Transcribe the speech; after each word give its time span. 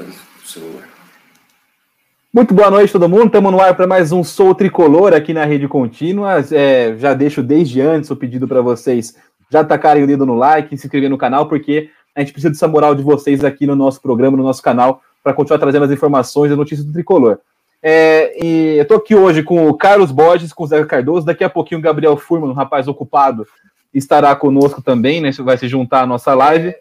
aqui 0.00 0.18
celular. 0.46 0.88
Muito 2.32 2.54
boa 2.54 2.70
noite, 2.70 2.92
todo 2.92 3.08
mundo. 3.08 3.26
Estamos 3.26 3.52
no 3.52 3.60
ar 3.60 3.76
para 3.76 3.86
mais 3.86 4.10
um 4.10 4.24
Sou 4.24 4.54
Tricolor 4.54 5.12
aqui 5.12 5.34
na 5.34 5.44
Rede 5.44 5.68
Contínua. 5.68 6.42
É, 6.50 6.96
já 6.96 7.12
deixo 7.12 7.42
desde 7.42 7.82
antes 7.82 8.10
o 8.10 8.16
pedido 8.16 8.48
para 8.48 8.62
vocês 8.62 9.14
já 9.50 9.62
tacarem 9.62 10.02
o 10.02 10.06
dedo 10.06 10.24
no 10.24 10.34
like, 10.34 10.76
se 10.78 10.86
inscrever 10.86 11.10
no 11.10 11.18
canal, 11.18 11.46
porque 11.46 11.90
a 12.16 12.20
gente 12.20 12.32
precisa 12.32 12.50
dessa 12.50 12.66
moral 12.66 12.94
de 12.94 13.02
vocês 13.02 13.44
aqui 13.44 13.66
no 13.66 13.76
nosso 13.76 14.00
programa, 14.00 14.34
no 14.34 14.42
nosso 14.42 14.62
canal, 14.62 15.02
para 15.22 15.34
continuar 15.34 15.58
trazendo 15.58 15.84
as 15.84 15.90
informações 15.90 16.50
e 16.50 16.56
notícias 16.56 16.86
do 16.86 16.92
Tricolor. 16.92 17.38
É, 17.82 18.32
e 18.42 18.76
eu 18.78 18.82
estou 18.82 18.96
aqui 18.96 19.14
hoje 19.14 19.42
com 19.42 19.68
o 19.68 19.74
Carlos 19.74 20.10
Borges, 20.10 20.54
com 20.54 20.64
o 20.64 20.66
Zé 20.66 20.82
Cardoso. 20.86 21.26
Daqui 21.26 21.44
a 21.44 21.50
pouquinho 21.50 21.80
o 21.80 21.82
Gabriel 21.82 22.16
Furman, 22.16 22.48
um 22.48 22.54
rapaz 22.54 22.88
ocupado, 22.88 23.46
estará 23.92 24.34
conosco 24.34 24.80
também, 24.80 25.20
né? 25.20 25.30
Vai 25.40 25.58
se 25.58 25.68
juntar 25.68 26.02
à 26.02 26.06
nossa 26.06 26.34
live. 26.34 26.74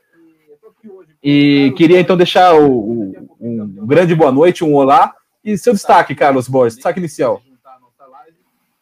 E 1.23 1.73
queria 1.77 1.99
então 1.99 2.17
deixar 2.17 2.55
o, 2.55 2.71
o, 2.71 3.29
um 3.39 3.85
grande 3.85 4.15
boa 4.15 4.31
noite, 4.31 4.63
um 4.63 4.73
olá. 4.73 5.13
E 5.43 5.57
seu 5.57 5.73
destaque, 5.73 6.15
Carlos 6.15 6.47
Borges, 6.47 6.75
destaque 6.75 6.99
inicial. 6.99 7.41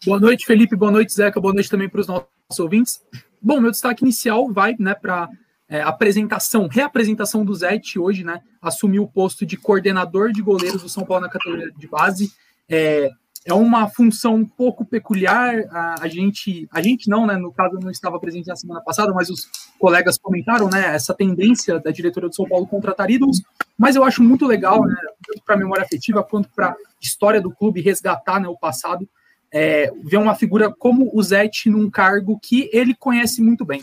Boa 0.05 0.19
noite, 0.19 0.45
Felipe. 0.45 0.75
Boa 0.75 0.91
noite, 0.91 1.13
Zeca. 1.13 1.41
Boa 1.41 1.53
noite 1.53 1.69
também 1.69 1.89
para 1.89 1.99
os 1.99 2.07
nossos 2.07 2.27
ouvintes. 2.57 3.01
Bom, 3.41 3.59
meu 3.59 3.71
destaque 3.71 4.03
inicial 4.03 4.51
vai 4.51 4.75
né, 4.79 4.93
para 4.93 5.29
é, 5.67 5.81
apresentação, 5.81 6.67
reapresentação 6.67 7.43
do 7.43 7.53
Zete 7.53 7.99
hoje, 7.99 8.23
né? 8.23 8.41
Assumiu 8.61 9.03
o 9.03 9.07
posto 9.07 9.45
de 9.45 9.55
coordenador 9.55 10.31
de 10.31 10.41
goleiros 10.41 10.81
do 10.81 10.89
São 10.89 11.05
Paulo 11.05 11.23
na 11.23 11.29
categoria 11.29 11.71
de 11.77 11.87
base. 11.87 12.31
É, 12.67 13.09
é 13.45 13.53
uma 13.53 13.87
função 13.87 14.35
um 14.35 14.45
pouco 14.45 14.85
peculiar. 14.85 15.55
A, 15.71 16.03
a, 16.03 16.07
gente, 16.07 16.67
a 16.71 16.81
gente 16.81 17.09
não, 17.09 17.25
né? 17.25 17.37
No 17.37 17.51
caso, 17.51 17.79
não 17.81 17.89
estava 17.89 18.19
presente 18.19 18.47
na 18.47 18.55
semana 18.55 18.81
passada, 18.81 19.13
mas 19.13 19.29
os 19.29 19.47
colegas 19.79 20.17
comentaram, 20.17 20.69
né? 20.69 20.93
Essa 20.93 21.13
tendência 21.13 21.79
da 21.79 21.91
diretoria 21.91 22.29
do 22.29 22.35
São 22.35 22.47
Paulo 22.47 22.67
contratar 22.67 23.09
ídolos. 23.09 23.41
Mas 23.77 23.95
eu 23.95 24.03
acho 24.03 24.21
muito 24.21 24.45
legal, 24.45 24.83
né? 24.83 24.95
Tanto 25.25 25.43
para 25.45 25.55
a 25.55 25.57
memória 25.57 25.83
afetiva 25.83 26.23
quanto 26.23 26.49
para 26.49 26.69
a 26.69 26.75
história 27.01 27.41
do 27.41 27.51
clube 27.51 27.81
resgatar 27.81 28.39
né, 28.39 28.47
o 28.47 28.57
passado. 28.57 29.07
É, 29.51 29.91
ver 30.03 30.17
uma 30.17 30.35
figura 30.35 30.71
como 30.71 31.09
o 31.11 31.23
Zete 31.23 31.71
num 31.71 31.89
cargo 31.89 32.39
que 32.39 32.69
ele 32.71 32.93
conhece 32.93 33.41
muito 33.41 33.65
bem. 33.65 33.81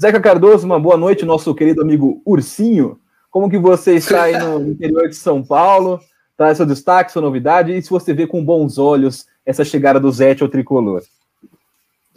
Zeca 0.00 0.20
Cardoso, 0.20 0.66
uma 0.66 0.78
boa 0.78 0.96
noite, 0.96 1.24
nosso 1.24 1.54
querido 1.54 1.80
amigo 1.80 2.20
Ursinho. 2.24 3.00
Como 3.30 3.48
que 3.48 3.58
você 3.58 3.94
está 3.94 4.24
aí 4.24 4.38
no 4.38 4.70
interior 4.70 5.08
de 5.08 5.16
São 5.16 5.42
Paulo? 5.42 6.00
Traz 6.38 6.56
seu 6.56 6.64
destaque, 6.64 7.10
sua 7.10 7.20
novidade, 7.20 7.76
e 7.76 7.82
se 7.82 7.90
você 7.90 8.14
vê 8.14 8.24
com 8.24 8.44
bons 8.44 8.78
olhos 8.78 9.26
essa 9.44 9.64
chegada 9.64 9.98
do 9.98 10.10
Zete 10.12 10.44
ao 10.44 10.48
tricolor. 10.48 11.02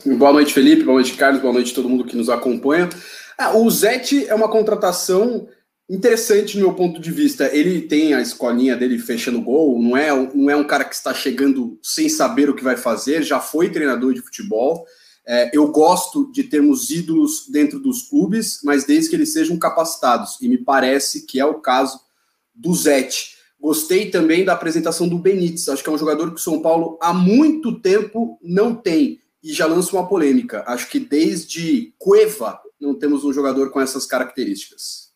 Boa 0.06 0.32
noite, 0.32 0.54
Felipe, 0.54 0.84
boa 0.84 0.96
noite, 0.96 1.14
Carlos, 1.14 1.42
boa 1.42 1.54
noite 1.54 1.72
a 1.72 1.76
todo 1.76 1.90
mundo 1.90 2.06
que 2.06 2.16
nos 2.16 2.30
acompanha. 2.30 2.88
Ah, 3.36 3.58
o 3.58 3.70
Zete 3.72 4.28
é 4.28 4.36
uma 4.36 4.48
contratação 4.48 5.48
interessante 5.90 6.56
no 6.56 6.68
meu 6.68 6.76
ponto 6.76 7.02
de 7.02 7.12
vista. 7.12 7.50
Ele 7.52 7.82
tem 7.82 8.14
a 8.14 8.22
escolinha 8.22 8.78
dele 8.78 9.00
fechando 9.00 9.42
gol, 9.42 9.82
não 9.82 9.98
é, 9.98 10.12
não 10.36 10.50
é 10.52 10.56
um 10.56 10.68
cara 10.68 10.86
que 10.86 10.94
está 10.94 11.16
chegando 11.16 11.80
sem 11.82 12.08
saber 12.08 12.48
o 12.48 12.56
que 12.56 12.64
vai 12.64 12.78
fazer, 12.78 13.24
já 13.24 13.40
foi 13.40 13.72
treinador 13.72 14.14
de 14.14 14.22
futebol. 14.22 14.86
É, 15.26 15.50
eu 15.52 15.68
gosto 15.72 16.32
de 16.32 16.44
termos 16.44 16.92
ídolos 16.92 17.48
dentro 17.50 17.80
dos 17.80 18.04
clubes, 18.04 18.60
mas 18.64 18.86
desde 18.86 19.10
que 19.10 19.16
eles 19.16 19.34
sejam 19.34 19.58
capacitados, 19.58 20.38
e 20.42 20.48
me 20.48 20.60
parece 20.60 21.26
que 21.26 21.40
é 21.40 21.46
o 21.46 21.56
caso 21.56 22.00
do 22.54 22.74
Zete. 22.76 23.41
Gostei 23.62 24.10
também 24.10 24.44
da 24.44 24.54
apresentação 24.54 25.08
do 25.08 25.20
Benítez. 25.20 25.70
Acho 25.70 25.84
que 25.84 25.90
é 25.90 25.94
um 25.94 25.98
jogador 25.98 26.30
que 26.30 26.40
o 26.40 26.44
São 26.44 26.62
Paulo 26.62 26.98
há 27.00 27.14
muito 27.14 27.80
tempo 27.80 28.40
não 28.42 28.74
tem 28.74 29.20
e 29.44 29.54
já 29.54 29.68
lança 29.68 29.96
uma 29.96 30.08
polêmica. 30.08 30.64
Acho 30.66 30.90
que 30.90 31.00
desde 31.00 31.94
Cueva 32.00 32.60
não 32.80 32.96
temos 32.96 33.24
um 33.24 33.32
jogador 33.32 33.70
com 33.70 33.80
essas 33.80 34.08
características. 34.08 35.12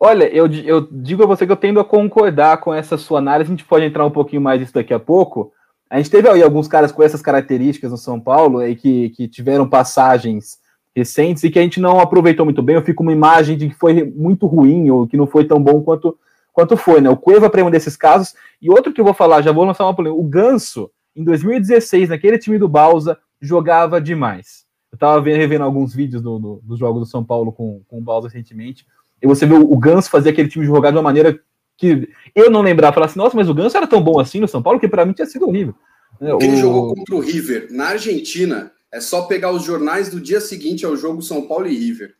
Olha, 0.00 0.24
eu, 0.34 0.46
eu 0.64 0.88
digo 0.90 1.22
a 1.22 1.26
você 1.26 1.44
que 1.44 1.52
eu 1.52 1.56
tendo 1.56 1.78
a 1.78 1.84
concordar 1.84 2.58
com 2.58 2.72
essa 2.72 2.96
sua 2.96 3.18
análise. 3.18 3.50
A 3.50 3.54
gente 3.54 3.66
pode 3.66 3.84
entrar 3.84 4.06
um 4.06 4.10
pouquinho 4.10 4.40
mais 4.40 4.58
nisso 4.58 4.72
daqui 4.72 4.94
a 4.94 4.98
pouco. 4.98 5.52
A 5.90 5.98
gente 5.98 6.10
teve 6.10 6.28
aí 6.28 6.42
alguns 6.42 6.66
caras 6.66 6.90
com 6.90 7.02
essas 7.02 7.20
características 7.20 7.90
no 7.90 7.98
São 7.98 8.18
Paulo 8.18 8.60
aí 8.60 8.74
que, 8.74 9.10
que 9.10 9.28
tiveram 9.28 9.68
passagens 9.68 10.58
recentes 10.96 11.44
e 11.44 11.50
que 11.50 11.58
a 11.58 11.62
gente 11.62 11.80
não 11.80 12.00
aproveitou 12.00 12.46
muito 12.46 12.62
bem. 12.62 12.76
Eu 12.76 12.82
fico 12.82 13.02
uma 13.02 13.12
imagem 13.12 13.58
de 13.58 13.68
que 13.68 13.74
foi 13.74 14.04
muito 14.04 14.46
ruim 14.46 14.90
ou 14.90 15.06
que 15.06 15.18
não 15.18 15.26
foi 15.26 15.44
tão 15.44 15.62
bom 15.62 15.82
quanto 15.82 16.18
quanto 16.52 16.76
foi, 16.76 17.00
né? 17.00 17.08
O 17.08 17.16
Cueva 17.16 17.48
para 17.48 17.64
um 17.64 17.70
desses 17.70 17.96
casos. 17.96 18.34
E 18.60 18.70
outro 18.70 18.92
que 18.92 19.00
eu 19.00 19.04
vou 19.04 19.14
falar, 19.14 19.42
já 19.42 19.52
vou 19.52 19.64
lançar 19.64 19.84
uma 19.84 19.94
polêmica. 19.94 20.20
O 20.20 20.24
Ganso, 20.24 20.90
em 21.16 21.24
2016, 21.24 22.10
naquele 22.10 22.38
time 22.38 22.58
do 22.58 22.68
Balsa, 22.68 23.18
jogava 23.40 24.00
demais. 24.00 24.64
Eu 24.90 24.96
estava 24.96 25.20
revendo 25.22 25.64
alguns 25.64 25.94
vídeos 25.94 26.22
do, 26.22 26.38
do, 26.38 26.60
dos 26.62 26.78
jogos 26.78 27.00
do 27.00 27.10
São 27.10 27.24
Paulo 27.24 27.50
com, 27.52 27.82
com 27.88 27.98
o 27.98 28.02
Balsa 28.02 28.28
recentemente. 28.28 28.86
E 29.20 29.26
você 29.26 29.46
vê 29.46 29.54
o, 29.54 29.72
o 29.72 29.78
Ganso 29.78 30.10
fazer 30.10 30.30
aquele 30.30 30.48
time 30.48 30.66
jogar 30.66 30.90
de 30.90 30.96
uma 30.96 31.02
maneira 31.02 31.40
que 31.76 32.08
eu 32.34 32.50
não 32.50 32.60
lembrava. 32.60 32.92
Falar 32.92 33.06
assim, 33.06 33.18
nossa, 33.18 33.36
mas 33.36 33.48
o 33.48 33.54
Ganso 33.54 33.76
era 33.76 33.86
tão 33.86 34.02
bom 34.02 34.20
assim 34.20 34.38
no 34.38 34.48
São 34.48 34.62
Paulo 34.62 34.78
que 34.78 34.88
para 34.88 35.06
mim 35.06 35.12
tinha 35.12 35.26
sido 35.26 35.46
horrível. 35.46 35.74
Ele 36.20 36.54
o... 36.54 36.56
jogou 36.56 36.94
contra 36.94 37.14
o 37.14 37.20
River 37.20 37.68
na 37.70 37.88
Argentina. 37.88 38.70
É 38.92 39.00
só 39.00 39.22
pegar 39.22 39.50
os 39.50 39.64
jornais 39.64 40.10
do 40.10 40.20
dia 40.20 40.40
seguinte 40.40 40.84
ao 40.84 40.96
jogo 40.96 41.22
São 41.22 41.48
Paulo 41.48 41.66
e 41.66 41.74
River. 41.74 42.14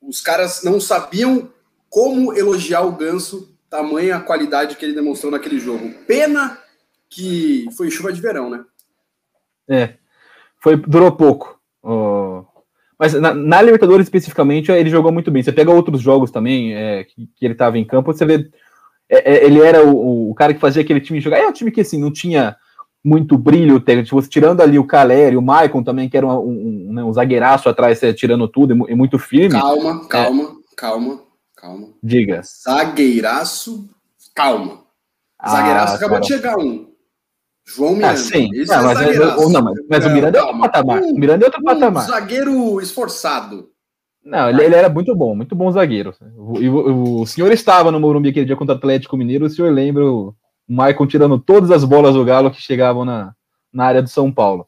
Os 0.00 0.22
caras 0.22 0.62
não 0.64 0.80
sabiam 0.80 1.50
como 1.90 2.32
elogiar 2.32 2.82
o 2.82 2.92
Ganso, 2.92 3.49
tamanha 3.70 4.16
a 4.16 4.20
qualidade 4.20 4.76
que 4.76 4.84
ele 4.84 4.94
demonstrou 4.94 5.30
naquele 5.30 5.60
jogo. 5.60 5.94
Pena 6.06 6.58
que 7.08 7.66
foi 7.76 7.90
chuva 7.90 8.12
de 8.12 8.20
verão, 8.20 8.50
né? 8.50 8.64
É, 9.68 9.94
foi, 10.58 10.76
durou 10.76 11.12
pouco. 11.12 11.58
Oh. 11.82 12.44
Mas 12.98 13.14
na, 13.14 13.32
na, 13.32 13.62
Libertadores 13.62 14.06
especificamente, 14.06 14.70
ele 14.70 14.90
jogou 14.90 15.10
muito 15.10 15.30
bem. 15.30 15.42
Você 15.42 15.52
pega 15.52 15.70
outros 15.70 16.02
jogos 16.02 16.30
também 16.30 16.74
é, 16.74 17.04
que, 17.04 17.28
que, 17.34 17.46
ele 17.46 17.54
estava 17.54 17.78
em 17.78 17.84
campo, 17.84 18.12
você 18.12 18.26
vê. 18.26 18.50
É, 19.08 19.32
é, 19.32 19.44
ele 19.46 19.60
era 19.60 19.84
o, 19.86 20.30
o, 20.30 20.34
cara 20.34 20.52
que 20.52 20.60
fazia 20.60 20.82
aquele 20.82 21.00
time 21.00 21.20
jogar. 21.20 21.38
É 21.38 21.46
um 21.46 21.52
time 21.52 21.70
que 21.70 21.80
assim, 21.80 21.98
não 21.98 22.12
tinha 22.12 22.56
muito 23.02 23.38
brilho 23.38 23.80
técnico, 23.80 24.08
tipo, 24.08 24.28
tirando 24.28 24.60
ali 24.60 24.78
o 24.78 24.86
Caleri, 24.86 25.36
o 25.36 25.42
Maicon 25.42 25.82
também, 25.82 26.10
que 26.10 26.16
era 26.16 26.26
um, 26.26 26.38
um, 26.38 26.86
um, 26.90 26.92
né, 26.92 27.02
um 27.02 27.12
zagueiraço 27.12 27.68
atrás, 27.68 28.02
é, 28.02 28.12
tirando 28.12 28.46
tudo 28.46 28.86
e, 28.88 28.94
muito 28.94 29.18
firme. 29.18 29.58
Calma, 29.58 30.06
calma, 30.06 30.56
calma. 30.76 31.29
Calma. 31.60 31.88
Diga. 32.02 32.40
Zagueiraço, 32.42 33.90
calma. 34.34 34.80
Ah, 35.38 35.50
Zagueiraço 35.50 35.94
acabou 35.96 36.16
cara. 36.16 36.20
de 36.22 36.26
chegar 36.28 36.58
um. 36.58 36.90
João 37.66 37.94
Miranda. 37.94 38.14
Ah, 38.14 38.16
sim. 38.16 38.48
Esse 38.54 38.72
não, 38.72 38.90
é 38.90 38.94
mas, 38.94 39.52
não, 39.52 39.62
mas, 39.62 39.74
mas 39.88 40.06
o 40.06 40.10
Miranda 40.10 40.38
é 40.38 40.42
outro 40.42 40.58
patamar. 40.58 41.02
Um, 41.02 41.10
o 41.10 41.18
Miranda 41.18 41.44
é 41.44 41.46
outro 41.46 41.60
um 41.60 41.64
patamar. 41.64 42.06
zagueiro 42.06 42.80
esforçado. 42.80 43.68
Não, 44.24 44.48
ele, 44.48 44.64
ele, 44.64 44.74
era 44.74 44.88
muito 44.88 45.14
bom, 45.14 45.34
muito 45.34 45.54
bom 45.54 45.70
zagueiro. 45.70 46.14
O, 46.34 46.58
o, 46.58 47.20
o, 47.20 47.26
senhor 47.26 47.52
estava 47.52 47.90
no 47.90 48.00
Morumbi 48.00 48.30
aquele 48.30 48.46
dia 48.46 48.56
contra 48.56 48.74
o 48.74 48.78
Atlético 48.78 49.16
Mineiro, 49.16 49.44
o 49.44 49.50
senhor 49.50 49.70
lembra 49.70 50.04
o 50.04 50.34
Maicon 50.66 51.06
tirando 51.06 51.38
todas 51.38 51.70
as 51.70 51.84
bolas 51.84 52.14
do 52.14 52.24
Galo 52.24 52.50
que 52.50 52.60
chegavam 52.60 53.04
na, 53.04 53.34
na 53.72 53.84
área 53.84 54.02
do 54.02 54.08
São 54.08 54.32
Paulo. 54.32 54.66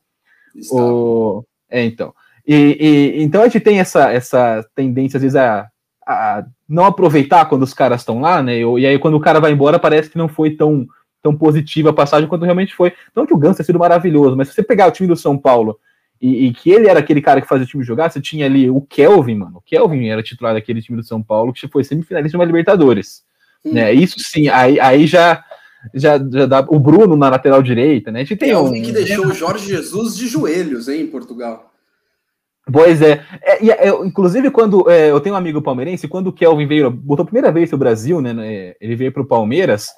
O, 0.71 1.43
é, 1.71 1.85
então. 1.85 2.15
E, 2.47 2.55
e, 2.55 3.23
então 3.23 3.41
a 3.41 3.45
gente 3.45 3.61
tem 3.61 3.79
essa, 3.79 4.11
essa 4.11 4.67
tendência, 4.75 5.17
às 5.17 5.23
vezes, 5.23 5.37
a 5.37 5.69
a 6.07 6.45
não 6.72 6.87
aproveitar 6.87 7.44
quando 7.44 7.62
os 7.62 7.75
caras 7.75 8.00
estão 8.00 8.21
lá, 8.21 8.43
né? 8.43 8.59
E 8.59 8.87
aí 8.87 8.99
quando 8.99 9.15
o 9.15 9.21
cara 9.21 9.38
vai 9.38 9.53
embora 9.53 9.78
parece 9.78 10.09
que 10.09 10.16
não 10.16 10.27
foi 10.27 10.50
tão, 10.50 10.87
tão 11.22 11.37
positiva 11.37 11.91
a 11.91 11.93
passagem 11.93 12.27
quanto 12.27 12.44
realmente 12.44 12.75
foi. 12.75 12.94
Não 13.15 13.27
que 13.27 13.34
o 13.34 13.37
Ganso 13.37 13.59
tenha 13.59 13.66
sido 13.66 13.78
maravilhoso, 13.78 14.37
mas 14.37 14.49
se 14.49 14.55
você 14.55 14.62
pegar 14.62 14.88
o 14.88 14.91
time 14.91 15.06
do 15.06 15.15
São 15.15 15.37
Paulo 15.37 15.78
e, 16.21 16.47
e, 16.47 16.55
que 16.55 16.71
ele 16.71 16.88
era 16.88 17.00
aquele 17.00 17.21
cara 17.21 17.43
que 17.43 17.49
fazia 17.49 17.65
o 17.65 17.69
time 17.69 17.84
jogar, 17.84 18.11
você 18.11 18.21
tinha 18.21 18.47
ali 18.47 18.71
o 18.71 18.81
Kelvin, 18.81 19.34
mano. 19.34 19.59
O 19.59 19.61
Kelvin 19.61 20.09
era 20.09 20.22
titular 20.22 20.55
daquele 20.55 20.81
time 20.81 20.97
do 20.97 21.05
São 21.05 21.22
Paulo 21.22 21.53
que 21.53 21.69
foi 21.69 21.84
semifinalista 21.84 22.31
de 22.31 22.37
uma 22.37 22.44
Libertadores. 22.47 23.22
Hum. 23.62 23.75
Né? 23.75 23.93
Isso 23.93 24.19
sim, 24.19 24.49
aí, 24.49 24.81
aí 24.81 25.06
já, 25.06 25.44
já, 25.93 26.16
já 26.16 26.47
dá 26.47 26.65
o 26.69 26.78
Bruno 26.78 27.16
na 27.16 27.28
lateral 27.28 27.62
direita, 27.62 28.11
né? 28.11 28.21
A 28.21 28.25
gente 28.25 28.37
tem 28.37 28.56
um, 28.56 28.72
que 28.72 28.93
deixou 28.93 29.27
o 29.27 29.34
Jorge 29.34 29.66
Jesus 29.66 30.16
de 30.16 30.27
joelhos, 30.27 30.88
hein, 30.88 31.03
em 31.03 31.06
Portugal. 31.06 31.72
Pois 32.72 33.03
é. 33.03 33.25
é, 33.43 33.88
é 33.88 33.88
inclusive, 34.05 34.50
quando 34.50 34.88
é, 34.91 35.10
eu 35.10 35.21
tenho 35.21 35.34
um 35.34 35.38
amigo 35.38 35.60
palmeirense, 35.60 36.09
quando 36.09 36.28
o 36.28 36.33
Kelvin 36.33 36.66
veio, 36.66 36.91
botou 36.91 37.22
a 37.22 37.27
primeira 37.27 37.53
vez 37.53 37.71
no 37.71 37.78
Brasil, 37.78 38.21
né, 38.21 38.33
né? 38.33 38.75
Ele 38.81 38.97
veio 38.97 39.12
para 39.12 39.23
o 39.23 39.26
Palmeiras 39.26 39.88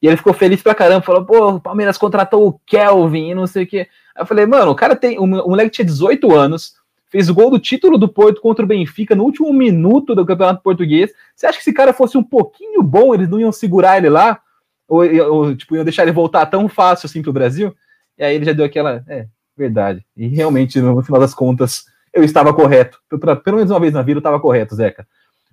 e 0.00 0.06
ele 0.06 0.16
ficou 0.16 0.34
feliz 0.34 0.62
pra 0.62 0.74
caramba, 0.74 1.02
falou, 1.02 1.24
pô, 1.24 1.48
o 1.52 1.60
Palmeiras 1.60 1.96
contratou 1.96 2.46
o 2.46 2.60
Kelvin 2.66 3.30
e 3.30 3.34
não 3.34 3.46
sei 3.46 3.64
o 3.64 3.66
quê. 3.66 3.88
Aí 4.14 4.22
eu 4.22 4.26
falei, 4.26 4.46
mano, 4.46 4.70
o 4.72 4.74
cara 4.74 4.94
tem. 4.94 5.18
O 5.18 5.26
moleque 5.26 5.70
tinha 5.70 5.84
18 5.84 6.34
anos, 6.34 6.74
fez 7.10 7.28
o 7.28 7.34
gol 7.34 7.50
do 7.50 7.58
título 7.58 7.96
do 7.96 8.08
Porto 8.08 8.40
contra 8.40 8.64
o 8.64 8.68
Benfica 8.68 9.14
no 9.14 9.24
último 9.24 9.52
minuto 9.52 10.14
do 10.14 10.26
Campeonato 10.26 10.62
Português. 10.62 11.10
Você 11.34 11.46
acha 11.46 11.58
que 11.58 11.64
se 11.64 11.72
cara 11.72 11.92
fosse 11.92 12.18
um 12.18 12.22
pouquinho 12.22 12.82
bom, 12.82 13.14
eles 13.14 13.28
não 13.28 13.40
iam 13.40 13.52
segurar 13.52 13.96
ele 13.96 14.10
lá? 14.10 14.40
Ou, 14.88 15.02
ou 15.30 15.56
tipo, 15.56 15.74
iam 15.74 15.84
deixar 15.84 16.02
ele 16.02 16.12
voltar 16.12 16.46
tão 16.46 16.68
fácil 16.68 17.06
assim 17.06 17.22
pro 17.22 17.32
Brasil? 17.32 17.74
E 18.18 18.24
aí 18.24 18.34
ele 18.34 18.44
já 18.44 18.52
deu 18.52 18.64
aquela. 18.64 19.02
É, 19.08 19.26
verdade. 19.56 20.04
E 20.16 20.28
realmente, 20.28 20.80
no 20.80 21.02
final 21.02 21.20
das 21.20 21.34
contas 21.34 21.86
eu 22.16 22.24
estava 22.24 22.52
correto. 22.52 22.98
Pelo 23.44 23.56
menos 23.58 23.70
uma 23.70 23.78
vez 23.78 23.92
na 23.92 24.02
vida 24.02 24.16
eu 24.16 24.20
estava 24.20 24.40
correto, 24.40 24.74
Zeca. 24.74 25.06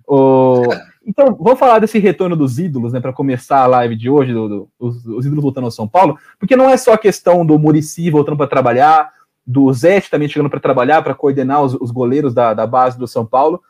O... 0.06 0.62
Então, 1.06 1.36
vamos 1.38 1.58
falar 1.58 1.80
desse 1.80 1.98
retorno 1.98 2.34
dos 2.34 2.58
ídolos, 2.58 2.94
né, 2.94 2.98
para 2.98 3.12
começar 3.12 3.58
a 3.58 3.66
live 3.66 3.94
de 3.94 4.08
hoje, 4.08 4.32
do, 4.32 4.48
do, 4.48 4.68
os, 4.78 5.04
os, 5.04 5.26
ídolos 5.26 5.42
voltando 5.42 5.64
ao 5.64 5.70
São 5.70 5.86
Paulo, 5.86 6.18
porque 6.38 6.56
não 6.56 6.70
é 6.70 6.78
só 6.78 6.94
a 6.94 6.98
questão 6.98 7.44
do 7.44 7.58
Murici 7.58 8.10
voltando 8.10 8.38
para 8.38 8.46
trabalhar, 8.46 9.12
do 9.46 9.70
Zete 9.70 10.10
também 10.10 10.28
chegando 10.28 10.48
para 10.48 10.60
trabalhar, 10.60 11.02
para 11.02 11.14
coordenar 11.14 11.62
os, 11.62 11.74
os 11.74 11.90
goleiros 11.90 12.32
da, 12.32 12.54
da, 12.54 12.66
base 12.66 12.98
do 12.98 13.06
São 13.06 13.26
Paulo, 13.26 13.60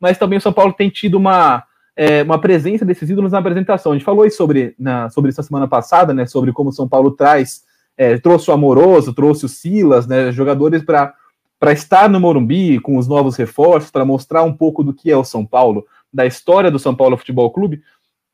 mas 0.00 0.16
também 0.16 0.38
o 0.38 0.40
São 0.40 0.50
Paulo 0.50 0.72
tem 0.72 0.88
tido 0.88 1.16
uma, 1.16 1.62
é, 1.94 2.22
uma 2.22 2.40
presença 2.40 2.86
desses 2.86 3.10
ídolos 3.10 3.32
na 3.32 3.38
apresentação. 3.38 3.92
A 3.92 3.94
gente 3.94 4.04
falou 4.04 4.28
sobre, 4.30 4.74
na, 4.78 5.10
sobre 5.10 5.28
isso 5.28 5.40
na 5.40 5.46
semana 5.46 5.68
passada, 5.68 6.14
né? 6.14 6.24
Sobre 6.24 6.52
como 6.52 6.70
o 6.70 6.72
São 6.72 6.88
Paulo 6.88 7.10
traz, 7.10 7.64
é, 7.98 8.16
trouxe 8.16 8.50
o 8.50 8.54
Amoroso, 8.54 9.12
trouxe 9.12 9.44
o 9.44 9.48
Silas, 9.48 10.06
né? 10.06 10.32
Jogadores 10.32 10.82
para 10.82 11.12
para 11.58 11.72
estar 11.72 12.08
no 12.08 12.20
Morumbi 12.20 12.80
com 12.80 12.96
os 12.96 13.08
novos 13.08 13.36
reforços, 13.36 13.90
para 13.90 14.04
mostrar 14.04 14.42
um 14.42 14.52
pouco 14.52 14.84
do 14.84 14.94
que 14.94 15.10
é 15.10 15.16
o 15.16 15.24
São 15.24 15.44
Paulo, 15.44 15.86
da 16.12 16.24
história 16.24 16.70
do 16.70 16.78
São 16.78 16.94
Paulo 16.94 17.16
Futebol 17.16 17.50
Clube. 17.50 17.82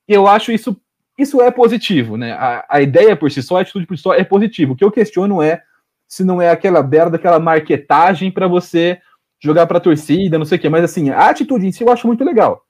E 0.09 0.12
eu 0.12 0.26
acho 0.26 0.53
isso 0.53 0.76
isso 1.17 1.41
é 1.41 1.50
positivo, 1.50 2.17
né? 2.17 2.32
A, 2.32 2.65
a 2.69 2.82
ideia 2.82 3.15
por 3.15 3.31
si 3.31 3.41
só, 3.41 3.59
a 3.59 3.61
atitude 3.61 3.87
por 3.87 3.97
si 3.97 4.03
só 4.03 4.15
é 4.15 4.25
positivo. 4.25 4.73
O 4.73 4.76
que 4.76 4.85
eu 4.85 4.91
questiono 4.91 5.41
é 5.41 5.62
se 6.09 6.25
não 6.25 6.43
é 6.43 6.50
aquela 6.50 6.82
merda, 6.82 7.17
aquela 7.17 7.38
marketagem 7.38 8.31
para 8.31 8.49
você 8.49 8.99
jogar 9.41 9.67
para 9.67 9.79
a 9.79 9.81
torcida, 9.81 10.38
não 10.38 10.44
sei 10.44 10.59
o 10.59 10.61
quê. 10.61 10.69
Mas 10.69 10.85
assim, 10.85 11.11
a 11.11 11.29
atitude 11.29 11.67
em 11.67 11.73
si 11.73 11.85
eu 11.85 11.91
acho 11.91 12.06
muito 12.06 12.25
legal. 12.25 12.65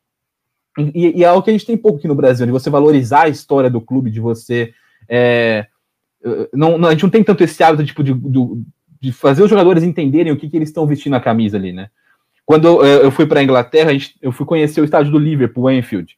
E, 0.78 1.20
e, 1.20 1.24
é 1.24 1.26
algo 1.26 1.42
que 1.42 1.50
a 1.50 1.52
gente 1.52 1.66
tem 1.66 1.76
pouco 1.76 1.98
aqui 1.98 2.08
no 2.08 2.14
Brasil, 2.14 2.44
de 2.44 2.52
você 2.52 2.68
valorizar 2.68 3.22
a 3.22 3.28
história 3.28 3.70
do 3.70 3.80
clube, 3.80 4.10
de 4.10 4.20
você. 4.20 4.74
É, 5.08 5.66
não, 6.52 6.76
não, 6.76 6.88
a 6.88 6.92
gente 6.92 7.04
não 7.04 7.10
tem 7.10 7.22
tanto 7.22 7.44
esse 7.44 7.62
hábito 7.62 7.84
tipo, 7.84 8.02
de, 8.02 8.12
de, 8.12 8.38
de 9.04 9.12
fazer 9.12 9.42
os 9.42 9.50
jogadores 9.50 9.82
entenderem 9.82 10.32
o 10.32 10.36
que, 10.36 10.48
que 10.48 10.56
eles 10.56 10.68
estão 10.68 10.86
vestindo 10.86 11.14
a 11.14 11.20
camisa 11.20 11.56
ali, 11.56 11.72
né? 11.72 11.88
Quando 12.44 12.84
eu, 12.84 13.10
fui 13.10 13.26
para 13.26 13.40
a 13.40 13.42
Inglaterra, 13.42 13.90
eu 14.20 14.30
fui 14.30 14.44
conhecer 14.44 14.80
o 14.80 14.84
estádio 14.84 15.10
do 15.10 15.18
Liverpool, 15.18 15.68
Anfield. 15.68 16.16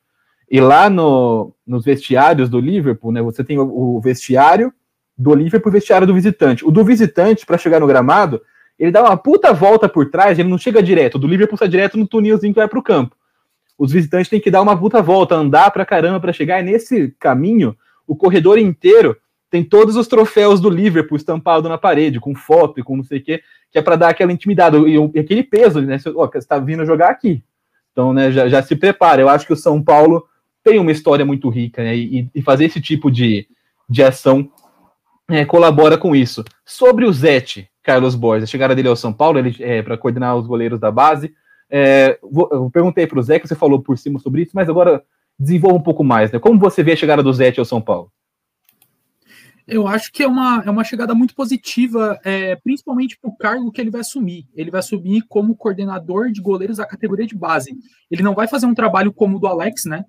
E 0.51 0.61
lá 0.61 0.91
no, 0.91 1.55
nos 1.65 1.85
vestiários 1.85 2.49
do 2.49 2.59
Liverpool, 2.59 3.13
né, 3.13 3.23
você 3.23 3.45
tem 3.45 3.59
o, 3.59 4.01
vestiário 4.01 4.73
do 5.17 5.35
Liverpool 5.35 5.71
e 5.71 5.73
o 5.73 5.73
vestiário 5.73 6.07
do 6.07 6.15
visitante. 6.15 6.67
O 6.67 6.71
do 6.73 6.85
visitante, 6.85 7.47
para 7.47 7.59
chegar 7.59 7.79
no 7.79 7.87
gramado, 7.87 8.43
ele 8.77 8.91
dá 8.91 9.03
uma 9.03 9.17
puta 9.17 9.53
volta 9.53 9.89
por 9.89 10.11
trás, 10.11 10.39
ele 10.39 10.49
não 10.49 10.59
chega 10.59 10.83
direto. 10.83 11.15
O 11.15 11.19
do 11.19 11.29
Liverpool 11.29 11.55
está 11.55 11.67
direto 11.67 11.97
no 11.97 12.09
tunilzinho 12.09 12.53
que 12.53 12.61
vai 12.61 12.69
para 12.69 12.79
o 12.79 12.83
campo 12.83 13.17
os 13.79 13.93
visitantes 13.93 14.29
têm 14.29 14.41
que 14.41 14.51
dar 14.51 14.63
uma 14.63 14.77
puta 14.77 15.03
volta, 15.03 15.35
andar 15.35 15.71
pra 15.71 15.85
caramba 15.85 16.21
para 16.21 16.33
chegar. 16.33 16.61
E 16.61 16.65
nesse 16.65 17.15
caminho, 17.19 17.77
o 18.07 18.17
corredor 18.17 18.59
inteiro 18.59 19.17
tem 19.57 19.65
todos 19.65 19.97
os 19.97 20.07
troféus 20.07 20.61
do 20.61 20.69
Liverpool 20.69 21.17
estampado 21.17 21.67
na 21.67 21.79
parede, 21.79 22.21
com 22.21 22.35
foto 22.35 22.79
e 22.79 22.83
com 22.83 22.95
não 22.95 23.05
sei 23.05 23.21
o 23.21 23.25
quê, 23.25 23.43
que 23.73 23.79
é 23.79 23.83
para 23.83 23.97
dar 23.97 24.11
aquela 24.11 24.31
intimidade 24.31 24.77
e, 24.77 25.19
aquele 25.19 25.43
peso, 25.43 25.81
né? 25.81 25.99
Você, 25.99 26.11
ó, 26.11 26.27
você 26.27 26.47
tá 26.47 26.59
vindo 26.59 26.85
jogar 26.85 27.09
aqui. 27.09 27.43
Então, 27.91 28.13
né, 28.13 28.31
já, 28.31 28.47
já, 28.49 28.63
se 28.63 28.77
prepara. 28.77 29.23
Eu 29.23 29.31
acho 29.31 29.47
que 29.47 29.55
o 29.55 29.57
São 29.57 29.83
Paulo 29.83 30.27
tem 30.63 30.79
uma 30.79 30.93
história 30.93 31.25
muito 31.25 31.49
rica, 31.49 31.83
né? 31.83 31.97
E, 31.97 32.29
e 32.35 32.43
fazer 32.43 32.67
esse 32.67 32.83
tipo 32.83 33.11
de, 33.11 33.49
de 33.89 34.03
ação 34.03 34.51
é, 35.31 35.47
colabora 35.47 35.97
com 35.97 36.15
isso. 36.15 36.45
Sobre 36.63 37.07
o 37.07 37.13
Zete, 37.13 37.71
Carlos 37.83 38.15
Borges, 38.15 38.45
a 38.45 38.47
chegada 38.47 38.75
dele 38.75 38.89
ao 38.89 38.97
São 38.97 39.13
Paulo, 39.13 39.39
ele 39.39 39.57
é 39.61 39.81
para 39.81 39.97
coordenar 39.97 40.37
os 40.37 40.47
goleiros 40.47 40.79
da 40.79 40.91
base. 40.91 41.33
É, 41.71 42.19
eu 42.23 42.71
perguntei 42.71 43.07
para 43.07 43.19
o 43.19 43.23
Zé, 43.23 43.39
que 43.39 43.49
você 43.49 43.55
falou 43.55 43.81
por 43.81 43.97
cima 43.97 44.19
sobre 44.19 44.43
isso, 44.43 44.53
mas 44.55 44.69
agora 44.69 45.03
desenvolva 45.39 45.79
um 45.79 45.83
pouco 45.83 46.05
mais. 46.05 46.31
Né? 46.31 46.39
Como 46.39 46.59
você 46.59 46.83
vê 46.83 46.93
a 46.93 46.97
chegada 46.97 47.23
do 47.23 47.33
Zé 47.33 47.55
ao 47.57 47.65
São 47.65 47.81
Paulo? 47.81 48.13
Eu 49.67 49.89
acho 49.89 50.13
que 50.13 50.23
é 50.23 50.29
uma, 50.29 50.63
é 50.65 50.71
uma 50.71 50.85
chegada 50.85 51.13
muito 51.13 51.35
positiva, 51.35 52.21
é, 52.25 52.55
principalmente 52.55 53.19
para 53.19 53.29
o 53.29 53.37
cargo 53.37 53.73
que 53.73 53.81
ele 53.81 53.91
vai 53.91 54.01
assumir. 54.01 54.47
Ele 54.55 54.71
vai 54.71 54.79
assumir 54.79 55.23
como 55.23 55.57
coordenador 55.57 56.31
de 56.31 56.41
goleiros 56.41 56.77
da 56.77 56.87
categoria 56.87 57.27
de 57.27 57.35
base. 57.35 57.77
Ele 58.09 58.23
não 58.23 58.33
vai 58.33 58.47
fazer 58.47 58.67
um 58.67 58.75
trabalho 58.75 59.13
como 59.13 59.37
o 59.37 59.41
do 59.41 59.49
Alex, 59.49 59.85
né? 59.85 60.05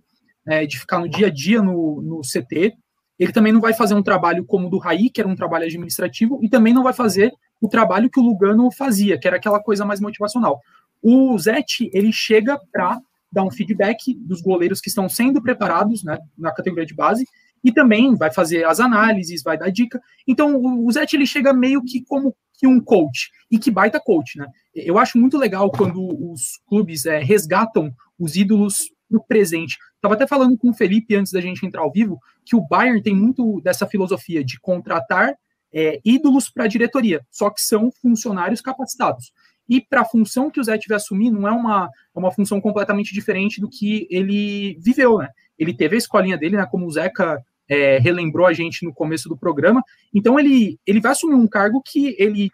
É, 0.46 0.66
de 0.66 0.80
ficar 0.80 1.00
no 1.00 1.10
dia 1.10 1.28
a 1.28 1.30
dia 1.32 1.62
no, 1.62 2.02
no 2.04 2.22
CT. 2.22 2.76
Ele 3.18 3.32
também 3.32 3.52
não 3.52 3.60
vai 3.60 3.74
fazer 3.74 3.96
um 3.96 4.04
trabalho 4.04 4.46
como 4.46 4.68
o 4.68 4.70
do 4.70 4.78
Raí, 4.78 5.10
que 5.10 5.20
era 5.20 5.28
um 5.28 5.36
trabalho 5.36 5.66
administrativo, 5.66 6.40
e 6.44 6.48
também 6.48 6.72
não 6.72 6.84
vai 6.84 6.94
fazer 6.94 7.34
o 7.60 7.68
trabalho 7.68 8.12
que 8.12 8.20
o 8.20 8.24
Lugano 8.24 8.72
fazia, 8.72 9.18
que 9.20 9.28
era 9.28 9.38
aquela 9.38 9.60
coisa 9.60 9.84
mais 9.84 10.00
motivacional. 10.00 10.62
O 11.02 11.38
Zete, 11.40 11.90
ele 11.92 12.14
chega 12.14 12.60
para 12.72 13.00
dar 13.32 13.44
um 13.44 13.50
feedback 13.50 14.14
dos 14.14 14.40
goleiros 14.40 14.80
que 14.80 14.90
estão 14.90 15.10
sendo 15.10 15.42
preparados 15.42 16.04
né, 16.04 16.20
na 16.38 16.52
categoria 16.52 16.86
de 16.86 16.94
base 16.94 17.26
e 17.64 17.72
também 17.72 18.16
vai 18.16 18.32
fazer 18.32 18.66
as 18.66 18.80
análises, 18.80 19.44
vai 19.44 19.58
dar 19.58 19.70
dica. 19.70 20.02
Então, 20.28 20.56
o 20.58 20.92
Zete, 20.92 21.16
ele 21.16 21.26
chega 21.26 21.54
meio 21.54 21.84
que 21.84 22.04
como 22.06 22.36
que 22.58 22.66
um 22.66 22.80
coach, 22.80 23.30
e 23.52 23.58
que 23.60 23.70
baita 23.70 24.00
coach, 24.00 24.38
né? 24.38 24.48
Eu 24.74 24.98
acho 24.98 25.18
muito 25.18 25.38
legal 25.38 25.72
quando 25.72 26.02
os 26.32 26.60
clubes 26.68 27.06
é, 27.06 27.20
resgatam 27.20 27.94
os 28.20 28.36
ídolos 28.36 28.90
no 29.10 29.24
presente. 29.24 29.78
Estava 29.96 30.16
até 30.16 30.28
falando 30.28 30.58
com 30.58 30.70
o 30.70 30.74
Felipe 30.74 31.16
antes 31.16 31.32
da 31.32 31.40
gente 31.40 31.66
entrar 31.66 31.82
ao 31.82 31.92
vivo 31.92 32.20
que 32.46 32.56
o 32.56 32.62
Bayern 32.62 33.02
tem 33.02 33.16
muito 33.16 33.62
dessa 33.62 33.86
filosofia 33.86 34.44
de 34.44 34.60
contratar 34.60 35.36
é, 35.72 36.00
ídolos 36.04 36.50
para 36.50 36.64
a 36.64 36.68
diretoria, 36.68 37.26
só 37.30 37.50
que 37.50 37.62
são 37.62 37.92
funcionários 38.02 38.62
capacitados. 38.62 39.32
E 39.70 39.82
para 39.82 40.02
a 40.02 40.06
função 40.06 40.50
que 40.50 40.60
o 40.60 40.64
Zé 40.64 40.80
vai 40.88 40.96
assumir, 40.96 41.30
não 41.30 41.48
é 41.48 41.52
uma, 41.52 41.90
é 42.16 42.20
uma 42.20 42.32
função 42.32 42.62
completamente 42.62 43.14
diferente 43.14 43.60
do 43.60 43.70
que 43.70 44.08
ele 44.10 44.78
viveu, 44.80 45.18
né? 45.18 45.30
Ele 45.58 45.74
teve 45.74 45.96
a 45.96 45.98
escolinha 45.98 46.38
dele, 46.38 46.58
né? 46.58 46.66
Como 46.66 46.86
o 46.86 46.92
Zeca 46.92 47.44
é, 47.70 47.98
relembrou 47.98 48.46
a 48.46 48.54
gente 48.54 48.86
no 48.86 48.94
começo 48.94 49.28
do 49.28 49.38
programa. 49.38 49.84
Então 50.14 50.40
ele, 50.40 50.80
ele 50.86 51.02
vai 51.02 51.12
assumir 51.12 51.36
um 51.36 51.48
cargo 51.48 51.82
que 51.86 52.16
ele, 52.18 52.50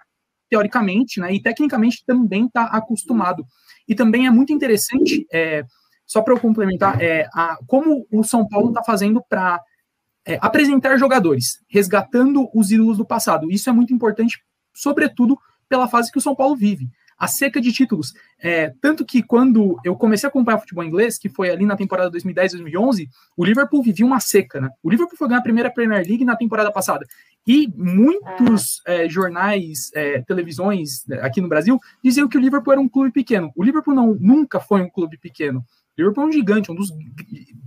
teoricamente, 0.50 1.20
né, 1.20 1.34
e 1.34 1.42
tecnicamente 1.42 2.04
também 2.06 2.46
está 2.46 2.66
acostumado. 2.66 3.46
E 3.88 3.94
também 3.94 4.26
é 4.26 4.32
muito 4.32 4.54
interessante, 4.54 5.28
é, 5.32 5.64
só 6.06 6.22
para 6.22 6.34
eu 6.34 6.40
complementar, 6.40 7.02
é, 7.02 7.28
a, 7.34 7.58
como 7.68 8.08
o 8.12 8.24
São 8.24 8.48
Paulo 8.48 8.70
está 8.70 8.84
fazendo 8.84 9.22
para 9.28 9.62
é, 10.26 10.38
apresentar 10.42 10.98
jogadores, 10.98 11.60
resgatando 11.68 12.50
os 12.54 12.72
ídolos 12.72 12.98
do 12.98 13.06
passado. 13.06 13.52
Isso 13.52 13.70
é 13.70 13.74
muito 13.74 13.94
importante, 13.94 14.42
sobretudo 14.74 15.38
pela 15.68 15.88
fase 15.88 16.12
que 16.12 16.18
o 16.18 16.22
São 16.22 16.36
Paulo 16.36 16.56
vive 16.56 16.90
a 17.24 17.28
seca 17.28 17.62
de 17.62 17.72
títulos. 17.72 18.14
É, 18.38 18.74
tanto 18.82 19.06
que 19.06 19.24
quando 19.24 19.80
eu 19.86 19.96
comecei 19.96 20.28
a 20.28 20.30
acompanhar 20.30 20.60
futebol 20.60 20.84
inglês, 20.84 21.18
que 21.18 21.30
foi 21.30 21.50
ali 21.50 21.66
na 21.66 21.78
temporada 21.78 22.12
2010-2011, 22.12 23.08
o 23.38 23.46
Liverpool 23.46 23.82
vivia 23.82 24.06
uma 24.06 24.20
seca, 24.20 24.60
né? 24.60 24.70
O 24.84 24.90
Liverpool 24.90 25.18
foi 25.18 25.30
ganhar 25.30 25.40
a 25.40 25.44
primeira 25.44 25.72
Premier 25.72 26.06
League 26.06 26.26
na 26.26 26.36
temporada 26.36 26.70
passada. 26.70 27.06
E 27.48 27.72
muitos 27.78 28.82
é, 28.86 29.08
jornais, 29.08 29.90
é, 29.96 30.22
televisões 30.22 31.06
né, 31.08 31.22
aqui 31.22 31.40
no 31.40 31.48
Brasil 31.48 31.80
diziam 32.04 32.28
que 32.28 32.38
o 32.38 32.42
Liverpool 32.42 32.74
era 32.74 32.82
um 32.82 32.90
clube 32.90 33.12
pequeno. 33.12 33.52
O 33.56 33.64
Liverpool 33.64 33.96
não, 33.96 34.18
nunca 34.20 34.60
foi 34.60 34.82
um 34.82 34.90
clube 34.90 35.18
pequeno. 35.18 35.60
O 35.60 36.02
Liverpool 36.02 36.26
é 36.26 36.28
um 36.28 36.32
gigante, 36.32 36.72
um 36.72 36.76
dos 36.76 36.92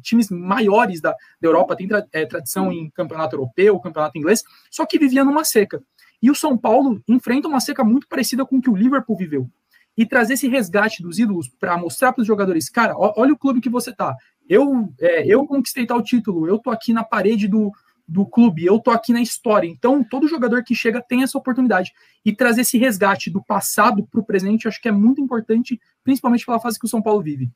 times 0.02 0.28
maiores 0.30 1.00
da, 1.00 1.12
da 1.12 1.48
Europa, 1.48 1.76
tem 1.76 1.88
tra 1.88 2.06
é, 2.12 2.26
tradição 2.26 2.70
em 2.70 2.90
campeonato 2.90 3.36
europeu, 3.36 3.80
campeonato 3.80 4.18
inglês, 4.18 4.42
só 4.70 4.84
que 4.84 4.98
vivia 4.98 5.24
numa 5.24 5.44
seca. 5.44 5.82
E 6.22 6.30
o 6.30 6.34
São 6.34 6.56
Paulo 6.56 7.02
enfrenta 7.08 7.48
uma 7.48 7.60
seca 7.60 7.84
muito 7.84 8.08
parecida 8.08 8.44
com 8.44 8.56
o 8.56 8.62
que 8.62 8.70
o 8.70 8.76
Liverpool 8.76 9.16
viveu. 9.16 9.48
E 9.96 10.04
trazer 10.04 10.34
esse 10.34 10.48
resgate 10.48 11.02
dos 11.02 11.18
ídolos 11.18 11.48
para 11.48 11.76
mostrar 11.78 12.12
para 12.12 12.20
os 12.20 12.26
jogadores, 12.26 12.68
cara, 12.68 12.94
olha 12.96 13.32
o 13.32 13.38
clube 13.38 13.60
que 13.60 13.70
você 13.70 13.94
tá. 13.94 14.14
Eu, 14.48 14.92
é, 15.00 15.26
eu 15.26 15.46
conquistei 15.46 15.86
tal 15.86 16.02
título, 16.02 16.46
eu 16.46 16.58
tô 16.58 16.70
aqui 16.70 16.92
na 16.92 17.02
parede 17.02 17.48
do, 17.48 17.72
do 18.06 18.24
clube, 18.24 18.64
eu 18.64 18.78
tô 18.78 18.90
aqui 18.90 19.12
na 19.12 19.20
história. 19.20 19.66
Então, 19.66 20.04
todo 20.04 20.28
jogador 20.28 20.62
que 20.62 20.74
chega 20.74 21.02
tem 21.02 21.22
essa 21.22 21.36
oportunidade. 21.36 21.92
E 22.24 22.34
trazer 22.34 22.60
esse 22.60 22.78
resgate 22.78 23.30
do 23.30 23.42
passado 23.42 24.06
para 24.06 24.20
o 24.20 24.24
presente, 24.24 24.68
acho 24.68 24.80
que 24.80 24.88
é 24.88 24.92
muito 24.92 25.20
importante, 25.20 25.80
principalmente 26.04 26.44
pela 26.44 26.60
fase 26.60 26.78
que 26.78 26.86
o 26.86 26.88
São 26.88 27.02
Paulo 27.02 27.22
vive. 27.22 27.50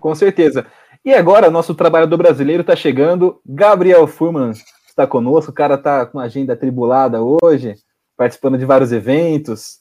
Com 0.00 0.14
certeza. 0.14 0.66
E 1.04 1.12
agora, 1.12 1.50
nosso 1.50 1.74
trabalhador 1.74 2.16
brasileiro 2.16 2.62
está 2.62 2.74
chegando. 2.74 3.40
Gabriel 3.44 4.06
Furman 4.06 4.52
está 4.94 5.06
conosco. 5.06 5.50
O 5.50 5.54
cara 5.54 5.74
está 5.74 6.06
com 6.06 6.18
agenda 6.18 6.52
atribulada 6.52 7.20
hoje, 7.20 7.74
participando 8.16 8.56
de 8.56 8.64
vários 8.64 8.92
eventos. 8.92 9.80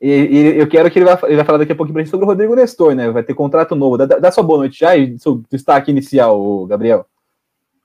E, 0.00 0.08
e 0.10 0.58
eu 0.58 0.68
quero 0.68 0.90
que 0.90 0.98
ele 0.98 1.06
vá, 1.06 1.18
ele 1.24 1.36
vai 1.36 1.44
falar 1.44 1.58
daqui 1.58 1.72
a 1.72 1.76
pouquinho 1.76 1.94
para 1.94 2.02
gente 2.02 2.10
sobre 2.10 2.24
o 2.24 2.28
Rodrigo 2.28 2.54
Nestor, 2.54 2.94
né? 2.94 3.10
Vai 3.10 3.22
ter 3.22 3.34
contrato 3.34 3.76
novo. 3.76 3.98
Dá, 3.98 4.06
dá 4.06 4.32
sua 4.32 4.42
boa 4.42 4.60
noite 4.60 4.80
já 4.80 4.96
e 4.96 5.18
seu 5.18 5.42
destaque 5.50 5.90
inicial, 5.90 6.66
Gabriel. 6.66 7.06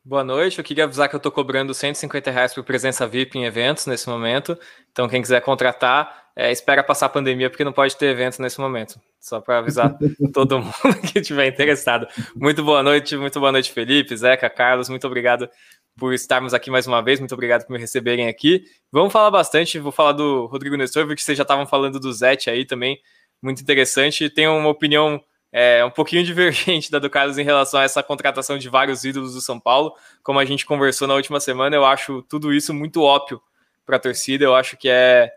Boa 0.03 0.23
noite, 0.23 0.57
eu 0.57 0.63
queria 0.63 0.85
avisar 0.85 1.09
que 1.09 1.15
eu 1.15 1.17
estou 1.17 1.31
cobrando 1.31 1.73
150 1.73 2.31
reais 2.31 2.53
por 2.53 2.63
presença 2.63 3.05
VIP 3.05 3.37
em 3.37 3.43
eventos 3.43 3.85
nesse 3.85 4.07
momento. 4.07 4.57
Então, 4.89 5.09
quem 5.09 5.21
quiser 5.21 5.41
contratar, 5.41 6.29
é, 6.33 6.49
espera 6.49 6.81
passar 6.81 7.07
a 7.07 7.09
pandemia, 7.09 7.49
porque 7.49 7.65
não 7.65 7.73
pode 7.73 7.93
ter 7.97 8.05
eventos 8.05 8.39
nesse 8.39 8.57
momento. 8.57 8.97
Só 9.19 9.41
para 9.41 9.57
avisar 9.57 9.97
todo 10.33 10.59
mundo 10.59 11.01
que 11.11 11.19
estiver 11.19 11.47
interessado. 11.47 12.07
Muito 12.33 12.63
boa 12.63 12.81
noite, 12.81 13.17
muito 13.17 13.37
boa 13.37 13.51
noite, 13.51 13.69
Felipe, 13.69 14.15
Zeca, 14.15 14.49
Carlos. 14.49 14.87
Muito 14.87 15.05
obrigado 15.05 15.49
por 15.97 16.13
estarmos 16.13 16.53
aqui 16.53 16.69
mais 16.69 16.87
uma 16.87 17.01
vez. 17.01 17.19
Muito 17.19 17.33
obrigado 17.33 17.65
por 17.65 17.73
me 17.73 17.79
receberem 17.79 18.27
aqui. 18.27 18.65
Vamos 18.91 19.11
falar 19.11 19.31
bastante. 19.31 19.79
Vou 19.79 19.91
falar 19.91 20.13
do 20.13 20.45
Rodrigo 20.45 20.77
Nestor, 20.77 21.05
porque 21.05 21.21
vocês 21.21 21.37
já 21.37 21.41
estavam 21.41 21.65
falando 21.65 21.99
do 21.99 22.13
Zete 22.13 22.49
aí 22.49 22.65
também. 22.65 23.01
Muito 23.41 23.61
interessante. 23.61 24.29
Tenho 24.29 24.55
uma 24.55 24.69
opinião 24.69 25.21
é, 25.51 25.83
um 25.83 25.89
pouquinho 25.89 26.23
divergente 26.25 26.91
da 26.91 26.99
do 26.99 27.09
Carlos 27.09 27.37
em 27.37 27.43
relação 27.43 27.79
a 27.79 27.83
essa 27.83 28.03
contratação 28.03 28.57
de 28.57 28.69
vários 28.69 29.03
ídolos 29.03 29.33
do 29.33 29.41
São 29.41 29.59
Paulo. 29.59 29.93
Como 30.23 30.39
a 30.39 30.45
gente 30.45 30.65
conversou 30.65 31.07
na 31.07 31.15
última 31.15 31.39
semana, 31.39 31.75
eu 31.75 31.85
acho 31.85 32.21
tudo 32.23 32.53
isso 32.53 32.73
muito 32.73 33.01
óbvio 33.01 33.41
para 33.85 33.97
a 33.97 33.99
torcida. 33.99 34.45
Eu 34.45 34.55
acho 34.55 34.77
que 34.77 34.87
é, 34.87 35.31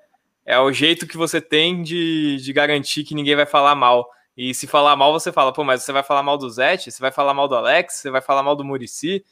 é 0.45 0.59
o 0.59 0.71
jeito 0.73 1.07
que 1.07 1.17
você 1.17 1.41
tem 1.41 1.83
de, 1.83 2.37
de 2.37 2.53
garantir 2.53 3.05
que 3.05 3.15
ninguém 3.15 3.35
vai 3.35 3.47
falar 3.47 3.75
mal. 3.75 4.09
E 4.37 4.55
se 4.55 4.67
falar 4.67 4.95
mal, 4.95 5.13
você 5.13 5.33
fala, 5.33 5.53
pô, 5.53 5.65
mas 5.65 5.83
você 5.83 5.93
vai 5.93 6.03
falar 6.03 6.23
mal 6.23 6.39
do 6.39 6.49
Zete, 6.49 6.91
você 6.91 7.01
vai 7.01 7.11
falar 7.11 7.35
mal 7.35 7.49
do 7.49 7.55
Alex, 7.55 7.95
você 7.95 8.11
vai 8.11 8.21
falar 8.21 8.43
mal 8.43 8.55
do 8.55 8.65
Murici 8.65 9.25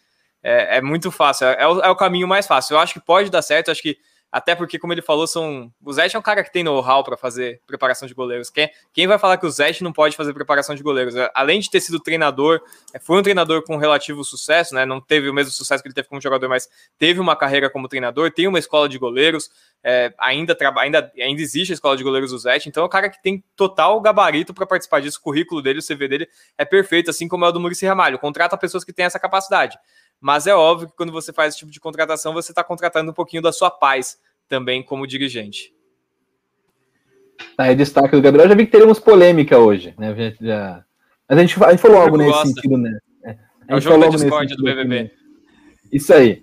é, 0.43 0.79
é 0.79 0.81
muito 0.81 1.11
fácil, 1.11 1.47
é, 1.47 1.63
é, 1.63 1.67
o, 1.67 1.81
é, 1.81 1.91
o, 1.91 1.97
caminho 1.97 2.29
mais 2.29 2.47
fácil. 2.47 2.75
Eu 2.75 2.81
acho 2.81 2.95
que 2.95 3.01
pode 3.01 3.31
dar 3.31 3.43
certo, 3.43 3.71
acho 3.71 3.83
que 3.83 3.99
até 4.31 4.55
porque, 4.55 4.79
como 4.79 4.93
ele 4.93 5.01
falou, 5.01 5.27
são 5.27 5.73
o 5.83 5.91
Zete 5.91 6.15
é 6.15 6.19
um 6.19 6.23
cara 6.23 6.45
que 6.45 6.53
tem 6.53 6.63
know-how 6.63 7.03
para 7.03 7.17
fazer 7.17 7.63
preparação 7.67 8.07
de 8.07 8.13
goleiros. 8.13 8.51
Quem, 8.51 8.71
quem 8.93 9.07
vai 9.07 9.19
falar 9.19 9.39
que 9.39 9.47
o 9.47 9.51
Zete 9.51 9.83
não 9.83 9.91
pode 9.91 10.15
fazer 10.17 10.35
preparação 10.35 10.75
de 10.75 10.83
goleiros? 10.83 11.15
Além 11.35 11.61
de 11.61 11.71
ter 11.71 11.81
sido 11.81 11.99
treinador, 11.99 12.61
é, 12.93 12.99
foi 12.99 13.19
um 13.19 13.23
treinador 13.23 13.63
com 13.63 13.79
relativo 13.79 14.23
sucesso, 14.23 14.75
né? 14.75 14.85
Não 14.85 15.01
teve 15.01 15.31
o 15.31 15.35
mesmo 15.35 15.51
sucesso 15.51 15.83
que 15.83 15.89
ele 15.89 15.95
teve 15.95 16.09
como 16.09 16.21
jogador, 16.21 16.47
mas 16.47 16.69
teve 16.99 17.19
uma 17.21 17.35
carreira 17.35 17.71
como 17.71 17.89
treinador, 17.89 18.31
tem 18.31 18.47
uma 18.47 18.59
escola 18.59 18.87
de 18.87 18.99
goleiros, 18.99 19.51
é, 19.83 20.13
ainda, 20.19 20.55
ainda, 20.77 21.13
ainda 21.19 21.41
existe 21.41 21.73
a 21.73 21.75
escola 21.75 21.97
de 21.97 22.05
goleiros 22.05 22.31
do 22.31 22.39
Zete, 22.39 22.69
então 22.69 22.83
é 22.83 22.87
um 22.87 22.91
cara 22.91 23.09
que 23.09 23.23
tem 23.23 23.43
total 23.57 23.99
gabarito 23.99 24.53
para 24.53 24.67
participar 24.67 25.01
disso. 25.01 25.19
O 25.21 25.23
currículo 25.23 25.63
dele, 25.63 25.79
o 25.79 25.83
CV 25.83 26.07
dele 26.07 26.29
é 26.59 26.67
perfeito, 26.67 27.09
assim 27.09 27.29
como 27.29 27.47
é 27.47 27.49
o 27.49 27.53
do 27.53 27.61
Murici 27.61 27.87
Ramalho. 27.87 28.19
Contrata 28.19 28.59
pessoas 28.59 28.85
que 28.85 28.93
têm 28.93 29.07
essa 29.07 29.19
capacidade. 29.19 29.79
Mas 30.21 30.47
é 30.47 30.55
óbvio 30.55 30.89
que 30.89 30.97
quando 30.97 31.13
você 31.13 31.33
faz 31.33 31.51
esse 31.51 31.59
tipo 31.59 31.71
de 31.71 31.81
contratação, 31.81 32.33
você 32.33 32.53
está 32.53 32.65
contratando 32.65 33.11
um 33.11 33.15
pouquinho 33.15 33.43
da 33.43 33.53
sua 33.53 33.71
paz 33.71 34.19
também 34.49 34.83
como 34.83 35.07
dirigente. 35.07 35.73
Tá, 37.57 37.67
é 37.67 37.75
destaque 37.75 38.17
do 38.17 38.23
Gabriel. 38.23 38.49
Já 38.49 38.55
vi 38.55 38.67
que 38.67 38.73
teremos 38.73 38.99
polêmica 38.99 39.59
hoje, 39.59 39.95
né? 39.99 40.15
Já... 40.41 40.85
Mas 41.29 41.39
a 41.39 41.41
gente, 41.41 41.65
a 41.65 41.71
gente 41.71 41.81
falou 41.81 41.99
algo 42.01 42.17
nesse 42.17 42.31
gosta. 42.31 42.47
sentido, 42.49 42.79
né? 42.79 42.99
É, 43.25 43.37
é 43.69 43.77
o 43.77 43.81
jogo 43.81 43.99
da 43.99 44.09
Discord 44.09 44.57
do 44.57 44.65
BBB. 44.65 45.11
Isso 45.93 46.13
aí. 46.13 46.43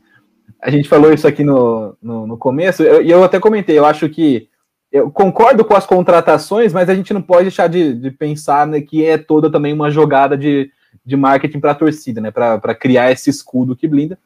A 0.62 0.70
gente 0.70 0.88
falou 0.88 1.14
isso 1.14 1.28
aqui 1.28 1.44
no, 1.44 1.98
no, 2.02 2.26
no 2.26 2.38
começo, 2.38 2.82
e 2.82 2.88
eu, 2.88 3.02
eu, 3.02 3.24
até 3.24 3.40
comentei, 3.40 3.78
eu 3.78 3.86
acho 3.86 4.10
que 4.10 4.48
eu 4.92 5.12
concordo 5.12 5.66
com 5.66 5.76
as 5.76 5.86
contratações, 5.86 6.72
mas 6.72 6.90
a 6.90 6.96
gente 6.96 7.14
não 7.14 7.22
pode 7.22 7.44
deixar 7.44 7.68
de, 7.68 7.94
de 7.94 8.10
pensar 8.10 8.66
né, 8.66 8.80
que 8.82 9.06
é 9.06 9.18
toda 9.18 9.52
também 9.52 9.74
uma 9.74 9.92
jogada 9.92 10.38
de, 10.38 10.72
de 11.06 11.16
marketing 11.16 11.60
para 11.60 11.72
a 11.72 11.76
torcida, 11.76 12.22
né? 12.22 12.32
Para 12.32 12.76
criar 12.76 13.12
esse 13.12 13.30
escudo 13.30 13.76
que 13.76 13.88
blinda. 13.88 14.18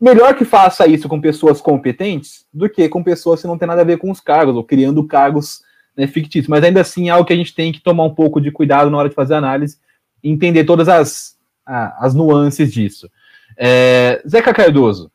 Melhor 0.00 0.34
que 0.34 0.44
faça 0.44 0.86
isso 0.86 1.08
com 1.08 1.20
pessoas 1.20 1.60
competentes 1.60 2.46
do 2.52 2.68
que 2.68 2.88
com 2.88 3.02
pessoas 3.02 3.42
que 3.42 3.46
não 3.46 3.58
tem 3.58 3.68
nada 3.68 3.82
a 3.82 3.84
ver 3.84 3.98
com 3.98 4.10
os 4.10 4.20
cargos, 4.20 4.56
ou 4.56 4.64
criando 4.64 5.06
cargos 5.06 5.62
né, 5.96 6.06
fictícios. 6.06 6.48
Mas 6.48 6.64
ainda 6.64 6.80
assim 6.80 7.08
é 7.08 7.12
algo 7.12 7.26
que 7.26 7.32
a 7.32 7.36
gente 7.36 7.54
tem 7.54 7.70
que 7.70 7.80
tomar 7.80 8.04
um 8.04 8.14
pouco 8.14 8.40
de 8.40 8.50
cuidado 8.50 8.90
na 8.90 8.96
hora 8.96 9.08
de 9.08 9.14
fazer 9.14 9.34
análise 9.34 9.78
e 10.24 10.30
entender 10.30 10.64
todas 10.64 10.88
as, 10.88 11.36
as 11.66 12.14
nuances 12.14 12.72
disso. 12.72 13.10
É, 13.56 14.22
Zeca 14.26 14.54
Cardoso, 14.54 15.10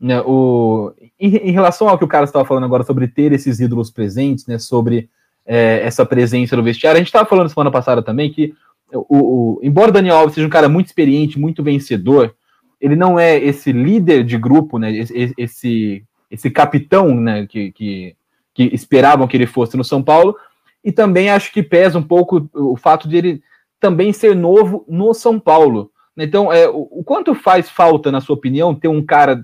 né, 0.00 0.20
o, 0.22 0.92
em, 1.18 1.36
em, 1.36 1.52
relação 1.52 1.88
ao 1.88 1.96
que 1.96 2.04
o 2.04 2.08
cara 2.08 2.24
estava 2.24 2.44
falando 2.44 2.64
agora 2.64 2.82
sobre 2.82 3.06
ter 3.06 3.32
esses 3.32 3.60
ídolos 3.60 3.90
presentes, 3.90 4.46
né, 4.46 4.58
sobre 4.58 5.08
é, 5.46 5.80
essa 5.84 6.04
presença 6.04 6.56
no 6.56 6.62
vestiário, 6.62 6.96
a 6.96 7.00
gente 7.00 7.08
estava 7.08 7.28
falando 7.28 7.48
semana 7.48 7.70
passada 7.70 8.02
também 8.02 8.32
que 8.32 8.54
o, 8.94 9.06
o, 9.08 9.60
embora 9.62 9.90
o 9.90 9.92
Daniel 9.92 10.16
Alves 10.16 10.34
seja 10.34 10.46
um 10.46 10.50
cara 10.50 10.68
muito 10.68 10.86
experiente, 10.86 11.38
muito 11.38 11.62
vencedor, 11.62 12.34
ele 12.80 12.96
não 12.96 13.18
é 13.18 13.38
esse 13.38 13.72
líder 13.72 14.24
de 14.24 14.36
grupo, 14.36 14.78
né? 14.78 14.92
Esse, 14.92 15.34
esse, 15.36 16.04
esse 16.30 16.50
capitão, 16.50 17.14
né? 17.14 17.46
Que, 17.46 17.72
que, 17.72 18.16
que, 18.52 18.74
esperavam 18.74 19.26
que 19.26 19.36
ele 19.36 19.46
fosse 19.46 19.76
no 19.76 19.84
São 19.84 20.02
Paulo. 20.02 20.36
E 20.82 20.92
também 20.92 21.30
acho 21.30 21.52
que 21.52 21.62
pesa 21.62 21.98
um 21.98 22.02
pouco 22.02 22.48
o 22.52 22.76
fato 22.76 23.08
de 23.08 23.16
ele 23.16 23.42
também 23.80 24.12
ser 24.12 24.36
novo 24.36 24.84
no 24.88 25.14
São 25.14 25.40
Paulo. 25.40 25.90
Então, 26.16 26.52
é, 26.52 26.68
o, 26.68 26.88
o 26.90 27.04
quanto 27.04 27.34
faz 27.34 27.68
falta, 27.68 28.12
na 28.12 28.20
sua 28.20 28.36
opinião, 28.36 28.74
ter 28.74 28.88
um 28.88 29.04
cara 29.04 29.42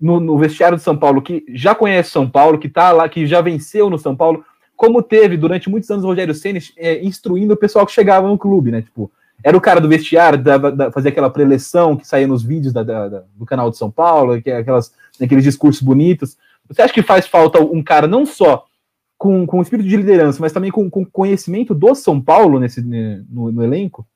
no, 0.00 0.18
no 0.18 0.38
vestiário 0.38 0.76
de 0.76 0.82
São 0.82 0.96
Paulo 0.96 1.20
que 1.20 1.44
já 1.50 1.74
conhece 1.74 2.10
São 2.10 2.28
Paulo, 2.28 2.58
que 2.58 2.68
tá 2.68 2.90
lá, 2.90 3.08
que 3.08 3.26
já 3.26 3.40
venceu 3.40 3.90
no 3.90 3.98
São 3.98 4.16
Paulo, 4.16 4.44
como 4.80 5.02
teve 5.02 5.36
durante 5.36 5.68
muitos 5.68 5.90
anos 5.90 6.04
o 6.04 6.06
Rogério 6.06 6.34
Senna 6.34 6.58
é, 6.78 7.04
instruindo 7.04 7.52
o 7.52 7.56
pessoal 7.56 7.84
que 7.84 7.92
chegava 7.92 8.26
no 8.26 8.38
clube, 8.38 8.70
né? 8.70 8.80
Tipo, 8.80 9.12
era 9.44 9.54
o 9.54 9.60
cara 9.60 9.78
do 9.78 9.90
vestiário, 9.90 10.42
da, 10.42 10.56
da, 10.56 10.90
fazia 10.90 11.10
aquela 11.10 11.28
preleção 11.28 11.98
que 11.98 12.08
saía 12.08 12.26
nos 12.26 12.42
vídeos 12.42 12.72
da, 12.72 12.82
da, 12.82 13.24
do 13.36 13.44
canal 13.44 13.70
de 13.70 13.76
São 13.76 13.90
Paulo, 13.90 14.40
que 14.40 14.50
é 14.50 14.56
aquelas, 14.56 14.90
aqueles 15.20 15.44
discursos 15.44 15.82
bonitos. 15.82 16.38
Você 16.66 16.80
acha 16.80 16.94
que 16.94 17.02
faz 17.02 17.26
falta 17.26 17.60
um 17.60 17.82
cara 17.82 18.06
não 18.06 18.24
só 18.24 18.64
com, 19.18 19.46
com 19.46 19.60
espírito 19.60 19.86
de 19.86 19.98
liderança, 19.98 20.38
mas 20.40 20.50
também 20.50 20.70
com, 20.70 20.88
com 20.88 21.04
conhecimento 21.04 21.74
do 21.74 21.94
São 21.94 22.18
Paulo 22.18 22.58
nesse, 22.58 22.80
no, 22.80 23.52
no 23.52 23.62
elenco? 23.62 24.08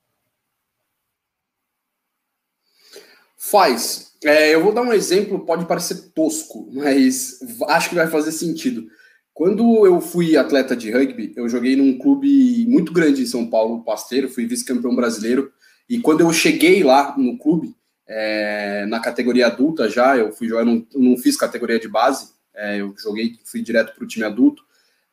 Faz. 3.37 4.15
É, 4.23 4.55
eu 4.55 4.63
vou 4.63 4.73
dar 4.73 4.81
um 4.81 4.91
exemplo, 4.91 5.45
pode 5.45 5.65
parecer 5.65 6.09
tosco, 6.15 6.67
mas 6.73 7.39
acho 7.67 7.89
que 7.89 7.95
vai 7.95 8.07
fazer 8.07 8.31
sentido. 8.31 8.87
Quando 9.35 9.85
eu 9.85 9.99
fui 9.99 10.37
atleta 10.37 10.77
de 10.77 10.89
rugby, 10.89 11.33
eu 11.35 11.49
joguei 11.49 11.75
num 11.75 11.97
clube 11.97 12.65
muito 12.69 12.93
grande 12.93 13.21
em 13.21 13.25
São 13.25 13.45
Paulo, 13.45 13.83
Pasteiro, 13.83 14.29
fui 14.29 14.45
vice-campeão 14.45 14.95
brasileiro. 14.95 15.51
E 15.89 15.99
quando 15.99 16.21
eu 16.21 16.31
cheguei 16.31 16.81
lá 16.85 17.13
no 17.17 17.37
clube, 17.37 17.75
é, 18.07 18.85
na 18.85 19.01
categoria 19.01 19.47
adulta 19.47 19.89
já, 19.89 20.15
eu 20.15 20.31
fui 20.31 20.47
jogar, 20.47 20.63
não, 20.63 20.87
não 20.95 21.17
fiz 21.17 21.35
categoria 21.35 21.77
de 21.77 21.89
base, 21.89 22.29
é, 22.55 22.79
eu 22.79 22.95
joguei, 22.97 23.37
fui 23.43 23.61
direto 23.61 23.93
para 23.93 24.05
o 24.05 24.07
time 24.07 24.25
adulto. 24.25 24.63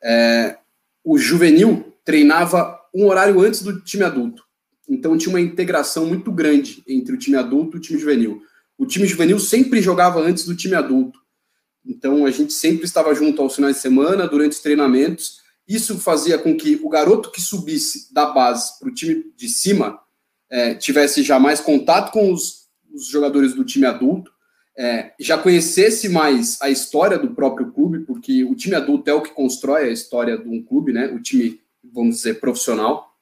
É, 0.01 0.55
o 1.03 1.17
juvenil 1.17 1.93
treinava 2.05 2.79
um 2.95 3.07
horário 3.07 3.41
antes 3.41 3.61
do 3.61 3.81
time 3.81 4.05
adulto. 4.05 4.45
Então 4.87 5.17
tinha 5.17 5.33
uma 5.33 5.41
integração 5.41 6.05
muito 6.05 6.31
grande 6.31 6.81
entre 6.87 7.13
o 7.13 7.19
time 7.19 7.35
adulto 7.35 7.75
e 7.75 7.79
o 7.79 7.81
time 7.81 7.99
juvenil. 7.99 8.41
O 8.77 8.85
time 8.85 9.05
juvenil 9.05 9.37
sempre 9.37 9.81
jogava 9.81 10.21
antes 10.21 10.45
do 10.45 10.55
time 10.55 10.75
adulto. 10.75 11.22
Então 11.85 12.25
a 12.25 12.31
gente 12.31 12.53
sempre 12.53 12.85
estava 12.85 13.13
junto 13.13 13.41
aos 13.41 13.55
finais 13.55 13.75
de 13.75 13.81
semana, 13.81 14.27
durante 14.27 14.53
os 14.53 14.59
treinamentos. 14.59 15.41
Isso 15.67 15.97
fazia 15.97 16.37
com 16.37 16.55
que 16.55 16.79
o 16.83 16.89
garoto 16.89 17.31
que 17.31 17.41
subisse 17.41 18.13
da 18.13 18.25
base 18.27 18.79
para 18.79 18.89
o 18.89 18.93
time 18.93 19.31
de 19.35 19.49
cima 19.49 19.99
é, 20.49 20.75
tivesse 20.75 21.23
já 21.23 21.39
mais 21.39 21.59
contato 21.59 22.11
com 22.11 22.31
os, 22.31 22.67
os 22.93 23.07
jogadores 23.07 23.53
do 23.53 23.63
time 23.63 23.85
adulto, 23.85 24.31
é, 24.77 25.13
já 25.19 25.37
conhecesse 25.37 26.09
mais 26.09 26.59
a 26.61 26.69
história 26.69 27.17
do 27.17 27.33
próprio 27.33 27.71
clube, 27.71 27.99
porque 27.99 28.43
o 28.43 28.55
time 28.55 28.75
adulto 28.75 29.09
é 29.09 29.13
o 29.13 29.21
que 29.21 29.31
constrói 29.31 29.85
a 29.85 29.91
história 29.91 30.37
de 30.37 30.49
um 30.49 30.63
clube, 30.63 30.91
né? 30.91 31.07
O 31.07 31.21
time, 31.21 31.61
vamos 31.83 32.17
dizer, 32.17 32.39
profissional 32.39 33.12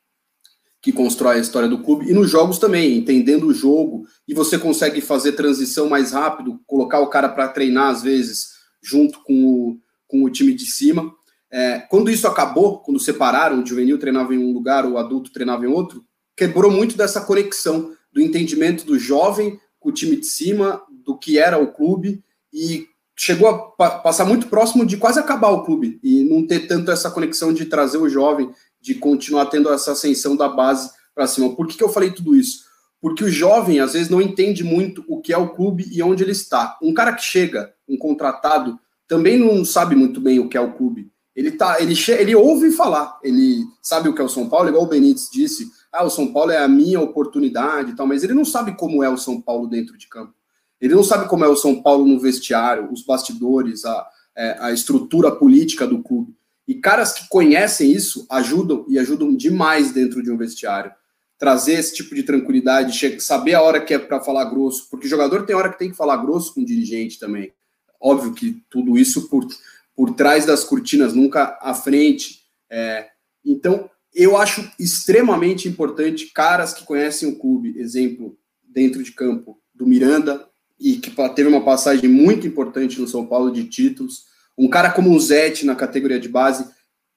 que 0.82 0.92
constrói 0.92 1.38
a 1.38 1.40
história 1.40 1.70
do 1.70 1.84
clube, 1.84 2.10
e 2.10 2.14
nos 2.14 2.30
jogos 2.30 2.58
também, 2.58 2.98
entendendo 2.98 3.46
o 3.46 3.54
jogo, 3.54 4.08
e 4.28 4.34
você 4.34 4.58
consegue 4.58 5.00
fazer 5.00 5.34
transição 5.34 5.88
mais 5.88 6.12
rápido, 6.12 6.60
colocar 6.66 7.00
o 7.00 7.08
cara 7.08 7.30
para 7.30 7.48
treinar, 7.48 7.90
às 7.90 8.02
vezes, 8.02 8.48
junto 8.82 9.22
com 9.24 9.46
o, 9.46 9.78
com 10.08 10.24
o 10.24 10.30
time 10.30 10.54
de 10.54 10.66
cima. 10.66 11.14
É, 11.52 11.80
quando 11.90 12.10
isso 12.10 12.28
acabou, 12.28 12.80
quando 12.80 13.00
separaram, 13.00 13.62
o 13.62 13.66
juvenil 13.66 14.00
treinava 14.00 14.34
em 14.34 14.40
um 14.40 14.52
lugar, 14.52 14.86
o 14.86 14.98
adulto 14.98 15.32
treinava 15.32 15.66
em 15.66 15.70
outro, 15.70 16.04
quebrou 16.36 16.72
muito 16.72 16.98
dessa 16.98 17.22
conexão, 17.22 17.94
do 18.12 18.20
entendimento 18.20 18.84
do 18.84 18.98
jovem 18.98 19.60
com 19.80 19.90
o 19.90 19.94
time 19.94 20.16
de 20.16 20.26
cima, 20.26 20.82
do 21.06 21.18
que 21.18 21.38
era 21.38 21.60
o 21.62 21.72
clube, 21.72 22.24
e 22.52 22.88
chegou 23.16 23.48
a 23.48 23.58
pa 23.58 24.00
passar 24.00 24.26
muito 24.26 24.48
próximo 24.48 24.86
de 24.86 24.98
quase 24.98 25.20
acabar 25.20 25.50
o 25.50 25.64
clube, 25.64 26.00
e 26.02 26.24
não 26.24 26.48
ter 26.48 26.62
tanto 26.68 26.90
essa 26.90 27.12
conexão 27.12 27.54
de 27.54 27.66
trazer 27.66 27.98
o 28.00 28.10
jovem 28.10 28.50
de 28.82 28.96
continuar 28.96 29.46
tendo 29.46 29.72
essa 29.72 29.92
ascensão 29.92 30.36
da 30.36 30.50
base 30.50 30.90
para 31.14 31.28
cima. 31.28 31.56
Por 31.56 31.68
que, 31.68 31.78
que 31.78 31.84
eu 31.84 31.90
falei 31.90 32.12
tudo 32.12 32.36
isso? 32.36 32.64
Porque 33.02 33.24
o 33.24 33.30
jovem, 33.30 33.80
às 33.80 33.94
vezes, 33.94 34.10
não 34.10 34.22
entende 34.22 34.64
muito 34.64 35.04
o 35.08 35.22
que 35.22 35.34
é 35.34 35.38
o 35.38 35.50
clube 35.50 35.88
e 35.92 36.02
onde 36.04 36.24
ele 36.24 36.32
está. 36.32 36.78
Um 36.82 36.94
cara 36.94 37.14
que 37.14 37.24
chega, 37.24 37.74
um 37.88 37.98
contratado, 37.98 38.80
também 39.08 39.38
não 39.38 39.66
sabe 39.66 39.96
muito 39.96 40.22
bem 40.22 40.40
o 40.40 40.48
que 40.48 40.58
é 40.58 40.62
o 40.62 40.74
clube. 40.74 41.12
Ele, 41.36 41.52
tá, 41.52 41.82
ele, 41.82 41.96
ele 42.10 42.36
ouve 42.36 42.72
falar, 42.72 43.20
ele 43.24 43.64
sabe 43.82 44.10
o 44.10 44.14
que 44.14 44.22
é 44.22 44.24
o 44.24 44.30
São 44.30 44.50
Paulo, 44.50 44.70
igual 44.70 44.84
o 44.84 44.88
Benítez 44.88 45.30
disse, 45.32 45.70
ah, 45.92 46.04
o 46.04 46.10
São 46.10 46.32
Paulo 46.32 46.52
é 46.52 46.58
a 46.58 46.68
minha 46.68 47.00
oportunidade 47.00 47.92
e 47.92 47.96
tal, 47.96 48.06
mas 48.06 48.24
ele 48.24 48.34
não 48.34 48.46
sabe 48.46 48.76
como 48.76 49.04
é 49.04 49.10
o 49.10 49.18
São 49.18 49.42
Paulo 49.42 49.68
dentro 49.68 49.98
de 49.98 50.08
campo. 50.08 50.34
Ele 50.80 50.94
não 50.94 51.04
sabe 51.04 51.28
como 51.28 51.46
é 51.46 51.48
o 51.48 51.56
São 51.56 51.82
Paulo 51.82 52.06
no 52.06 52.20
vestiário, 52.20 52.92
os 52.92 53.04
bastidores, 53.04 53.86
a, 53.86 54.08
é, 54.36 54.58
a 54.60 54.72
estrutura 54.72 55.32
política 55.32 55.88
do 55.88 56.02
clube. 56.02 56.36
E 56.72 56.76
caras 56.76 57.12
que 57.12 57.28
conhecem 57.28 57.92
isso 57.92 58.26
ajudam 58.30 58.86
e 58.88 58.98
ajudam 58.98 59.36
demais 59.36 59.92
dentro 59.92 60.24
de 60.24 60.32
um 60.32 60.38
vestiário. 60.38 60.90
Trazer 61.38 61.74
esse 61.74 61.94
tipo 61.94 62.16
de 62.16 62.24
tranquilidade, 62.24 63.20
saber 63.20 63.56
a 63.56 63.62
hora 63.62 63.82
que 63.82 63.94
é 63.94 64.00
para 64.00 64.22
falar 64.22 64.46
grosso, 64.46 64.88
porque 64.90 65.06
jogador 65.06 65.46
tem 65.46 65.54
hora 65.54 65.70
que 65.70 65.78
tem 65.78 65.92
que 65.92 65.98
falar 65.98 66.16
grosso 66.16 66.54
com 66.54 66.62
o 66.62 66.66
dirigente 66.66 67.20
também. 67.20 67.52
Óbvio 68.00 68.34
que 68.34 68.64
tudo 68.70 68.98
isso 68.98 69.28
por, 69.28 69.46
por 69.94 70.14
trás 70.14 70.46
das 70.46 70.64
cortinas, 70.64 71.14
nunca 71.14 71.60
à 71.62 71.74
frente. 71.74 72.40
É, 72.70 73.10
então, 73.44 73.90
eu 74.16 74.38
acho 74.38 74.72
extremamente 74.80 75.68
importante 75.68 76.28
caras 76.28 76.74
que 76.74 76.86
conhecem 76.86 77.28
o 77.28 77.38
clube, 77.38 77.78
exemplo, 77.78 78.38
dentro 78.64 79.04
de 79.04 79.12
campo, 79.12 79.60
do 79.76 79.86
Miranda, 79.86 80.48
e 80.80 80.96
que 80.96 81.12
teve 81.36 81.50
uma 81.50 81.66
passagem 81.66 82.10
muito 82.10 82.48
importante 82.48 83.02
no 83.02 83.10
São 83.10 83.28
Paulo 83.28 83.52
de 83.52 83.66
títulos 83.66 84.31
um 84.62 84.68
cara 84.68 84.92
como 84.92 85.10
o 85.10 85.20
Zete 85.20 85.66
na 85.66 85.76
categoria 85.76 86.20
de 86.20 86.30
base, 86.30 86.70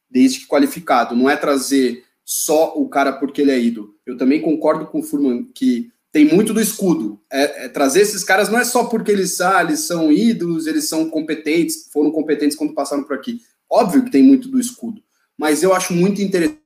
desde 0.08 0.40
que 0.40 0.46
qualificado, 0.46 1.14
não 1.14 1.28
é 1.28 1.36
trazer 1.36 2.02
só 2.24 2.72
o 2.74 2.88
cara 2.88 3.12
porque 3.12 3.42
ele 3.42 3.50
é 3.50 3.60
ídolo. 3.60 3.94
Eu 4.06 4.16
também 4.16 4.40
concordo 4.40 4.86
com 4.86 5.00
o 5.00 5.02
Furman 5.02 5.44
que 5.54 5.92
tem 6.10 6.24
muito 6.24 6.54
do 6.54 6.60
escudo. 6.60 7.20
É, 7.30 7.66
é, 7.66 7.68
trazer 7.68 8.00
esses 8.00 8.24
caras 8.24 8.48
não 8.48 8.58
é 8.58 8.64
só 8.64 8.84
porque 8.84 9.12
eles, 9.12 9.42
ah, 9.42 9.60
eles 9.62 9.80
são 9.80 10.10
ídolos, 10.10 10.66
eles 10.66 10.88
são 10.88 11.10
competentes, 11.10 11.90
foram 11.92 12.10
competentes 12.10 12.56
quando 12.56 12.72
passaram 12.72 13.04
por 13.04 13.14
aqui. 13.14 13.42
Óbvio 13.70 14.04
que 14.04 14.10
tem 14.10 14.22
muito 14.22 14.48
do 14.48 14.58
escudo, 14.58 15.02
mas 15.36 15.62
eu 15.62 15.74
acho 15.74 15.92
muito 15.92 16.22
interessante. 16.22 16.62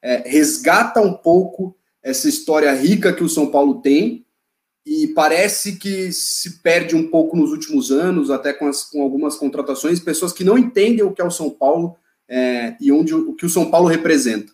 É, 0.00 0.28
resgata 0.28 1.00
um 1.00 1.14
pouco 1.14 1.76
essa 2.02 2.28
história 2.28 2.72
rica 2.72 3.12
que 3.12 3.24
o 3.24 3.28
São 3.28 3.50
Paulo 3.50 3.80
tem 3.80 4.24
e 4.86 5.08
parece 5.08 5.76
que 5.76 6.12
se 6.12 6.62
perde 6.62 6.94
um 6.94 7.08
pouco 7.08 7.36
nos 7.36 7.50
últimos 7.50 7.90
anos, 7.90 8.30
até 8.30 8.52
com, 8.52 8.66
as, 8.66 8.84
com 8.84 9.02
algumas 9.02 9.36
contratações, 9.36 9.98
pessoas 9.98 10.32
que 10.32 10.44
não 10.44 10.58
entendem 10.58 11.02
o 11.02 11.12
que 11.12 11.22
é 11.22 11.24
o 11.24 11.30
São 11.30 11.48
Paulo 11.48 11.96
é, 12.28 12.76
e 12.80 12.92
onde 12.92 13.14
o 13.14 13.34
que 13.34 13.46
o 13.46 13.50
São 13.50 13.70
Paulo 13.70 13.88
representa. 13.88 14.52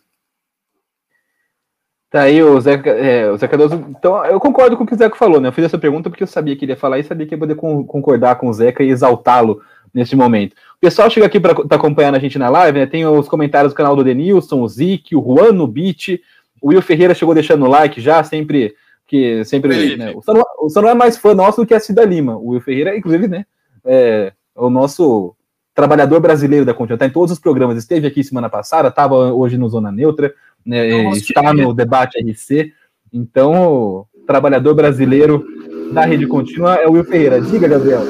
Tá 2.09 2.23
aí 2.23 2.43
o 2.43 2.59
Zé, 2.59 2.73
é, 2.85 3.31
o 3.31 3.39
Cardoso. 3.39 3.85
Então, 3.89 4.25
eu 4.25 4.37
concordo 4.37 4.75
com 4.75 4.83
o 4.83 4.87
que 4.87 4.93
o 4.93 4.97
Zeca 4.97 5.15
falou, 5.15 5.39
né? 5.39 5.47
Eu 5.47 5.53
fiz 5.53 5.63
essa 5.63 5.77
pergunta 5.77 6.09
porque 6.09 6.23
eu 6.23 6.27
sabia 6.27 6.57
que 6.57 6.65
ele 6.65 6.73
ia 6.73 6.77
falar 6.77 6.99
e 6.99 7.05
sabia 7.05 7.25
que 7.25 7.33
ia 7.33 7.39
poder 7.39 7.55
concordar 7.55 8.35
com 8.35 8.49
o 8.49 8.53
Zeca 8.53 8.83
e 8.83 8.89
exaltá-lo 8.89 9.61
nesse 9.93 10.13
momento. 10.13 10.51
O 10.51 10.79
pessoal 10.81 11.09
chega 11.09 11.25
aqui 11.25 11.39
para 11.39 11.55
tá 11.55 11.77
acompanhando 11.77 12.15
a 12.15 12.19
gente 12.19 12.37
na 12.37 12.49
live, 12.49 12.79
né? 12.79 12.85
Tem 12.85 13.05
os 13.05 13.29
comentários 13.29 13.71
do 13.71 13.77
canal 13.77 13.95
do 13.95 14.03
Denilson, 14.03 14.61
o 14.61 14.67
Zic, 14.67 15.15
o 15.15 15.23
Juan 15.23 15.53
no 15.53 15.65
Beat, 15.65 16.19
o 16.61 16.69
Will 16.69 16.81
Ferreira 16.81 17.13
chegou 17.13 17.33
deixando 17.33 17.65
o 17.65 17.69
like 17.69 18.01
já, 18.01 18.21
sempre. 18.25 18.75
Que 19.11 19.43
sempre 19.43 19.97
né? 19.97 20.13
o, 20.15 20.21
Sanuá, 20.21 20.45
o 20.57 20.87
é 20.87 20.93
mais 20.93 21.17
fã 21.17 21.35
nosso 21.35 21.59
do 21.59 21.67
que 21.67 21.73
a 21.73 21.81
Cida 21.81 22.05
Lima. 22.05 22.37
O 22.37 22.51
Will 22.51 22.61
Ferreira, 22.61 22.95
inclusive, 22.95 23.27
né? 23.27 23.45
É, 23.83 24.31
o 24.55 24.69
nosso 24.69 25.35
trabalhador 25.75 26.21
brasileiro 26.21 26.65
da 26.65 26.73
Continental, 26.73 26.99
tá 26.99 27.11
em 27.11 27.13
todos 27.13 27.33
os 27.33 27.37
programas, 27.37 27.77
esteve 27.77 28.07
aqui 28.07 28.23
semana 28.23 28.49
passada, 28.49 28.87
estava 28.87 29.33
hoje 29.33 29.57
no 29.57 29.67
Zona 29.67 29.91
Neutra, 29.91 30.33
né, 30.65 31.11
está 31.11 31.53
no 31.53 31.73
debate 31.73 32.23
RC. 32.23 32.71
Então, 33.11 33.51
o 33.51 34.07
trabalhador 34.25 34.73
brasileiro 34.75 35.45
da 35.91 36.05
rede 36.05 36.25
contínua 36.25 36.75
é 36.75 36.87
o 36.87 36.93
Will 36.93 37.03
Ferreira. 37.03 37.41
Diga, 37.41 37.67
Gabriel. 37.67 38.05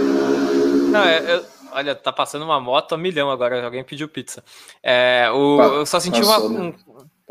Não, 0.92 1.04
é, 1.04 1.34
eu, 1.36 1.44
olha, 1.72 1.96
tá 1.96 2.14
passando 2.14 2.46
uma 2.46 2.60
moto 2.60 2.94
a 2.94 2.98
milhão 2.98 3.32
agora, 3.32 3.66
alguém 3.66 3.84
pediu 3.84 4.08
pizza. 4.08 4.44
É, 4.84 5.32
o, 5.34 5.80
eu 5.80 5.86
só 5.88 6.00
senti 6.00 6.22
uma. 6.22 6.48
Né? 6.48 6.74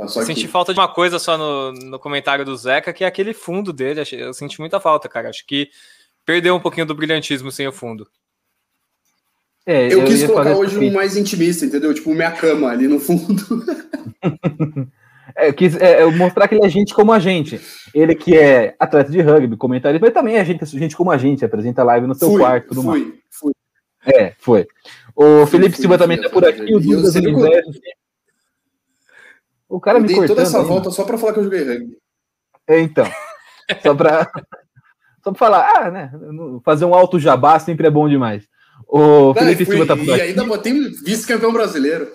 Um, 0.01 0.09
senti 0.09 0.49
falta 0.49 0.73
de 0.73 0.81
uma 0.81 0.89
coisa 0.89 1.19
só 1.19 1.37
no, 1.37 1.73
no 1.73 1.99
comentário 1.99 2.45
do 2.45 2.57
Zeca, 2.57 2.93
que 2.93 3.05
é 3.05 3.07
aquele 3.07 3.35
fundo 3.35 3.71
dele. 3.71 4.03
Eu 4.13 4.33
senti 4.33 4.59
muita 4.59 4.81
falta, 4.81 5.09
cara. 5.09 5.29
Acho 5.29 5.47
que 5.47 5.69
perdeu 6.25 6.55
um 6.55 6.61
pouquinho 6.61 6.87
do 6.87 6.95
brilhantismo 6.95 7.53
sem 7.53 7.69
o 7.69 7.73
fundo. 7.73 8.09
É, 9.67 9.93
eu, 9.93 10.01
eu 10.01 10.05
quis 10.07 10.25
colocar 10.25 10.57
hoje 10.57 10.79
um 10.79 10.91
mais 10.91 11.17
intimista, 11.17 11.67
entendeu? 11.67 11.93
Tipo, 11.93 12.15
minha 12.15 12.33
cama 12.33 12.69
ali 12.69 12.89
no 12.89 12.99
fundo. 12.99 13.43
é, 15.37 15.49
eu 15.49 15.55
quis 15.55 15.77
é, 15.77 16.03
mostrar 16.07 16.49
que 16.49 16.55
ele 16.55 16.65
é 16.65 16.69
gente 16.69 16.95
como 16.95 17.13
a 17.13 17.19
gente. 17.19 17.61
Ele 17.95 18.15
que 18.15 18.35
é 18.37 18.75
atleta 18.79 19.13
de 19.13 19.21
rugby, 19.21 19.55
comentarista, 19.57 20.05
mas 20.05 20.15
também 20.15 20.37
é 20.37 20.45
gente, 20.47 20.65
gente 20.65 20.97
como 20.97 21.11
a 21.11 21.19
gente, 21.19 21.45
apresenta 21.45 21.85
live 21.85 22.07
no 22.07 22.15
seu 22.15 22.31
fui, 22.31 22.41
quarto. 22.41 22.69
Tudo 22.69 22.83
fui, 22.83 23.01
mais. 23.01 23.15
fui. 23.31 23.53
É, 24.07 24.33
foi. 24.39 24.67
O 25.15 25.47
Felipe 25.47 25.77
Silva 25.77 25.99
também 25.99 26.17
está 26.17 26.31
por 26.31 26.43
aqui, 26.43 26.73
o 26.73 26.79
Universo. 26.79 27.21
O 29.71 29.81
cara 29.81 29.99
eu 29.99 30.03
me 30.03 30.09
cortando. 30.09 30.29
toda 30.29 30.43
essa 30.43 30.63
volta 30.63 30.91
só 30.91 31.05
para 31.05 31.17
falar 31.17 31.33
que 31.33 31.39
eu 31.39 31.45
joguei 31.45 31.63
rugby. 31.63 31.97
É, 32.69 32.81
então. 32.81 33.07
Só 33.83 33.95
para 33.95 34.29
só 35.23 35.31
pra 35.31 35.35
falar, 35.35 35.73
ah, 35.77 35.91
né? 35.91 36.13
Fazer 36.65 36.85
um 36.85 36.95
alto 36.95 37.21
jabá 37.21 37.59
sempre 37.61 37.87
é 37.87 37.91
bom 37.91 38.09
demais. 38.09 38.49
O 38.89 39.33
Felipe 39.33 39.65
fui, 39.65 39.77
Silva 39.77 39.87
tá 39.87 39.97
por 39.97 40.11
aqui. 40.11 40.19
E 40.19 40.23
ainda 40.23 40.45
botei 40.45 40.73
vice-campeão 41.05 41.53
brasileiro. 41.53 42.09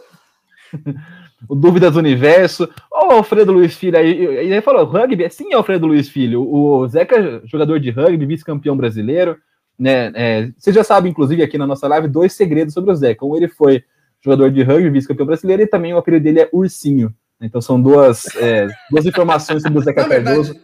o 1.48 1.56
Dúvidas 1.56 1.94
do 1.94 2.00
Universo. 2.00 2.70
Ó, 2.92 3.08
o 3.08 3.12
Alfredo 3.14 3.54
Luiz 3.54 3.76
Filho 3.76 3.98
aí. 3.98 4.12
Ele 4.12 4.62
falou: 4.62 4.84
rugby? 4.84 5.24
É 5.24 5.30
sim, 5.30 5.54
Alfredo 5.54 5.88
Luiz 5.88 6.10
Filho. 6.10 6.42
O 6.42 6.86
Zeca, 6.90 7.42
jogador 7.46 7.80
de 7.80 7.90
rugby, 7.90 8.26
vice-campeão 8.26 8.76
brasileiro. 8.76 9.38
Né, 9.78 10.12
é, 10.16 10.52
você 10.58 10.72
já 10.72 10.84
sabe, 10.84 11.10
inclusive, 11.10 11.44
aqui 11.44 11.58
na 11.58 11.68
nossa 11.68 11.88
live, 11.88 12.08
dois 12.08 12.34
segredos 12.34 12.74
sobre 12.74 12.92
o 12.92 12.96
Zeca. 12.96 13.26
Um, 13.26 13.36
ele 13.36 13.48
foi 13.48 13.84
jogador 14.22 14.52
de 14.52 14.64
rugby, 14.64 14.90
vice-campeão 14.90 15.28
brasileiro, 15.28 15.62
e 15.64 15.68
também 15.68 15.94
o 15.94 15.98
apelido 15.98 16.24
dele 16.24 16.42
é 16.42 16.50
Ursinho. 16.52 17.14
Então 17.42 17.62
são 17.62 17.82
duas, 17.82 18.25
é, 18.36 18.68
duas 18.89 19.06
informações 19.06 19.62
sobre 19.62 19.80
o 19.80 19.82
Zeca 19.82 20.04
na 20.04 20.10
Cardoso. 20.10 20.56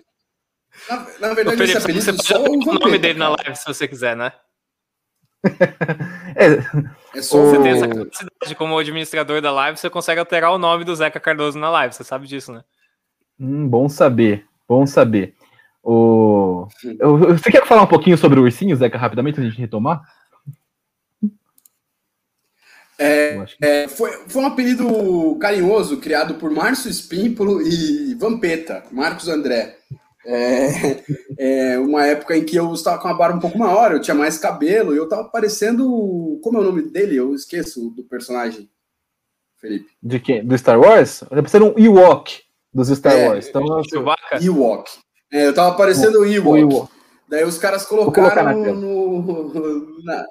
Na, 0.90 0.96
na 1.20 1.34
verdade, 1.34 1.58
Felipe, 1.58 2.01
você 2.01 2.13
pode 2.13 2.50
o 2.50 2.80
nome 2.80 2.98
dele 2.98 3.20
na 3.20 3.30
live 3.30 3.56
se 3.56 3.66
você 3.66 3.88
quiser, 3.88 4.16
né? 4.16 4.32
é, 6.36 7.18
é 7.18 7.22
só 7.22 7.38
você 7.44 7.62
tem 7.62 7.72
essa 7.72 7.88
capacidade 7.88 8.56
como 8.56 8.78
administrador 8.78 9.42
da 9.42 9.51
live, 9.51 9.78
você 9.78 9.90
consegue 9.90 10.20
alterar 10.20 10.51
o 10.54 10.58
nome 10.58 10.84
do 10.84 10.96
Zeca 10.96 11.20
Cardoso 11.20 11.58
na 11.58 11.70
live, 11.70 11.94
você 11.94 12.04
sabe 12.04 12.28
disso, 12.28 12.54
né? 12.54 12.63
Hum, 13.40 13.68
bom 13.68 13.90
saber, 13.90 14.46
bom 14.68 14.86
saber. 14.86 15.36
O... 15.84 16.68
Você 17.30 17.51
quer 17.51 17.66
falar 17.66 17.82
um 17.82 17.88
pouquinho 17.88 18.18
sobre 18.18 18.40
o 18.40 18.44
ursinho, 18.44 18.75
Zeca, 18.75 19.00
rapidamente, 19.00 19.40
antes 19.40 19.50
de 19.50 19.56
gente 19.56 19.62
retomar? 19.62 20.01
É, 23.01 23.46
é, 23.61 23.87
foi, 23.87 24.11
foi 24.27 24.44
um 24.44 24.46
apelido 24.46 25.35
carinhoso 25.40 25.98
criado 25.98 26.35
por 26.35 26.51
Márcio 26.51 26.90
Espímpolo 26.90 27.61
e 27.61 28.14
Vampeta, 28.16 28.83
Marcos 28.92 29.27
André. 29.27 29.77
É, 30.24 31.03
é, 31.40 31.79
uma 31.79 32.05
época 32.05 32.37
em 32.37 32.46
que 32.46 32.55
eu 32.55 32.72
estava 32.74 33.01
com 33.01 33.07
a 33.07 33.14
barba 33.14 33.37
um 33.37 33.42
pouco 33.42 33.57
maior, 33.57 33.92
eu 33.92 34.00
tinha 34.00 34.14
mais 34.14 34.37
cabelo, 34.37 34.94
e 34.94 34.98
eu 34.98 35.05
estava 35.05 35.24
parecendo. 35.24 36.40
Como 36.44 36.57
é 36.57 36.61
o 36.61 36.64
nome 36.64 36.83
dele? 36.83 37.16
Eu 37.16 37.33
esqueço 37.33 37.90
do 37.90 38.03
personagem. 38.03 38.70
Felipe. 39.59 39.90
De 40.01 40.20
quem? 40.20 40.46
Do 40.46 40.57
Star 40.57 40.79
Wars? 40.79 41.20
Tá 41.20 41.27
parecendo 41.27 41.68
um 41.68 41.79
Ewok 41.79 42.42
dos 42.74 42.90
Star 42.90 43.14
é, 43.14 43.27
Wars. 43.27 43.48
Então, 43.48 43.64
Ewok. 44.42 44.92
É, 45.31 45.48
eu 45.48 45.53
tava 45.53 45.75
parecendo 45.75 46.20
o 46.20 46.25
Ewok. 46.25 46.59
Ewok. 46.59 46.92
Daí 47.27 47.46
os 47.46 47.57
caras 47.57 47.85
colocaram 47.85 48.75
no, 48.75 50.03
na, 50.03 50.25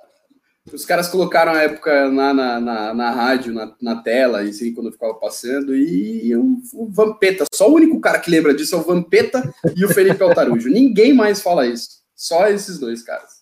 os 0.73 0.85
caras 0.85 1.09
colocaram 1.09 1.53
a 1.53 1.63
época 1.63 2.11
na, 2.11 2.33
na, 2.33 2.61
na, 2.61 2.95
na 2.95 3.11
rádio, 3.11 3.53
na, 3.53 3.75
na 3.81 3.97
tela, 3.97 4.41
assim, 4.41 4.73
quando 4.73 4.87
eu 4.87 4.93
ficava 4.93 5.15
passando, 5.15 5.75
e 5.77 6.35
o, 6.37 6.59
o 6.75 6.89
Vampeta, 6.91 7.45
só 7.53 7.69
o 7.69 7.75
único 7.75 8.01
cara 8.01 8.19
que 8.19 8.31
lembra 8.31 8.55
disso 8.55 8.75
é 8.75 8.79
o 8.79 8.83
Vampeta 8.83 9.53
e 9.77 9.85
o 9.85 9.89
Felipe 9.89 10.23
Altarujo. 10.23 10.69
Ninguém 10.71 11.13
mais 11.13 11.41
fala 11.41 11.67
isso. 11.67 12.01
Só 12.15 12.49
esses 12.49 12.79
dois 12.79 13.03
caras. 13.03 13.41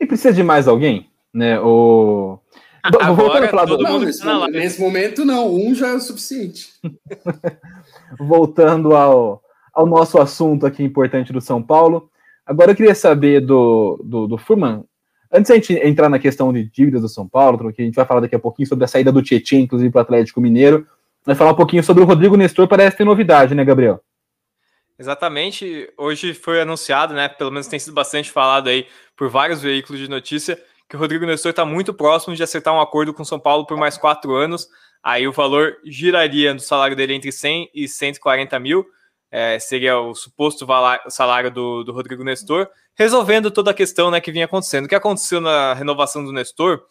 E 0.00 0.06
precisa 0.06 0.32
de 0.32 0.42
mais 0.42 0.66
alguém? 0.66 1.10
Né? 1.32 1.60
O... 1.60 2.38
Agora, 2.82 3.12
Voltando 3.12 3.44
a 3.44 3.48
falar 3.48 3.64
do... 3.66 3.78
não, 3.78 4.00
nesse, 4.00 4.24
momento, 4.24 4.52
nesse 4.52 4.80
momento, 4.80 5.24
não. 5.24 5.54
Um 5.54 5.74
já 5.74 5.88
é 5.88 5.94
o 5.94 6.00
suficiente. 6.00 6.70
Voltando 8.18 8.96
ao, 8.96 9.42
ao 9.74 9.86
nosso 9.86 10.18
assunto 10.18 10.66
aqui 10.66 10.82
importante 10.82 11.32
do 11.32 11.40
São 11.40 11.62
Paulo. 11.62 12.10
Agora 12.46 12.72
eu 12.72 12.74
queria 12.74 12.94
saber 12.94 13.40
do, 13.40 14.02
do, 14.02 14.26
do 14.26 14.38
Furman. 14.38 14.84
Antes 15.32 15.50
a 15.50 15.54
gente 15.54 15.72
entrar 15.74 16.08
na 16.08 16.18
questão 16.18 16.52
de 16.52 16.64
dívidas 16.64 17.02
do 17.02 17.08
São 17.08 17.28
Paulo, 17.28 17.72
que 17.72 17.80
a 17.80 17.84
gente 17.84 17.94
vai 17.94 18.04
falar 18.04 18.20
daqui 18.20 18.34
a 18.34 18.38
pouquinho 18.38 18.68
sobre 18.68 18.84
a 18.84 18.88
saída 18.88 19.12
do 19.12 19.22
Tietchan, 19.22 19.60
inclusive 19.60 19.90
para 19.90 20.00
o 20.00 20.02
Atlético 20.02 20.40
Mineiro, 20.40 20.86
vai 21.24 21.36
falar 21.36 21.52
um 21.52 21.56
pouquinho 21.56 21.84
sobre 21.84 22.02
o 22.02 22.06
Rodrigo 22.06 22.36
Nestor, 22.36 22.66
parece 22.66 22.96
ter 22.96 23.04
novidade, 23.04 23.54
né, 23.54 23.64
Gabriel? 23.64 24.02
Exatamente. 24.98 25.88
Hoje 25.96 26.34
foi 26.34 26.60
anunciado, 26.60 27.14
né? 27.14 27.28
Pelo 27.28 27.50
menos 27.50 27.68
tem 27.68 27.78
sido 27.78 27.94
bastante 27.94 28.30
falado 28.30 28.68
aí 28.68 28.86
por 29.16 29.28
vários 29.28 29.62
veículos 29.62 30.00
de 30.00 30.08
notícia, 30.08 30.60
que 30.88 30.96
o 30.96 30.98
Rodrigo 30.98 31.24
Nestor 31.24 31.50
está 31.50 31.64
muito 31.64 31.94
próximo 31.94 32.34
de 32.34 32.42
acertar 32.42 32.74
um 32.74 32.80
acordo 32.80 33.14
com 33.14 33.22
o 33.22 33.26
São 33.26 33.38
Paulo 33.38 33.64
por 33.64 33.78
mais 33.78 33.96
quatro 33.96 34.34
anos. 34.34 34.68
Aí 35.02 35.28
o 35.28 35.32
valor 35.32 35.76
giraria 35.84 36.52
no 36.52 36.60
salário 36.60 36.96
dele 36.96 37.14
entre 37.14 37.30
100 37.30 37.70
e 37.72 37.88
140 37.88 38.58
mil 38.58 38.84
é, 39.30 39.58
seria 39.58 39.98
o 39.98 40.14
suposto 40.14 40.66
salário 41.08 41.50
do, 41.50 41.84
do 41.84 41.92
Rodrigo 41.92 42.24
Nestor, 42.24 42.68
resolvendo 42.94 43.50
toda 43.50 43.70
a 43.70 43.74
questão 43.74 44.10
né, 44.10 44.20
que 44.20 44.32
vinha 44.32 44.44
acontecendo. 44.44 44.86
O 44.86 44.88
que 44.88 44.94
aconteceu 44.94 45.40
na 45.40 45.72
renovação 45.74 46.24
do 46.24 46.32
Nestor 46.32 46.82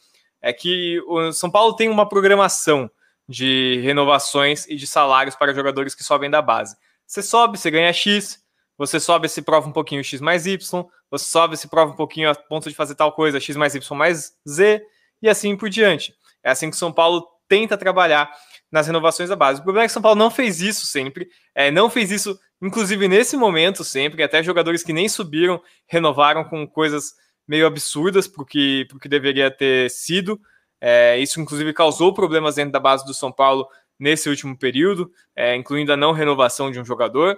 é 0.42 0.54
que 0.54 1.02
o 1.08 1.32
São 1.34 1.52
Paulo 1.52 1.76
tem 1.76 1.90
uma 1.90 2.08
programação 2.08 2.90
de 3.28 3.80
renovações 3.84 4.66
e 4.68 4.76
de 4.76 4.88
salários 4.88 5.36
para 5.36 5.54
jogadores 5.54 5.94
que 5.94 6.04
sobem 6.04 6.30
da 6.30 6.42
base. 6.42 6.76
Você 7.06 7.22
sobe, 7.22 7.60
você 7.60 7.70
ganha 7.70 7.92
X, 7.92 8.42
você 8.78 9.00
sobe, 9.00 9.28
se 9.28 9.42
prova 9.42 9.68
um 9.68 9.72
pouquinho 9.74 10.04
X 10.04 10.22
mais 10.22 10.46
Y, 10.46 10.86
você 11.12 11.26
sobe, 11.26 11.58
se 11.58 11.68
prova 11.68 11.92
um 11.92 11.96
pouquinho 11.96 12.30
a 12.30 12.36
ponto 12.36 12.70
de 12.70 12.76
fazer 12.76 12.96
tal 12.96 13.12
coisa, 13.12 13.40
X 13.40 13.56
mais 13.58 13.76
Y 13.76 13.98
mais 13.98 14.34
Z, 14.48 14.82
e 15.22 15.28
assim 15.28 15.56
por 15.58 15.70
diante. 15.70 16.16
É 16.42 16.52
assim 16.52 16.70
que 16.70 16.78
São 16.78 16.92
Paulo 16.92 17.28
tenta 17.50 17.78
trabalhar 17.78 18.32
nas 18.72 18.88
renovações 18.88 19.28
da 19.28 19.36
base. 19.36 19.60
O 19.60 19.64
problema 19.64 19.84
é 19.84 19.88
que 19.88 19.94
São 19.94 20.02
Paulo 20.02 20.18
não 20.18 20.32
fez 20.32 20.62
isso 20.62 20.86
sempre, 20.86 21.28
é, 21.54 21.72
não 21.72 21.90
fez 21.90 22.12
isso, 22.12 22.40
inclusive 22.62 23.08
nesse 23.08 23.36
momento 23.36 23.84
sempre, 23.84 24.24
até 24.24 24.42
jogadores 24.44 24.84
que 24.84 24.94
nem 24.94 25.10
subiram 25.10 25.62
renovaram 25.88 26.44
com 26.44 26.68
coisas 26.68 27.14
meio 27.48 27.66
absurdas 27.66 28.28
para 28.28 28.44
o 28.44 28.46
que, 28.46 28.88
que 29.02 29.10
deveria 29.10 29.50
ter 29.50 29.90
sido. 29.90 30.40
É, 30.80 31.18
isso, 31.18 31.42
inclusive, 31.42 31.74
causou 31.74 32.14
problemas 32.14 32.56
dentro 32.56 32.72
da 32.72 32.80
base 32.80 33.04
do 33.06 33.14
São 33.14 33.32
Paulo 33.32 33.68
nesse 34.00 34.30
último 34.30 34.58
período, 34.58 35.12
é, 35.36 35.56
incluindo 35.56 35.92
a 35.92 35.98
não 35.98 36.14
renovação 36.14 36.72
de 36.72 36.80
um 36.80 36.86
jogador. 36.86 37.38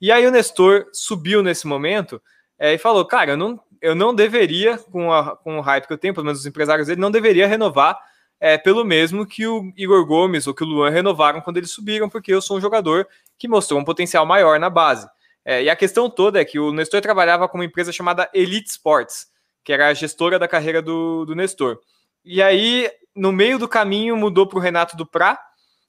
E 0.00 0.12
aí 0.12 0.26
o 0.26 0.30
Nestor 0.30 0.86
subiu 0.92 1.42
nesse 1.42 1.66
momento 1.66 2.22
é, 2.58 2.72
e 2.74 2.78
falou: 2.78 3.04
Cara, 3.04 3.32
eu 3.32 3.36
não, 3.36 3.60
eu 3.82 3.94
não 3.94 4.14
deveria, 4.14 4.78
com, 4.78 5.12
a, 5.12 5.36
com 5.36 5.58
o 5.58 5.60
hype 5.60 5.86
que 5.86 5.92
eu 5.92 5.98
tenho, 5.98 6.14
pelo 6.14 6.26
menos 6.26 6.40
os 6.40 6.46
empresários 6.46 6.86
dele, 6.86 7.00
não 7.00 7.10
deveria 7.10 7.46
renovar 7.46 7.98
é, 8.40 8.56
pelo 8.56 8.84
mesmo 8.84 9.26
que 9.26 9.46
o 9.46 9.72
Igor 9.76 10.04
Gomes 10.06 10.46
ou 10.46 10.54
que 10.54 10.62
o 10.62 10.66
Luan 10.66 10.90
renovaram 10.90 11.40
quando 11.40 11.56
eles 11.56 11.70
subiram, 11.70 12.08
porque 12.08 12.32
eu 12.32 12.40
sou 12.40 12.58
um 12.58 12.60
jogador 12.60 13.06
que 13.38 13.48
mostrou 13.48 13.80
um 13.80 13.84
potencial 13.84 14.24
maior 14.24 14.58
na 14.58 14.70
base. 14.70 15.08
É, 15.44 15.62
e 15.62 15.70
a 15.70 15.76
questão 15.76 16.10
toda 16.10 16.40
é 16.40 16.44
que 16.44 16.58
o 16.58 16.72
Nestor 16.72 17.00
trabalhava 17.00 17.48
com 17.48 17.58
uma 17.58 17.64
empresa 17.64 17.90
chamada 17.90 18.28
Elite 18.34 18.70
Sports, 18.70 19.26
que 19.64 19.72
era 19.72 19.88
a 19.88 19.94
gestora 19.94 20.38
da 20.38 20.46
carreira 20.46 20.82
do, 20.82 21.24
do 21.24 21.34
Nestor. 21.34 21.78
E 22.24 22.42
aí, 22.42 22.90
no 23.14 23.32
meio 23.32 23.58
do 23.58 23.68
caminho, 23.68 24.16
mudou 24.16 24.46
para 24.46 24.58
o 24.58 24.62
Renato 24.62 24.96
Duprá, 24.96 25.38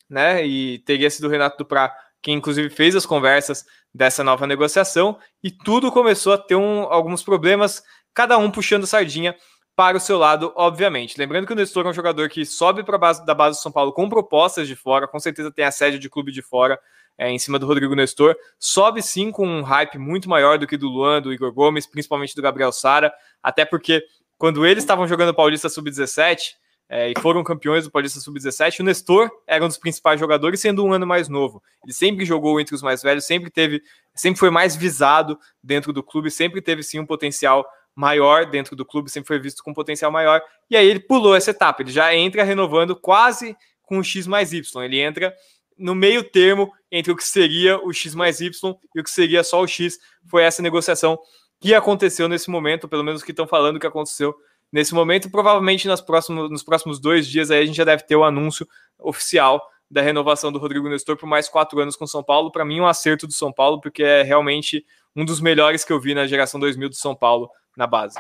né? 0.10 0.46
E 0.46 0.80
teria 0.80 1.10
sido 1.10 1.26
o 1.26 1.30
Renato 1.30 1.58
Duprá 1.58 1.94
quem 2.22 2.36
inclusive 2.36 2.70
fez 2.70 2.96
as 2.96 3.06
conversas 3.06 3.66
dessa 3.94 4.24
nova 4.24 4.46
negociação, 4.46 5.18
e 5.44 5.50
tudo 5.50 5.92
começou 5.92 6.34
a 6.34 6.38
ter 6.38 6.56
um, 6.56 6.84
alguns 6.84 7.24
problemas, 7.24 7.82
cada 8.14 8.38
um 8.38 8.52
puxando 8.52 8.86
sardinha 8.86 9.36
para 9.80 9.96
o 9.96 10.00
seu 10.02 10.18
lado, 10.18 10.52
obviamente. 10.58 11.18
Lembrando 11.18 11.48
que 11.48 11.54
o 11.54 11.56
Nestor 11.56 11.86
é 11.86 11.90
um 11.90 11.94
jogador 11.94 12.28
que 12.28 12.46
sobe 12.46 12.84
para 12.84 12.98
a 12.98 13.00
base 13.00 13.26
da 13.26 13.34
base 13.34 13.58
do 13.58 13.62
São 13.62 13.72
Paulo 13.72 13.94
com 13.94 14.10
propostas 14.10 14.68
de 14.68 14.76
fora, 14.76 15.08
com 15.08 15.18
certeza 15.22 15.50
tem 15.50 15.64
assédio 15.64 15.98
de 15.98 16.10
clube 16.10 16.34
de 16.34 16.42
fora 16.42 16.78
é, 17.18 17.32
em 17.32 17.40
cima 17.40 17.58
do 17.58 17.66
Rodrigo 17.66 17.96
Nestor. 17.96 18.36
Sobe 18.60 19.02
sim 19.02 19.32
com 19.32 19.48
um 19.48 19.62
hype 19.62 19.98
muito 19.98 20.28
maior 20.28 20.58
do 20.58 20.68
que 20.68 20.76
do 20.76 20.90
Luan, 20.90 21.22
do 21.22 21.32
Igor 21.32 21.54
Gomes, 21.54 21.88
principalmente 21.88 22.36
do 22.36 22.42
Gabriel 22.42 22.74
Sara, 22.74 23.10
até 23.42 23.64
porque 23.64 24.04
quando 24.38 24.66
eles 24.66 24.84
estavam 24.84 25.08
jogando 25.08 25.34
Paulista 25.34 25.70
Sub-17 25.70 26.56
é, 26.90 27.12
e 27.12 27.14
foram 27.22 27.42
campeões 27.42 27.86
do 27.86 27.90
Paulista 27.90 28.20
Sub-17, 28.20 28.82
o 28.82 28.84
Nestor 28.84 29.32
era 29.48 29.64
um 29.64 29.68
dos 29.70 29.78
principais 29.78 30.20
jogadores, 30.20 30.60
sendo 30.60 30.84
um 30.84 30.92
ano 30.92 31.08
mais 31.08 31.30
novo. 31.30 31.64
Ele 31.86 31.94
sempre 31.94 32.26
jogou 32.26 32.60
entre 32.60 32.76
os 32.76 32.82
mais 32.82 33.02
velhos, 33.02 33.24
sempre 33.24 33.50
teve, 33.50 33.82
sempre 34.14 34.42
foi 34.42 34.50
mais 34.50 34.76
visado 34.76 35.40
dentro 35.64 35.94
do 35.94 36.04
clube, 36.04 36.30
sempre 36.30 36.62
teve 36.62 36.84
sim 36.84 37.00
um 37.00 37.06
potencial 37.06 37.66
maior 38.00 38.46
dentro 38.46 38.78
do 38.78 38.86
clube, 38.86 39.10
sempre 39.10 39.28
foi 39.28 39.40
visto 39.40 39.62
com 39.62 39.74
potencial 39.74 40.10
maior. 40.10 40.42
E 40.70 40.78
aí 40.78 40.88
ele 40.88 41.02
pulou 41.02 41.36
essa 41.36 41.52
etapa, 41.52 41.82
ele 41.82 41.92
já 41.92 42.16
entra 42.16 42.46
renovando 42.46 42.96
quase 42.96 43.58
com 43.84 44.00
o 44.00 44.04
X 44.04 44.26
mais 44.26 44.54
Y. 44.54 44.84
Ele 44.86 45.02
entra 45.02 45.36
no 45.78 45.94
meio 45.94 46.24
termo 46.24 46.72
entre 46.90 47.12
o 47.12 47.16
que 47.16 47.26
seria 47.26 47.78
o 47.78 47.92
X 47.92 48.16
mais 48.16 48.40
Y 48.40 48.74
e 48.96 49.02
o 49.02 49.04
que 49.04 49.12
seria 49.12 49.44
só 49.44 49.62
o 49.62 49.68
X. 49.68 50.00
Foi 50.30 50.44
essa 50.44 50.62
negociação 50.62 51.20
que 51.60 51.76
aconteceu 51.76 52.30
nesse 52.30 52.50
momento, 52.50 52.88
pelo 52.88 53.04
menos 53.04 53.22
que 53.22 53.32
estão 53.32 53.46
falando 53.46 53.78
que 53.78 53.88
aconteceu 53.88 54.34
nesse 54.72 54.94
momento. 54.94 55.30
Provavelmente 55.30 55.86
nas 55.86 56.00
próximos, 56.00 56.50
nos 56.50 56.64
próximos 56.64 57.02
dois 57.02 57.28
dias 57.28 57.52
aí 57.52 57.64
a 57.64 57.66
gente 57.66 57.76
já 57.76 57.84
deve 57.84 58.04
ter 58.04 58.16
o 58.16 58.24
anúncio 58.24 58.66
oficial 58.98 59.62
da 59.92 60.02
renovação 60.02 60.54
do 60.54 60.60
Rodrigo 60.60 60.88
Nestor 60.88 61.18
por 61.18 61.28
mais 61.28 61.50
quatro 61.50 61.82
anos 61.82 61.98
com 61.98 62.08
São 62.08 62.24
Paulo. 62.24 62.50
Para 62.50 62.64
mim, 62.64 62.80
um 62.80 62.88
acerto 62.88 63.28
do 63.28 63.34
São 63.34 63.52
Paulo, 63.52 63.82
porque 63.82 64.04
é 64.04 64.24
realmente 64.24 64.86
um 65.16 65.26
dos 65.26 65.42
melhores 65.42 65.84
que 65.84 65.92
eu 65.92 66.00
vi 66.00 66.14
na 66.14 66.28
geração 66.28 66.60
2000 66.60 66.90
do 66.90 66.96
São 66.96 67.16
Paulo 67.16 67.50
na 67.76 67.88
base. 67.88 68.20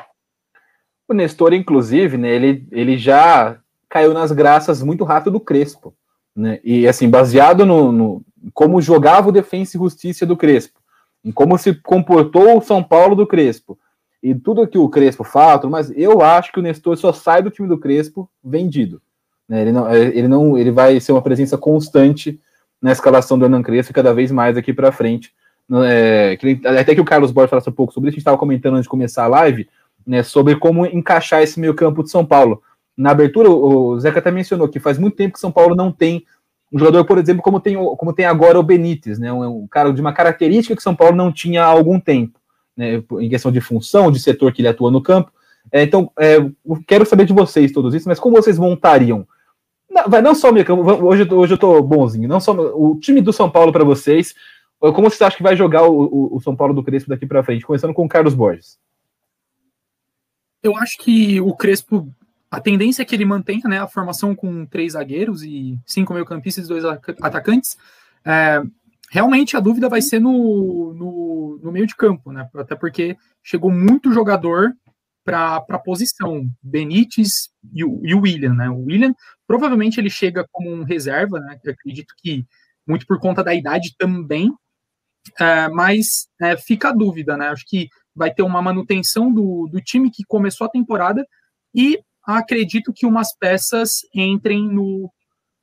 O 1.07 1.13
Nestor, 1.13 1.53
inclusive, 1.53 2.17
né, 2.17 2.29
ele, 2.29 2.67
ele 2.71 2.97
já 2.97 3.59
caiu 3.89 4.13
nas 4.13 4.31
graças 4.31 4.83
muito 4.83 5.03
rápido 5.03 5.33
do 5.33 5.39
Crespo. 5.39 5.95
Né? 6.35 6.59
E 6.63 6.87
assim, 6.87 7.09
baseado 7.09 7.65
no, 7.65 7.91
no 7.91 8.25
como 8.53 8.81
jogava 8.81 9.29
o 9.29 9.31
Defensa 9.31 9.75
e 9.75 9.79
Justiça 9.79 10.25
do 10.25 10.37
Crespo, 10.37 10.79
em 11.23 11.31
como 11.31 11.57
se 11.57 11.73
comportou 11.73 12.57
o 12.57 12.61
São 12.61 12.83
Paulo 12.83 13.15
do 13.15 13.27
Crespo, 13.27 13.77
e 14.21 14.35
tudo 14.35 14.67
que 14.67 14.77
o 14.77 14.89
Crespo 14.89 15.23
fala, 15.23 15.69
mas 15.69 15.91
eu 15.91 16.21
acho 16.21 16.51
que 16.51 16.59
o 16.59 16.61
Nestor 16.61 16.97
só 16.97 17.11
sai 17.13 17.41
do 17.41 17.49
time 17.49 17.67
do 17.67 17.77
Crespo 17.77 18.29
vendido. 18.43 19.01
Né? 19.47 19.61
Ele, 19.61 19.71
não, 19.71 19.93
ele 19.93 20.27
não 20.27 20.57
ele 20.57 20.71
vai 20.71 20.99
ser 20.99 21.13
uma 21.13 21.21
presença 21.21 21.57
constante 21.57 22.39
na 22.81 22.91
escalação 22.91 23.37
do 23.37 23.45
Hernan 23.45 23.63
Crespo 23.63 23.93
cada 23.93 24.13
vez 24.13 24.31
mais 24.31 24.57
aqui 24.57 24.73
para 24.73 24.91
frente. 24.91 25.33
É, 25.71 26.37
até 26.79 26.95
que 26.95 27.01
o 27.01 27.05
Carlos 27.05 27.31
Borges 27.31 27.49
falasse 27.49 27.69
um 27.69 27.73
pouco 27.73 27.93
sobre 27.93 28.09
isso, 28.09 28.15
a 28.15 28.17
gente 28.17 28.21
estava 28.21 28.37
comentando 28.37 28.73
antes 28.73 28.83
de 28.83 28.89
começar 28.89 29.25
a 29.25 29.27
live, 29.27 29.67
né, 30.05 30.23
sobre 30.23 30.55
como 30.55 30.85
encaixar 30.85 31.41
esse 31.41 31.59
meio 31.59 31.73
campo 31.73 32.03
de 32.03 32.09
São 32.09 32.25
Paulo. 32.25 32.61
Na 32.97 33.11
abertura, 33.11 33.49
o 33.49 33.99
Zeca 33.99 34.19
até 34.19 34.31
mencionou 34.31 34.67
que 34.67 34.79
faz 34.79 34.97
muito 34.97 35.15
tempo 35.15 35.33
que 35.33 35.39
São 35.39 35.51
Paulo 35.51 35.75
não 35.75 35.91
tem 35.91 36.25
um 36.71 36.77
jogador, 36.77 37.05
por 37.05 37.17
exemplo, 37.17 37.41
como 37.41 37.59
tem, 37.59 37.75
como 37.75 38.13
tem 38.13 38.25
agora 38.25 38.59
o 38.59 38.63
Benítez, 38.63 39.19
né, 39.19 39.31
um, 39.31 39.63
um 39.63 39.67
cara 39.67 39.93
de 39.93 40.01
uma 40.01 40.13
característica 40.13 40.75
que 40.75 40.83
São 40.83 40.95
Paulo 40.95 41.15
não 41.15 41.31
tinha 41.31 41.63
há 41.63 41.67
algum 41.67 41.99
tempo, 41.99 42.39
né, 42.75 43.03
em 43.19 43.29
questão 43.29 43.51
de 43.51 43.61
função, 43.61 44.11
de 44.11 44.19
setor 44.19 44.51
que 44.51 44.61
ele 44.61 44.67
atua 44.67 44.91
no 44.91 45.01
campo. 45.01 45.31
É, 45.71 45.83
então, 45.83 46.11
é, 46.17 46.37
quero 46.87 47.05
saber 47.05 47.25
de 47.25 47.33
vocês 47.33 47.71
todos 47.71 47.93
isso, 47.93 48.07
mas 48.07 48.19
como 48.19 48.35
vocês 48.35 48.57
montariam? 48.57 49.27
Não, 49.89 50.07
vai, 50.07 50.21
não 50.21 50.35
só 50.35 50.49
o 50.49 50.53
meio 50.53 50.65
campo, 50.65 50.81
hoje, 50.83 51.27
hoje 51.31 51.53
eu 51.53 51.57
tô 51.57 51.81
bonzinho, 51.81 52.29
não 52.29 52.39
só 52.39 52.53
o 52.53 52.97
time 52.99 53.21
do 53.21 53.33
São 53.33 53.49
Paulo 53.49 53.71
para 53.71 53.83
vocês, 53.83 54.33
como 54.79 55.09
você 55.09 55.23
acha 55.23 55.35
que 55.35 55.43
vai 55.43 55.55
jogar 55.55 55.83
o, 55.83 56.35
o, 56.35 56.39
São 56.39 56.55
Paulo 56.55 56.73
do 56.73 56.83
Crespo 56.83 57.09
daqui 57.09 57.25
para 57.25 57.43
frente? 57.43 57.65
Começando 57.65 57.93
com 57.93 58.05
o 58.05 58.09
Carlos 58.09 58.33
Borges. 58.33 58.79
Eu 60.63 60.75
acho 60.77 60.97
que 60.99 61.39
o 61.41 61.53
Crespo, 61.55 62.13
a 62.49 62.61
tendência 62.61 63.01
é 63.01 63.05
que 63.05 63.13
ele 63.13 63.25
mantenha 63.25 63.63
né, 63.65 63.79
a 63.79 63.87
formação 63.87 64.33
com 64.33 64.65
três 64.65 64.93
zagueiros 64.93 65.43
e 65.43 65.77
cinco 65.85 66.13
meio-campistas 66.13 66.65
e 66.65 66.69
dois 66.69 66.85
atacantes. 66.85 67.77
É, 68.25 68.61
realmente 69.09 69.57
a 69.57 69.59
dúvida 69.59 69.89
vai 69.89 70.01
ser 70.01 70.19
no, 70.19 70.93
no, 70.93 71.59
no, 71.61 71.71
meio 71.71 71.85
de 71.85 71.95
campo, 71.95 72.31
né? 72.31 72.47
Até 72.55 72.75
porque 72.75 73.17
chegou 73.43 73.71
muito 73.71 74.13
jogador 74.13 74.73
para 75.25 75.57
a 75.57 75.79
posição. 75.79 76.49
Benítez 76.61 77.49
e 77.73 77.83
o, 77.83 78.01
e 78.03 78.13
o, 78.13 78.21
William, 78.21 78.53
né? 78.53 78.69
O 78.69 78.85
William 78.85 79.13
provavelmente 79.45 79.99
ele 79.99 80.09
chega 80.09 80.47
como 80.51 80.71
um 80.71 80.83
reserva, 80.83 81.39
né? 81.39 81.59
Eu 81.63 81.73
acredito 81.73 82.13
que 82.17 82.45
muito 82.87 83.05
por 83.05 83.19
conta 83.19 83.43
da 83.43 83.53
idade 83.53 83.95
também, 83.97 84.51
é, 85.39 85.67
mas 85.69 86.27
é, 86.41 86.57
fica 86.57 86.89
a 86.89 86.93
dúvida, 86.93 87.37
né? 87.37 87.49
Acho 87.49 87.65
que 87.67 87.87
vai 88.15 88.33
ter 88.33 88.43
uma 88.43 88.61
manutenção 88.61 89.33
do, 89.33 89.67
do 89.71 89.81
time 89.81 90.11
que 90.11 90.23
começou 90.27 90.65
a 90.65 90.69
temporada 90.69 91.25
e 91.73 91.99
acredito 92.23 92.93
que 92.93 93.05
umas 93.05 93.35
peças 93.37 93.99
entrem 94.13 94.67
no, 94.67 95.11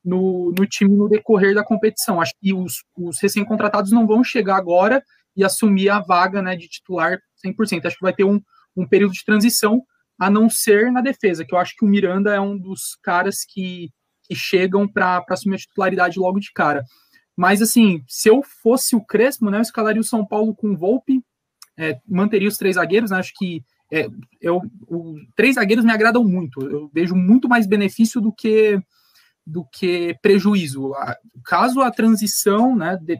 no, 0.05 0.53
no 0.57 0.66
time 0.66 0.97
no 0.97 1.09
decorrer 1.09 1.55
da 1.55 1.64
competição. 1.64 2.21
Acho 2.21 2.33
que 2.40 2.53
os, 2.53 2.83
os 2.97 3.21
recém-contratados 3.21 3.92
não 3.92 4.07
vão 4.07 4.25
chegar 4.25 4.57
agora 4.57 5.03
e 5.37 5.45
assumir 5.45 5.90
a 5.90 6.01
vaga 6.01 6.40
né, 6.40 6.57
de 6.57 6.69
titular 6.69 7.19
100%. 7.45 7.85
Acho 7.85 7.97
que 7.97 8.03
vai 8.03 8.14
ter 8.14 8.25
um, 8.25 8.40
um 8.77 8.87
período 8.87 9.12
de 9.12 9.25
transição, 9.25 9.83
a 10.19 10.31
não 10.31 10.49
ser 10.49 10.90
na 10.90 11.03
defesa, 11.03 11.45
que 11.45 11.55
eu 11.55 11.59
acho 11.59 11.75
que 11.77 11.85
o 11.85 11.88
Miranda 11.88 12.35
é 12.35 12.40
um 12.40 12.57
dos 12.57 12.97
caras 13.03 13.45
que, 13.47 13.90
que 14.25 14.35
chegam 14.35 14.88
para 14.88 15.23
assumir 15.29 15.57
a 15.57 15.59
titularidade 15.59 16.19
logo 16.19 16.40
de 16.40 16.51
cara. 16.55 16.83
Mas, 17.37 17.61
assim, 17.61 18.03
se 18.09 18.29
eu 18.29 18.42
fosse 18.42 18.96
o 18.96 19.05
Crespo, 19.05 19.51
né, 19.51 19.59
eu 19.59 19.62
escalaria 19.62 20.01
o 20.01 20.05
São 20.05 20.25
Paulo 20.25 20.55
com 20.55 20.77
Volpe, 20.77 21.22
é, 21.77 21.99
manteria 22.09 22.49
os 22.49 22.57
três 22.57 22.77
zagueiros, 22.77 23.11
né, 23.11 23.18
acho 23.18 23.35
que 23.37 23.62
é, 23.92 24.09
eu, 24.40 24.62
o, 24.88 25.16
três 25.37 25.57
zagueiros 25.57 25.85
me 25.85 25.92
agradam 25.92 26.25
muito, 26.25 26.61
eu 26.62 26.90
vejo 26.92 27.14
muito 27.14 27.49
mais 27.49 27.66
benefício 27.66 28.20
do 28.20 28.33
que 28.33 28.81
do 29.46 29.64
que 29.64 30.18
prejuízo. 30.20 30.92
Caso 31.44 31.81
a 31.81 31.88
transição 31.88 32.75
né, 32.75 32.99
de, 33.01 33.16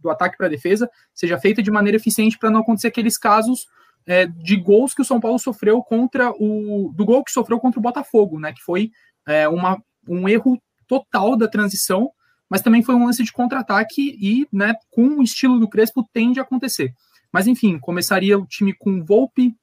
do 0.00 0.10
ataque 0.10 0.36
para 0.36 0.46
a 0.46 0.50
defesa 0.50 0.88
seja 1.12 1.40
feita 1.40 1.60
de 1.60 1.72
maneira 1.72 1.96
eficiente 1.96 2.38
para 2.38 2.52
não 2.52 2.60
acontecer 2.60 2.86
aqueles 2.86 3.18
casos 3.18 3.66
é, 4.06 4.26
de 4.26 4.54
gols 4.54 4.94
que 4.94 5.02
o 5.02 5.04
São 5.04 5.18
Paulo 5.18 5.40
sofreu 5.40 5.82
contra 5.82 6.30
o. 6.30 6.92
do 6.94 7.04
gol 7.04 7.24
que 7.24 7.32
sofreu 7.32 7.58
contra 7.58 7.80
o 7.80 7.82
Botafogo, 7.82 8.38
né? 8.38 8.52
Que 8.52 8.62
foi 8.62 8.92
é, 9.26 9.48
uma, 9.48 9.82
um 10.08 10.28
erro 10.28 10.56
total 10.86 11.36
da 11.36 11.48
transição 11.48 12.12
mas 12.48 12.62
também 12.62 12.82
foi 12.82 12.94
um 12.94 13.06
lance 13.06 13.22
de 13.22 13.32
contra-ataque 13.32 14.16
e, 14.20 14.46
né, 14.52 14.74
com 14.90 15.18
o 15.18 15.22
estilo 15.22 15.58
do 15.58 15.68
Crespo, 15.68 16.08
tende 16.12 16.38
a 16.38 16.42
acontecer. 16.42 16.94
Mas, 17.32 17.46
enfim, 17.46 17.78
começaria 17.78 18.38
o 18.38 18.46
time 18.46 18.72
com 18.72 19.04
Volpe, 19.04 19.54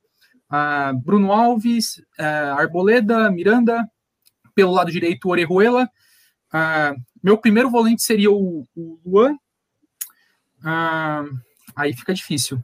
uh, 0.51 0.97
Bruno 0.99 1.31
Alves, 1.31 1.97
uh, 2.19 2.57
Arboleda, 2.57 3.31
Miranda, 3.31 3.89
pelo 4.53 4.73
lado 4.73 4.91
direito, 4.91 5.29
Orejuela. 5.29 5.89
Uh, 6.53 7.01
meu 7.23 7.37
primeiro 7.37 7.69
volante 7.69 8.03
seria 8.03 8.31
o, 8.31 8.67
o 8.75 8.99
Luan. 9.05 9.37
aí 11.75 11.93
fica 11.93 12.13
difícil. 12.13 12.63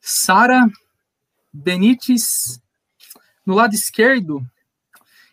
Sara, 0.00 0.66
Benítez. 1.52 2.24
No 3.44 3.54
lado 3.54 3.74
esquerdo, 3.74 4.44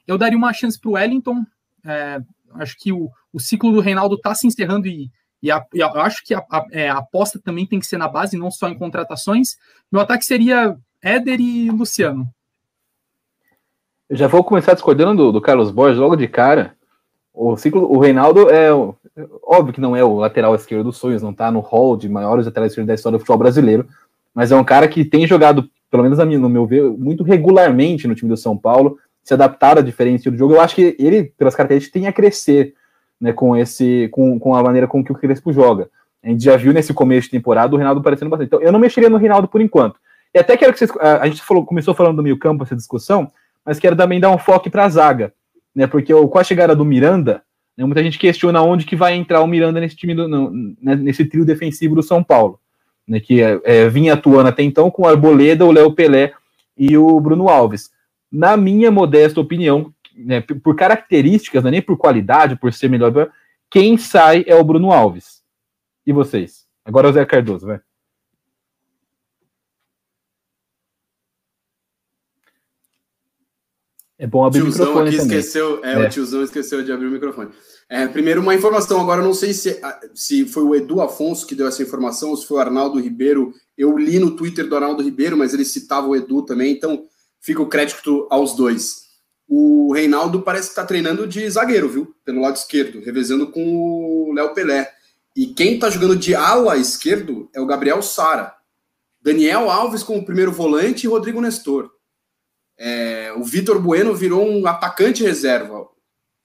eu 0.06 0.17
daria 0.17 0.38
uma 0.38 0.54
chance 0.54 0.80
para 0.80 0.89
o 0.89 0.93
Wellington. 0.93 1.45
É, 1.86 2.21
acho 2.56 2.76
que 2.78 2.92
o, 2.92 3.10
o 3.32 3.40
ciclo 3.40 3.72
do 3.72 3.80
Reinaldo 3.80 4.16
está 4.16 4.34
se 4.34 4.48
encerrando 4.48 4.88
e, 4.88 5.10
e, 5.42 5.52
a, 5.52 5.66
e, 5.74 5.80
eu 5.80 5.88
acho 6.02 6.24
que 6.24 6.34
a, 6.34 6.40
a, 6.50 6.66
é, 6.72 6.90
a, 6.90 6.98
aposta 6.98 7.40
também 7.40 7.66
tem 7.66 7.80
que 7.80 7.86
ser 7.86 7.98
na 7.98 8.08
base, 8.08 8.38
não 8.38 8.52
só 8.52 8.68
em 8.68 8.78
contratações. 8.78 9.58
Meu 9.92 10.02
ataque 10.02 10.26
seria 10.26 10.78
Éder 11.02 11.40
e 11.40 11.70
Luciano. 11.70 12.28
Eu 14.10 14.16
já 14.16 14.28
vou 14.28 14.44
começar 14.44 14.74
discordando 14.74 15.26
do, 15.26 15.32
do 15.34 15.42
Carlos 15.42 15.70
Borges 15.72 16.00
logo 16.00 16.16
de 16.16 16.28
cara. 16.28 16.76
O 17.34 17.56
ciclo, 17.56 17.84
o 17.92 18.00
Reinaldo 18.00 18.50
é 18.50 18.72
óbvio 19.44 19.74
que 19.74 19.82
não 19.82 19.96
é 19.96 20.04
o 20.04 20.18
lateral 20.18 20.56
esquerdo 20.56 20.86
dos 20.86 20.98
sonhos, 20.98 21.22
não 21.22 21.32
está 21.32 21.52
no 21.52 21.60
hall 21.60 21.98
de 21.98 22.10
maiores 22.10 22.46
laterais 22.46 22.72
esquerdos 22.72 22.88
da 22.88 22.94
história 22.94 23.18
do 23.18 23.20
futebol 23.20 23.38
brasileiro, 23.38 23.88
mas 24.34 24.52
é 24.52 24.56
um 24.56 24.64
cara 24.64 24.88
que 24.88 25.06
tem 25.06 25.28
jogado, 25.28 25.70
pelo 25.90 26.04
menos 26.04 26.18
no 26.18 26.50
meu 26.50 26.66
ver, 26.66 26.84
muito 26.84 27.24
regularmente 27.24 28.08
no 28.08 28.16
time 28.16 28.30
do 28.30 28.38
São 28.38 28.58
Paulo, 28.58 28.98
se 29.28 29.34
adaptar 29.34 29.78
a 29.78 29.82
diferentes 29.82 30.24
do 30.24 30.38
jogo. 30.38 30.54
Eu 30.54 30.62
acho 30.62 30.74
que 30.74 30.96
ele, 30.98 31.26
pelas 31.38 31.54
características, 31.54 31.92
tem 31.92 32.08
a 32.08 32.13
crescer 32.13 32.74
né, 33.20 33.34
com 33.34 33.58
esse 33.58 34.08
com, 34.13 34.40
com 34.40 34.56
a 34.56 34.63
maneira 34.63 34.88
com 34.88 35.04
que 35.04 35.12
o 35.12 35.16
Crespo 35.16 35.52
joga. 35.52 35.90
A 36.24 36.30
gente 36.30 36.46
já 36.46 36.56
viu 36.56 36.72
nesse 36.72 36.94
começo 36.94 37.26
de 37.26 37.32
temporada 37.32 37.74
o 37.76 37.78
Reinaldo 37.78 38.02
parecendo 38.02 38.30
bastante. 38.30 38.48
Então, 38.48 38.62
eu 38.62 38.72
não 38.72 38.80
mexeria 38.80 39.10
no 39.10 39.18
Reinaldo 39.18 39.50
por 39.50 39.60
enquanto. 39.60 40.00
E 40.34 40.40
até 40.40 40.56
quero 40.56 40.72
que 40.72 40.80
vocês. 40.80 40.92
A 41.02 41.28
gente 41.28 41.42
falou, 41.42 41.66
começou 41.66 41.94
falando 41.94 42.16
do 42.16 42.24
meio 42.24 42.40
campo, 42.40 42.63
essa 42.63 42.76
discussão, 42.76 43.30
mas 43.66 43.80
quero 43.80 43.98
também 43.98 44.18
dar 44.18 44.32
um 44.32 44.38
foco 44.38 44.70
para 44.70 44.86
a 44.86 44.90
zaga, 44.90 45.34
né? 45.76 45.88
Porque 45.88 46.13
com 46.13 46.40
a 46.40 46.44
chegada 46.44 46.74
do 46.74 46.86
Miranda, 46.86 47.44
né, 47.78 47.84
muita 47.84 48.02
gente 48.02 48.18
questiona 48.18 48.62
onde 48.62 48.86
que 48.86 48.96
vai 48.96 49.13
entrar 49.13 49.42
o 49.42 49.48
Miranda 49.48 49.82
nesse 49.82 49.98
time 49.98 50.16
do, 50.16 50.26
no, 50.26 50.52
né, 50.82 50.96
nesse 50.96 51.26
trio 51.26 51.44
defensivo 51.44 51.96
do 51.96 52.02
São 52.02 52.24
Paulo, 52.24 52.62
né? 53.06 53.20
Que 53.20 53.42
é, 53.42 53.60
é, 53.66 53.90
vinha 53.90 54.13
atuando 54.13 54.48
até 54.48 54.63
então 54.63 54.90
com 54.90 55.02
o 55.02 55.08
Arboleda, 55.08 55.66
o 55.66 55.72
Léo 55.74 55.92
Pelé 55.92 56.32
e 56.78 56.98
o 56.98 57.20
Bruno 57.20 57.50
Alves. 57.50 57.92
Na 58.32 58.58
minha 58.58 58.92
modesta 58.92 59.40
opinião, 59.40 59.94
né, 60.16 60.42
por 60.42 60.76
características, 60.76 61.63
não 61.63 61.70
é 61.70 61.72
nem 61.72 61.82
por 61.82 61.98
qualidade, 61.98 62.58
por 62.58 62.74
ser 62.74 62.90
melhor, 62.90 63.32
quem 63.70 63.98
sai 63.98 64.44
é 64.48 64.56
o 64.56 64.63
Bruno 64.63 64.92
Alves. 64.92 65.44
E 66.06 66.12
vocês? 66.12 66.66
Agora 66.84 67.08
é 67.08 67.10
o 67.12 67.13
Zé 67.13 67.26
Cardoso, 67.26 67.68
vai. 67.68 67.80
É 74.20 74.26
bom 74.26 74.44
abrir 74.44 74.63
o 74.63 74.66
microfone 74.66 75.10
aqui 75.10 75.18
também. 75.18 75.38
esqueceu, 75.38 75.86
é, 75.86 75.94
é, 75.94 76.08
o 76.08 76.10
tiozão 76.10 76.42
esqueceu 76.42 76.84
de 76.84 76.92
abrir 76.92 77.06
o 77.06 77.12
microfone. 77.12 77.52
É, 77.88 78.08
primeiro, 78.08 78.42
uma 78.42 78.56
informação, 78.56 79.00
agora 79.00 79.22
não 79.22 79.34
sei 79.34 79.54
se, 79.54 79.80
se 80.16 80.46
foi 80.46 80.63
o 80.63 80.74
Edu 80.74 81.02
Afonso 81.02 81.46
que 81.46 81.54
deu 81.54 81.68
essa 81.68 81.84
informação, 81.84 82.32
ou 82.32 82.38
se 82.38 82.48
foi 82.48 82.58
o 82.58 82.62
Arnaldo 82.62 83.00
Ribeiro. 83.00 83.54
Eu 83.78 83.96
li 83.96 84.18
no 84.18 84.36
Twitter 84.36 84.68
do 84.68 84.76
Arnaldo 84.76 85.04
Ribeiro, 85.04 85.38
mas 85.38 85.54
ele 85.54 85.63
citava 85.63 86.08
o 86.08 86.16
Edu 86.16 86.42
também, 86.42 86.74
então 86.74 87.06
fica 87.39 87.62
o 87.62 87.67
crédito 87.67 88.28
aos 88.30 88.56
dois. 88.56 89.08
O 89.47 89.93
Reinaldo 89.93 90.41
parece 90.41 90.67
que 90.67 90.71
está 90.71 90.86
treinando 90.86 91.26
de 91.26 91.50
zagueiro, 91.50 91.88
viu? 91.88 92.15
Pelo 92.26 92.41
lado 92.41 92.56
esquerdo, 92.56 93.00
revezando 93.00 93.50
com 93.52 94.30
o 94.30 94.34
Léo 94.34 94.54
Pelé. 94.54 94.91
E 95.36 95.47
quem 95.47 95.76
está 95.76 95.89
jogando 95.89 96.15
de 96.15 96.36
ala 96.36 96.76
esquerdo 96.78 97.50
é 97.54 97.62
o 97.62 97.65
Gabriel 97.65 98.02
Sara. 98.02 98.56
Daniel 99.21 99.69
Alves 99.69 100.04
como 100.04 100.26
primeiro 100.26 100.52
volante 100.52 101.06
e 101.06 101.10
Rodrigo 101.10 101.39
Nestor. 101.39 101.91
É, 102.78 103.34
o 103.36 103.43
Vitor 103.43 103.80
Bueno 103.80 104.15
virou 104.15 104.45
um 104.47 104.65
atacante 104.67 105.23
reserva. 105.23 105.88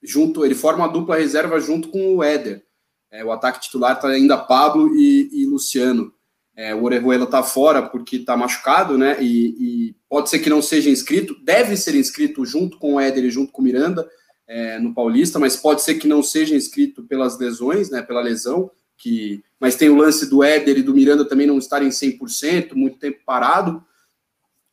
Junto, 0.01 0.45
ele 0.45 0.55
forma 0.55 0.85
uma 0.85 0.91
dupla 0.91 1.15
reserva 1.15 1.59
junto 1.59 1.89
com 1.89 2.15
o 2.15 2.23
Éder. 2.23 2.63
É, 3.11 3.23
o 3.23 3.31
ataque 3.31 3.61
titular 3.61 3.95
está 3.95 4.09
ainda 4.09 4.37
Pablo 4.37 4.95
e, 4.95 5.29
e 5.31 5.45
Luciano. 5.45 6.12
É, 6.55 6.73
o 6.75 6.83
Orejuela 6.83 7.23
está 7.23 7.41
fora 7.41 7.81
porque 7.81 8.17
está 8.17 8.37
machucado, 8.37 8.97
né? 8.97 9.17
E, 9.21 9.89
e, 9.89 9.95
pode 10.07 10.29
ser 10.29 10.39
que 10.39 10.49
não 10.49 10.61
seja 10.61 10.89
inscrito. 10.89 11.35
Deve 11.43 11.75
ser 11.75 11.95
inscrito 11.95 12.45
junto 12.45 12.77
com 12.77 12.95
o 12.95 12.99
Éder 12.99 13.25
e 13.25 13.31
junto 13.31 13.51
com 13.51 13.61
o 13.61 13.65
Miranda 13.65 14.07
é, 14.47 14.77
no 14.79 14.93
Paulista, 14.93 15.39
mas 15.39 15.55
pode 15.55 15.81
ser 15.81 15.95
que 15.95 16.07
não 16.07 16.21
seja 16.21 16.55
inscrito 16.55 17.03
pelas 17.03 17.39
lesões, 17.39 17.89
né? 17.89 18.01
Pela 18.01 18.21
lesão. 18.21 18.69
Que, 18.97 19.43
mas 19.59 19.75
tem 19.75 19.89
o 19.89 19.95
lance 19.95 20.29
do 20.29 20.43
Éder 20.43 20.77
e 20.77 20.83
do 20.83 20.93
Miranda 20.93 21.25
também 21.25 21.47
não 21.47 21.57
estarem 21.57 21.89
100%, 21.89 22.73
muito 22.73 22.99
tempo 22.99 23.19
parado. 23.25 23.83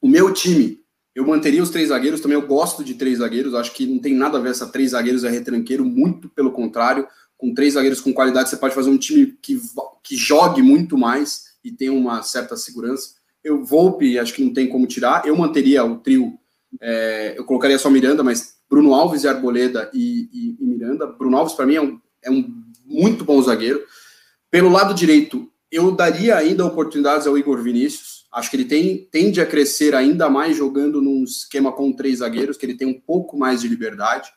O 0.00 0.08
meu 0.08 0.32
time 0.32 0.80
eu 1.14 1.26
manteria 1.26 1.62
os 1.62 1.70
três 1.70 1.88
zagueiros, 1.88 2.20
também 2.20 2.38
eu 2.38 2.46
gosto 2.46 2.84
de 2.84 2.94
três 2.94 3.18
zagueiros, 3.18 3.54
acho 3.54 3.72
que 3.72 3.84
não 3.84 3.98
tem 3.98 4.14
nada 4.14 4.38
a 4.38 4.40
ver 4.40 4.50
essa 4.50 4.66
três 4.66 4.92
zagueiros 4.92 5.24
é 5.24 5.28
retranqueiro, 5.28 5.84
muito 5.84 6.28
pelo 6.28 6.52
contrário, 6.52 7.06
com 7.36 7.52
três 7.52 7.74
zagueiros 7.74 8.00
com 8.00 8.12
qualidade 8.12 8.48
você 8.48 8.56
pode 8.56 8.74
fazer 8.74 8.90
um 8.90 8.98
time 8.98 9.36
que, 9.42 9.60
que 10.02 10.16
jogue 10.16 10.62
muito 10.62 10.96
mais 10.96 11.49
e 11.64 11.70
tenha 11.70 11.92
uma 11.92 12.22
certa 12.22 12.56
segurança. 12.56 13.14
Eu 13.42 13.64
Volpe, 13.64 14.18
acho 14.18 14.34
que 14.34 14.44
não 14.44 14.52
tem 14.52 14.68
como 14.68 14.86
tirar, 14.86 15.26
eu 15.26 15.36
manteria 15.36 15.84
o 15.84 15.98
trio, 15.98 16.38
é, 16.80 17.34
eu 17.36 17.44
colocaria 17.44 17.78
só 17.78 17.88
Miranda, 17.90 18.22
mas 18.22 18.58
Bruno 18.68 18.94
Alves 18.94 19.24
e 19.24 19.28
Arboleda 19.28 19.90
e, 19.92 20.28
e, 20.32 20.56
e 20.60 20.64
Miranda. 20.64 21.06
Bruno 21.06 21.36
Alves, 21.36 21.54
para 21.54 21.66
mim, 21.66 21.74
é 21.74 21.80
um, 21.80 22.00
é 22.22 22.30
um 22.30 22.62
muito 22.84 23.24
bom 23.24 23.40
zagueiro. 23.42 23.82
Pelo 24.50 24.68
lado 24.68 24.94
direito, 24.94 25.50
eu 25.70 25.90
daria 25.92 26.36
ainda 26.36 26.66
oportunidades 26.66 27.26
ao 27.26 27.38
Igor 27.38 27.62
Vinícius, 27.62 28.20
Acho 28.32 28.48
que 28.48 28.56
ele 28.56 28.64
tem, 28.64 29.08
tende 29.10 29.40
a 29.40 29.46
crescer 29.46 29.94
ainda 29.94 30.30
mais 30.30 30.56
jogando 30.56 31.02
num 31.02 31.24
esquema 31.24 31.72
com 31.72 31.92
três 31.92 32.18
zagueiros, 32.18 32.56
que 32.56 32.64
ele 32.64 32.76
tem 32.76 32.86
um 32.86 33.00
pouco 33.00 33.36
mais 33.36 33.60
de 33.60 33.68
liberdade. 33.68 34.30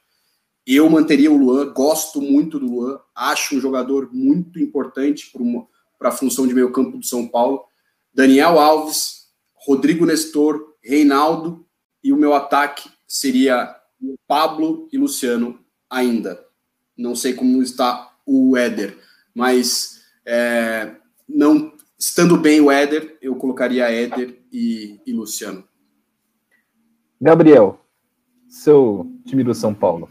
Eu 0.66 0.90
manteria 0.90 1.32
o 1.32 1.38
Luan, 1.38 1.72
gosto 1.72 2.20
muito 2.20 2.60
do 2.60 2.66
Luan, 2.66 3.00
acho 3.14 3.56
um 3.56 3.60
jogador 3.60 4.10
muito 4.12 4.60
importante 4.60 5.30
para 5.32 5.44
a 6.10 6.12
função 6.12 6.48
de 6.48 6.54
meio 6.54 6.72
campo 6.72 6.98
do 6.98 7.06
São 7.06 7.28
Paulo. 7.28 7.64
Daniel 8.14 8.60
Alves, 8.60 9.28
Rodrigo 9.54 10.06
Nestor, 10.06 10.76
Reinaldo 10.84 11.66
e 12.04 12.12
o 12.12 12.18
meu 12.18 12.34
ataque 12.34 12.90
seria 13.08 13.76
Pablo 14.28 14.88
e 14.92 14.98
Luciano 14.98 15.60
ainda. 15.90 16.44
Não 16.98 17.16
sei 17.16 17.34
como 17.34 17.62
está 17.62 18.16
o 18.26 18.56
Éder, 18.58 18.98
mas 19.34 20.02
é, 20.26 20.96
não 21.28 21.74
Estando 22.06 22.36
bem 22.38 22.60
o 22.60 22.70
Éder, 22.70 23.18
eu 23.22 23.34
colocaria 23.34 23.90
Éder 23.90 24.38
e, 24.52 25.00
e 25.06 25.14
Luciano. 25.14 25.64
Gabriel, 27.20 27.80
seu 28.50 29.10
time 29.26 29.42
do 29.42 29.54
São 29.54 29.74
Paulo. 29.74 30.10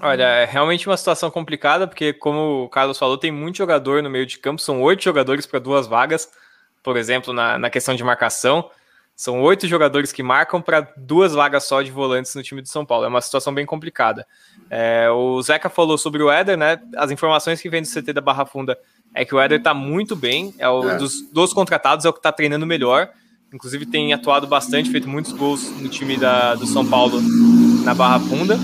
Olha, 0.00 0.24
é 0.24 0.44
realmente 0.44 0.86
uma 0.88 0.96
situação 0.96 1.30
complicada, 1.30 1.86
porque, 1.86 2.12
como 2.12 2.64
o 2.64 2.68
Carlos 2.68 2.98
falou, 2.98 3.16
tem 3.16 3.32
muito 3.32 3.56
jogador 3.56 4.02
no 4.02 4.10
meio 4.10 4.26
de 4.26 4.38
campo, 4.38 4.60
são 4.60 4.82
oito 4.82 5.02
jogadores 5.02 5.46
para 5.46 5.58
duas 5.58 5.86
vagas, 5.86 6.30
por 6.82 6.96
exemplo, 6.96 7.32
na, 7.32 7.58
na 7.58 7.70
questão 7.70 7.94
de 7.94 8.04
marcação. 8.04 8.70
São 9.16 9.40
oito 9.40 9.66
jogadores 9.66 10.12
que 10.12 10.22
marcam 10.22 10.60
para 10.60 10.92
duas 10.94 11.32
vagas 11.32 11.64
só 11.64 11.80
de 11.80 11.90
volantes 11.90 12.34
no 12.34 12.42
time 12.42 12.60
de 12.60 12.68
São 12.68 12.84
Paulo. 12.84 13.06
É 13.06 13.08
uma 13.08 13.22
situação 13.22 13.52
bem 13.52 13.64
complicada. 13.64 14.26
É, 14.68 15.08
o 15.10 15.40
Zeca 15.40 15.70
falou 15.70 15.96
sobre 15.96 16.22
o 16.22 16.30
Éder, 16.30 16.58
né? 16.58 16.78
As 16.94 17.10
informações 17.10 17.62
que 17.62 17.70
vem 17.70 17.80
do 17.80 17.88
CT 17.88 18.12
da 18.12 18.20
Barra 18.20 18.44
Funda 18.44 18.78
é 19.14 19.24
que 19.24 19.34
o 19.34 19.40
Éder 19.40 19.62
tá 19.62 19.72
muito 19.72 20.14
bem, 20.14 20.54
é 20.58 20.68
o 20.68 20.90
é. 20.90 20.98
dos, 20.98 21.22
dos 21.32 21.54
contratados, 21.54 22.04
é 22.04 22.10
o 22.10 22.12
que 22.12 22.20
tá 22.20 22.30
treinando 22.30 22.66
melhor. 22.66 23.08
Inclusive 23.50 23.86
tem 23.86 24.12
atuado 24.12 24.46
bastante, 24.46 24.90
feito 24.90 25.08
muitos 25.08 25.32
gols 25.32 25.70
no 25.80 25.88
time 25.88 26.18
da, 26.18 26.54
do 26.54 26.66
São 26.66 26.84
Paulo 26.84 27.18
na 27.84 27.94
Barra 27.94 28.20
Funda. 28.20 28.58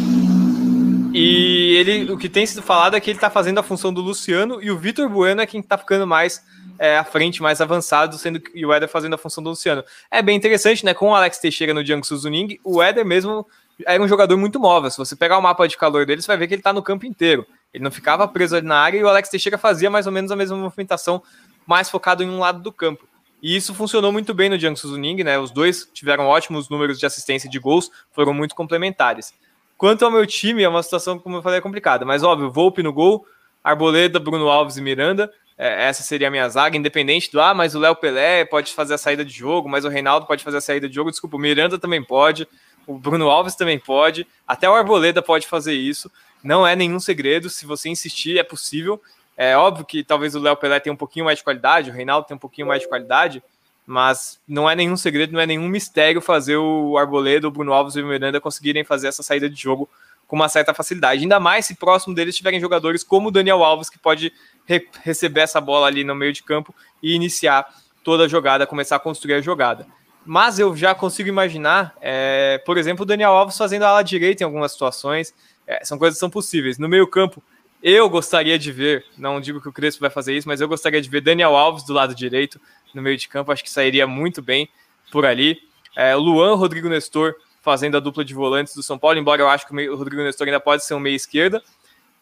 E 1.15 1.77
ele, 1.77 2.11
o 2.11 2.17
que 2.17 2.29
tem 2.29 2.47
sido 2.47 2.63
falado 2.63 2.97
é 2.97 3.01
que 3.01 3.11
ele 3.11 3.19
tá 3.19 3.29
fazendo 3.29 3.59
a 3.59 3.63
função 3.63 3.93
do 3.93 4.01
Luciano 4.01 4.63
e 4.63 4.71
o 4.71 4.79
Vitor 4.79 5.09
Bueno 5.11 5.43
é 5.43 5.47
quem 5.47 5.63
tá 5.63 5.77
ficando 5.77 6.07
mais 6.07 6.43
é, 6.79 6.97
à 6.97 7.05
frente, 7.05 7.43
mais 7.43 7.61
avançado, 7.61 8.17
sendo 8.17 8.41
que 8.41 8.65
o 8.65 8.73
Éder 8.73 8.89
fazendo 8.89 9.15
a 9.15 9.19
função 9.19 9.45
do 9.45 9.51
Luciano. 9.51 9.85
É 10.11 10.23
bem 10.23 10.37
interessante, 10.37 10.85
né? 10.85 10.95
Com 10.95 11.11
o 11.11 11.15
Alex 11.15 11.39
Teixeira 11.39 11.75
no 11.75 11.85
Jiangsu 11.85 12.17
Zuning, 12.17 12.59
o 12.65 12.83
Éder 12.83 13.05
mesmo 13.05 13.47
era 13.87 14.03
um 14.03 14.09
jogador 14.09 14.39
muito 14.39 14.59
móvel. 14.59 14.91
Se 14.91 14.97
você 14.97 15.15
pegar 15.15 15.37
o 15.37 15.43
mapa 15.43 15.67
de 15.69 15.77
calor 15.77 16.07
dele, 16.07 16.23
você 16.23 16.29
vai 16.29 16.39
ver 16.39 16.49
que 16.49 16.55
ele 16.55 16.63
tá 16.63 16.73
no 16.73 16.83
campo 16.83 17.05
inteiro. 17.05 17.47
Ele 17.75 17.85
não 17.85 17.91
ficava 17.91 18.27
preso 18.27 18.57
ali 18.57 18.67
na 18.67 18.77
área 18.77 18.99
e 18.99 19.05
o 19.05 19.09
Alex 19.09 19.29
Teixeira 19.29 19.59
fazia 19.59 19.91
mais 19.91 20.07
ou 20.07 20.13
menos 20.13 20.31
a 20.31 20.37
mesma 20.37 20.57
movimentação, 20.57 21.23
mais 21.67 21.91
focado 21.91 22.23
em 22.23 22.29
um 22.29 22.39
lado 22.39 22.63
do 22.63 22.73
campo. 22.73 23.07
E 23.43 23.55
isso 23.55 23.75
funcionou 23.75 24.13
muito 24.13 24.33
bem 24.33 24.49
no 24.49 24.59
Jiangsu 24.59 24.89
Zuning, 24.89 25.25
né? 25.25 25.39
Os 25.39 25.51
dois 25.51 25.89
tiveram 25.93 26.27
ótimos 26.27 26.71
números 26.71 26.99
de 26.99 27.05
assistência 27.05 27.49
e 27.49 27.51
de 27.51 27.59
gols, 27.59 27.91
foram 28.13 28.33
muito 28.33 28.55
complementares. 28.55 29.35
Quanto 29.83 30.05
ao 30.05 30.13
meu 30.13 30.25
time, 30.25 30.63
é 30.63 30.69
uma 30.69 30.81
situação, 30.81 31.19
como 31.19 31.39
eu 31.39 31.43
falei, 31.43 31.61
complicada. 31.61 32.05
Mas, 32.05 32.23
óbvio, 32.23 32.49
Volpe 32.49 32.85
no 32.85 32.93
gol, 32.93 33.27
Arboleda, 33.65 34.21
Bruno 34.21 34.49
Alves 34.49 34.77
e 34.77 34.81
Miranda. 34.81 35.29
É, 35.59 35.89
essa 35.89 36.05
seria 36.05 36.29
a 36.29 36.31
minha 36.31 36.49
zaga, 36.49 36.77
independente 36.77 37.33
do, 37.33 37.41
ah, 37.41 37.53
mas 37.53 37.75
o 37.75 37.81
Léo 37.81 37.97
Pelé 37.97 38.45
pode 38.45 38.73
fazer 38.73 38.95
a 38.95 38.99
saída 38.99 39.25
de 39.25 39.33
jogo, 39.33 39.69
mas 39.69 39.85
o 39.85 39.89
Reinaldo 39.89 40.25
pode 40.25 40.45
fazer 40.45 40.59
a 40.59 40.61
saída 40.61 40.89
de 40.89 40.95
jogo. 40.95 41.11
Desculpa, 41.11 41.37
o 41.37 41.41
Miranda 41.41 41.81
também 41.81 42.01
pode, 42.01 42.47
o 42.87 42.97
Bruno 42.97 43.29
Alves 43.29 43.57
também 43.57 43.77
pode, 43.77 44.25
até 44.47 44.71
o 44.71 44.73
Arboleda 44.73 45.21
pode 45.21 45.49
fazer 45.49 45.75
isso. 45.75 46.09
Não 46.45 46.65
é 46.65 46.77
nenhum 46.77 47.01
segredo, 47.01 47.51
se 47.51 47.67
você 47.67 47.89
insistir, 47.89 48.39
é 48.39 48.45
possível. 48.45 49.03
É 49.37 49.57
óbvio 49.57 49.85
que 49.85 50.05
talvez 50.05 50.37
o 50.37 50.39
Léo 50.39 50.57
Pelé 50.57 50.79
tenha 50.79 50.95
um 50.95 50.97
pouquinho 50.97 51.25
mais 51.25 51.39
de 51.39 51.45
qualidade, 51.45 51.91
o 51.91 51.93
Reinaldo 51.93 52.29
tem 52.29 52.37
um 52.37 52.41
pouquinho 52.41 52.69
mais 52.69 52.83
de 52.83 52.89
qualidade, 52.89 53.43
mas 53.87 54.41
não 54.47 54.69
é 54.69 54.75
nenhum 54.75 54.97
segredo, 54.97 55.33
não 55.33 55.41
é 55.41 55.47
nenhum 55.47 55.69
mistério 55.69 56.21
fazer 56.21 56.57
o 56.57 56.97
Arboleda, 56.97 57.49
o 57.49 57.51
Bruno 57.51 57.73
Alves 57.73 57.97
e 57.97 58.03
o 58.03 58.07
Miranda 58.07 58.41
conseguirem 58.41 58.85
fazer 58.85 59.09
essa 59.09 59.23
saída 59.23 59.49
de 59.49 59.61
jogo 59.61 59.89
com 60.27 60.37
uma 60.37 60.49
certa 60.49 60.73
facilidade. 60.73 61.23
Ainda 61.23 61.39
mais 61.39 61.67
se 61.67 61.75
próximo 61.75 62.15
deles 62.15 62.37
tiverem 62.37 62.61
jogadores 62.61 63.05
como 63.05 63.29
o 63.29 63.31
Daniel 63.31 63.63
Alves, 63.63 63.91
que 63.91 63.99
pode 63.99 64.33
re 64.65 64.89
receber 65.03 65.41
essa 65.41 65.61
bola 65.61 65.87
ali 65.87 66.05
no 66.05 66.15
meio 66.15 66.33
de 66.33 66.43
campo 66.43 66.75
e 67.03 67.15
iniciar 67.15 67.67
toda 68.03 68.25
a 68.25 68.29
jogada, 68.29 68.67
começar 68.67 68.97
a 68.97 69.01
construir 69.01 69.35
a 69.35 69.41
jogada. 69.41 69.87
Mas 70.25 70.59
eu 70.59 70.75
já 70.77 70.95
consigo 70.95 71.29
imaginar, 71.29 71.95
é, 72.01 72.59
por 72.65 72.79
exemplo, 72.79 73.03
o 73.03 73.07
Daniel 73.07 73.33
Alves 73.33 73.59
fazendo 73.59 73.83
a 73.83 73.89
ala 73.89 74.03
direita 74.03 74.43
em 74.43 74.47
algumas 74.47 74.73
situações, 74.73 75.35
é, 75.67 75.85
são 75.85 75.99
coisas 75.99 76.17
que 76.17 76.21
são 76.21 76.31
possíveis. 76.31 76.79
No 76.79 76.89
meio-campo, 76.89 77.43
eu 77.83 78.09
gostaria 78.09 78.59
de 78.59 78.71
ver, 78.71 79.05
não 79.19 79.41
digo 79.41 79.61
que 79.61 79.69
o 79.69 79.73
Crespo 79.73 80.01
vai 80.01 80.11
fazer 80.11 80.37
isso, 80.37 80.47
mas 80.47 80.61
eu 80.61 80.69
gostaria 80.69 81.01
de 81.01 81.09
ver 81.09 81.21
Daniel 81.21 81.57
Alves 81.57 81.85
do 81.85 81.93
lado 81.93 82.15
direito, 82.15 82.61
no 82.95 83.03
meio 83.03 83.17
de 83.17 83.29
campo, 83.29 83.51
acho 83.51 83.65
que 83.65 83.71
sairia 83.71 84.07
muito 84.07 84.41
bem 84.41 84.69
por 85.11 85.27
ali. 85.27 85.59
É, 85.97 86.15
Luan, 86.15 86.55
Rodrigo 86.55 86.89
Nestor 86.89 87.35
fazendo 87.61 87.97
a 87.97 88.01
dupla 88.01 88.25
de 88.25 88.35
volantes 88.35 88.75
do 88.75 88.83
São 88.83 88.99
Paulo, 88.99 89.19
embora 89.19 89.41
eu 89.41 89.49
acho 89.49 89.67
que 89.67 89.89
o 89.89 89.97
Rodrigo 89.97 90.23
Nestor 90.23 90.47
ainda 90.47 90.61
pode 90.61 90.85
ser 90.85 90.95
um 90.95 91.01
meia 91.01 91.15
esquerda. 91.15 91.63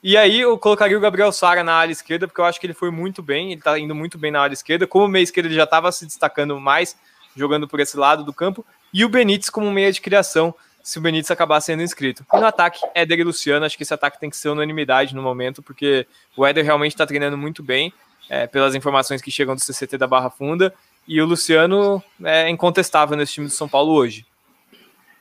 E 0.03 0.17
aí 0.17 0.41
eu 0.41 0.57
colocaria 0.59 0.97
o 0.97 1.01
Gabriel 1.01 1.31
Sara 1.31 1.63
na 1.63 1.75
área 1.75 1.93
esquerda, 1.93 2.27
porque 2.27 2.41
eu 2.41 2.45
acho 2.45 2.59
que 2.59 2.67
ele 2.67 2.75
foi 2.75 2.91
muito 2.91 3.23
bem, 3.23 3.53
ele 3.53 3.61
tá 3.61 3.79
indo 3.79 3.95
muito 3.95 4.17
bem 4.17 4.31
na 4.31 4.41
área 4.41 4.55
esquerda. 4.55 4.87
Como 4.87 5.07
meia 5.09 5.23
esquerda 5.23 5.49
ele 5.49 5.57
já 5.57 5.65
estava 5.65 5.93
se 5.93 6.07
destacando 6.07 6.59
mais, 6.59 6.97
jogando 7.37 7.69
por 7.69 7.81
esse 7.81 7.97
lado 7.97 8.25
do 8.25 8.33
campo. 8.33 8.65
E 8.93 9.05
o 9.05 9.09
Benítez 9.09 9.51
como 9.51 9.71
meia 9.71 9.93
de 9.93 10.01
criação, 10.01 10.55
se 10.83 10.99
o 10.99 11.03
Benítez 11.03 11.31
acabar 11.31 11.61
sendo 11.61 11.83
inscrito. 11.83 12.25
E 12.33 12.39
no 12.39 12.47
ataque, 12.47 12.81
Éder 12.95 13.21
e 13.21 13.25
Luciano, 13.25 13.65
acho 13.65 13.77
que 13.77 13.83
esse 13.83 13.95
ataque 13.95 14.21
tem 14.21 14.31
que 14.31 14.37
ser 14.37 14.49
unanimidade 14.49 15.15
no 15.15 15.23
momento, 15.23 15.63
porque 15.63 16.07
o 16.37 16.47
Éder 16.47 16.65
realmente 16.65 16.93
está 16.93 17.07
treinando 17.07 17.37
muito 17.37 17.63
bem, 17.63 17.93
é, 18.29 18.47
pelas 18.47 18.75
informações 18.75 19.21
que 19.21 19.31
chegam 19.31 19.55
do 19.55 19.61
CCT 19.61 19.99
da 19.99 20.07
Barra 20.07 20.31
Funda, 20.31 20.73
e 21.07 21.21
o 21.21 21.27
Luciano 21.27 22.03
é 22.23 22.49
incontestável 22.49 23.17
nesse 23.17 23.35
time 23.35 23.47
do 23.47 23.53
São 23.53 23.69
Paulo 23.69 23.93
hoje. 23.93 24.25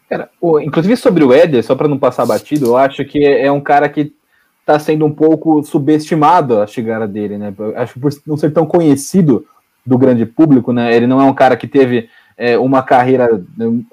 Cara, 0.10 0.30
inclusive 0.62 0.96
sobre 0.98 1.24
o 1.24 1.34
Éder, 1.34 1.64
só 1.64 1.76
para 1.76 1.88
não 1.88 1.98
passar 1.98 2.26
batido, 2.26 2.68
eu 2.68 2.78
acho 2.78 3.06
que 3.06 3.24
é 3.24 3.52
um 3.52 3.62
cara 3.62 3.88
que 3.88 4.14
está 4.62 4.80
sendo 4.80 5.06
um 5.06 5.14
pouco 5.14 5.64
subestimado 5.64 6.62
a 6.62 6.68
chegada 6.68 7.08
dele, 7.08 7.38
né? 7.38 7.54
Acho 7.76 7.94
que 7.94 8.00
por 8.00 8.12
não 8.26 8.38
ser 8.38 8.52
tão 8.52 8.66
conhecido 8.66 9.46
do 9.86 9.98
grande 9.98 10.26
público, 10.26 10.72
né? 10.72 10.96
Ele 10.96 11.08
não 11.08 11.20
é 11.20 11.24
um 11.24 11.34
cara 11.34 11.58
que 11.58 11.68
teve 11.68 12.10
é, 12.38 12.58
uma 12.58 12.84
carreira 12.84 13.44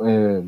é, 0.03 0.43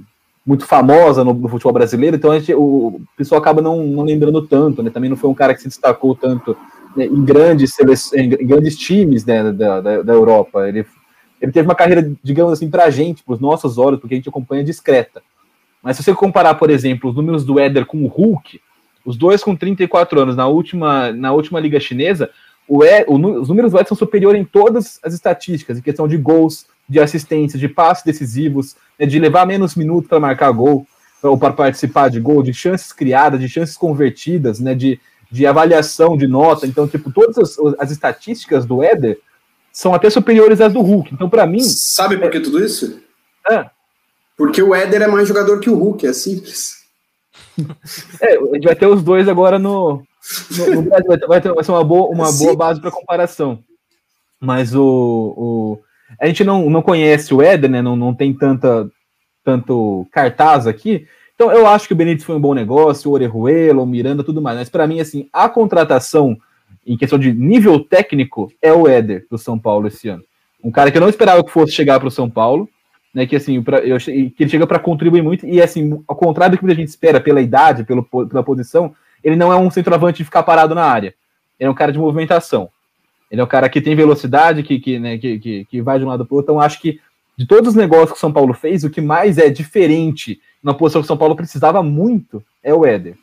muito 0.48 0.64
famosa 0.64 1.22
no, 1.22 1.34
no, 1.34 1.46
futebol 1.46 1.74
brasileiro, 1.74 2.16
então 2.16 2.32
gente, 2.32 2.54
o, 2.54 2.62
o 2.62 3.02
pessoal 3.14 3.38
acaba 3.38 3.61
não, 3.61 3.84
não 3.84 4.02
lembrando 4.02 4.40
tanto, 4.40 4.82
né? 4.82 4.88
Também 4.88 5.11
não 5.11 5.16
foi 5.16 5.28
um 5.28 5.34
cara 5.34 5.54
que 5.54 5.61
se 5.61 5.68
destacou 5.68 6.14
tanto 6.14 6.56
né, 6.96 7.04
em, 7.04 7.22
grandes 7.22 7.76
em 8.14 8.30
grandes 8.46 8.74
times 8.78 9.26
né, 9.26 9.52
da, 9.52 9.82
da, 9.82 10.02
da, 10.02 10.12
Europa. 10.14 10.66
Ele, 10.66 10.87
ele 11.38 11.52
teve 11.52 11.68
uma 11.68 11.74
carreira, 11.74 12.11
digamos 12.22 12.54
assim, 12.54 12.70
para 12.70 12.84
a 12.84 12.90
gente, 12.90 13.22
para 13.22 13.34
os 13.34 13.40
nossos 13.40 13.76
olhos, 13.76 14.00
porque 14.00 14.14
a 14.14 14.16
gente 14.16 14.30
acompanha 14.30 14.64
discreta. 14.64 15.22
Mas 15.82 15.98
se 15.98 16.02
você 16.02 16.14
comparar, 16.14 16.54
por 16.54 16.70
exemplo, 16.70 17.11
os 17.11 17.16
números 17.16 17.44
do 17.44 17.61
Éder 17.61 17.84
com 17.84 18.02
o 18.02 18.06
Hulk, 18.06 18.58
os 19.04 19.18
dois 19.18 19.44
com 19.44 19.54
34 19.54 20.18
anos 20.18 20.34
na 20.34 20.46
última, 20.46 21.12
na 21.12 21.30
última 21.30 21.61
liga 21.61 21.78
chinesa, 21.78 22.30
o, 22.66 22.82
e, 22.82 23.04
o 23.06 23.16
os 23.38 23.50
números 23.50 23.72
do 23.72 23.76
Éder 23.76 23.88
são 23.88 23.96
superiores 23.98 24.40
em 24.40 24.44
todas 24.46 24.98
as 25.02 25.12
estatísticas, 25.12 25.76
em 25.76 25.82
questão 25.82 26.08
de 26.08 26.16
gols, 26.16 26.66
de 26.88 26.98
assistência, 26.98 27.59
de 27.59 27.68
passes 27.68 28.05
decisivos, 28.05 28.74
né, 28.98 29.07
de 29.07 29.18
levar 29.18 29.46
menos 29.46 29.74
minutos 29.74 30.09
para 30.09 30.20
marcar 30.20 30.51
gol 30.53 30.87
ou 31.22 31.37
para 31.37 31.53
participar 31.53 32.09
de 32.09 32.20
gol, 32.20 32.42
de 32.42 32.55
chances 32.55 32.92
criadas, 32.92 33.40
de 33.40 33.48
chances 33.48 33.77
convertidas, 33.77 34.61
né, 34.61 34.74
de, 34.74 35.01
de 35.31 35.46
avaliação 35.46 36.16
de 36.16 36.27
nota. 36.27 36.66
Então, 36.66 36.88
tipo, 36.88 37.12
todas 37.12 37.37
as, 37.37 37.59
as 37.79 37.90
estatísticas 37.90 38.64
do 38.64 38.83
Éder 38.83 39.18
são 39.72 39.94
até 39.94 40.09
superiores 40.09 40.61
às 40.61 40.72
do 40.72 40.81
Hulk. 40.81 41.12
Então, 41.12 41.29
para 41.29 41.46
mim. 41.46 41.61
Sabe 41.61 42.16
por 42.16 42.31
que 42.31 42.40
tudo 42.40 42.64
isso? 42.64 43.01
É. 43.48 43.68
Porque 44.37 44.62
o 44.62 44.74
Éder 44.74 45.03
é 45.03 45.07
mais 45.07 45.27
jogador 45.27 45.59
que 45.61 45.68
o 45.68 45.74
Hulk, 45.74 46.07
é 46.07 46.12
simples. 46.12 46.79
É, 48.20 48.37
a 48.37 48.55
gente 48.55 48.64
vai 48.64 48.74
ter 48.77 48.87
os 48.87 49.03
dois 49.03 49.29
agora 49.29 49.59
no. 49.59 50.03
no, 50.57 50.74
no 50.74 50.83
Brasil, 50.83 51.09
vai, 51.09 51.18
ter, 51.18 51.27
vai, 51.27 51.40
ter, 51.40 51.53
vai 51.53 51.64
ser 51.64 51.72
uma 51.72 51.83
boa, 51.83 52.09
uma 52.09 52.33
boa 52.33 52.57
base 52.57 52.81
para 52.81 52.90
comparação. 52.90 53.62
Mas 54.40 54.74
o, 54.74 54.85
o. 55.37 55.79
A 56.21 56.27
gente 56.27 56.44
não, 56.44 56.71
não 56.71 56.83
conhece 56.83 57.35
o 57.35 57.42
Éder, 57.42 57.71
né? 57.71 57.83
Não, 57.83 57.97
não 57.97 58.14
tem 58.14 58.33
tanta, 58.33 58.90
tanto 59.44 60.07
cartaz 60.12 60.66
aqui. 60.66 61.07
Então 61.35 61.53
eu 61.53 61.66
acho 61.66 61.87
que 61.87 61.92
o 61.92 61.97
Benítez 61.97 62.25
foi 62.25 62.35
um 62.35 62.40
bom 62.40 62.53
negócio, 62.53 63.11
o 63.11 63.14
Orejuela, 63.14 63.83
o 63.83 63.87
Miranda, 63.87 64.25
tudo 64.25 64.42
mais. 64.42 64.59
Mas 64.59 64.68
para 64.68 64.87
mim, 64.87 65.01
assim, 65.01 65.29
a 65.33 65.49
contratação 65.49 66.37
em 66.87 66.97
questão 66.97 67.18
de 67.18 67.33
nível 67.33 67.79
técnico 67.81 68.51
é 68.61 68.73
o 68.73 68.88
Éder 68.88 69.27
do 69.31 69.38
São 69.38 69.59
Paulo 69.59 69.87
esse 69.87 70.09
ano. 70.09 70.25
Um 70.62 70.71
cara 70.71 70.90
que 70.90 70.97
eu 70.97 71.01
não 71.01 71.09
esperava 71.09 71.44
que 71.44 71.51
fosse 71.51 71.73
chegar 71.73 72.01
para 72.01 72.09
o 72.09 72.11
São 72.11 72.29
Paulo, 72.29 72.68
né? 73.14 73.27
Que 73.27 73.37
assim, 73.37 73.62
pra, 73.62 73.79
eu, 73.79 73.99
que 73.99 74.35
ele 74.40 74.49
chega 74.49 74.66
para 74.66 74.79
contribuir 74.79 75.23
muito 75.23 75.47
e 75.47 75.62
assim, 75.62 76.03
ao 76.09 76.16
contrário 76.16 76.57
do 76.57 76.59
que 76.59 76.64
muita 76.64 76.81
gente 76.81 76.88
espera 76.88 77.21
pela 77.21 77.40
idade, 77.40 77.85
pelo, 77.85 78.03
pela 78.03 78.42
posição, 78.42 78.92
ele 79.23 79.37
não 79.37 79.53
é 79.53 79.57
um 79.57 79.71
centroavante 79.71 80.18
de 80.18 80.25
ficar 80.25 80.42
parado 80.42 80.75
na 80.75 80.85
área. 80.85 81.14
Ele 81.59 81.68
é 81.68 81.71
um 81.71 81.75
cara 81.75 81.92
de 81.92 81.99
movimentação. 81.99 82.68
Ele 83.30 83.40
é 83.40 83.44
um 83.44 83.48
cara 83.48 83.68
que 83.68 83.80
tem 83.80 83.94
velocidade, 83.94 84.62
que, 84.62 84.78
que, 84.78 84.98
né, 84.98 85.18
que, 85.18 85.38
que, 85.38 85.64
que 85.66 85.82
vai 85.82 85.98
de 85.98 86.04
um 86.04 86.08
lado 86.08 86.24
para 86.24 86.34
o 86.34 86.36
outro. 86.38 86.52
Então, 86.52 86.60
acho 86.60 86.80
que 86.80 87.00
de 87.36 87.46
todos 87.46 87.70
os 87.70 87.74
negócios 87.74 88.10
que 88.10 88.16
o 88.16 88.20
São 88.20 88.32
Paulo 88.32 88.52
fez, 88.52 88.82
o 88.84 88.90
que 88.90 89.00
mais 89.00 89.38
é 89.38 89.48
diferente 89.48 90.40
na 90.62 90.74
posição 90.74 91.00
que 91.00 91.06
o 91.06 91.08
São 91.08 91.16
Paulo 91.16 91.36
precisava 91.36 91.82
muito 91.82 92.44
é 92.62 92.74
o 92.74 92.84
Éder. 92.84 93.16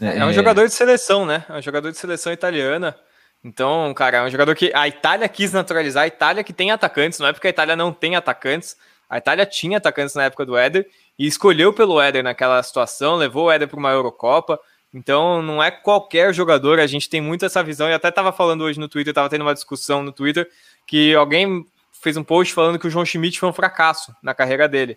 É, 0.00 0.18
é 0.18 0.24
um 0.24 0.32
jogador 0.32 0.66
de 0.66 0.72
seleção, 0.72 1.26
né? 1.26 1.44
É 1.48 1.54
um 1.54 1.62
jogador 1.62 1.90
de 1.90 1.98
seleção 1.98 2.32
italiana. 2.32 2.96
Então, 3.44 3.92
cara, 3.94 4.18
é 4.18 4.22
um 4.22 4.30
jogador 4.30 4.54
que 4.54 4.72
a 4.74 4.88
Itália 4.88 5.28
quis 5.28 5.52
naturalizar. 5.52 6.04
A 6.04 6.06
Itália 6.06 6.42
que 6.42 6.52
tem 6.52 6.70
atacantes, 6.70 7.18
não 7.18 7.28
é 7.28 7.32
porque 7.32 7.46
a 7.46 7.50
Itália 7.50 7.76
não 7.76 7.92
tem 7.92 8.16
atacantes. 8.16 8.76
A 9.08 9.18
Itália 9.18 9.46
tinha 9.46 9.78
atacantes 9.78 10.14
na 10.14 10.24
época 10.24 10.44
do 10.44 10.56
Éder 10.56 10.86
e 11.18 11.26
escolheu 11.26 11.72
pelo 11.72 12.00
Éder 12.00 12.24
naquela 12.24 12.62
situação, 12.62 13.16
levou 13.16 13.46
o 13.46 13.50
Éder 13.50 13.68
para 13.68 13.78
uma 13.78 13.90
Eurocopa. 13.90 14.58
Então, 14.96 15.42
não 15.42 15.62
é 15.62 15.70
qualquer 15.70 16.32
jogador. 16.32 16.80
A 16.80 16.86
gente 16.86 17.10
tem 17.10 17.20
muito 17.20 17.44
essa 17.44 17.62
visão. 17.62 17.86
E 17.86 17.92
até 17.92 18.08
estava 18.08 18.32
falando 18.32 18.62
hoje 18.62 18.80
no 18.80 18.88
Twitter, 18.88 19.10
estava 19.10 19.28
tendo 19.28 19.42
uma 19.42 19.52
discussão 19.52 20.02
no 20.02 20.10
Twitter 20.10 20.48
que 20.86 21.14
alguém 21.14 21.66
fez 22.00 22.16
um 22.16 22.24
post 22.24 22.54
falando 22.54 22.78
que 22.78 22.86
o 22.86 22.90
João 22.90 23.04
Schmidt 23.04 23.38
foi 23.38 23.46
um 23.46 23.52
fracasso 23.52 24.14
na 24.22 24.32
carreira 24.32 24.66
dele. 24.66 24.96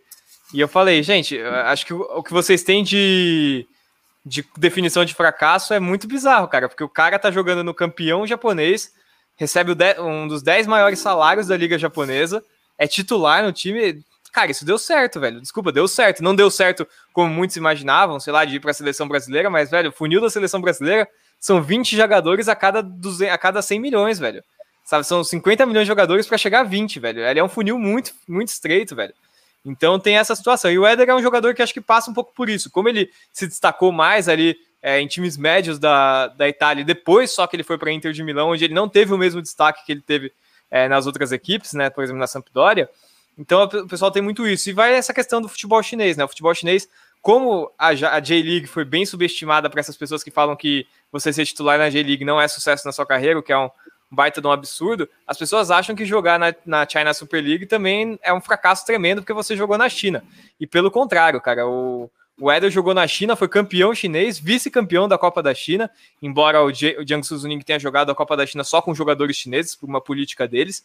E 0.53 0.59
eu 0.61 0.69
falei, 0.69 1.03
gente, 1.03 1.37
acho 1.65 1.85
que 1.85 1.93
o 1.93 2.23
que 2.23 2.31
vocês 2.31 2.63
têm 2.63 2.81
de, 2.81 3.67
de 4.25 4.45
definição 4.57 5.03
de 5.03 5.13
fracasso 5.13 5.73
é 5.73 5.81
muito 5.81 6.07
bizarro, 6.07 6.47
cara, 6.47 6.69
porque 6.69 6.83
o 6.83 6.89
cara 6.89 7.19
tá 7.19 7.29
jogando 7.29 7.63
no 7.63 7.73
campeão 7.73 8.25
japonês, 8.25 8.93
recebe 9.35 9.75
um 9.99 10.27
dos 10.27 10.41
10 10.41 10.65
maiores 10.65 10.99
salários 10.99 11.47
da 11.47 11.57
liga 11.57 11.77
japonesa, 11.77 12.41
é 12.77 12.87
titular 12.87 13.43
no 13.43 13.51
time. 13.51 14.01
Cara, 14.31 14.51
isso 14.51 14.65
deu 14.65 14.77
certo, 14.77 15.19
velho. 15.19 15.41
Desculpa, 15.41 15.71
deu 15.71 15.87
certo. 15.87 16.23
Não 16.23 16.35
deu 16.35 16.51
certo 16.51 16.87
como 17.11 17.33
muitos 17.33 17.57
imaginavam, 17.57 18.19
sei 18.19 18.31
lá, 18.31 18.45
de 18.45 18.55
ir 18.55 18.59
para 18.59 18.71
a 18.71 18.73
seleção 18.73 19.07
brasileira, 19.07 19.49
mas, 19.49 19.69
velho, 19.69 19.89
o 19.89 19.93
funil 19.93 20.21
da 20.21 20.29
seleção 20.29 20.61
brasileira 20.61 21.07
são 21.39 21.61
20 21.61 21.95
jogadores 21.95 22.47
a 22.47 22.55
cada, 22.55 22.81
200, 22.83 23.33
a 23.33 23.37
cada 23.37 23.61
100 23.61 23.79
milhões, 23.79 24.19
velho. 24.19 24.43
Sabe, 24.83 25.05
são 25.05 25.23
50 25.23 25.65
milhões 25.65 25.85
de 25.85 25.87
jogadores 25.87 26.25
para 26.25 26.37
chegar 26.37 26.61
a 26.61 26.63
20, 26.63 26.99
velho. 26.99 27.21
Ele 27.21 27.39
é 27.39 27.43
um 27.43 27.49
funil 27.49 27.77
muito, 27.77 28.11
muito 28.27 28.49
estreito, 28.49 28.95
velho. 28.95 29.13
Então 29.63 29.99
tem 29.99 30.17
essa 30.17 30.35
situação. 30.35 30.71
E 30.71 30.79
o 30.79 30.85
Éder 30.85 31.09
é 31.09 31.15
um 31.15 31.21
jogador 31.21 31.53
que 31.53 31.61
acho 31.61 31.73
que 31.73 31.81
passa 31.81 32.09
um 32.09 32.13
pouco 32.13 32.33
por 32.33 32.49
isso. 32.49 32.69
Como 32.71 32.89
ele 32.89 33.11
se 33.31 33.45
destacou 33.45 33.91
mais 33.91 34.27
ali 34.27 34.57
é, 34.81 34.99
em 34.99 35.07
times 35.07 35.37
médios 35.37 35.77
da, 35.77 36.27
da 36.27 36.47
Itália, 36.47 36.83
depois 36.83 37.31
só 37.31 37.45
que 37.45 37.55
ele 37.55 37.63
foi 37.63 37.77
para 37.77 37.91
Inter 37.91 38.11
de 38.11 38.23
Milão, 38.23 38.49
onde 38.49 38.65
ele 38.65 38.73
não 38.73 38.89
teve 38.89 39.13
o 39.13 39.17
mesmo 39.17 39.41
destaque 39.41 39.85
que 39.85 39.91
ele 39.91 40.01
teve 40.01 40.31
é, 40.71 40.87
nas 40.87 41.05
outras 41.05 41.31
equipes, 41.31 41.73
né? 41.73 41.89
Por 41.89 42.03
exemplo, 42.03 42.19
na 42.19 42.27
Sampdoria. 42.27 42.89
Então 43.39 43.63
o 43.63 43.87
pessoal 43.87 44.11
tem 44.11 44.21
muito 44.21 44.45
isso. 44.45 44.69
E 44.69 44.73
vai 44.73 44.93
essa 44.93 45.13
questão 45.13 45.41
do 45.41 45.47
futebol 45.47 45.81
chinês, 45.81 46.17
né? 46.17 46.25
O 46.25 46.27
futebol 46.27 46.53
chinês, 46.53 46.89
como 47.21 47.71
a, 47.77 47.93
J-League 47.93 48.67
foi 48.67 48.83
bem 48.83 49.05
subestimada 49.05 49.69
para 49.69 49.79
essas 49.79 49.95
pessoas 49.95 50.21
que 50.21 50.29
falam 50.29 50.57
que 50.57 50.85
você 51.09 51.31
ser 51.31 51.45
titular 51.45 51.79
na 51.79 51.89
J-League 51.89 52.25
não 52.25 52.39
é 52.39 52.47
sucesso 52.47 52.85
na 52.85 52.91
sua 52.91 53.05
carreira, 53.05 53.39
o 53.39 53.43
que 53.43 53.53
é 53.53 53.57
um, 53.57 53.69
baita 54.11 54.41
de 54.41 54.47
um 54.47 54.51
absurdo, 54.51 55.07
as 55.25 55.37
pessoas 55.37 55.69
acham 55.69 55.95
que 55.95 56.05
jogar 56.05 56.39
na, 56.39 56.53
na 56.65 56.87
China 56.87 57.13
Super 57.13 57.43
League 57.43 57.65
também 57.65 58.19
é 58.23 58.33
um 58.33 58.41
fracasso 58.41 58.85
tremendo 58.85 59.21
porque 59.21 59.33
você 59.33 59.55
jogou 59.55 59.77
na 59.77 59.87
China. 59.87 60.23
E 60.59 60.65
pelo 60.65 60.89
contrário, 60.89 61.39
cara, 61.39 61.67
o, 61.67 62.09
o 62.39 62.51
Eder 62.51 62.71
jogou 62.71 62.93
na 62.93 63.07
China, 63.07 63.35
foi 63.35 63.47
campeão 63.47 63.93
chinês, 63.93 64.39
vice-campeão 64.39 65.07
da 65.07 65.17
Copa 65.17 65.43
da 65.43 65.53
China, 65.53 65.89
embora 66.21 66.63
o, 66.63 66.71
J, 66.71 66.97
o 66.97 67.07
Jiang 67.07 67.23
Suzuning 67.23 67.59
tenha 67.59 67.79
jogado 67.79 68.11
a 68.11 68.15
Copa 68.15 68.35
da 68.35 68.45
China 68.45 68.63
só 68.63 68.81
com 68.81 68.93
jogadores 68.95 69.37
chineses, 69.37 69.75
por 69.75 69.87
uma 69.87 70.01
política 70.01 70.47
deles, 70.47 70.83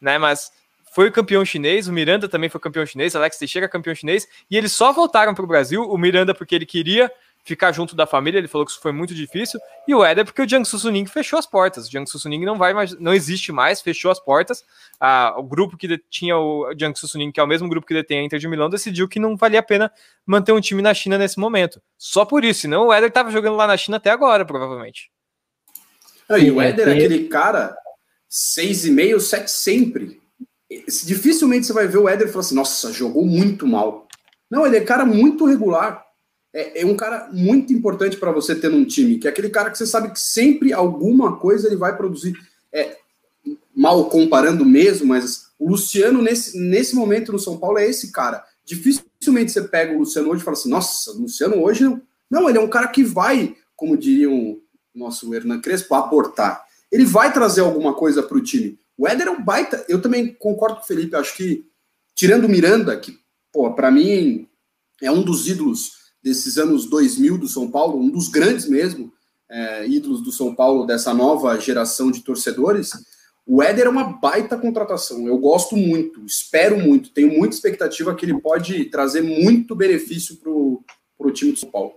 né? 0.00 0.18
Mas 0.18 0.52
foi 0.96 1.10
campeão 1.10 1.44
chinês, 1.44 1.88
o 1.88 1.92
Miranda 1.92 2.26
também 2.26 2.48
foi 2.48 2.58
campeão 2.58 2.86
chinês, 2.86 3.14
Alex 3.14 3.36
Teixeira 3.36 3.68
campeão 3.68 3.94
chinês, 3.94 4.26
e 4.50 4.56
eles 4.56 4.72
só 4.72 4.94
voltaram 4.94 5.34
para 5.34 5.44
o 5.44 5.46
Brasil, 5.46 5.82
o 5.82 5.98
Miranda 5.98 6.34
porque 6.34 6.54
ele 6.54 6.64
queria 6.64 7.12
ficar 7.44 7.70
junto 7.70 7.94
da 7.94 8.06
família, 8.06 8.38
ele 8.38 8.48
falou 8.48 8.64
que 8.64 8.72
isso 8.72 8.80
foi 8.80 8.92
muito 8.92 9.14
difícil, 9.14 9.60
e 9.86 9.94
o 9.94 10.02
Éder 10.02 10.24
porque 10.24 10.40
o 10.40 10.48
Jiangsu 10.48 10.78
Suning 10.78 11.04
fechou 11.04 11.38
as 11.38 11.44
portas, 11.44 11.86
o 11.86 11.90
Jiangsu 11.90 12.18
Suning 12.18 12.46
não 12.46 12.56
vai 12.56 12.72
mais, 12.72 12.98
não 12.98 13.12
existe 13.12 13.52
mais, 13.52 13.82
fechou 13.82 14.10
as 14.10 14.18
portas, 14.18 14.64
ah, 14.98 15.34
o 15.36 15.42
grupo 15.42 15.76
que 15.76 16.02
tinha 16.08 16.38
o 16.38 16.72
Jiangsu 16.74 17.06
Suning, 17.06 17.30
que 17.30 17.40
é 17.40 17.42
o 17.42 17.46
mesmo 17.46 17.68
grupo 17.68 17.86
que 17.86 17.92
detém 17.92 18.20
a 18.20 18.22
Inter 18.22 18.38
de 18.38 18.48
Milão, 18.48 18.70
decidiu 18.70 19.06
que 19.06 19.20
não 19.20 19.36
valia 19.36 19.60
a 19.60 19.62
pena 19.62 19.92
manter 20.24 20.52
um 20.52 20.62
time 20.62 20.80
na 20.80 20.94
China 20.94 21.18
nesse 21.18 21.38
momento, 21.38 21.78
só 21.98 22.24
por 22.24 22.42
isso, 22.42 22.62
senão 22.62 22.86
o 22.86 22.92
Éder 22.94 23.10
estava 23.10 23.30
jogando 23.30 23.56
lá 23.56 23.66
na 23.66 23.76
China 23.76 23.98
até 23.98 24.08
agora, 24.08 24.46
provavelmente. 24.46 25.10
Ah, 26.26 26.38
e 26.38 26.50
o 26.50 26.58
Éder 26.58 26.88
é 26.88 26.92
aquele 26.92 27.28
cara, 27.28 27.76
seis 28.26 28.86
e 28.86 28.90
meio, 28.90 29.20
sete 29.20 29.50
sempre, 29.50 30.24
dificilmente 30.86 31.66
você 31.66 31.72
vai 31.72 31.86
ver 31.86 31.98
o 31.98 32.08
Éder 32.08 32.28
falar 32.28 32.40
assim, 32.40 32.54
nossa, 32.54 32.92
jogou 32.92 33.24
muito 33.24 33.66
mal. 33.66 34.06
Não, 34.50 34.66
ele 34.66 34.76
é 34.76 34.80
cara 34.80 35.04
muito 35.04 35.44
regular 35.44 36.06
é, 36.56 36.80
é 36.80 36.86
um 36.86 36.96
cara 36.96 37.28
muito 37.30 37.70
importante 37.74 38.16
para 38.16 38.32
você 38.32 38.54
ter 38.54 38.70
num 38.70 38.86
time, 38.86 39.18
que 39.18 39.26
é 39.26 39.30
aquele 39.30 39.50
cara 39.50 39.70
que 39.70 39.76
você 39.76 39.86
sabe 39.86 40.10
que 40.10 40.18
sempre 40.18 40.72
alguma 40.72 41.36
coisa 41.36 41.66
ele 41.66 41.76
vai 41.76 41.94
produzir. 41.94 42.32
É, 42.72 42.96
mal 43.74 44.08
comparando 44.08 44.64
mesmo, 44.64 45.08
mas 45.08 45.48
o 45.58 45.68
Luciano, 45.68 46.22
nesse, 46.22 46.58
nesse 46.58 46.96
momento 46.96 47.30
no 47.30 47.38
São 47.38 47.58
Paulo, 47.58 47.76
é 47.76 47.86
esse 47.86 48.10
cara. 48.10 48.42
Dificilmente 48.64 49.52
você 49.52 49.60
pega 49.60 49.92
o 49.92 49.98
Luciano 49.98 50.30
hoje 50.30 50.40
e 50.40 50.44
fala 50.44 50.56
assim, 50.56 50.70
nossa, 50.70 51.10
o 51.10 51.18
Luciano 51.20 51.62
hoje 51.62 51.84
não. 51.84 52.00
Não, 52.28 52.48
ele 52.48 52.58
é 52.58 52.60
um 52.60 52.68
cara 52.68 52.88
que 52.88 53.04
vai, 53.04 53.54
como 53.76 53.96
diria 53.96 54.28
o 54.28 54.60
nosso 54.92 55.32
Hernan 55.32 55.60
Crespo, 55.60 55.94
aportar. 55.94 56.64
Ele 56.90 57.04
vai 57.04 57.32
trazer 57.32 57.60
alguma 57.60 57.94
coisa 57.94 58.20
para 58.20 58.36
o 58.36 58.42
time. 58.42 58.76
O 58.96 59.06
Éder 59.06 59.28
é 59.28 59.30
um 59.30 59.42
baita. 59.42 59.84
Eu 59.88 60.00
também 60.00 60.34
concordo 60.34 60.76
com 60.76 60.82
o 60.82 60.86
Felipe, 60.86 61.16
acho 61.16 61.36
que, 61.36 61.64
tirando 62.14 62.44
o 62.44 62.48
Miranda, 62.48 62.96
que, 62.96 63.18
pô, 63.52 63.72
para 63.74 63.90
mim 63.90 64.48
é 65.02 65.10
um 65.10 65.22
dos 65.22 65.46
ídolos 65.48 65.92
desses 66.22 66.58
anos 66.58 66.86
2000 66.86 67.38
do 67.38 67.48
São 67.48 67.70
Paulo, 67.70 68.00
um 68.00 68.10
dos 68.10 68.28
grandes 68.28 68.68
mesmo, 68.68 69.12
é, 69.48 69.86
ídolos 69.86 70.22
do 70.22 70.32
São 70.32 70.54
Paulo, 70.54 70.86
dessa 70.86 71.14
nova 71.14 71.58
geração 71.60 72.10
de 72.10 72.22
torcedores, 72.22 72.92
o 73.46 73.62
Éder 73.62 73.86
é 73.86 73.88
uma 73.88 74.18
baita 74.18 74.58
contratação. 74.58 75.26
Eu 75.26 75.38
gosto 75.38 75.76
muito, 75.76 76.24
espero 76.26 76.76
muito, 76.78 77.10
tenho 77.10 77.28
muita 77.28 77.54
expectativa 77.54 78.14
que 78.14 78.26
ele 78.26 78.40
pode 78.40 78.86
trazer 78.86 79.22
muito 79.22 79.76
benefício 79.76 80.36
para 80.36 80.50
o 80.50 81.30
time 81.32 81.52
do 81.52 81.58
São 81.58 81.70
Paulo. 81.70 81.92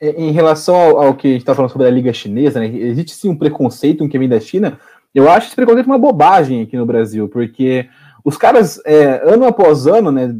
É, 0.00 0.10
em 0.10 0.30
relação 0.30 0.76
ao, 0.76 1.02
ao 1.02 1.16
que 1.16 1.26
a 1.26 1.30
gente 1.32 1.40
está 1.40 1.54
falando 1.56 1.72
sobre 1.72 1.88
a 1.88 1.90
Liga 1.90 2.12
Chinesa, 2.12 2.60
né, 2.60 2.68
existe 2.68 3.12
sim 3.12 3.28
um 3.28 3.36
preconceito 3.36 4.04
em 4.04 4.08
quem 4.08 4.20
vem 4.20 4.28
da 4.28 4.38
China. 4.38 4.78
Eu 5.14 5.28
acho 5.30 5.46
esse 5.46 5.56
preconceito 5.56 5.86
uma 5.86 5.98
bobagem 5.98 6.62
aqui 6.62 6.76
no 6.76 6.86
Brasil, 6.86 7.28
porque 7.28 7.88
os 8.24 8.36
caras, 8.36 8.80
é, 8.84 9.22
ano 9.24 9.46
após 9.46 9.86
ano, 9.86 10.12
né, 10.12 10.34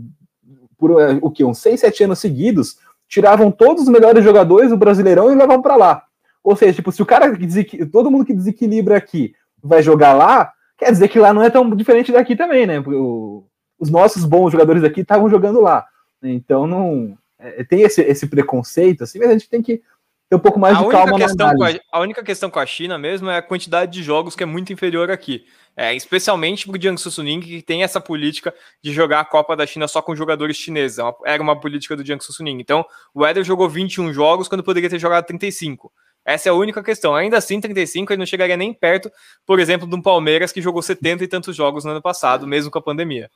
por 0.77 1.01
é, 1.01 1.19
o 1.23 1.31
que 1.31 1.45
uns 1.45 1.59
6, 1.59 1.81
7 1.81 2.05
anos 2.05 2.19
seguidos, 2.19 2.77
tiravam 3.09 3.51
todos 3.51 3.85
os 3.85 3.89
melhores 3.89 4.23
jogadores 4.23 4.71
do 4.71 4.77
Brasileirão 4.77 5.33
e 5.33 5.35
levavam 5.35 5.63
para 5.63 5.77
lá. 5.77 6.03
Ou 6.45 6.55
seja, 6.55 6.75
tipo, 6.75 6.93
se 6.93 7.03
o 7.03 7.07
cara 7.07 7.37
que 7.37 7.87
todo 7.87 8.11
mundo 8.11 8.25
que 8.25 8.35
desequilibra 8.35 8.97
aqui 8.97 9.35
vai 9.63 9.83
jogar 9.83 10.13
lá, 10.13 10.53
quer 10.77 10.91
dizer 10.91 11.09
que 11.09 11.19
lá 11.19 11.33
não 11.33 11.43
é 11.43 11.51
tão 11.51 11.69
diferente 11.75 12.13
daqui 12.13 12.37
também, 12.37 12.67
né? 12.67 12.79
O, 12.81 13.45
os 13.79 13.91
nossos 13.91 14.25
bons 14.25 14.51
jogadores 14.51 14.85
aqui 14.85 15.01
estavam 15.01 15.29
jogando 15.29 15.61
lá. 15.61 15.87
Então 16.23 16.67
não 16.67 17.17
é, 17.39 17.65
tem 17.65 17.83
esse, 17.83 18.03
esse 18.03 18.27
preconceito, 18.27 19.05
assim, 19.05 19.19
mas 19.19 19.29
a 19.29 19.33
gente 19.33 19.49
tem 19.49 19.63
que 19.63 19.83
ter 20.29 20.37
um 20.37 20.39
pouco 20.39 20.59
mais 20.59 20.77
a 20.77 20.79
de 20.79 20.85
única 20.85 20.99
calma 20.99 21.19
questão 21.19 21.55
com 21.55 21.65
a, 21.65 21.71
a, 21.93 22.01
única 22.01 22.23
questão 22.23 22.51
com 22.51 22.59
a 22.59 22.67
China 22.67 22.99
mesmo 22.99 23.31
é 23.31 23.39
a 23.39 23.43
quantidade 23.43 23.93
de 23.93 24.03
jogos 24.03 24.37
que 24.37 24.43
é 24.43 24.47
muito 24.47 24.73
inferior 24.73 25.11
aqui. 25.11 25.45
É, 25.75 25.95
especialmente 25.95 26.67
para 26.67 26.77
o 26.77 26.83
Jiangsu 26.83 27.09
Suning, 27.09 27.39
que 27.39 27.63
tem 27.63 27.85
essa 27.85 28.01
política 28.01 28.53
de 28.83 28.93
jogar 28.93 29.21
a 29.21 29.25
Copa 29.25 29.57
da 29.57 29.65
China 29.65 29.87
só 29.87 30.03
com 30.03 30.15
jogadores 30.15 30.57
chineses. 30.57 30.99
É 30.99 31.05
era 31.25 31.43
uma 31.43 31.59
política 31.59 31.97
do 31.97 32.05
Jiangsu 32.05 32.33
Suning. 32.33 32.59
Então, 32.61 32.85
o 33.15 33.25
Éder 33.25 33.45
jogou 33.45 33.69
21 33.69 34.13
jogos 34.13 34.49
quando 34.49 34.65
poderia 34.65 34.91
ter 34.91 34.99
jogado 34.99 35.25
35. 35.27 35.93
Essa 36.25 36.49
é 36.49 36.51
a 36.51 36.55
única 36.55 36.83
questão. 36.83 37.15
Ainda 37.15 37.39
assim, 37.39 37.61
35 37.61 38.13
ele 38.13 38.19
não 38.19 38.27
chegaria 38.27 38.57
nem 38.57 38.75
perto, 38.75 39.11
por 39.47 39.61
exemplo, 39.61 39.87
do 39.87 40.03
Palmeiras, 40.03 40.51
que 40.51 40.61
jogou 40.61 40.83
70 40.83 41.23
e 41.23 41.29
tantos 41.29 41.55
jogos 41.55 41.85
no 41.85 41.93
ano 41.93 42.03
passado, 42.03 42.45
mesmo 42.45 42.73
com 42.73 42.79
a 42.79 42.83
pandemia. 42.83 43.31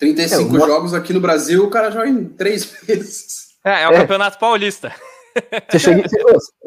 35 0.00 0.56
é, 0.56 0.60
jogos 0.66 0.94
aqui 0.94 1.12
no 1.12 1.20
Brasil, 1.20 1.64
o 1.64 1.70
cara 1.70 1.92
joga 1.92 2.08
em 2.08 2.24
três 2.24 2.76
meses. 2.86 3.52
É, 3.64 3.82
é 3.82 3.88
o 3.88 3.92
é. 3.92 3.98
Campeonato 3.98 4.36
Paulista. 4.36 4.92
Você 5.70 5.78
chega, 5.78 6.08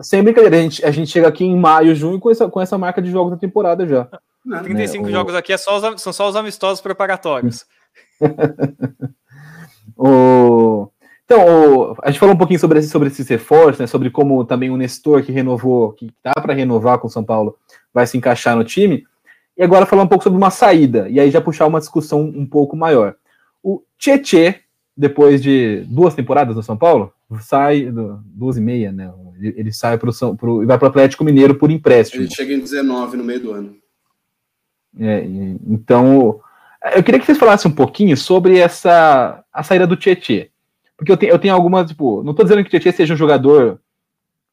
sem 0.01 0.23
brincadeira, 0.23 0.57
a 0.57 0.61
gente, 0.61 0.85
a 0.85 0.91
gente 0.91 1.11
chega 1.11 1.27
aqui 1.27 1.45
em 1.45 1.55
maio, 1.55 1.95
junho 1.95 2.19
com 2.19 2.29
essa, 2.31 2.47
com 2.49 2.61
essa 2.61 2.77
marca 2.77 3.01
de 3.01 3.11
jogos 3.11 3.31
da 3.31 3.37
temporada 3.37 3.87
já. 3.87 4.07
Não, 4.45 4.61
35 4.61 5.05
né, 5.05 5.11
jogos 5.11 5.33
o... 5.33 5.37
aqui 5.37 5.53
é 5.53 5.57
só 5.57 5.77
os, 5.77 6.01
são 6.01 6.13
só 6.13 6.29
os 6.29 6.35
amistosos 6.35 6.81
preparatórios. 6.81 7.65
o... 9.97 10.87
Então, 11.25 11.91
o... 11.91 11.95
a 12.03 12.11
gente 12.11 12.19
falou 12.19 12.35
um 12.35 12.37
pouquinho 12.37 12.59
sobre, 12.59 12.79
esse, 12.79 12.89
sobre 12.89 13.07
esses 13.07 13.27
reforços, 13.27 13.79
né, 13.79 13.87
sobre 13.87 14.09
como 14.09 14.45
também 14.45 14.69
o 14.69 14.77
Nestor 14.77 15.23
que 15.23 15.31
renovou, 15.31 15.93
que 15.93 16.11
dá 16.23 16.33
para 16.33 16.53
renovar 16.53 16.99
com 16.99 17.07
o 17.07 17.11
São 17.11 17.23
Paulo, 17.23 17.57
vai 17.93 18.05
se 18.05 18.17
encaixar 18.17 18.55
no 18.55 18.63
time. 18.63 19.05
E 19.57 19.63
agora 19.63 19.85
falar 19.85 20.03
um 20.03 20.07
pouco 20.07 20.23
sobre 20.23 20.37
uma 20.37 20.51
saída, 20.51 21.07
e 21.09 21.19
aí 21.19 21.31
já 21.31 21.39
puxar 21.39 21.65
uma 21.65 21.79
discussão 21.79 22.21
um 22.21 22.45
pouco 22.45 22.75
maior. 22.75 23.15
O 23.63 23.81
Tietê, 23.97 24.61
depois 24.95 25.41
de 25.41 25.83
duas 25.87 26.13
temporadas 26.13 26.55
no 26.55 26.63
São 26.63 26.77
Paulo, 26.77 27.13
sai, 27.41 27.91
duas 28.25 28.57
e 28.57 28.61
meia, 28.61 28.91
né? 28.91 29.11
Ele, 29.37 29.53
ele 29.57 29.73
sai 29.73 29.97
para 29.97 30.09
o 30.09 30.65
vai 30.65 30.77
para 30.77 30.85
o 30.85 30.89
Atlético 30.89 31.23
Mineiro 31.23 31.55
por 31.55 31.69
empréstimo. 31.69 32.23
Ele 32.23 32.31
chega 32.31 32.53
em 32.53 32.59
19 32.59 33.17
no 33.17 33.23
meio 33.23 33.39
do 33.39 33.51
ano. 33.51 33.75
É, 34.97 35.25
então, 35.67 36.39
eu 36.95 37.03
queria 37.03 37.19
que 37.19 37.25
vocês 37.25 37.37
falassem 37.37 37.69
um 37.69 37.75
pouquinho 37.75 38.15
sobre 38.15 38.57
essa 38.57 39.43
a 39.51 39.63
saída 39.63 39.85
do 39.85 39.97
Tietê. 39.97 40.51
Porque 40.95 41.11
eu 41.11 41.17
tenho, 41.17 41.31
eu 41.31 41.39
tenho 41.39 41.53
algumas, 41.53 41.89
tipo, 41.89 42.23
não 42.23 42.31
estou 42.31 42.45
dizendo 42.45 42.63
que 42.63 42.67
o 42.67 42.71
Tietê 42.71 42.91
seja 42.91 43.13
um 43.13 43.17
jogador 43.17 43.81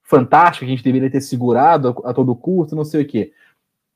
fantástico, 0.03 0.65
que 0.65 0.73
a 0.73 0.75
gente 0.75 0.85
deveria 0.85 1.11
ter 1.11 1.21
segurado 1.21 1.97
a, 2.05 2.11
a 2.11 2.15
todo 2.15 2.35
custo, 2.35 2.75
não 2.75 2.85
sei 2.85 3.03
o 3.03 3.07
quê. 3.07 3.33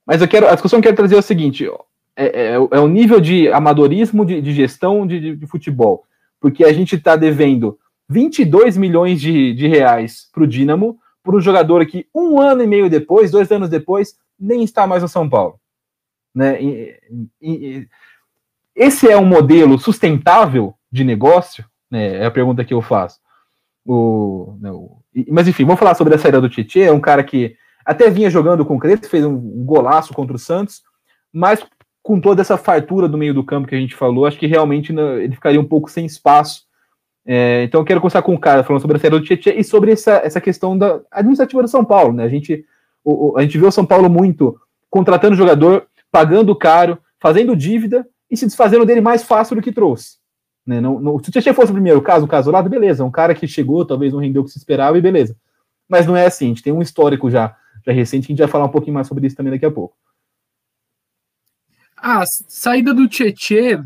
Mas 0.05 0.21
eu 0.21 0.27
quero, 0.27 0.47
a 0.47 0.53
discussão 0.53 0.79
que 0.79 0.87
eu 0.87 0.91
quero 0.91 0.97
trazer 0.97 1.15
é 1.15 1.19
o 1.19 1.21
seguinte: 1.21 1.69
é, 2.15 2.25
é, 2.25 2.53
é 2.53 2.79
o 2.79 2.87
nível 2.87 3.19
de 3.19 3.51
amadorismo 3.51 4.25
de, 4.25 4.41
de 4.41 4.53
gestão 4.53 5.05
de, 5.05 5.19
de, 5.19 5.35
de, 5.35 5.47
futebol. 5.47 6.05
Porque 6.47 6.63
a 6.63 6.71
gente 6.71 6.95
está 6.95 7.17
devendo 7.17 7.77
22 8.07 8.77
milhões 8.77 9.19
de, 9.19 9.53
de 9.53 9.67
reais 9.67 10.29
para 10.31 10.43
o 10.43 10.47
Dínamo, 10.47 10.97
por 11.21 11.35
um 11.35 11.41
jogador 11.41 11.85
que 11.85 12.07
um 12.15 12.39
ano 12.39 12.63
e 12.63 12.67
meio 12.67 12.89
depois, 12.89 13.31
dois 13.31 13.51
anos 13.51 13.69
depois, 13.69 14.15
nem 14.39 14.63
está 14.63 14.87
mais 14.87 15.03
no 15.03 15.09
São 15.09 15.29
Paulo. 15.29 15.59
Né? 16.33 16.63
E, 16.63 16.99
e, 17.41 17.87
esse 18.73 19.11
é 19.11 19.17
um 19.17 19.25
modelo 19.25 19.77
sustentável 19.77 20.73
de 20.89 21.03
negócio? 21.03 21.65
Né? 21.91 22.19
É 22.19 22.25
a 22.25 22.31
pergunta 22.31 22.63
que 22.63 22.73
eu 22.73 22.81
faço. 22.81 23.19
O, 23.85 24.57
né, 24.61 24.69
mas 25.27 25.49
enfim, 25.49 25.65
vamos 25.65 25.79
falar 25.79 25.95
sobre 25.95 26.15
a 26.15 26.17
saída 26.17 26.39
do 26.39 26.49
Tietchan. 26.49 26.85
É 26.85 26.91
um 26.93 27.01
cara 27.01 27.25
que 27.25 27.57
até 27.85 28.09
vinha 28.09 28.29
jogando 28.29 28.65
com 28.65 28.77
o 28.77 28.79
Crespo, 28.79 29.09
fez 29.09 29.25
um 29.25 29.37
golaço 29.65 30.13
contra 30.13 30.37
o 30.37 30.39
Santos, 30.39 30.81
mas 31.33 31.61
com 32.07 32.21
toda 32.21 32.39
essa 32.39 32.55
fartura 32.55 33.05
do 33.05 33.17
meio 33.17 33.33
do 33.33 33.43
campo 33.43 33.67
que 33.67 33.75
a 33.75 33.77
gente 33.77 33.93
falou, 33.93 34.25
acho 34.25 34.39
que 34.39 34.47
realmente 34.47 34.93
né, 34.93 35.25
ele 35.25 35.35
ficaria 35.35 35.59
um 35.59 35.65
pouco 35.65 35.91
sem 35.91 36.05
espaço. 36.05 36.65
É, 37.25 37.63
então 37.63 37.81
eu 37.81 37.85
quero 37.85 37.99
começar 37.99 38.21
com 38.21 38.33
o 38.33 38.39
cara 38.39 38.63
falando 38.63 38.81
sobre 38.81 38.95
a 38.95 38.99
saída 39.01 39.19
do 39.19 39.25
Tietchan 39.25 39.55
e 39.57 39.61
sobre 39.61 39.91
essa, 39.91 40.13
essa 40.23 40.39
questão 40.39 40.77
da 40.77 41.01
administrativa 41.11 41.61
do 41.61 41.67
São 41.67 41.83
Paulo. 41.83 42.13
Né? 42.13 42.23
A, 42.23 42.29
gente, 42.29 42.63
o, 43.03 43.37
a 43.37 43.41
gente 43.41 43.57
vê 43.57 43.65
o 43.65 43.71
São 43.73 43.85
Paulo 43.85 44.09
muito 44.09 44.57
contratando 44.89 45.35
jogador 45.35 45.85
pagando 46.09 46.55
caro, 46.55 46.97
fazendo 47.19 47.53
dívida 47.57 48.07
e 48.31 48.37
se 48.37 48.45
desfazendo 48.45 48.85
dele 48.85 49.01
mais 49.01 49.23
fácil 49.23 49.57
do 49.57 49.61
que 49.61 49.73
trouxe. 49.73 50.15
Né? 50.65 50.79
Não, 50.79 51.01
não, 51.01 51.19
se 51.21 51.27
o 51.27 51.31
Tietchan 51.33 51.53
fosse 51.53 51.71
o 51.71 51.75
primeiro 51.75 52.01
caso, 52.01 52.23
o 52.23 52.29
caso 52.29 52.49
lado, 52.49 52.69
beleza, 52.69 53.03
um 53.03 53.11
cara 53.11 53.35
que 53.35 53.45
chegou, 53.49 53.83
talvez 53.83 54.13
não 54.13 54.21
rendeu 54.21 54.43
o 54.43 54.45
que 54.45 54.51
se 54.51 54.59
esperava 54.59 54.97
e 54.97 55.01
beleza. 55.01 55.35
Mas 55.89 56.07
não 56.07 56.15
é 56.15 56.25
assim, 56.25 56.45
a 56.45 56.47
gente 56.47 56.63
tem 56.63 56.71
um 56.71 56.81
histórico 56.81 57.29
já, 57.29 57.53
já 57.85 57.91
recente, 57.91 58.27
que 58.27 58.31
a 58.31 58.33
gente 58.33 58.43
vai 58.43 58.47
falar 58.47 58.63
um 58.63 58.71
pouquinho 58.71 58.93
mais 58.93 59.07
sobre 59.07 59.27
isso 59.27 59.35
também 59.35 59.51
daqui 59.51 59.65
a 59.65 59.71
pouco. 59.71 59.93
A 61.97 62.25
saída 62.25 62.93
do 62.93 63.07
Tietchan 63.07 63.85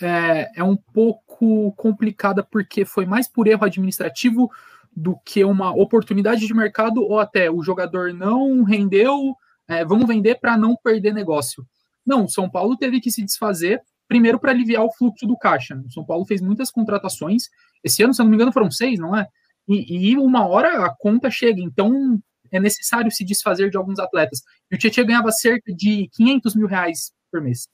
é, 0.00 0.50
é 0.56 0.64
um 0.64 0.76
pouco 0.76 1.72
complicada 1.72 2.42
porque 2.42 2.84
foi 2.84 3.04
mais 3.04 3.28
por 3.28 3.46
erro 3.46 3.64
administrativo 3.64 4.50
do 4.94 5.16
que 5.24 5.44
uma 5.44 5.70
oportunidade 5.70 6.46
de 6.46 6.54
mercado 6.54 7.02
ou 7.02 7.18
até 7.18 7.50
o 7.50 7.62
jogador 7.62 8.12
não 8.12 8.62
rendeu 8.62 9.34
é, 9.68 9.84
vamos 9.84 10.06
vender 10.06 10.36
para 10.36 10.56
não 10.56 10.76
perder 10.76 11.14
negócio. 11.14 11.66
Não, 12.04 12.24
o 12.24 12.28
São 12.28 12.50
Paulo 12.50 12.76
teve 12.76 13.00
que 13.00 13.10
se 13.10 13.22
desfazer 13.22 13.80
primeiro 14.08 14.38
para 14.38 14.50
aliviar 14.50 14.84
o 14.84 14.92
fluxo 14.92 15.26
do 15.26 15.38
caixa. 15.38 15.80
O 15.86 15.90
São 15.90 16.04
Paulo 16.04 16.26
fez 16.26 16.40
muitas 16.40 16.70
contratações. 16.70 17.44
Esse 17.82 18.02
ano, 18.02 18.12
se 18.12 18.20
eu 18.20 18.24
não 18.24 18.30
me 18.30 18.36
engano, 18.36 18.52
foram 18.52 18.70
seis, 18.70 18.98
não 18.98 19.16
é? 19.16 19.26
E, 19.66 20.10
e 20.10 20.18
uma 20.18 20.46
hora 20.46 20.84
a 20.84 20.94
conta 20.94 21.30
chega. 21.30 21.60
Então 21.60 22.20
é 22.50 22.60
necessário 22.60 23.10
se 23.10 23.24
desfazer 23.24 23.70
de 23.70 23.76
alguns 23.76 23.98
atletas. 23.98 24.42
E 24.70 24.74
o 24.74 24.78
Tietchan 24.78 25.06
ganhava 25.06 25.30
cerca 25.30 25.72
de 25.72 26.08
500 26.12 26.54
mil 26.54 26.66
reais 26.66 27.12
por 27.32 27.40
mês. 27.40 27.66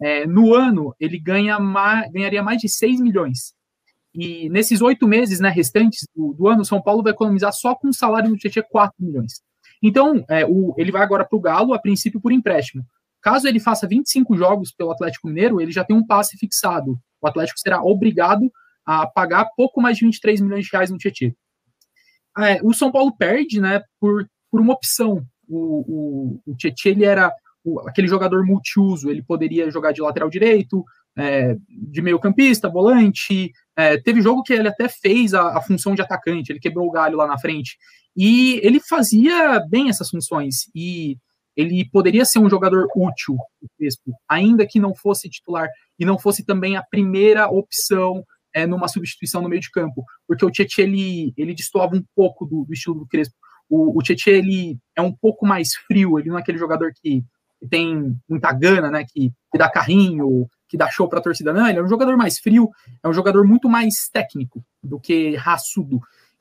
É, 0.00 0.26
no 0.26 0.54
ano, 0.54 0.94
ele 0.98 1.18
ganha 1.18 1.58
mais, 1.60 2.10
ganharia 2.10 2.42
mais 2.42 2.60
de 2.60 2.68
6 2.68 3.00
milhões. 3.00 3.54
E 4.14 4.48
nesses 4.48 4.80
oito 4.80 5.08
meses 5.08 5.40
né, 5.40 5.48
restantes 5.48 6.06
do, 6.14 6.32
do 6.32 6.48
ano, 6.48 6.64
São 6.64 6.80
Paulo 6.80 7.02
vai 7.02 7.12
economizar 7.12 7.52
só 7.52 7.74
com 7.74 7.88
o 7.88 7.94
salário 7.94 8.30
do 8.30 8.36
Tietchan 8.36 8.62
4 8.70 8.94
milhões. 8.98 9.42
Então, 9.82 10.24
é, 10.28 10.46
o, 10.46 10.74
ele 10.78 10.92
vai 10.92 11.02
agora 11.02 11.24
para 11.24 11.36
o 11.36 11.40
Galo, 11.40 11.74
a 11.74 11.78
princípio 11.78 12.20
por 12.20 12.32
empréstimo. 12.32 12.84
Caso 13.20 13.48
ele 13.48 13.58
faça 13.58 13.88
25 13.88 14.36
jogos 14.36 14.70
pelo 14.70 14.92
Atlético 14.92 15.28
Mineiro, 15.28 15.60
ele 15.60 15.72
já 15.72 15.84
tem 15.84 15.96
um 15.96 16.06
passe 16.06 16.36
fixado. 16.36 16.98
O 17.20 17.26
Atlético 17.26 17.58
será 17.58 17.82
obrigado 17.82 18.50
a 18.84 19.06
pagar 19.06 19.48
pouco 19.56 19.80
mais 19.80 19.96
de 19.96 20.04
23 20.04 20.40
milhões 20.42 20.64
de 20.64 20.70
reais 20.70 20.90
no 20.90 20.98
Tietchan. 20.98 21.32
É, 22.38 22.60
o 22.62 22.72
São 22.72 22.92
Paulo 22.92 23.16
perde 23.16 23.60
né, 23.60 23.82
por, 23.98 24.28
por 24.50 24.60
uma 24.60 24.74
opção. 24.74 25.24
O, 25.48 26.40
o, 26.46 26.52
o 26.52 26.56
Tietchan 26.56 26.90
ele 26.90 27.04
era 27.04 27.32
aquele 27.86 28.08
jogador 28.08 28.44
multiuso, 28.44 29.10
ele 29.10 29.22
poderia 29.22 29.70
jogar 29.70 29.92
de 29.92 30.00
lateral 30.00 30.28
direito, 30.28 30.84
é, 31.16 31.56
de 31.68 32.02
meio 32.02 32.18
campista, 32.18 32.68
volante. 32.68 33.50
É, 33.76 33.98
teve 33.98 34.20
jogo 34.20 34.42
que 34.42 34.52
ele 34.52 34.68
até 34.68 34.88
fez 34.88 35.34
a, 35.34 35.58
a, 35.58 35.62
função 35.62 35.94
de 35.94 36.02
atacante, 36.02 36.50
ele 36.50 36.60
quebrou 36.60 36.86
o 36.86 36.90
galho 36.90 37.16
lá 37.16 37.26
na 37.26 37.38
frente. 37.38 37.76
E 38.16 38.60
ele 38.62 38.80
fazia 38.80 39.60
bem 39.68 39.88
essas 39.88 40.10
funções. 40.10 40.70
E 40.74 41.16
ele 41.56 41.88
poderia 41.90 42.24
ser 42.24 42.40
um 42.40 42.50
jogador 42.50 42.88
útil, 42.96 43.36
ainda 44.28 44.66
que 44.66 44.80
não 44.80 44.94
fosse 44.94 45.28
titular 45.28 45.68
e 45.98 46.04
não 46.04 46.18
fosse 46.18 46.44
também 46.44 46.76
a 46.76 46.82
primeira 46.82 47.48
opção 47.48 48.24
é, 48.52 48.66
numa 48.66 48.88
substituição 48.88 49.42
no 49.42 49.48
meio 49.48 49.60
de 49.60 49.70
campo, 49.70 50.04
porque 50.26 50.44
o 50.44 50.50
Tietchan 50.50 50.82
ele, 50.82 51.34
ele 51.36 51.54
destoava 51.54 51.96
um 51.96 52.04
pouco 52.14 52.44
do, 52.46 52.64
do 52.64 52.72
estilo 52.72 52.96
do 52.96 53.06
Crespo. 53.06 53.34
O, 53.68 53.98
o 53.98 54.02
Tietchan 54.02 54.30
ele 54.30 54.78
é 54.96 55.02
um 55.02 55.12
pouco 55.12 55.46
mais 55.46 55.74
frio, 55.74 56.18
ele 56.18 56.28
não 56.28 56.38
é 56.38 56.40
aquele 56.40 56.58
jogador 56.58 56.92
que, 56.94 57.24
que 57.64 57.68
tem 57.68 58.14
muita 58.28 58.52
gana, 58.52 58.90
né, 58.90 59.04
que, 59.04 59.32
que 59.50 59.58
dá 59.58 59.70
carrinho, 59.70 60.46
que 60.68 60.76
dá 60.76 60.90
show 60.90 61.08
para 61.08 61.18
a 61.18 61.22
torcida, 61.22 61.52
não, 61.52 61.66
ele 61.66 61.78
é 61.78 61.82
um 61.82 61.88
jogador 61.88 62.16
mais 62.16 62.38
frio, 62.38 62.70
é 63.02 63.08
um 63.08 63.12
jogador 63.12 63.46
muito 63.46 63.68
mais 63.68 64.08
técnico 64.12 64.62
do 64.82 65.00
que 65.00 65.34
raçudo. 65.36 66.00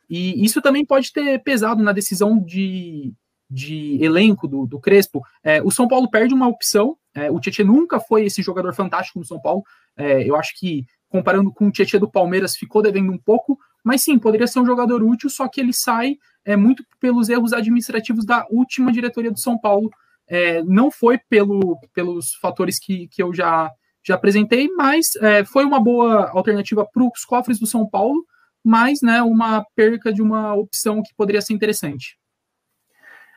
E 0.10 0.44
isso 0.44 0.62
também 0.62 0.86
pode 0.86 1.14
ter 1.14 1.42
pesado 1.42 1.82
na 1.82 1.94
decisão 1.94 2.38
de, 2.38 3.14
de 3.50 3.98
elenco 4.04 4.48
do, 4.48 4.68
do 4.68 4.80
Crespo. 4.80 5.24
É, 5.42 5.62
o 5.64 5.72
São 5.72 5.88
Paulo 5.88 6.10
perde 6.10 6.34
uma 6.34 6.48
opção. 6.48 6.98
É, 7.16 7.32
o 7.32 7.40
Tietchan 7.40 7.64
nunca 7.64 8.00
foi 8.00 8.26
esse 8.26 8.42
jogador 8.42 8.74
fantástico 8.74 9.20
no 9.20 9.26
São 9.26 9.40
Paulo. 9.40 9.64
É, 9.96 10.28
eu 10.28 10.36
acho 10.36 10.60
que, 10.60 10.86
comparando 11.08 11.52
com 11.54 11.68
o 11.68 11.72
Tietchan 11.72 12.00
do 12.00 12.12
Palmeiras, 12.12 12.58
ficou 12.58 12.82
devendo 12.82 13.14
um 13.14 13.18
pouco. 13.18 13.58
Mas 13.84 14.02
sim, 14.02 14.20
poderia 14.20 14.48
ser 14.48 14.60
um 14.60 14.66
jogador 14.66 15.02
útil, 15.02 15.30
só 15.30 15.48
que 15.48 15.62
ele 15.62 15.74
sai 15.74 16.18
é, 16.44 16.56
muito 16.56 16.84
pelos 17.00 17.30
erros 17.30 17.54
administrativos 17.54 18.26
da 18.26 18.46
última 18.50 18.92
diretoria 18.92 19.32
do 19.32 19.40
São 19.40 19.58
Paulo. 19.58 19.90
É, 20.28 20.64
não 20.64 20.90
foi 20.90 21.20
pelo, 21.30 21.78
pelos 21.94 22.34
fatores 22.36 22.80
que, 22.80 23.08
que 23.10 23.22
eu 23.22 23.34
já, 23.34 23.72
já 24.06 24.16
apresentei, 24.16 24.70
mas 24.76 25.16
é, 25.22 25.44
foi 25.44 25.66
uma 25.66 25.80
boa 25.80 26.30
alternativa 26.32 26.86
para 26.86 27.04
os 27.04 27.26
cofres 27.26 27.60
do 27.60 27.68
São 27.68 27.88
Paulo 27.88 28.24
mas 28.64 29.02
né, 29.02 29.22
uma 29.22 29.66
perca 29.76 30.14
de 30.14 30.22
uma 30.22 30.54
opção 30.56 31.04
que 31.04 31.14
poderia 31.16 31.42
ser 31.42 31.54
interessante. 31.54 32.18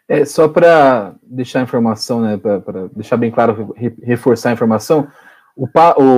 É, 0.09 0.25
só 0.25 0.47
para 0.47 1.17
deixar 1.21 1.61
a 1.61 1.63
informação, 1.63 2.21
né, 2.21 2.37
para 2.37 2.87
deixar 2.95 3.17
bem 3.17 3.31
claro, 3.31 3.75
reforçar 4.01 4.51
a 4.51 4.53
informação, 4.53 5.09
o, 5.57 5.67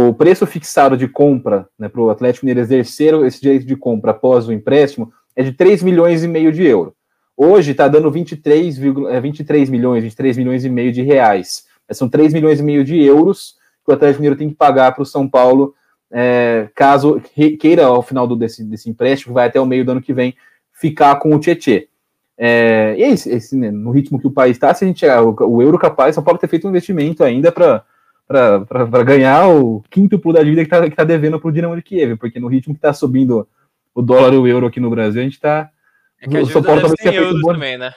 o 0.09 0.15
preço 0.15 0.47
fixado 0.47 0.97
de 0.97 1.09
compra 1.09 1.67
né, 1.79 1.89
para 1.89 2.03
o 2.03 2.11
Atlético 2.11 2.45
Mineiro 2.45 2.61
exercer 2.61 3.15
esse 3.25 3.41
direito 3.41 3.65
de 3.65 3.77
compra 3.77 4.11
após 4.11 4.47
o 4.47 4.53
empréstimo 4.53 5.11
é 5.35 5.43
de 5.43 5.53
3 5.53 5.83
milhões 5.83 6.23
e 6.23 6.29
meio 6.29 6.53
de 6.53 6.65
euros. 6.65 6.93
Hoje 7.41 7.71
está 7.71 7.87
dando 7.87 8.11
23, 8.11 8.81
é, 9.11 9.21
23 9.21 9.71
milhões, 9.71 10.03
23 10.03 10.37
milhões 10.37 10.65
e 10.65 10.69
meio 10.69 10.91
de 10.91 11.03
reais. 11.03 11.67
São 11.93 12.09
3 12.09 12.33
milhões 12.35 12.59
e 12.59 12.65
meio 12.65 12.83
de 12.83 13.01
euros 13.01 13.55
que 13.85 13.93
o 13.93 13.95
Atlético 13.95 14.21
Mineiro 14.21 14.37
tem 14.37 14.49
que 14.49 14.57
pagar 14.57 14.93
para 14.93 15.03
o 15.03 15.07
São 15.07 15.29
Paulo 15.29 15.73
é, 16.11 16.69
caso 16.75 17.23
queira, 17.61 17.87
ao 17.87 18.03
final 18.03 18.27
do, 18.27 18.35
desse, 18.35 18.65
desse 18.65 18.91
empréstimo, 18.91 19.35
vai 19.35 19.47
até 19.47 19.61
o 19.61 19.67
meio 19.67 19.85
do 19.85 19.93
ano 19.93 20.03
que 20.03 20.13
vem, 20.13 20.35
ficar 20.73 21.15
com 21.21 21.33
o 21.33 21.39
Tietê. 21.39 21.89
É, 22.37 22.97
e 22.99 23.05
é 23.05 23.11
esse, 23.11 23.31
esse 23.31 23.57
né, 23.57 23.71
no 23.71 23.93
ritmo 23.93 24.19
que 24.19 24.27
o 24.27 24.33
país 24.33 24.57
está, 24.57 24.75
se 24.75 24.85
a 24.85 24.89
gente 24.89 25.07
o, 25.07 25.37
o 25.47 25.63
euro 25.63 25.79
capaz, 25.79 26.17
São 26.17 26.25
Paulo 26.25 26.41
ter 26.41 26.49
feito 26.49 26.67
um 26.67 26.71
investimento 26.71 27.23
ainda 27.23 27.53
para 27.53 27.85
para 28.27 29.03
ganhar 29.05 29.49
o 29.49 29.83
quíntuplo 29.89 30.35
da 30.35 30.43
dívida 30.43 30.61
que 30.61 30.67
está 30.67 30.91
que 30.91 30.97
tá 30.97 31.05
devendo 31.05 31.41
para 31.41 31.49
o 31.49 31.53
Dinamo 31.53 31.75
de 31.75 31.81
Kiev, 31.81 32.17
porque 32.19 32.39
no 32.39 32.47
ritmo 32.47 32.75
que 32.75 32.79
está 32.79 32.93
subindo 32.93 33.49
o 33.95 34.03
dólar 34.03 34.35
e 34.35 34.37
o 34.37 34.47
euro 34.47 34.67
aqui 34.67 34.79
no 34.79 34.91
Brasil, 34.91 35.21
a 35.21 35.25
gente 35.25 35.35
está. 35.35 35.71
É 36.21 36.29
que 36.29 36.37
a 36.37 36.47
São 36.47 36.63
Paulo 36.63 36.81
talvez 36.81 37.01
tenha 37.01 37.13
feito 37.13 37.37
um 37.37 37.41
bom... 37.41 37.53
também, 37.53 37.79
né? 37.79 37.93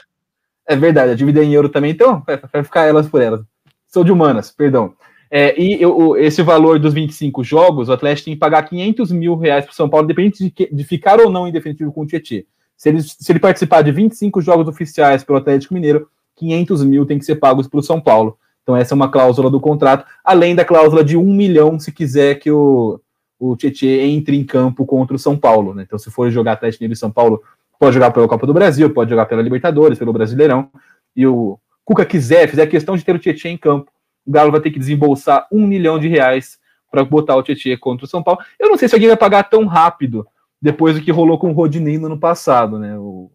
É 0.68 0.76
verdade, 0.76 1.12
a 1.12 1.16
dívida 1.16 1.42
é 1.42 1.44
em 1.44 1.54
euro 1.54 1.70
também, 1.70 1.92
então 1.92 2.24
vai 2.52 2.64
ficar 2.64 2.86
elas 2.86 3.08
por 3.10 3.22
elas. 3.22 3.42
Sou 3.88 4.04
de 4.04 4.12
humanas, 4.12 4.52
perdão. 4.52 4.94
É, 5.34 5.60
e 5.60 5.82
eu, 5.82 6.18
esse 6.18 6.42
valor 6.42 6.78
dos 6.78 6.94
25 6.94 7.42
jogos, 7.42 7.88
o 7.88 7.94
Atlético 7.94 8.26
tem 8.26 8.34
que 8.34 8.40
pagar 8.40 8.64
500 8.64 9.12
mil 9.14 9.38
reais 9.38 9.64
para 9.64 9.72
o 9.72 9.76
São 9.76 9.90
Paulo, 9.90 10.04
independente 10.04 10.44
de, 10.44 10.52
que, 10.52 10.74
de, 10.74 10.84
ficar 10.84 11.22
ou 11.22 11.30
não 11.30 11.48
em 11.48 11.54
definitivo 11.54 11.92
com 11.94 12.02
o 12.02 12.06
Tietchan. 12.06 12.44
Se 12.76 12.90
ele, 12.90 13.02
se 13.02 13.32
ele 13.32 13.40
participar 13.40 13.82
de 13.82 13.94
25 13.94 14.42
jogos 14.42 14.68
oficiais 14.68 15.24
pelo 15.24 15.38
Atlético 15.38 15.74
Mineiro, 15.74 16.10
500 16.36 16.84
mil 16.84 17.06
tem 17.06 17.18
que 17.18 17.24
ser 17.24 17.36
pagos 17.36 17.66
para 17.68 17.80
o 17.80 17.84
São 17.84 18.02
Paulo. 18.02 18.38
Então 18.64 18.76
essa 18.76 18.94
é 18.94 18.96
uma 18.96 19.10
cláusula 19.10 19.50
do 19.50 19.60
contrato, 19.60 20.06
além 20.24 20.54
da 20.54 20.66
cláusula 20.66 21.04
de 21.04 21.16
um 21.16 21.34
milhão 21.34 21.80
se 21.80 21.92
quiser 21.94 22.36
que 22.36 22.52
o, 22.52 23.00
o 23.40 23.56
Tietchan 23.56 23.88
entre 23.88 24.36
em 24.36 24.44
campo 24.44 24.86
contra 24.86 25.16
o 25.16 25.20
São 25.20 25.38
Paulo. 25.38 25.74
Né? 25.74 25.84
Então 25.84 25.98
se 25.98 26.12
for 26.12 26.30
jogar 26.30 26.54
Atlético 26.54 26.84
Mineiro 26.84 26.98
e 26.98 27.00
São 27.00 27.12
Paulo, 27.12 27.42
pode 27.82 27.96
jogar 27.96 28.12
pela 28.12 28.28
Copa 28.28 28.46
do 28.46 28.54
Brasil, 28.54 28.88
pode 28.92 29.10
jogar 29.10 29.26
pela 29.26 29.42
Libertadores, 29.42 29.98
pelo 29.98 30.14
Brasileirão. 30.14 30.70
E 31.16 31.26
o 31.26 31.58
Cuca 31.84 32.06
quiser, 32.06 32.48
fizer 32.48 32.68
questão 32.68 32.96
de 32.96 33.04
ter 33.04 33.16
o 33.16 33.18
Tietchan 33.18 33.50
em 33.50 33.58
campo, 33.58 33.92
o 34.24 34.32
Galo 34.32 34.52
vai 34.52 34.62
ter 34.62 34.70
que 34.70 34.78
desembolsar 34.78 35.48
um 35.52 35.66
milhão 35.66 35.98
de 35.98 36.08
reais 36.08 36.60
para 36.92 37.04
botar 37.04 37.36
o 37.36 37.42
Tietchan 37.42 37.76
contra 37.78 38.06
o 38.06 38.08
São 38.08 38.22
Paulo. 38.22 38.40
Eu 38.60 38.70
não 38.70 38.78
sei 38.78 38.88
se 38.88 38.94
alguém 38.94 39.08
vai 39.08 39.18
pagar 39.18 39.50
tão 39.50 39.66
rápido 39.66 40.28
depois 40.62 40.96
do 40.96 41.02
que 41.02 41.12
rolou 41.12 41.40
com 41.40 41.50
o 41.50 41.54
Rodinei 41.54 41.98
no 41.98 42.06
ano 42.06 42.20
passado, 42.20 42.78
né? 42.78 42.96
O, 43.00 43.32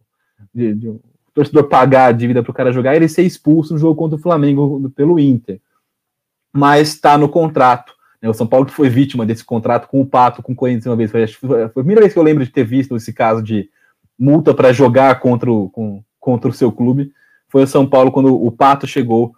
de, 0.55 0.73
de, 0.75 0.87
o 0.87 1.01
torcedor 1.33 1.65
pagar 1.65 2.05
a 2.05 2.11
dívida 2.13 2.41
para 2.41 2.51
o 2.51 2.53
cara 2.53 2.71
jogar 2.71 2.93
e 2.93 2.99
ele 2.99 3.09
ser 3.09 3.23
expulso 3.23 3.73
no 3.73 3.79
jogo 3.79 3.95
contra 3.95 4.15
o 4.15 4.21
Flamengo 4.21 4.89
pelo 4.95 5.19
Inter. 5.19 5.59
Mas 6.53 6.87
está 6.87 7.17
no 7.17 7.27
contrato. 7.27 7.93
Né? 8.21 8.29
O 8.29 8.33
São 8.33 8.47
Paulo 8.47 8.65
que 8.65 8.71
foi 8.73 8.87
vítima 8.87 9.25
desse 9.25 9.43
contrato 9.43 9.89
com 9.89 9.99
o 9.99 10.05
Pato, 10.05 10.41
com 10.41 10.53
o 10.53 10.55
Corinthians 10.55 10.85
uma 10.85 10.95
vez. 10.95 11.11
Foi, 11.11 11.27
foi 11.27 11.63
a 11.63 11.69
primeira 11.69 11.99
vez 11.99 12.13
que 12.13 12.19
eu 12.19 12.23
lembro 12.23 12.45
de 12.45 12.49
ter 12.49 12.63
visto 12.63 12.95
esse 12.95 13.11
caso 13.11 13.43
de 13.43 13.69
multa 14.17 14.53
para 14.53 14.73
jogar 14.73 15.19
contra 15.19 15.51
o, 15.51 15.69
com, 15.69 16.03
contra 16.19 16.49
o 16.49 16.53
seu 16.53 16.71
clube. 16.71 17.11
Foi 17.47 17.63
o 17.63 17.67
São 17.67 17.85
Paulo 17.87 18.11
quando 18.11 18.33
o 18.35 18.51
Pato 18.51 18.87
chegou 18.87 19.33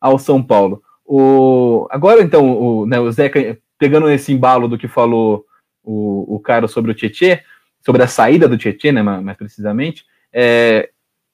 ao 0.00 0.18
São 0.18 0.42
Paulo. 0.42 0.82
O, 1.04 1.86
agora, 1.90 2.22
então, 2.22 2.50
o, 2.50 2.86
né, 2.86 2.98
o 2.98 3.10
Zeca, 3.10 3.58
pegando 3.78 4.10
esse 4.10 4.32
embalo 4.32 4.68
do 4.68 4.78
que 4.78 4.88
falou 4.88 5.44
o, 5.82 6.36
o 6.36 6.40
cara 6.40 6.66
sobre 6.66 6.90
o 6.90 6.94
Tietê, 6.94 7.42
sobre 7.84 8.02
a 8.02 8.06
saída 8.06 8.48
do 8.48 8.58
Tietê, 8.58 8.90
né, 8.90 9.02
mais, 9.02 9.36
precisamente, 9.36 10.04
é, 10.32 10.90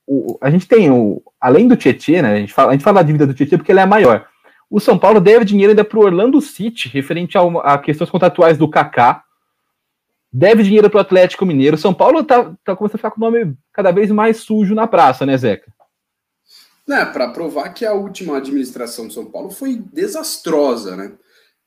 o, 0.06 0.36
a 0.40 0.50
gente 0.50 0.66
tem, 0.66 0.90
o, 0.90 1.22
além 1.40 1.68
do 1.68 1.76
Tietê, 1.76 2.20
né, 2.20 2.32
a 2.34 2.36
gente, 2.36 2.52
fala, 2.52 2.70
a 2.70 2.72
gente 2.72 2.84
fala 2.84 3.00
da 3.00 3.06
dívida 3.06 3.26
do 3.26 3.34
Tietê 3.34 3.56
porque 3.56 3.70
ela 3.70 3.80
é 3.80 3.84
a 3.84 3.88
maior. 3.88 4.26
O 4.68 4.78
São 4.78 4.98
Paulo 4.98 5.20
deve 5.20 5.44
dinheiro 5.44 5.70
ainda 5.70 5.84
para 5.84 5.98
o 5.98 6.02
Orlando 6.02 6.40
City, 6.40 6.88
referente 6.88 7.36
a 7.36 7.78
questões 7.78 8.10
contratuais 8.10 8.56
do 8.56 8.68
Kaká, 8.68 9.24
deve 10.32 10.62
dinheiro 10.62 10.88
para 10.88 10.98
o 10.98 11.00
Atlético 11.00 11.44
Mineiro. 11.44 11.76
São 11.76 11.92
Paulo 11.92 12.22
tá, 12.22 12.54
tá 12.64 12.76
começando 12.76 12.96
a 12.96 12.98
ficar 12.98 13.10
com 13.10 13.20
o 13.20 13.30
nome 13.30 13.56
cada 13.72 13.90
vez 13.90 14.10
mais 14.10 14.38
sujo 14.38 14.74
na 14.74 14.86
praça, 14.86 15.26
né, 15.26 15.36
Zeca? 15.36 15.72
Né, 16.86 17.04
para 17.04 17.30
provar 17.30 17.68
que 17.70 17.84
a 17.84 17.92
última 17.92 18.38
administração 18.38 19.06
de 19.06 19.14
São 19.14 19.26
Paulo 19.26 19.50
foi 19.50 19.76
desastrosa, 19.92 20.96
né? 20.96 21.12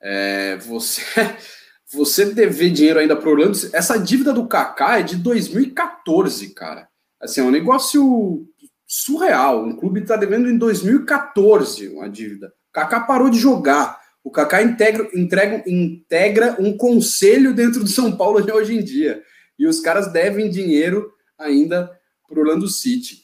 É, 0.01 0.57
você, 0.57 1.01
você 1.93 2.25
dever 2.25 2.71
dinheiro 2.71 2.99
ainda 2.99 3.15
para 3.15 3.29
Orlando. 3.29 3.57
Essa 3.71 3.97
dívida 3.97 4.33
do 4.33 4.47
Kaká 4.47 4.99
é 4.99 5.03
de 5.03 5.15
2014, 5.15 6.53
cara. 6.53 6.87
Assim, 7.21 7.39
é 7.39 7.43
um 7.43 7.51
negócio 7.51 8.45
surreal. 8.85 9.63
Um 9.63 9.75
clube 9.77 10.01
está 10.01 10.15
devendo 10.17 10.49
em 10.49 10.57
2014 10.57 11.87
uma 11.87 12.09
dívida. 12.09 12.51
Kaká 12.73 13.01
parou 13.01 13.29
de 13.29 13.39
jogar. 13.39 14.02
O 14.23 14.31
Kaká 14.31 14.63
integra, 14.63 15.09
entrega, 15.13 15.63
integra 15.67 16.55
um 16.59 16.77
conselho 16.77 17.53
dentro 17.53 17.81
do 17.81 17.89
São 17.89 18.15
Paulo 18.15 18.43
hoje 18.53 18.75
em 18.75 18.83
dia. 18.83 19.21
E 19.59 19.67
os 19.67 19.79
caras 19.79 20.11
devem 20.11 20.49
dinheiro 20.49 21.11
ainda 21.37 21.91
para 22.27 22.39
Orlando 22.39 22.67
City 22.67 23.23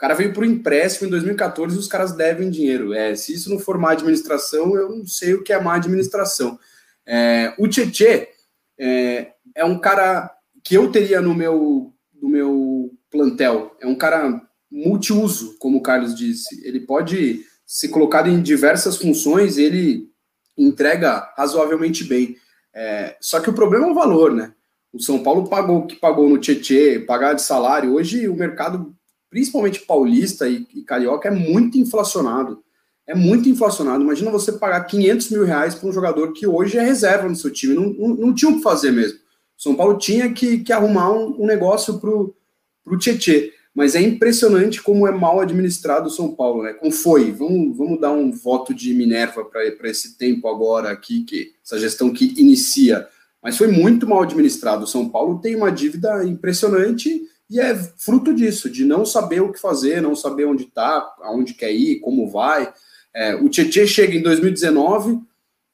cara 0.00 0.14
veio 0.14 0.32
por 0.32 0.46
empréstimo 0.46 1.06
em 1.06 1.10
2014 1.10 1.76
e 1.76 1.78
os 1.78 1.86
caras 1.86 2.12
devem 2.12 2.50
dinheiro. 2.50 2.94
É, 2.94 3.14
se 3.14 3.34
isso 3.34 3.50
não 3.50 3.58
for 3.58 3.76
má 3.76 3.92
administração, 3.92 4.74
eu 4.74 4.88
não 4.88 5.06
sei 5.06 5.34
o 5.34 5.42
que 5.42 5.52
é 5.52 5.60
má 5.60 5.74
administração. 5.74 6.58
É, 7.06 7.52
o 7.58 7.68
Tietê 7.68 8.30
é, 8.78 9.32
é, 9.54 9.64
um 9.64 9.78
cara 9.78 10.34
que 10.64 10.74
eu 10.74 10.90
teria 10.90 11.20
no 11.20 11.34
meu, 11.34 11.92
no 12.14 12.30
meu 12.30 12.90
plantel. 13.10 13.76
É 13.78 13.86
um 13.86 13.94
cara 13.94 14.40
multiuso, 14.70 15.58
como 15.58 15.78
o 15.78 15.82
Carlos 15.82 16.14
disse. 16.14 16.66
Ele 16.66 16.80
pode 16.80 17.44
ser 17.66 17.88
colocado 17.88 18.28
em 18.28 18.40
diversas 18.40 18.96
funções 18.96 19.58
ele 19.58 20.08
entrega 20.56 21.32
razoavelmente 21.36 22.04
bem. 22.04 22.36
É, 22.74 23.16
só 23.20 23.40
que 23.40 23.50
o 23.50 23.54
problema 23.54 23.86
é 23.86 23.90
o 23.90 23.94
valor, 23.94 24.32
né? 24.32 24.52
O 24.92 25.00
São 25.00 25.22
Paulo 25.22 25.48
pagou 25.48 25.78
o 25.78 25.86
que 25.86 25.96
pagou 25.96 26.28
no 26.28 26.38
Tietê, 26.38 26.98
pagar 27.00 27.34
de 27.34 27.42
salário. 27.42 27.94
Hoje 27.94 28.28
o 28.28 28.34
mercado 28.34 28.94
principalmente 29.30 29.80
paulista 29.80 30.48
e, 30.48 30.66
e 30.74 30.82
carioca, 30.82 31.28
é 31.28 31.30
muito 31.30 31.78
inflacionado. 31.78 32.62
É 33.06 33.14
muito 33.14 33.48
inflacionado. 33.48 34.02
Imagina 34.02 34.30
você 34.30 34.52
pagar 34.52 34.84
500 34.84 35.30
mil 35.30 35.44
reais 35.44 35.74
para 35.74 35.88
um 35.88 35.92
jogador 35.92 36.32
que 36.32 36.46
hoje 36.46 36.76
é 36.76 36.82
reserva 36.82 37.28
no 37.28 37.36
seu 37.36 37.50
time. 37.50 37.74
Não, 37.74 37.90
não, 37.90 38.08
não 38.16 38.34
tinha 38.34 38.50
o 38.50 38.56
que 38.56 38.62
fazer 38.62 38.90
mesmo. 38.90 39.18
São 39.56 39.74
Paulo 39.74 39.98
tinha 39.98 40.32
que, 40.32 40.58
que 40.58 40.72
arrumar 40.72 41.12
um, 41.12 41.42
um 41.42 41.46
negócio 41.46 41.98
para 41.98 42.10
o 42.10 42.98
Tietê. 42.98 43.52
Mas 43.74 43.94
é 43.94 44.00
impressionante 44.00 44.82
como 44.82 45.06
é 45.06 45.12
mal 45.12 45.40
administrado 45.40 46.08
o 46.08 46.10
São 46.10 46.34
Paulo, 46.34 46.62
né? 46.62 46.72
Como 46.72 46.90
foi? 46.90 47.30
Vamos, 47.30 47.76
vamos 47.76 48.00
dar 48.00 48.10
um 48.10 48.32
voto 48.32 48.74
de 48.74 48.92
Minerva 48.92 49.44
para 49.44 49.88
esse 49.88 50.18
tempo 50.18 50.48
agora 50.48 50.90
aqui, 50.90 51.22
que 51.22 51.52
essa 51.64 51.78
gestão 51.78 52.12
que 52.12 52.34
inicia. 52.36 53.06
Mas 53.42 53.56
foi 53.56 53.68
muito 53.68 54.06
mal 54.08 54.22
administrado. 54.22 54.84
O 54.84 54.88
São 54.88 55.08
Paulo 55.08 55.40
tem 55.40 55.54
uma 55.54 55.70
dívida 55.70 56.24
impressionante 56.24 57.22
e 57.50 57.58
é 57.58 57.74
fruto 57.74 58.32
disso, 58.32 58.70
de 58.70 58.84
não 58.84 59.04
saber 59.04 59.40
o 59.40 59.52
que 59.52 59.60
fazer, 59.60 60.00
não 60.00 60.14
saber 60.14 60.44
onde 60.44 60.64
está, 60.64 61.12
aonde 61.20 61.54
quer 61.54 61.72
ir, 61.72 61.98
como 61.98 62.30
vai. 62.30 62.72
É, 63.12 63.34
o 63.34 63.48
Tietchan 63.48 63.86
chega 63.86 64.14
em 64.14 64.22
2019, 64.22 65.20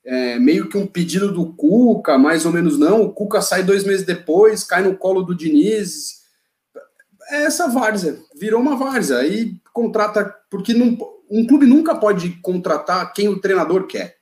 é, 0.02 0.38
meio 0.38 0.70
que 0.70 0.78
um 0.78 0.86
pedido 0.86 1.30
do 1.30 1.52
Cuca, 1.52 2.16
mais 2.16 2.46
ou 2.46 2.52
menos 2.52 2.78
não. 2.78 3.02
O 3.02 3.12
Cuca 3.12 3.42
sai 3.42 3.62
dois 3.62 3.84
meses 3.84 4.06
depois, 4.06 4.64
cai 4.64 4.82
no 4.82 4.96
colo 4.96 5.22
do 5.22 5.34
Diniz. 5.34 6.25
É 7.28 7.44
essa 7.44 7.68
várzea, 7.68 8.18
virou 8.38 8.60
uma 8.60 8.76
várzea. 8.76 9.18
Aí 9.18 9.54
contrata, 9.72 10.34
porque 10.50 10.72
não, 10.72 10.96
um 11.30 11.46
clube 11.46 11.66
nunca 11.66 11.94
pode 11.94 12.30
contratar 12.40 13.12
quem 13.12 13.28
o 13.28 13.40
treinador 13.40 13.86
quer. 13.86 14.16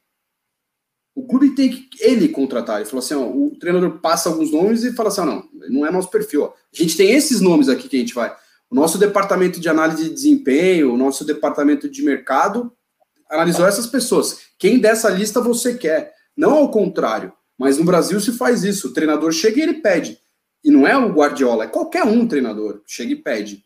O 1.14 1.26
clube 1.26 1.54
tem 1.54 1.70
que 1.70 1.88
ele 2.00 2.28
contratar. 2.28 2.76
Ele 2.76 2.86
falou 2.86 2.98
assim: 3.04 3.14
ó, 3.14 3.26
o 3.26 3.56
treinador 3.58 4.00
passa 4.00 4.28
alguns 4.28 4.50
nomes 4.50 4.82
e 4.82 4.92
fala 4.92 5.10
assim: 5.10 5.20
ó, 5.20 5.24
não, 5.24 5.48
não 5.68 5.86
é 5.86 5.90
nosso 5.90 6.10
perfil. 6.10 6.44
Ó. 6.44 6.46
A 6.48 6.76
gente 6.76 6.96
tem 6.96 7.12
esses 7.12 7.40
nomes 7.40 7.68
aqui 7.68 7.88
que 7.88 7.96
a 7.96 8.00
gente 8.00 8.14
vai. 8.14 8.34
O 8.70 8.74
nosso 8.74 8.98
departamento 8.98 9.60
de 9.60 9.68
análise 9.68 10.04
de 10.04 10.14
desempenho, 10.14 10.92
o 10.92 10.96
nosso 10.96 11.24
departamento 11.24 11.88
de 11.88 12.02
mercado 12.02 12.72
analisou 13.30 13.66
essas 13.66 13.86
pessoas. 13.86 14.40
Quem 14.58 14.80
dessa 14.80 15.08
lista 15.08 15.40
você 15.40 15.74
quer? 15.74 16.12
Não 16.36 16.54
ao 16.54 16.70
contrário. 16.70 17.32
Mas 17.56 17.78
no 17.78 17.84
Brasil 17.84 18.18
se 18.20 18.32
faz 18.32 18.64
isso. 18.64 18.88
O 18.88 18.92
treinador 18.92 19.30
chega 19.30 19.60
e 19.60 19.62
ele 19.62 19.74
pede. 19.74 20.18
E 20.64 20.70
não 20.70 20.86
é 20.86 20.96
o 20.96 21.12
Guardiola, 21.12 21.64
é 21.64 21.68
qualquer 21.68 22.04
um 22.04 22.26
treinador. 22.26 22.80
Chega 22.86 23.12
e 23.12 23.16
pede. 23.16 23.64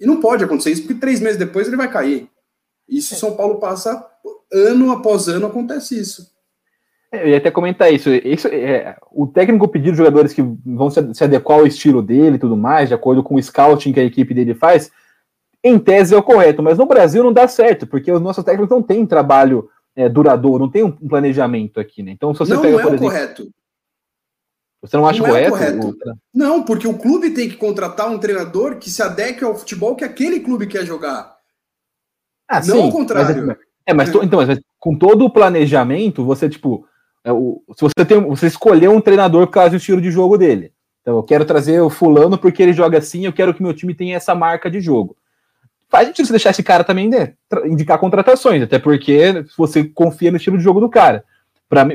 E 0.00 0.06
não 0.06 0.20
pode 0.20 0.44
acontecer 0.44 0.70
isso, 0.70 0.82
porque 0.82 1.00
três 1.00 1.20
meses 1.20 1.38
depois 1.38 1.66
ele 1.66 1.76
vai 1.76 1.90
cair. 1.90 2.28
Isso 2.88 3.14
São 3.14 3.34
Paulo 3.34 3.58
passa 3.58 4.06
ano 4.52 4.92
após 4.92 5.28
ano 5.28 5.46
acontece 5.46 5.98
isso. 5.98 6.30
Eu 7.12 7.28
ia 7.28 7.36
até 7.36 7.50
comentar 7.50 7.92
isso. 7.92 8.08
isso 8.10 8.48
é, 8.48 8.96
o 9.10 9.26
técnico 9.26 9.68
pedir 9.68 9.94
jogadores 9.94 10.32
que 10.32 10.42
vão 10.64 10.90
se, 10.90 11.24
adequar 11.24 11.58
ao 11.58 11.66
estilo 11.66 12.02
dele 12.02 12.36
e 12.36 12.38
tudo 12.38 12.56
mais, 12.56 12.88
de 12.88 12.94
acordo 12.94 13.22
com 13.22 13.34
o 13.34 13.42
scouting 13.42 13.92
que 13.92 14.00
a 14.00 14.04
equipe 14.04 14.32
dele 14.32 14.54
faz, 14.54 14.90
em 15.62 15.78
tese 15.78 16.14
é 16.14 16.18
o 16.18 16.22
correto, 16.22 16.62
mas 16.62 16.78
no 16.78 16.86
Brasil 16.86 17.22
não 17.22 17.32
dá 17.32 17.46
certo, 17.46 17.86
porque 17.86 18.10
os 18.10 18.20
nossos 18.20 18.42
técnicos 18.42 18.70
não 18.70 18.82
têm 18.82 19.06
trabalho 19.06 19.68
é, 19.94 20.08
duradouro, 20.08 20.64
não 20.64 20.70
tem 20.70 20.82
um 20.82 20.90
planejamento 20.90 21.78
aqui, 21.78 22.02
né? 22.02 22.12
Então, 22.12 22.32
se 22.32 22.40
você 22.40 22.54
não, 22.54 22.62
pega, 22.62 22.72
não 22.72 22.80
é 22.80 22.82
por 22.82 22.94
exemplo, 22.94 23.12
correto. 23.12 23.50
Você 24.82 24.96
não 24.96 25.06
acha 25.06 25.20
não 25.20 25.28
correto? 25.28 25.46
É 25.46 25.50
correto? 25.50 25.96
Não, 26.34 26.64
porque 26.64 26.88
o 26.88 26.98
clube 26.98 27.30
tem 27.30 27.48
que 27.48 27.56
contratar 27.56 28.10
um 28.10 28.18
treinador 28.18 28.76
que 28.76 28.90
se 28.90 29.00
adeque 29.00 29.44
ao 29.44 29.54
futebol 29.54 29.94
que 29.94 30.04
aquele 30.04 30.40
clube 30.40 30.66
quer 30.66 30.84
jogar. 30.84 31.36
Ah, 32.48 32.56
não 32.56 32.76
sim, 32.76 32.82
ao 32.82 32.90
contrário. 32.90 33.46
Mas, 33.46 33.56
é, 33.86 33.94
mas, 33.94 34.14
é. 34.14 34.18
então, 34.24 34.44
mas 34.44 34.58
com 34.80 34.98
todo 34.98 35.24
o 35.24 35.30
planejamento, 35.30 36.24
você, 36.24 36.48
tipo, 36.48 36.84
é, 37.24 37.32
o, 37.32 37.62
se 37.76 37.82
você 37.82 38.04
tem, 38.04 38.20
você 38.20 38.48
escolher 38.48 38.88
um 38.88 39.00
treinador 39.00 39.46
por 39.46 39.52
causa 39.52 39.70
do 39.70 39.76
estilo 39.76 40.00
de 40.00 40.10
jogo 40.10 40.36
dele. 40.36 40.72
Então, 41.00 41.16
eu 41.16 41.22
quero 41.22 41.44
trazer 41.44 41.80
o 41.80 41.88
fulano 41.88 42.36
porque 42.36 42.62
ele 42.62 42.72
joga 42.72 42.98
assim, 42.98 43.24
eu 43.24 43.32
quero 43.32 43.54
que 43.54 43.62
meu 43.62 43.74
time 43.74 43.94
tenha 43.94 44.16
essa 44.16 44.34
marca 44.34 44.68
de 44.68 44.80
jogo. 44.80 45.16
Faz 45.88 46.08
sentido 46.08 46.26
você 46.26 46.32
deixar 46.32 46.50
esse 46.50 46.62
cara 46.62 46.82
também 46.82 47.08
né, 47.08 47.34
indicar 47.66 47.98
contratações, 47.98 48.62
até 48.62 48.78
porque 48.78 49.44
você 49.56 49.84
confia 49.84 50.30
no 50.30 50.38
estilo 50.38 50.58
de 50.58 50.64
jogo 50.64 50.80
do 50.80 50.88
cara. 50.88 51.24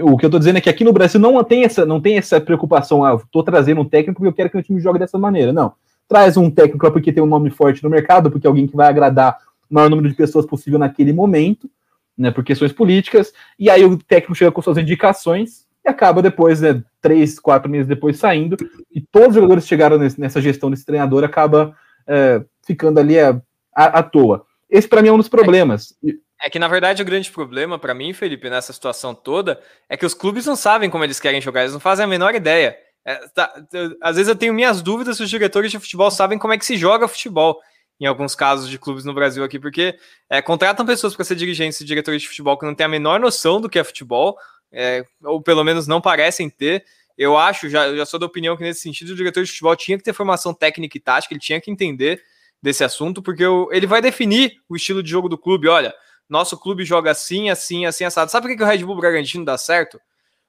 O 0.02 0.18
que 0.18 0.26
eu 0.26 0.30
tô 0.30 0.40
dizendo 0.40 0.58
é 0.58 0.62
que 0.62 0.70
aqui 0.70 0.84
no 0.84 0.92
Brasil 0.92 1.20
não 1.20 1.44
tem 1.44 1.64
essa, 1.64 1.86
não 1.86 2.02
tem 2.02 2.18
essa 2.18 2.42
preocupação, 2.42 3.04
ah, 3.06 3.20
tô 3.32 3.44
trazendo 3.44 3.82
um 3.82 3.86
técnico 3.86 4.20
porque 4.20 4.30
eu 4.30 4.34
quero 4.34 4.50
que 4.50 4.56
meu 4.56 4.64
time 4.64 4.82
jogue 4.82 4.98
dessa 4.98 5.20
maneira. 5.20 5.54
Não. 5.54 5.74
traz 6.08 6.36
um 6.36 6.50
técnico 6.50 6.92
porque 6.92 7.14
tem 7.14 7.22
um 7.22 7.28
nome 7.28 7.50
forte 7.52 7.84
no 7.84 7.90
mercado, 7.90 8.32
porque 8.32 8.48
é 8.48 8.50
alguém 8.50 8.66
que 8.66 8.76
vai 8.76 8.88
agradar 8.88 9.38
o 9.70 9.74
maior 9.74 9.90
número 9.90 10.10
de 10.10 10.16
pessoas 10.16 10.46
possível 10.46 10.80
naquele 10.80 11.14
momento, 11.14 11.70
né, 12.18 12.32
por 12.32 12.44
questões 12.44 12.72
políticas, 12.72 13.32
e 13.60 13.70
aí 13.70 13.86
o 13.86 13.98
técnico 13.98 14.34
chega 14.34 14.52
com 14.52 14.62
suas 14.62 14.78
indicações 14.78 15.68
e 15.86 15.90
acaba 15.90 16.22
depois, 16.22 16.62
né, 16.62 16.82
três, 17.00 17.40
quatro 17.40 17.70
meses 17.70 17.88
depois 17.88 18.18
saindo, 18.18 18.58
e 18.92 19.00
todos 19.00 19.30
os 19.30 19.36
jogadores 19.36 19.64
que 19.66 19.70
chegaram 19.70 20.00
nessa 20.00 20.42
gestão 20.42 20.72
desse 20.72 20.86
treinador 20.86 21.24
acaba 21.24 21.76
é, 22.08 22.42
ficando 22.66 23.00
ali 23.00 23.20
à, 23.20 23.40
à 23.76 24.02
toa. 24.02 24.44
Esse 24.70 24.88
para 24.88 25.02
mim 25.02 25.10
é 25.10 25.14
um 25.14 25.18
dos 25.18 25.30
problemas. 25.30 25.94
É 26.42 26.50
que, 26.50 26.60
na 26.60 26.68
verdade, 26.68 27.02
o 27.02 27.06
grande 27.06 27.32
problema 27.32 27.80
para 27.80 27.94
mim, 27.94 28.14
Felipe, 28.14 28.50
nessa 28.50 28.72
situação 28.72 29.16
toda, 29.16 29.62
é 29.90 29.98
que 29.98 30.06
os 30.06 30.14
clubes 30.14 30.46
não 30.46 30.56
sabem 30.56 30.90
como 30.90 31.04
eles 31.04 31.20
querem 31.20 31.42
jogar, 31.42 31.62
eles 31.62 31.74
não 31.74 31.80
fazem 31.80 32.06
a 32.06 32.08
menor 32.08 32.36
ideia. 32.36 32.78
É, 33.04 33.16
tá, 33.30 33.54
às 34.02 34.18
vezes 34.18 34.28
eu 34.28 34.36
tenho 34.36 34.54
minhas 34.54 34.82
dúvidas 34.82 35.18
se 35.18 35.24
os 35.24 35.30
diretores 35.30 35.72
de 35.72 35.80
futebol 35.80 36.12
sabem 36.12 36.38
como 36.38 36.54
é 36.54 36.58
que 36.58 36.66
se 36.66 36.78
joga 36.78 37.08
futebol, 37.08 37.60
em 38.00 38.06
alguns 38.06 38.36
casos 38.36 38.70
de 38.70 38.78
clubes 38.78 39.06
no 39.06 39.14
Brasil 39.14 39.44
aqui, 39.44 39.58
porque 39.58 39.98
é, 40.30 40.42
contratam 40.42 40.86
pessoas 40.86 41.16
para 41.16 41.26
ser 41.26 41.36
dirigentes 41.36 41.80
e 41.82 41.86
diretores 41.86 42.22
de 42.22 42.28
futebol 42.28 42.58
que 42.58 42.66
não 42.66 42.76
têm 42.76 42.86
a 42.86 42.90
menor 42.90 43.20
noção 43.20 43.60
do 43.60 43.70
que 43.70 43.80
é 43.80 43.84
futebol, 43.84 44.38
é, 44.72 45.04
ou 45.24 45.42
pelo 45.42 45.64
menos 45.64 45.88
não 45.88 46.02
parecem 46.02 46.50
ter. 46.50 46.86
Eu 47.18 47.36
acho, 47.36 47.68
já, 47.68 47.96
já 47.96 48.06
sou 48.06 48.20
da 48.20 48.28
opinião 48.28 48.56
que 48.56 48.64
nesse 48.64 48.82
sentido 48.82 49.12
o 49.12 49.16
diretor 49.16 49.44
de 49.44 49.50
futebol 49.50 49.76
tinha 49.76 49.98
que 49.98 50.04
ter 50.04 50.14
formação 50.14 50.54
técnica 50.54 50.98
e 50.98 51.00
tática, 51.00 51.34
ele 51.34 51.42
tinha 51.42 51.60
que 51.60 51.72
entender 51.72 52.22
desse 52.62 52.84
assunto, 52.84 53.22
porque 53.22 53.44
eu, 53.44 53.70
ele 53.72 53.88
vai 53.88 54.02
definir 54.02 54.58
o 54.68 54.76
estilo 54.76 55.02
de 55.02 55.10
jogo 55.10 55.30
do 55.30 55.38
clube. 55.38 55.68
Olha, 55.68 55.96
nosso 56.30 56.58
clube 56.58 56.84
joga 56.84 57.12
assim, 57.12 57.50
assim, 57.50 57.86
assim, 57.86 58.04
assado. 58.04 58.32
Sabe 58.32 58.44
por 58.44 58.52
que, 58.52 58.58
que 58.58 58.64
o 58.64 58.68
Red 58.68 58.84
Bull 58.84 58.98
Bragantino 58.98 59.46
dá 59.46 59.58
certo? 59.58 60.00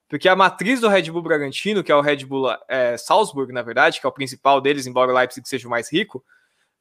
Porque 0.09 0.29
a 0.29 0.35
matriz 0.35 0.81
do 0.81 0.89
Red 0.89 1.11
Bull 1.11 1.23
Bragantino, 1.23 1.85
que 1.85 1.93
é 1.93 1.95
o 1.95 2.01
Red 2.01 2.25
Bull 2.25 2.49
é, 2.69 2.97
Salzburg, 2.97 3.53
na 3.53 3.63
verdade, 3.63 4.01
que 4.01 4.07
é 4.07 4.09
o 4.09 4.13
principal 4.13 4.61
deles, 4.61 4.87
embora 4.87 5.13
o 5.13 5.15
Leipzig 5.15 5.47
seja 5.49 5.69
o 5.69 5.71
mais 5.71 5.93
rico, 5.93 6.25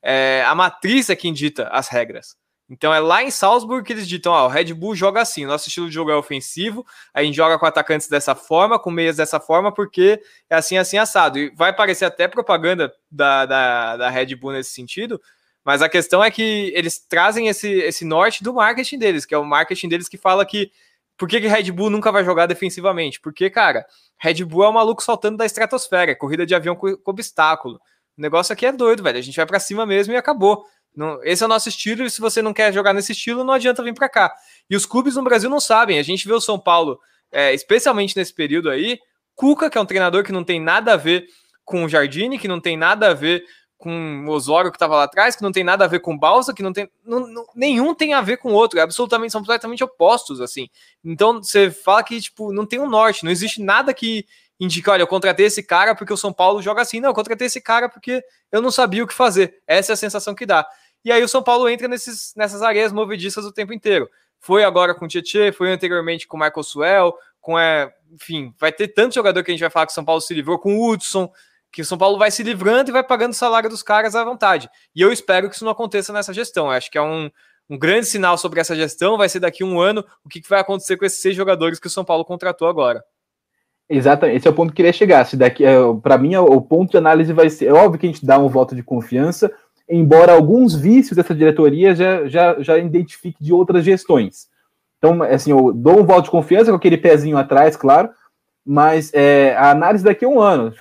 é, 0.01 0.43
a 0.45 0.55
matriz 0.55 1.09
é 1.09 1.15
quem 1.15 1.33
dita 1.33 1.67
as 1.67 1.89
regras. 1.89 2.37
Então 2.69 2.93
é 2.93 2.99
lá 2.99 3.23
em 3.23 3.31
Salzburg 3.31 3.85
que 3.85 3.93
eles 3.93 4.07
ditam: 4.07 4.33
ó, 4.33 4.45
o 4.45 4.49
Red 4.49 4.73
Bull 4.73 4.95
joga 4.95 5.21
assim, 5.21 5.45
nosso 5.45 5.69
estilo 5.69 5.87
de 5.87 5.93
jogo 5.93 6.11
é 6.11 6.15
ofensivo, 6.15 6.85
a 7.13 7.23
gente 7.23 7.35
joga 7.35 7.57
com 7.57 7.65
atacantes 7.65 8.09
dessa 8.09 8.35
forma, 8.35 8.77
com 8.77 8.91
meias 8.91 9.15
dessa 9.15 9.39
forma, 9.39 9.73
porque 9.73 10.21
é 10.49 10.55
assim, 10.55 10.77
assim, 10.77 10.97
assado. 10.97 11.39
E 11.39 11.49
vai 11.55 11.73
parecer 11.73 12.05
até 12.05 12.27
propaganda 12.27 12.93
da, 13.09 13.45
da, 13.45 13.97
da 13.97 14.09
Red 14.09 14.35
Bull 14.35 14.51
nesse 14.51 14.71
sentido, 14.71 15.21
mas 15.67 15.81
a 15.81 15.89
questão 15.89 16.23
é 16.23 16.31
que 16.31 16.71
eles 16.73 16.97
trazem 16.97 17.49
esse, 17.49 17.69
esse 17.69 18.05
norte 18.05 18.41
do 18.41 18.53
marketing 18.53 18.97
deles, 18.97 19.25
que 19.25 19.35
é 19.35 19.37
o 19.37 19.43
marketing 19.43 19.89
deles 19.89 20.07
que 20.07 20.17
fala 20.17 20.45
que 20.45 20.71
por 21.17 21.27
que, 21.27 21.41
que 21.41 21.47
Red 21.47 21.73
Bull 21.73 21.89
nunca 21.89 22.09
vai 22.09 22.23
jogar 22.23 22.45
defensivamente? 22.45 23.19
Porque, 23.19 23.49
cara, 23.49 23.85
Red 24.17 24.45
Bull 24.45 24.63
é 24.63 24.69
um 24.69 24.71
maluco 24.71 25.03
saltando 25.03 25.35
da 25.35 25.45
estratosfera, 25.45 26.11
é 26.11 26.15
corrida 26.15 26.45
de 26.45 26.55
avião 26.55 26.73
com, 26.73 26.95
com 26.95 27.11
obstáculo. 27.11 27.81
O 28.17 28.21
negócio 28.21 28.53
aqui 28.53 28.65
é 28.65 28.71
doido, 28.71 29.03
velho. 29.03 29.17
A 29.17 29.21
gente 29.21 29.35
vai 29.35 29.45
para 29.45 29.59
cima 29.59 29.85
mesmo 29.85 30.13
e 30.13 30.15
acabou. 30.15 30.63
Não, 30.95 31.21
esse 31.21 31.43
é 31.43 31.45
o 31.45 31.49
nosso 31.49 31.67
estilo, 31.67 32.05
e 32.05 32.09
se 32.09 32.21
você 32.21 32.41
não 32.41 32.53
quer 32.53 32.71
jogar 32.71 32.93
nesse 32.93 33.11
estilo, 33.11 33.43
não 33.43 33.53
adianta 33.53 33.83
vir 33.83 33.93
para 33.93 34.07
cá. 34.07 34.33
E 34.69 34.75
os 34.77 34.85
clubes 34.85 35.17
no 35.17 35.23
Brasil 35.23 35.49
não 35.49 35.59
sabem. 35.59 35.99
A 35.99 36.03
gente 36.03 36.25
vê 36.25 36.33
o 36.33 36.39
São 36.39 36.57
Paulo, 36.57 36.97
é, 37.29 37.53
especialmente 37.53 38.15
nesse 38.15 38.33
período 38.33 38.69
aí, 38.69 38.99
Cuca, 39.35 39.69
que 39.69 39.77
é 39.77 39.81
um 39.81 39.85
treinador 39.85 40.23
que 40.23 40.31
não 40.31 40.45
tem 40.45 40.61
nada 40.61 40.93
a 40.93 40.95
ver 40.95 41.27
com 41.65 41.83
o 41.83 41.89
Jardine, 41.89 42.39
que 42.39 42.47
não 42.47 42.61
tem 42.61 42.77
nada 42.77 43.09
a 43.09 43.13
ver 43.13 43.43
com 43.77 44.25
o 44.25 44.31
Osório 44.31 44.71
que 44.71 44.77
estava 44.77 44.95
lá 44.95 45.03
atrás, 45.03 45.35
que 45.35 45.43
não 45.43 45.51
tem 45.51 45.63
nada 45.63 45.85
a 45.85 45.87
ver 45.87 45.99
com 45.99 46.13
o 46.13 46.17
Balsa, 46.17 46.53
que 46.53 46.63
não 46.63 46.73
tem. 46.73 46.89
Não, 47.05 47.27
não, 47.27 47.45
nenhum 47.55 47.93
tem 47.93 48.13
a 48.13 48.21
ver 48.21 48.37
com 48.37 48.51
o 48.51 48.53
outro, 48.53 48.79
é 48.79 48.81
absolutamente, 48.81 49.31
são 49.31 49.41
completamente 49.41 49.83
opostos, 49.83 50.41
assim. 50.41 50.67
Então 51.03 51.41
você 51.41 51.69
fala 51.69 52.03
que, 52.03 52.19
tipo, 52.19 52.51
não 52.51 52.65
tem 52.65 52.79
um 52.79 52.89
norte, 52.89 53.23
não 53.23 53.31
existe 53.31 53.61
nada 53.61 53.93
que 53.93 54.25
indique, 54.59 54.89
olha, 54.89 55.03
eu 55.03 55.07
contratei 55.07 55.45
esse 55.45 55.61
cara 55.61 55.93
porque 55.93 56.11
o 56.11 56.17
São 56.17 56.33
Paulo 56.33 56.61
joga 56.61 56.81
assim. 56.81 56.99
Não, 56.99 57.09
eu 57.09 57.13
contratei 57.13 57.47
esse 57.47 57.61
cara 57.61 57.87
porque 57.87 58.23
eu 58.51 58.61
não 58.61 58.71
sabia 58.71 59.03
o 59.03 59.07
que 59.07 59.13
fazer. 59.13 59.61
Essa 59.67 59.91
é 59.91 59.93
a 59.93 59.97
sensação 59.97 60.33
que 60.33 60.45
dá. 60.45 60.67
E 61.05 61.11
aí 61.11 61.23
o 61.23 61.27
São 61.27 61.43
Paulo 61.43 61.69
entra 61.69 61.87
nesses, 61.87 62.33
nessas 62.35 62.63
areias 62.63 62.91
movediças 62.91 63.45
o 63.45 63.51
tempo 63.51 63.73
inteiro. 63.73 64.09
Foi 64.39 64.63
agora 64.63 64.95
com 64.95 65.05
o 65.05 65.07
Tietchan, 65.07 65.51
foi 65.51 65.71
anteriormente 65.71 66.27
com 66.27 66.37
o 66.37 66.39
Michael 66.39 66.63
Suel, 66.63 67.15
com, 67.39 67.57
é, 67.57 67.93
enfim, 68.11 68.53
vai 68.59 68.71
ter 68.71 68.87
tanto 68.89 69.15
jogador 69.15 69.43
que 69.43 69.51
a 69.51 69.53
gente 69.53 69.61
vai 69.61 69.69
falar 69.69 69.85
que 69.85 69.91
o 69.91 69.95
São 69.95 70.05
Paulo 70.05 70.21
se 70.21 70.33
livrou, 70.33 70.59
com 70.59 70.77
o 70.77 70.89
Hudson, 70.89 71.31
que 71.77 71.81
o 71.83 71.85
São 71.85 71.95
Paulo 71.95 72.17
vai 72.17 72.31
se 72.31 72.41
livrando 72.41 72.89
e 72.89 72.91
vai 72.91 73.03
pagando 73.03 73.33
o 73.33 73.35
salário 73.35 73.69
dos 73.69 73.83
caras 73.83 74.15
à 74.15 74.23
vontade. 74.23 74.67
E 74.95 75.01
eu 75.03 75.11
espero 75.11 75.47
que 75.47 75.53
isso 75.53 75.63
não 75.63 75.71
aconteça 75.71 76.11
nessa 76.11 76.33
gestão. 76.33 76.65
Eu 76.65 76.71
acho 76.71 76.89
que 76.89 76.97
é 76.97 77.01
um, 77.03 77.29
um 77.69 77.77
grande 77.77 78.07
sinal 78.07 78.35
sobre 78.35 78.59
essa 78.59 78.75
gestão. 78.75 79.15
Vai 79.15 79.29
ser 79.29 79.41
daqui 79.41 79.61
a 79.61 79.65
um 79.67 79.79
ano 79.79 80.03
o 80.25 80.27
que, 80.27 80.41
vai 80.49 80.59
acontecer 80.59 80.97
com 80.97 81.05
esses 81.05 81.21
seis 81.21 81.35
jogadores 81.35 81.79
que 81.79 81.85
o 81.85 81.89
São 81.91 82.03
Paulo 82.03 82.25
contratou 82.25 82.67
agora. 82.67 83.03
Exatamente, 83.87 84.37
esse 84.37 84.47
é 84.47 84.49
o 84.49 84.55
ponto 84.55 84.69
que 84.69 84.71
eu 84.71 84.77
queria 84.77 84.91
chegar. 84.91 85.29
Daqui, 85.35 85.63
é, 85.63 85.77
para 86.01 86.17
mim, 86.17 86.33
é 86.33 86.39
o 86.39 86.59
ponto 86.59 86.89
de 86.89 86.97
análise 86.97 87.31
vai 87.31 87.47
ser. 87.47 87.67
É 87.67 87.73
óbvio 87.73 87.99
que 87.99 88.07
a 88.07 88.09
gente 88.09 88.25
dá 88.25 88.39
um 88.39 88.49
voto 88.49 88.75
de 88.75 88.81
confiança, 88.81 89.53
embora 89.87 90.33
alguns 90.33 90.73
vícios 90.73 91.15
dessa 91.15 91.35
diretoria 91.35 91.93
já, 91.93 92.27
já, 92.27 92.55
já 92.59 92.75
identifique 92.79 93.37
de 93.39 93.53
outras 93.53 93.85
gestões. 93.85 94.47
Então, 94.97 95.21
assim, 95.21 95.51
eu 95.51 95.71
dou 95.71 95.99
um 95.99 96.05
voto 96.07 96.23
de 96.23 96.31
confiança 96.31 96.71
com 96.71 96.77
aquele 96.77 96.97
pezinho 96.97 97.37
atrás, 97.37 97.77
claro, 97.77 98.09
mas 98.69 99.13
é, 99.13 99.55
a 99.55 99.71
análise 99.71 100.03
daqui 100.03 100.25
a 100.25 100.27
um 100.27 100.41
ano, 100.41 100.73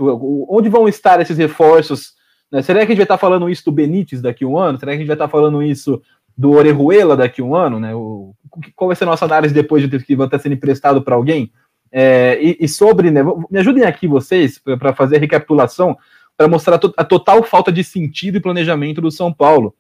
onde 0.48 0.68
vão 0.68 0.88
estar 0.88 1.20
esses 1.20 1.38
reforços? 1.38 2.14
Né? 2.50 2.60
Será 2.60 2.80
que 2.80 2.86
a 2.86 2.88
gente 2.88 2.96
vai 2.96 3.04
estar 3.04 3.16
falando 3.16 3.48
isso 3.48 3.64
do 3.64 3.70
Benítez 3.70 4.20
daqui 4.20 4.42
a 4.42 4.48
um 4.48 4.58
ano? 4.58 4.76
Será 4.76 4.90
que 4.90 4.96
a 4.96 4.98
gente 4.98 5.06
vai 5.06 5.14
estar 5.14 5.28
falando 5.28 5.62
isso 5.62 6.02
do 6.36 6.50
Orejuela 6.50 7.16
daqui 7.16 7.40
a 7.40 7.44
um 7.44 7.54
ano? 7.54 7.78
Né? 7.78 7.94
O, 7.94 8.34
qual 8.74 8.88
vai 8.88 8.96
ser 8.96 9.04
a 9.04 9.06
nossa 9.06 9.24
análise 9.24 9.54
depois 9.54 9.84
de 9.84 9.88
ter 9.88 10.04
que 10.04 10.14
estar 10.14 10.38
sendo 10.40 10.54
emprestado 10.54 11.00
para 11.00 11.14
alguém? 11.14 11.52
É, 11.92 12.36
e, 12.42 12.56
e, 12.58 12.68
sobre, 12.68 13.08
né, 13.12 13.22
me 13.22 13.58
ajudem 13.60 13.84
aqui 13.84 14.08
vocês 14.08 14.60
para 14.80 14.92
fazer 14.92 15.16
a 15.16 15.20
recapitulação, 15.20 15.96
para 16.36 16.48
mostrar 16.48 16.80
a, 16.96 17.04
total 17.04 17.40
falta 17.44 17.70
de 17.70 17.84
sentido 17.84 18.36
e 18.36 18.40
planejamento 18.40 19.00
do 19.00 19.12
São 19.12 19.32
Paulo. 19.32 19.72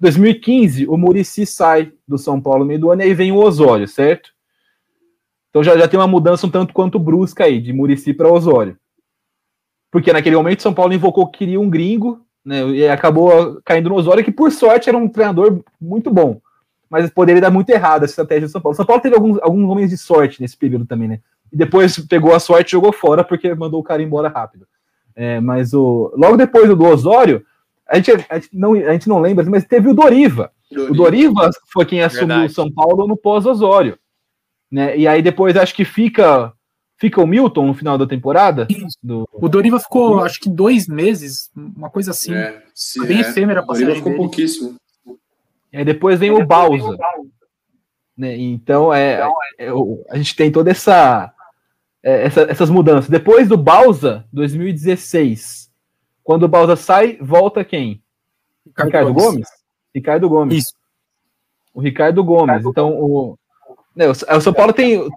2015, 0.00 0.86
o 0.88 0.96
Murici 0.96 1.44
sai 1.44 1.92
do 2.08 2.16
São 2.16 2.40
Paulo 2.40 2.60
no 2.60 2.64
meio 2.64 2.80
do 2.80 2.90
ano 2.90 3.02
e 3.02 3.04
aí 3.04 3.12
vem 3.12 3.32
o 3.32 3.36
Osório, 3.36 3.86
certo? 3.86 4.30
Então 5.50 5.62
já, 5.62 5.76
já 5.76 5.86
tem 5.86 5.98
uma 5.98 6.06
mudança 6.06 6.46
um 6.46 6.50
tanto 6.50 6.72
quanto 6.72 6.98
brusca 6.98 7.44
aí, 7.44 7.60
de 7.60 7.72
Murici 7.72 8.14
para 8.14 8.32
Osório. 8.32 8.76
Porque 9.90 10.12
naquele 10.12 10.36
momento 10.36 10.62
São 10.62 10.72
Paulo 10.72 10.92
invocou 10.92 11.26
que 11.26 11.38
queria 11.38 11.60
um 11.60 11.68
gringo, 11.68 12.24
né? 12.44 12.66
E 12.70 12.88
acabou 12.88 13.60
caindo 13.64 13.88
no 13.88 13.96
Osório, 13.96 14.24
que 14.24 14.30
por 14.30 14.50
sorte 14.52 14.88
era 14.88 14.96
um 14.96 15.08
treinador 15.08 15.62
muito 15.80 16.10
bom. 16.10 16.40
Mas 16.88 17.10
poderia 17.10 17.40
dar 17.40 17.50
muito 17.50 17.70
errado 17.70 18.04
essa 18.04 18.12
estratégia 18.12 18.46
do 18.46 18.50
São 18.50 18.60
Paulo. 18.60 18.76
São 18.76 18.86
Paulo 18.86 19.02
teve 19.02 19.14
alguns, 19.14 19.38
alguns 19.42 19.64
momentos 19.64 19.90
de 19.90 19.98
sorte 19.98 20.40
nesse 20.40 20.56
período 20.56 20.86
também, 20.86 21.08
né? 21.08 21.20
E 21.52 21.56
depois 21.56 21.98
pegou 22.06 22.34
a 22.34 22.40
sorte 22.40 22.68
e 22.68 22.72
jogou 22.72 22.92
fora, 22.92 23.24
porque 23.24 23.52
mandou 23.54 23.80
o 23.80 23.84
cara 23.84 24.02
embora 24.02 24.28
rápido. 24.28 24.66
É, 25.14 25.40
mas 25.40 25.74
o, 25.74 26.12
logo 26.16 26.36
depois 26.36 26.68
do 26.68 26.84
Osório, 26.84 27.44
a 27.88 27.96
gente, 27.96 28.12
a, 28.28 28.34
gente 28.36 28.48
não, 28.52 28.74
a 28.74 28.92
gente 28.92 29.08
não 29.08 29.20
lembra, 29.20 29.44
mas 29.50 29.64
teve 29.64 29.88
o 29.88 29.94
Doriva. 29.94 30.50
Doriva. 30.70 30.92
O 30.92 30.96
Doriva 30.96 31.50
foi 31.72 31.84
quem 31.84 32.02
assumiu 32.02 32.44
o 32.44 32.48
São 32.50 32.70
Paulo 32.70 33.06
no 33.06 33.16
pós-Osório. 33.16 33.98
Né? 34.70 34.96
E 34.96 35.08
aí 35.08 35.20
depois 35.20 35.56
acho 35.56 35.74
que 35.74 35.84
fica 35.84 36.52
fica 37.00 37.20
o 37.20 37.26
Milton 37.26 37.66
no 37.66 37.74
final 37.74 37.96
da 37.96 38.06
temporada. 38.06 38.68
Do... 39.02 39.26
O 39.32 39.48
Doriva 39.48 39.80
ficou, 39.80 40.22
acho 40.22 40.38
que 40.38 40.50
dois 40.50 40.86
meses, 40.86 41.50
uma 41.56 41.88
coisa 41.88 42.10
assim. 42.10 42.34
É, 42.34 42.62
se, 42.74 43.04
bem 43.06 43.18
é. 43.18 43.20
efêmera. 43.22 43.62
O 43.62 43.66
Doriva 43.66 43.94
ficou 43.94 44.12
dele. 44.12 44.22
pouquíssimo. 44.22 44.76
E 45.72 45.78
aí 45.78 45.84
depois 45.84 46.18
vem 46.20 46.30
o 46.30 46.44
Balsa. 46.44 46.96
Né? 48.16 48.36
Então, 48.36 48.92
é, 48.92 49.14
então 49.14 49.34
é, 49.58 49.64
é, 49.66 49.70
a 50.10 50.16
gente 50.18 50.36
tem 50.36 50.52
toda 50.52 50.70
essa, 50.70 51.32
é, 52.02 52.26
essa, 52.26 52.42
essas 52.42 52.68
mudanças. 52.68 53.08
Depois 53.08 53.48
do 53.48 53.56
Balsa, 53.56 54.26
2016, 54.30 55.70
quando 56.22 56.42
o 56.42 56.48
Balsa 56.48 56.76
sai, 56.76 57.16
volta 57.20 57.64
quem? 57.64 58.02
Ricardo, 58.66 58.88
Ricardo 58.88 59.14
Gomes. 59.14 59.32
Gomes. 59.32 59.48
Ricardo 59.94 60.28
Gomes. 60.28 60.56
Isso. 60.58 60.74
O 61.72 61.80
Ricardo 61.80 62.22
Gomes. 62.22 62.56
Ricardo 62.58 62.70
então, 62.70 63.00
o, 63.00 63.38
né, 63.94 64.08
o 64.08 64.40
São 64.40 64.52
Paulo 64.52 64.72
tem. 64.72 65.08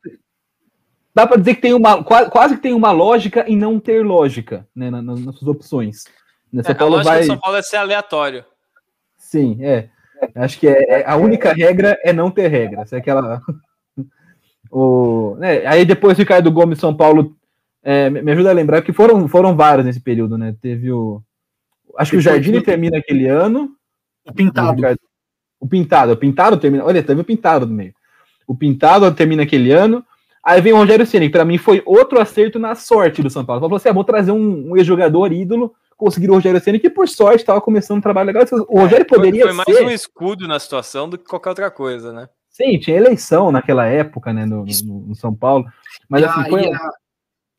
Dá 1.16 1.28
para 1.28 1.38
dizer 1.38 1.56
que 1.56 1.62
tem 1.62 1.74
uma. 1.74 2.04
Quase 2.04 2.56
que 2.56 2.62
tem 2.62 2.74
uma 2.74 2.92
lógica 2.92 3.46
em 3.48 3.56
não 3.56 3.80
ter 3.80 4.04
lógica 4.04 4.68
né, 4.76 4.90
nas, 4.90 5.04
nas 5.04 5.36
suas 5.36 5.48
opções. 5.48 6.06
Né, 6.52 6.64
São 6.64 6.72
é, 6.72 6.76
Paulo 6.76 6.96
a 6.96 6.98
lógica 6.98 7.14
vai... 7.14 7.22
do 7.22 7.28
São 7.28 7.38
Paulo 7.38 7.58
é 7.58 7.62
ser 7.62 7.78
aleatório. 7.78 8.46
Sim, 9.18 9.58
é. 9.62 9.90
Acho 10.36 10.60
que 10.60 10.68
é, 10.68 11.02
é, 11.02 11.10
a 11.10 11.16
única 11.16 11.54
regra 11.54 12.00
é 12.04 12.14
não 12.14 12.32
ter 12.32 12.48
regra. 12.48 12.86
é 12.92 12.96
aquela. 12.96 13.42
o, 14.72 15.36
né, 15.38 15.66
aí 15.66 15.86
depois 15.86 16.18
o 16.18 16.22
Ricardo 16.22 16.52
Gomes 16.52 16.80
São 16.80 16.96
Paulo 16.96 17.36
é, 17.84 18.10
me 18.10 18.32
ajuda 18.32 18.50
a 18.50 18.54
lembrar 18.54 18.82
que 18.82 18.94
foram, 18.94 19.28
foram 19.28 19.56
vários 19.56 19.86
nesse 19.86 20.00
período, 20.00 20.38
né? 20.38 20.56
Teve 20.62 20.92
o. 20.92 21.22
Acho 21.98 22.12
que 22.12 22.18
o 22.18 22.22
Jardim 22.22 22.60
termina 22.62 22.98
aquele 22.98 23.28
ano. 23.28 23.76
O 24.26 24.34
Pintado. 24.34 24.72
O, 24.72 24.76
Ricardo, 24.76 25.00
o 25.60 25.68
Pintado, 25.68 26.12
o 26.14 26.18
Pintado 26.18 26.58
termina. 26.58 26.86
Olha, 26.86 27.04
teve 27.04 27.22
o 27.22 27.26
Pintado 27.26 27.66
no 27.66 27.74
meio. 27.74 27.94
O 28.48 28.56
Pintado 28.56 29.12
termina 29.14 29.44
aquele 29.44 29.72
ano. 29.72 30.06
Aí 30.44 30.60
vem 30.60 30.74
o 30.74 30.78
Rogério 30.78 31.06
Ceni, 31.06 31.28
que 31.28 31.32
para 31.32 31.46
mim 31.46 31.58
foi 31.58 31.82
outro 31.86 32.20
acerto 32.20 32.60
na 32.60 32.76
sorte 32.76 33.24
do 33.24 33.30
São 33.30 33.46
Paulo. 33.46 33.62
Falou 33.62 33.78
assim: 33.78 33.90
ah, 33.90 33.94
vou 33.94 34.04
trazer 34.04 34.32
um, 34.32 34.72
um 34.72 34.78
ex-jogador 34.78 35.32
ídolo 35.32 35.74
conseguir 35.96 36.30
o 36.30 36.34
Rogério 36.34 36.60
Ceni, 36.60 36.80
que 36.80 36.90
por 36.90 37.08
sorte 37.08 37.38
estava 37.38 37.62
começando 37.62 38.00
um 38.00 38.02
trabalho 38.02 38.28
legal. 38.28 38.44
O 38.68 38.82
Rogério 38.82 39.06
poderia 39.06 39.44
foi, 39.44 39.54
foi 39.54 39.66
mais 39.66 39.78
ser... 39.78 39.86
um 39.86 39.92
escudo 39.92 40.48
na 40.48 40.60
situação 40.60 41.10
do 41.10 41.18
que 41.18 41.26
qualquer 41.26 41.50
outra 41.50 41.72
coisa, 41.72 42.12
né? 42.12 42.28
Sim, 42.50 42.78
tinha 42.78 42.98
eleição 42.98 43.52
naquela 43.52 43.86
época, 43.86 44.32
né, 44.32 44.46
no, 44.46 44.64
no, 44.64 45.00
no 45.08 45.16
São 45.16 45.34
Paulo. 45.34 45.66
Mas 46.08 46.22
e 46.22 46.26
assim, 46.26 46.42
a, 46.42 46.46
foi. 46.46 46.62
E 46.62 46.74
a, 46.74 46.90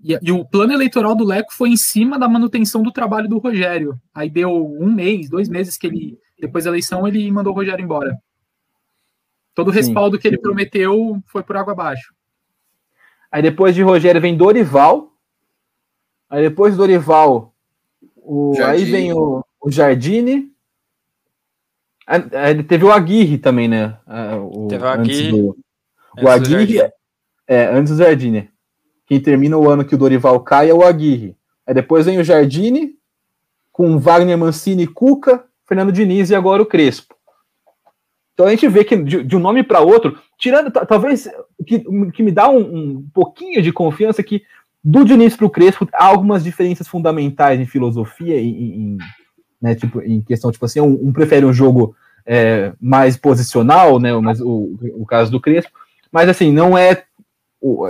E, 0.04 0.18
e, 0.28 0.32
o 0.32 0.44
plano 0.44 0.72
eleitoral 0.72 1.16
do 1.16 1.24
Leco 1.24 1.52
foi 1.54 1.70
em 1.70 1.76
cima 1.76 2.18
da 2.18 2.28
manutenção 2.28 2.82
do 2.82 2.92
trabalho 2.92 3.28
do 3.28 3.38
Rogério. 3.38 3.98
Aí 4.14 4.28
deu 4.28 4.50
um 4.52 4.92
mês, 4.92 5.28
dois 5.28 5.48
meses 5.48 5.78
que 5.78 5.86
ele, 5.86 6.18
depois 6.38 6.64
da 6.64 6.70
eleição, 6.70 7.08
ele 7.08 7.30
mandou 7.32 7.52
o 7.52 7.56
Rogério 7.56 7.82
embora. 7.82 8.16
Todo 9.54 9.68
o 9.68 9.70
respaldo 9.70 10.16
Sim. 10.16 10.22
que 10.22 10.28
ele 10.28 10.38
prometeu 10.38 11.22
foi 11.26 11.42
por 11.42 11.56
água 11.56 11.72
abaixo. 11.72 12.12
Aí 13.30 13.42
depois 13.42 13.74
de 13.74 13.82
Rogério 13.82 14.20
vem 14.20 14.36
Dorival. 14.36 15.12
Aí 16.28 16.42
depois 16.42 16.74
do 16.74 16.78
Dorival, 16.78 17.54
o, 18.16 18.54
aí 18.64 18.84
vem 18.84 19.12
o, 19.12 19.44
o 19.60 19.70
Jardine. 19.70 20.52
Aí 22.06 22.62
teve 22.64 22.84
o 22.84 22.92
Aguirre 22.92 23.38
também, 23.38 23.68
né? 23.68 23.98
O, 24.50 24.66
teve 24.68 24.84
o 24.84 24.88
Aguirre. 24.88 25.30
Do, 25.30 25.56
o 26.22 26.28
Aguirre, 26.28 26.80
é, 27.46 27.66
antes 27.66 27.96
do 27.96 28.02
Jardine. 28.02 28.50
Quem 29.06 29.20
termina 29.20 29.56
o 29.56 29.68
ano 29.68 29.84
que 29.84 29.94
o 29.94 29.98
Dorival 29.98 30.40
cai 30.40 30.70
é 30.70 30.74
o 30.74 30.82
Aguirre. 30.82 31.36
Aí 31.66 31.74
depois 31.74 32.06
vem 32.06 32.18
o 32.18 32.24
Jardine, 32.24 32.96
com 33.72 33.98
Wagner 33.98 34.36
Mancini, 34.36 34.86
Cuca, 34.86 35.44
Fernando 35.66 35.92
Diniz 35.92 36.30
e 36.30 36.34
agora 36.34 36.62
o 36.62 36.66
Crespo. 36.66 37.14
Então 38.34 38.46
a 38.46 38.50
gente 38.50 38.68
vê 38.68 38.84
que 38.84 38.96
de, 38.96 39.22
de 39.22 39.36
um 39.36 39.40
nome 39.40 39.62
para 39.62 39.80
outro, 39.80 40.18
tirando 40.36 40.70
talvez 40.70 41.28
que, 41.66 41.84
que 42.12 42.22
me 42.22 42.32
dá 42.32 42.48
um, 42.48 42.58
um, 42.58 43.08
pouquinho 43.14 43.62
de 43.62 43.72
confiança 43.72 44.22
que 44.22 44.42
do 44.82 45.04
Diniz 45.04 45.36
para 45.36 45.46
o 45.46 45.50
Crespo 45.50 45.88
há 45.94 46.06
algumas 46.06 46.44
diferenças 46.44 46.86
fundamentais 46.86 47.58
em 47.60 47.66
filosofia, 47.66 48.38
em, 48.38 48.48
em 48.48 48.98
né, 49.62 49.74
tipo, 49.74 50.02
em 50.02 50.20
questão 50.20 50.50
tipo 50.50 50.64
assim, 50.64 50.80
um, 50.80 51.08
um 51.08 51.12
prefere 51.12 51.46
um 51.46 51.52
jogo 51.52 51.96
é, 52.26 52.72
mais 52.80 53.16
posicional, 53.16 53.98
né, 53.98 54.12
mas 54.18 54.40
o, 54.40 54.76
o 54.94 55.06
caso 55.06 55.30
do 55.30 55.40
Crespo, 55.40 55.72
mas 56.10 56.28
assim 56.28 56.52
não 56.52 56.76
é 56.76 57.04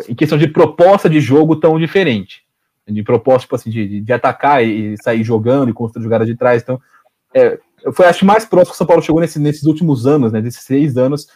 em 0.09 0.15
questão 0.15 0.39
de 0.39 0.47
proposta 0.47 1.11
de 1.11 1.21
jogo 1.21 1.57
tão 1.57 1.79
diferente. 1.79 2.45
De 2.87 3.03
proposta, 3.03 3.41
tipo 3.41 3.57
assim, 3.57 3.71
de, 3.71 4.01
de 4.01 4.13
atacar 4.13 4.63
e 4.63 4.95
sair 5.03 5.25
jogando 5.25 5.71
e 5.71 5.73
construir 5.73 6.05
jogada 6.05 6.27
de 6.27 6.37
trás. 6.37 6.63
Então, 6.63 6.81
é, 7.35 7.59
foi 7.93 8.07
acho 8.07 8.25
mais 8.25 8.45
próximo 8.45 8.71
que 8.71 8.75
o 8.75 8.79
São 8.79 8.87
Paulo 8.87 9.03
chegou 9.03 9.21
nesse, 9.21 9.39
nesses 9.39 9.65
últimos 9.65 10.07
anos, 10.07 10.33
né? 10.33 10.41
Desses 10.41 10.63
seis 10.63 10.97
anos, 10.97 11.27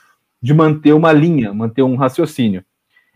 de 0.40 0.54
manter 0.54 0.92
uma 0.92 1.12
linha, 1.12 1.52
manter 1.52 1.82
um 1.82 1.96
raciocínio. 1.96 2.64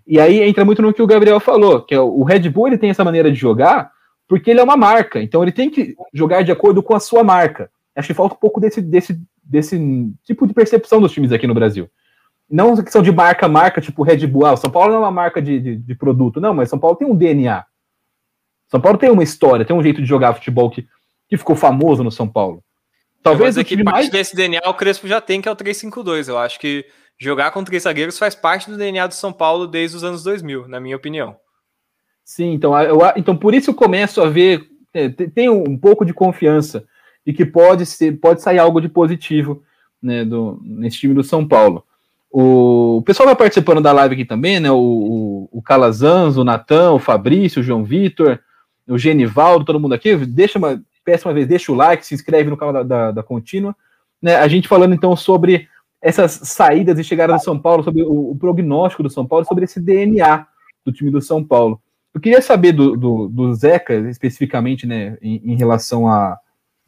E 0.06 0.18
aí 0.20 0.40
entra 0.40 0.64
muito 0.64 0.82
no 0.82 0.92
que 0.92 1.02
o 1.02 1.06
Gabriel 1.06 1.40
falou, 1.40 1.82
que 1.82 1.94
é 1.94 2.00
o 2.00 2.22
Red 2.24 2.48
Bull 2.50 2.66
ele 2.66 2.78
tem 2.78 2.90
essa 2.90 3.04
maneira 3.04 3.30
de 3.30 3.38
jogar 3.38 3.90
porque 4.28 4.50
ele 4.50 4.60
é 4.60 4.64
uma 4.64 4.76
marca, 4.76 5.20
então 5.20 5.42
ele 5.42 5.52
tem 5.52 5.68
que 5.68 5.94
jogar 6.12 6.42
de 6.42 6.50
acordo 6.50 6.82
com 6.82 6.94
a 6.94 7.00
sua 7.00 7.22
marca. 7.22 7.70
Acho 7.94 8.08
que 8.08 8.14
falta 8.14 8.34
um 8.34 8.38
pouco 8.38 8.60
desse, 8.60 8.80
desse, 8.80 9.20
desse 9.44 9.78
tipo 10.24 10.46
de 10.46 10.54
percepção 10.54 11.00
dos 11.00 11.12
times 11.12 11.32
aqui 11.32 11.46
no 11.46 11.54
Brasil 11.54 11.88
não 12.52 12.76
que 12.76 12.92
são 12.92 13.02
de 13.02 13.10
marca 13.10 13.48
marca, 13.48 13.80
tipo 13.80 14.02
Red 14.02 14.26
Bull. 14.26 14.44
Ah, 14.44 14.56
São 14.56 14.70
Paulo 14.70 14.90
não 14.90 14.96
é 14.96 15.00
uma 15.00 15.10
marca 15.10 15.40
de, 15.40 15.58
de, 15.58 15.76
de, 15.76 15.94
produto, 15.94 16.38
não, 16.38 16.52
mas 16.52 16.68
São 16.68 16.78
Paulo 16.78 16.96
tem 16.96 17.08
um 17.08 17.16
DNA. 17.16 17.64
São 18.68 18.80
Paulo 18.80 18.98
tem 18.98 19.10
uma 19.10 19.22
história, 19.22 19.64
tem 19.64 19.74
um 19.74 19.82
jeito 19.82 20.02
de 20.02 20.06
jogar 20.06 20.34
futebol 20.34 20.70
que, 20.70 20.86
que 21.28 21.38
ficou 21.38 21.56
famoso 21.56 22.04
no 22.04 22.10
São 22.12 22.28
Paulo. 22.28 22.62
Talvez 23.22 23.56
aqui 23.56 23.82
parte 23.82 23.94
mais... 23.94 24.10
desse 24.10 24.34
DNA 24.34 24.60
o 24.68 24.74
Crespo 24.74 25.06
já 25.06 25.20
tem, 25.20 25.40
que 25.40 25.48
é 25.48 25.52
o 25.52 25.56
352. 25.56 26.28
Eu 26.28 26.38
acho 26.38 26.58
que 26.58 26.84
jogar 27.18 27.50
com 27.52 27.62
três 27.62 27.84
zagueiros 27.84 28.18
faz 28.18 28.34
parte 28.34 28.70
do 28.70 28.76
DNA 28.76 29.06
do 29.06 29.14
São 29.14 29.32
Paulo 29.32 29.66
desde 29.66 29.96
os 29.96 30.04
anos 30.04 30.22
2000, 30.24 30.66
na 30.66 30.80
minha 30.80 30.96
opinião. 30.96 31.36
Sim, 32.24 32.52
então, 32.52 32.78
eu, 32.80 33.00
então 33.16 33.36
por 33.36 33.54
isso 33.54 33.70
eu 33.70 33.74
começo 33.74 34.20
a 34.20 34.28
ver, 34.28 34.66
é, 34.92 35.08
tem 35.08 35.48
um 35.48 35.76
pouco 35.76 36.04
de 36.04 36.12
confiança 36.12 36.84
de 37.26 37.32
que 37.32 37.44
pode 37.44 37.86
ser, 37.86 38.12
pode 38.20 38.42
sair 38.42 38.58
algo 38.58 38.80
de 38.80 38.88
positivo 38.88 39.62
né, 40.02 40.24
do, 40.24 40.60
nesse 40.62 40.98
time 40.98 41.14
do 41.14 41.22
São 41.22 41.46
Paulo. 41.46 41.84
O, 42.30 43.02
pessoal 43.04 43.26
vai 43.26 43.36
participando 43.36 43.80
da 43.80 43.92
live 43.92 44.14
aqui 44.14 44.24
também, 44.24 44.58
né? 44.58 44.70
O, 44.70 44.78
o, 44.78 45.58
o 45.58 45.62
Calazans, 45.62 46.38
o 46.38 46.44
Natan, 46.44 46.92
o 46.92 46.98
Fabrício, 46.98 47.60
o 47.60 47.62
João 47.62 47.84
Vitor, 47.84 48.38
o 48.88 48.96
Genivaldo, 48.96 49.66
todo 49.66 49.78
mundo 49.78 49.94
aqui. 49.94 50.16
Deixa 50.16 50.58
uma, 50.58 50.82
peço 51.04 51.28
uma 51.28 51.34
vez, 51.34 51.46
deixa 51.46 51.72
o 51.72 51.74
like, 51.74 52.06
se 52.06 52.14
inscreve 52.14 52.50
no 52.50 52.56
canal 52.56 52.72
da, 52.72 52.82
da, 52.82 53.10
da 53.12 53.22
Contínua. 53.22 53.74
Né? 54.20 54.36
A 54.36 54.48
gente 54.48 54.68
falando 54.68 54.94
então 54.94 55.16
sobre 55.16 55.68
essas 56.00 56.32
saídas 56.32 56.98
e 56.98 57.04
chegadas 57.04 57.40
do 57.40 57.44
São 57.44 57.58
Paulo, 57.58 57.84
sobre 57.84 58.02
o, 58.02 58.30
o, 58.30 58.36
prognóstico 58.36 59.02
do 59.02 59.10
São 59.10 59.26
Paulo, 59.26 59.44
sobre 59.44 59.64
esse 59.64 59.80
DNA 59.80 60.46
do 60.84 60.92
time 60.92 61.10
do 61.10 61.20
São 61.20 61.44
Paulo. 61.44 61.80
Eu 62.12 62.20
queria 62.20 62.42
saber 62.42 62.72
do, 62.72 62.96
do, 62.96 63.28
do 63.28 63.54
Zeca, 63.54 63.94
especificamente, 64.10 64.86
né, 64.86 65.16
em, 65.22 65.52
em 65.52 65.56
relação 65.56 66.08
a 66.08 66.38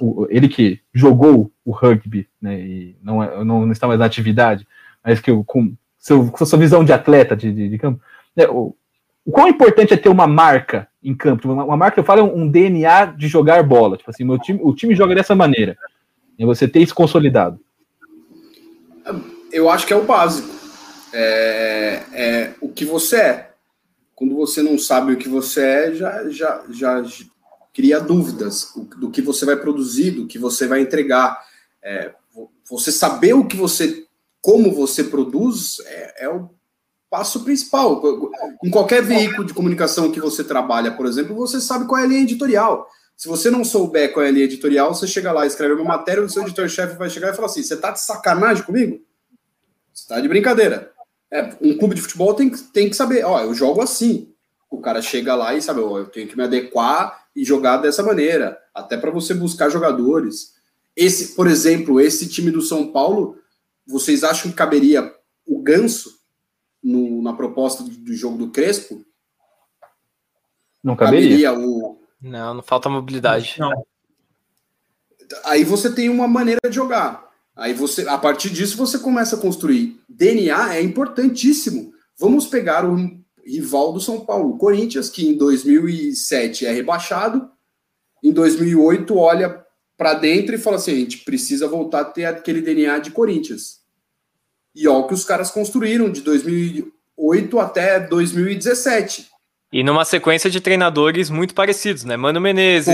o, 0.01 0.27
ele 0.29 0.49
que 0.49 0.81
jogou 0.93 1.53
o 1.65 1.71
rugby, 1.71 2.29
né, 2.43 2.61
e 2.61 2.97
não, 3.01 3.23
é, 3.23 3.45
não, 3.45 3.65
não 3.65 3.73
está 3.73 3.87
mais 3.87 4.01
na 4.01 4.07
atividade 4.07 4.67
mas 5.05 5.21
que 5.21 5.31
eu, 5.31 5.45
com, 5.45 5.77
seu, 5.99 6.31
com 6.31 6.47
sua 6.47 6.59
visão 6.59 6.83
de 6.83 6.93
atleta 6.93 7.37
de, 7.37 7.53
de, 7.53 7.69
de 7.69 7.79
campo, 7.79 8.01
né, 8.35 8.49
o, 8.49 8.75
o 9.25 9.33
quão 9.33 9.49
importante 9.49 9.95
é 9.95 9.97
ter 9.97 10.09
uma 10.09 10.27
marca 10.27 10.89
em 11.03 11.15
campo? 11.15 11.43
Tipo, 11.43 11.55
uma, 11.55 11.65
uma 11.65 11.77
marca, 11.77 11.99
eu 11.99 12.05
falo, 12.05 12.21
é 12.21 12.23
um 12.23 12.49
DNA 12.49 13.07
de 13.07 13.27
jogar 13.27 13.63
bola. 13.63 13.97
Tipo 13.97 14.11
assim, 14.11 14.25
meu 14.25 14.39
time, 14.39 14.61
o 14.63 14.75
time 14.75 14.95
joga 14.95 15.15
dessa 15.15 15.35
maneira. 15.35 15.77
E 16.39 16.45
você 16.45 16.69
ter 16.69 16.81
isso 16.81 16.95
consolidado. 16.95 17.59
Eu 19.51 19.71
acho 19.71 19.87
que 19.87 19.93
é 19.93 19.97
o 19.97 20.05
básico. 20.05 20.49
É, 21.13 22.03
é 22.13 22.55
o 22.61 22.69
que 22.69 22.85
você 22.85 23.17
é. 23.17 23.51
Quando 24.15 24.35
você 24.35 24.63
não 24.63 24.79
sabe 24.79 25.13
o 25.13 25.17
que 25.17 25.29
você 25.29 25.61
é, 25.61 25.95
já, 25.95 26.31
já, 26.31 26.65
já 26.71 27.03
cria 27.73 28.01
dúvidas 28.01 28.73
do 28.99 29.11
que 29.11 29.23
você 29.23 29.45
vai 29.45 29.57
produzir, 29.57 30.13
do 30.13 30.27
que 30.27 30.39
você 30.39 30.67
vai 30.67 30.81
entregar. 30.81 31.43
É, 31.83 32.13
você 32.69 32.93
saber 32.93 33.35
o 33.35 33.47
que 33.47 33.57
você 33.57 34.05
como 34.41 34.73
você 34.73 35.05
produz 35.05 35.81
é, 35.87 36.27
é 36.27 36.29
o 36.29 36.51
passo 37.15 37.45
principal. 37.45 38.03
Em 38.65 38.71
qualquer 38.71 39.01
veículo 39.01 39.45
de 39.45 39.55
comunicação 39.55 40.11
que 40.11 40.19
você 40.19 40.43
trabalha, 40.43 40.91
por 40.91 41.07
exemplo, 41.07 41.33
você 41.37 41.61
sabe 41.61 41.87
qual 41.87 42.01
é 42.01 42.03
a 42.03 42.09
linha 42.09 42.23
editorial. 42.23 42.89
Se 43.17 43.29
você 43.29 43.53
não 43.53 43.65
souber 43.65 44.13
qual 44.13 44.27
é 44.27 44.31
a 44.31 44.33
linha 44.33 44.47
editorial, 44.47 44.93
você 44.93 45.07
chega 45.07 45.31
lá, 45.31 45.47
escreve 45.47 45.75
uma 45.75 45.85
matéria, 45.85 46.25
o 46.25 46.29
seu 46.29 46.43
editor-chefe 46.43 46.97
vai 46.97 47.09
chegar 47.09 47.33
e 47.33 47.37
falar 47.37 47.47
assim: 47.47 47.63
você 47.63 47.77
tá 47.77 47.93
de 47.93 48.01
sacanagem 48.01 48.65
comigo? 48.65 49.01
Você 49.93 50.09
tá 50.09 50.21
de 50.21 50.27
brincadeira. 50.27 50.91
É, 51.31 51.55
um 51.63 51.79
clube 51.79 51.95
de 51.95 52.03
futebol 52.03 52.35
tem, 52.35 52.51
tem 52.51 52.91
que 52.91 52.97
saber, 52.97 53.25
ó, 53.25 53.41
eu 53.41 53.55
jogo 53.55 53.81
assim. 53.81 54.33
O 54.69 54.81
cara 54.81 55.01
chega 55.01 55.37
lá 55.37 55.55
e 55.55 55.63
sabe, 55.63 55.79
ó, 55.79 55.99
eu 55.99 56.07
tenho 56.07 56.27
que 56.27 56.37
me 56.37 56.43
adequar 56.43 57.27
e 57.37 57.45
jogar 57.45 57.77
dessa 57.77 58.03
maneira, 58.03 58.59
até 58.75 58.97
para 58.97 59.13
você 59.13 59.33
buscar 59.35 59.71
jogadores. 59.71 60.55
Esse, 60.97 61.37
por 61.37 61.47
exemplo, 61.47 62.01
esse 62.01 62.29
time 62.29 62.51
do 62.51 62.61
São 62.61 62.91
Paulo 62.91 63.39
vocês 63.87 64.25
acham 64.25 64.51
que 64.51 64.57
caberia 64.57 65.15
o 65.47 65.61
Ganso 65.61 66.24
no, 66.85 67.23
na 67.23 67.33
proposta 67.33 67.83
do, 67.83 67.91
do, 67.91 68.15
jogo 68.15 68.37
do 68.37 68.51
Crespo? 68.51 69.03
Não 70.83 70.95
caberia. 70.95 71.51
caberia 71.51 71.69
o... 71.69 71.99
Não, 72.21 72.55
não 72.55 72.63
falta 72.63 72.91
mobilidade. 72.91 73.57
Não. 73.59 73.87
Aí 75.45 75.65
você 75.65 75.91
tem 75.91 76.11
uma 76.11 76.29
maneira 76.29 76.61
de 76.69 76.75
jogar. 76.75 77.25
Aí 77.57 77.73
você, 77.73 78.07
a 78.09 78.19
partir 78.19 78.51
disso, 78.51 78.77
você 78.77 78.99
começa 78.99 79.37
a 79.37 79.41
construir. 79.41 80.01
DNA 80.09 80.77
é 80.77 80.83
importantíssimo. 80.83 81.95
Vamos 82.19 82.47
pegar 82.47 82.85
o 82.85 82.97
rival 83.45 83.93
do 83.93 84.01
São 84.01 84.21
Paulo, 84.21 84.51
o 84.51 84.59
Corinthians, 84.59 85.09
que 85.09 85.27
em 85.27 85.37
2007 85.37 86.67
é 86.67 86.73
rebaixado, 86.73 87.51
em 88.23 88.33
2008 88.33 89.17
olha 89.17 89.65
para 89.97 90.15
dentro 90.15 90.55
e 90.55 90.59
fala 90.59 90.77
assim: 90.77 90.93
a 90.93 90.97
gente 90.97 91.19
precisa 91.19 91.69
voltar 91.69 92.01
a 92.01 92.05
ter 92.05 92.25
aquele 92.25 92.61
DNA 92.61 92.99
de 92.99 93.11
Corinthians. 93.11 93.84
E 94.75 94.89
olha 94.89 94.99
o 94.99 95.07
que 95.07 95.15
os 95.15 95.25
caras 95.25 95.51
construíram 95.51 96.11
de 96.11 96.21
2008 96.21 97.59
até 97.61 98.01
2017. 98.01 99.29
E 99.73 99.83
numa 99.83 100.05
sequência 100.05 100.49
de 100.49 100.61
treinadores 100.61 101.29
muito 101.29 101.53
parecidos, 101.53 102.05
né? 102.05 102.17
Mano 102.17 102.41
Menezes. 102.41 102.87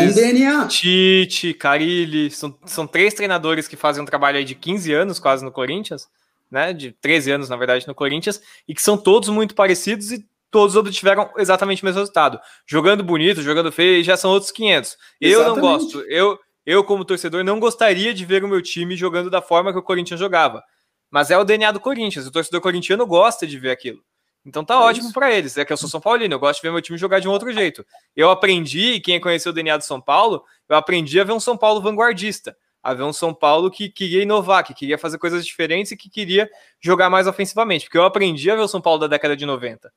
Tite, 0.67 1.53
Carilli, 1.53 2.31
são, 2.31 2.57
são 2.65 2.87
três 2.87 3.13
treinadores 3.13 3.69
que 3.69 3.77
fazem 3.77 4.03
um 4.03 4.07
trabalho 4.07 4.39
aí 4.39 4.45
de 4.45 4.55
15 4.55 4.93
anos 4.93 5.19
quase 5.19 5.45
no 5.45 5.53
Corinthians, 5.53 6.09
né? 6.51 6.73
De 6.73 6.93
13 6.93 7.33
anos, 7.33 7.49
na 7.51 7.57
verdade, 7.57 7.87
no 7.87 7.95
Corinthians, 7.95 8.41
e 8.67 8.75
que 8.75 8.81
são 8.81 8.97
todos 8.97 9.29
muito 9.29 9.55
parecidos 9.55 10.11
e 10.11 10.25
todos 10.51 10.75
obtiveram 10.75 11.31
exatamente 11.37 11.83
o 11.83 11.85
mesmo 11.85 12.01
resultado. 12.01 12.41
Jogando 12.67 13.05
bonito, 13.05 13.43
jogando 13.43 13.71
feio, 13.71 14.03
já 14.03 14.17
são 14.17 14.31
outros 14.31 14.51
500. 14.51 14.97
Eu 15.21 15.41
exatamente. 15.41 15.55
não 15.55 15.61
gosto. 15.61 16.01
Eu, 16.09 16.39
eu, 16.65 16.83
como 16.83 17.05
torcedor, 17.05 17.45
não 17.45 17.61
gostaria 17.61 18.15
de 18.15 18.25
ver 18.25 18.43
o 18.43 18.49
meu 18.49 18.63
time 18.63 18.97
jogando 18.97 19.29
da 19.29 19.43
forma 19.43 19.71
que 19.71 19.79
o 19.79 19.83
Corinthians 19.83 20.19
jogava. 20.19 20.63
Mas 21.11 21.31
é 21.31 21.39
o 21.39 21.45
DNA 21.45 21.73
do 21.73 21.81
Corinthians. 21.81 22.27
O 22.27 22.31
torcedor 22.31 22.61
corintiano 22.61 23.07
gosta 23.07 23.47
de 23.47 23.59
ver 23.59 23.71
aquilo. 23.71 24.03
Então 24.45 24.65
tá 24.65 24.75
é 24.75 24.79
ótimo 24.79 25.13
para 25.13 25.31
eles. 25.33 25.57
É 25.59 25.65
que 25.65 25.73
eu 25.73 25.77
sou 25.77 25.89
São 25.89 26.01
Paulino, 26.01 26.35
eu 26.35 26.39
gosto 26.39 26.61
de 26.61 26.67
ver 26.67 26.73
meu 26.73 26.81
time 26.81 26.97
jogar 26.97 27.19
de 27.19 27.29
um 27.29 27.31
outro 27.31 27.53
jeito. 27.53 27.85
Eu 28.17 28.31
aprendi, 28.31 29.01
quem 29.01 29.21
conheceu 29.21 29.51
o 29.51 29.55
DNA 29.55 29.77
do 29.77 29.85
São 29.85 30.01
Paulo, 30.01 30.45
eu 30.69 30.77
aprendi 30.77 31.21
a 31.21 31.25
ver 31.25 31.33
um 31.33 31.41
São 31.41 31.57
Paulo 31.57 31.81
vanguardista. 31.81 32.57
A 32.83 32.95
ver 32.95 33.03
um 33.03 33.13
São 33.13 33.35
Paulo 33.35 33.71
que 33.71 33.91
queria 33.91 34.23
inovar, 34.23 34.65
que 34.65 34.73
queria 34.73 34.97
fazer 34.97 35.19
coisas 35.19 35.45
diferentes 35.45 35.93
e 35.93 35.97
que 35.97 36.09
queria 36.09 36.49
jogar 36.81 37.11
mais 37.11 37.27
ofensivamente. 37.27 37.85
Porque 37.85 37.99
eu 37.99 38.05
aprendi 38.05 38.51
a 38.51 38.55
ver 38.55 38.63
o 38.63 38.69
São 38.69 38.81
Paulo 38.81 39.01
da 39.01 39.07
década 39.07 39.37
de 39.37 39.45
90. 39.45 39.93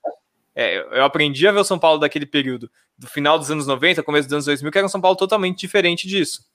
É, 0.55 0.77
eu 0.77 1.03
aprendi 1.03 1.47
a 1.47 1.51
ver 1.51 1.59
o 1.59 1.63
São 1.63 1.79
Paulo 1.79 1.99
daquele 1.99 2.25
período, 2.25 2.69
do 2.97 3.07
final 3.07 3.39
dos 3.39 3.49
anos 3.49 3.65
90, 3.65 4.03
começo 4.03 4.27
dos 4.27 4.33
anos 4.33 4.45
2000, 4.45 4.71
que 4.71 4.77
era 4.77 4.85
um 4.85 4.89
São 4.89 5.01
Paulo 5.01 5.15
totalmente 5.17 5.59
diferente 5.59 6.07
disso. 6.07 6.45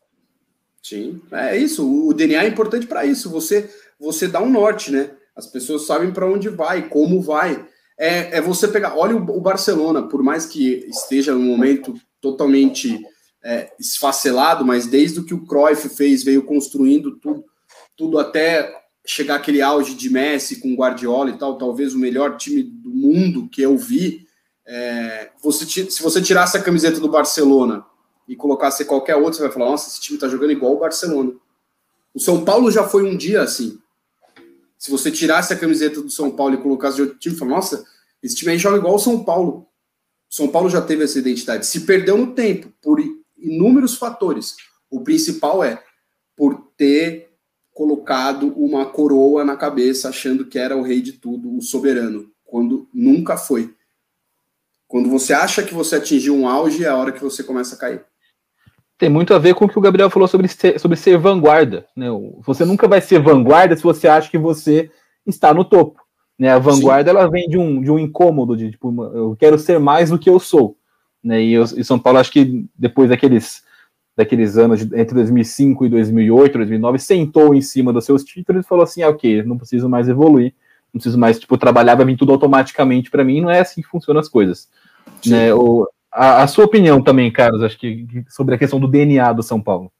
Sim, 0.82 1.20
é 1.32 1.56
isso. 1.56 2.08
O 2.08 2.12
DNA 2.12 2.44
é 2.44 2.48
importante 2.48 2.86
para 2.86 3.04
isso. 3.04 3.30
Você 3.30 3.68
você 3.98 4.28
dá 4.28 4.40
um 4.40 4.50
norte, 4.50 4.90
né? 4.90 5.10
As 5.34 5.46
pessoas 5.46 5.86
sabem 5.86 6.12
para 6.12 6.26
onde 6.26 6.48
vai, 6.48 6.88
como 6.88 7.20
vai. 7.20 7.66
é, 7.98 8.38
é 8.38 8.40
você 8.40 8.68
pegar. 8.68 8.96
Olha 8.96 9.16
o, 9.16 9.36
o, 9.36 9.40
Barcelona, 9.40 10.02
por 10.02 10.22
mais 10.22 10.46
que 10.46 10.86
esteja 10.88 11.34
num 11.34 11.44
momento 11.44 11.94
totalmente 12.20 13.00
é, 13.44 13.70
esfacelado, 13.78 14.64
mas 14.64 14.86
desde 14.86 15.20
o 15.20 15.24
que 15.24 15.34
o 15.34 15.44
Cruyff 15.44 15.88
fez, 15.88 16.22
veio 16.22 16.44
construindo 16.44 17.18
tudo, 17.18 17.44
tudo 17.96 18.18
até 18.18 18.72
chegar 19.06 19.36
aquele 19.36 19.62
auge 19.62 19.94
de 19.94 20.10
Messi 20.10 20.60
com 20.60 20.74
Guardiola 20.74 21.30
e 21.30 21.38
tal, 21.38 21.56
talvez 21.56 21.94
o 21.94 21.98
melhor 21.98 22.36
time 22.36 22.62
do 22.62 22.90
mundo 22.90 23.48
que 23.48 23.62
eu 23.62 23.76
vi. 23.76 24.26
É, 24.66 25.30
você, 25.42 25.64
se 25.90 26.02
você 26.02 26.20
tirasse 26.20 26.56
a 26.56 26.62
camiseta 26.62 27.00
do 27.00 27.08
Barcelona 27.08 27.84
e 28.28 28.36
colocasse 28.36 28.84
qualquer 28.84 29.16
outro, 29.16 29.34
você 29.34 29.42
vai 29.42 29.52
falar: 29.52 29.70
nossa, 29.70 29.88
esse 29.88 30.00
time 30.00 30.18
tá 30.18 30.28
jogando 30.28 30.52
igual 30.52 30.74
o 30.74 30.78
Barcelona. 30.78 31.32
O 32.14 32.20
São 32.20 32.44
Paulo 32.44 32.70
já 32.70 32.86
foi 32.86 33.02
um 33.02 33.16
dia 33.16 33.40
assim. 33.40 33.78
Se 34.78 34.90
você 34.90 35.10
tirasse 35.10 35.52
a 35.52 35.58
camiseta 35.58 36.00
do 36.00 36.08
São 36.08 36.30
Paulo 36.30 36.54
e 36.54 36.62
colocasse 36.62 36.96
de 36.96 37.02
outro 37.02 37.18
time, 37.18 37.34
fala, 37.34 37.50
nossa, 37.50 37.84
esse 38.22 38.36
time 38.36 38.52
aí 38.52 38.58
joga 38.58 38.78
igual 38.78 38.94
o 38.94 38.98
São 38.98 39.24
Paulo. 39.24 39.66
São 40.30 40.46
Paulo 40.48 40.70
já 40.70 40.80
teve 40.80 41.02
essa 41.02 41.18
identidade. 41.18 41.66
Se 41.66 41.80
perdeu 41.80 42.16
no 42.16 42.32
tempo, 42.34 42.72
por 42.80 43.00
inúmeros 43.36 43.96
fatores. 43.96 44.54
O 44.88 45.02
principal 45.02 45.64
é 45.64 45.82
por 46.36 46.70
ter 46.76 47.32
colocado 47.72 48.52
uma 48.56 48.86
coroa 48.86 49.44
na 49.44 49.56
cabeça, 49.56 50.08
achando 50.08 50.46
que 50.46 50.58
era 50.58 50.76
o 50.76 50.82
rei 50.82 51.00
de 51.00 51.12
tudo, 51.12 51.56
o 51.56 51.60
soberano, 51.60 52.30
quando 52.44 52.88
nunca 52.94 53.36
foi. 53.36 53.74
Quando 54.86 55.08
você 55.08 55.32
acha 55.32 55.62
que 55.62 55.74
você 55.74 55.96
atingiu 55.96 56.34
um 56.34 56.48
auge, 56.48 56.84
é 56.84 56.88
a 56.88 56.96
hora 56.96 57.12
que 57.12 57.22
você 57.22 57.42
começa 57.42 57.74
a 57.74 57.78
cair 57.78 58.04
tem 58.98 59.08
muito 59.08 59.32
a 59.32 59.38
ver 59.38 59.54
com 59.54 59.64
o 59.64 59.68
que 59.68 59.78
o 59.78 59.80
Gabriel 59.80 60.10
falou 60.10 60.26
sobre 60.26 60.48
ser, 60.48 60.78
sobre 60.80 60.96
ser 60.96 61.16
vanguarda. 61.16 61.86
Né? 61.96 62.08
Você 62.44 62.64
nunca 62.64 62.88
vai 62.88 63.00
ser 63.00 63.20
vanguarda 63.20 63.76
se 63.76 63.82
você 63.82 64.08
acha 64.08 64.28
que 64.28 64.36
você 64.36 64.90
está 65.24 65.54
no 65.54 65.64
topo. 65.64 66.02
Né? 66.36 66.50
A 66.50 66.58
vanguarda 66.58 67.10
ela 67.10 67.30
vem 67.30 67.48
de 67.48 67.56
um, 67.56 67.80
de 67.80 67.90
um 67.90 67.98
incômodo, 67.98 68.56
de 68.56 68.72
tipo, 68.72 69.04
eu 69.14 69.36
quero 69.38 69.56
ser 69.56 69.78
mais 69.78 70.10
do 70.10 70.18
que 70.18 70.28
eu 70.28 70.40
sou. 70.40 70.76
Né? 71.22 71.42
E, 71.42 71.52
eu, 71.52 71.62
e 71.62 71.84
São 71.84 71.98
Paulo, 71.98 72.18
acho 72.18 72.32
que 72.32 72.66
depois 72.76 73.08
daqueles, 73.08 73.62
daqueles 74.16 74.56
anos 74.56 74.84
de, 74.84 75.00
entre 75.00 75.14
2005 75.14 75.86
e 75.86 75.88
2008, 75.88 76.58
2009, 76.58 76.98
sentou 76.98 77.54
em 77.54 77.60
cima 77.60 77.92
dos 77.92 78.04
seus 78.04 78.24
títulos 78.24 78.64
e 78.64 78.68
falou 78.68 78.82
assim: 78.82 79.02
ah, 79.02 79.10
ok, 79.10 79.44
não 79.44 79.56
preciso 79.56 79.88
mais 79.88 80.08
evoluir, 80.08 80.54
não 80.92 81.00
preciso 81.00 81.18
mais 81.18 81.38
tipo, 81.38 81.56
trabalhar, 81.56 81.94
vai 81.94 82.06
vir 82.06 82.16
tudo 82.16 82.32
automaticamente 82.32 83.10
para 83.10 83.24
mim. 83.24 83.40
Não 83.40 83.50
é 83.50 83.60
assim 83.60 83.80
que 83.80 83.88
funcionam 83.88 84.20
as 84.20 84.28
coisas. 84.28 84.68
Né? 85.26 85.52
O, 85.54 85.88
a, 86.12 86.42
a, 86.42 86.46
sua 86.46 86.64
opinião 86.64 87.02
também, 87.02 87.30
Carlos, 87.32 87.62
acho 87.62 87.78
que 87.78 88.06
sobre 88.28 88.54
a 88.54 88.58
questão 88.58 88.80
do 88.80 88.88
DNA 88.88 89.32
do 89.32 89.42
São 89.42 89.60
Paulo. 89.60 89.92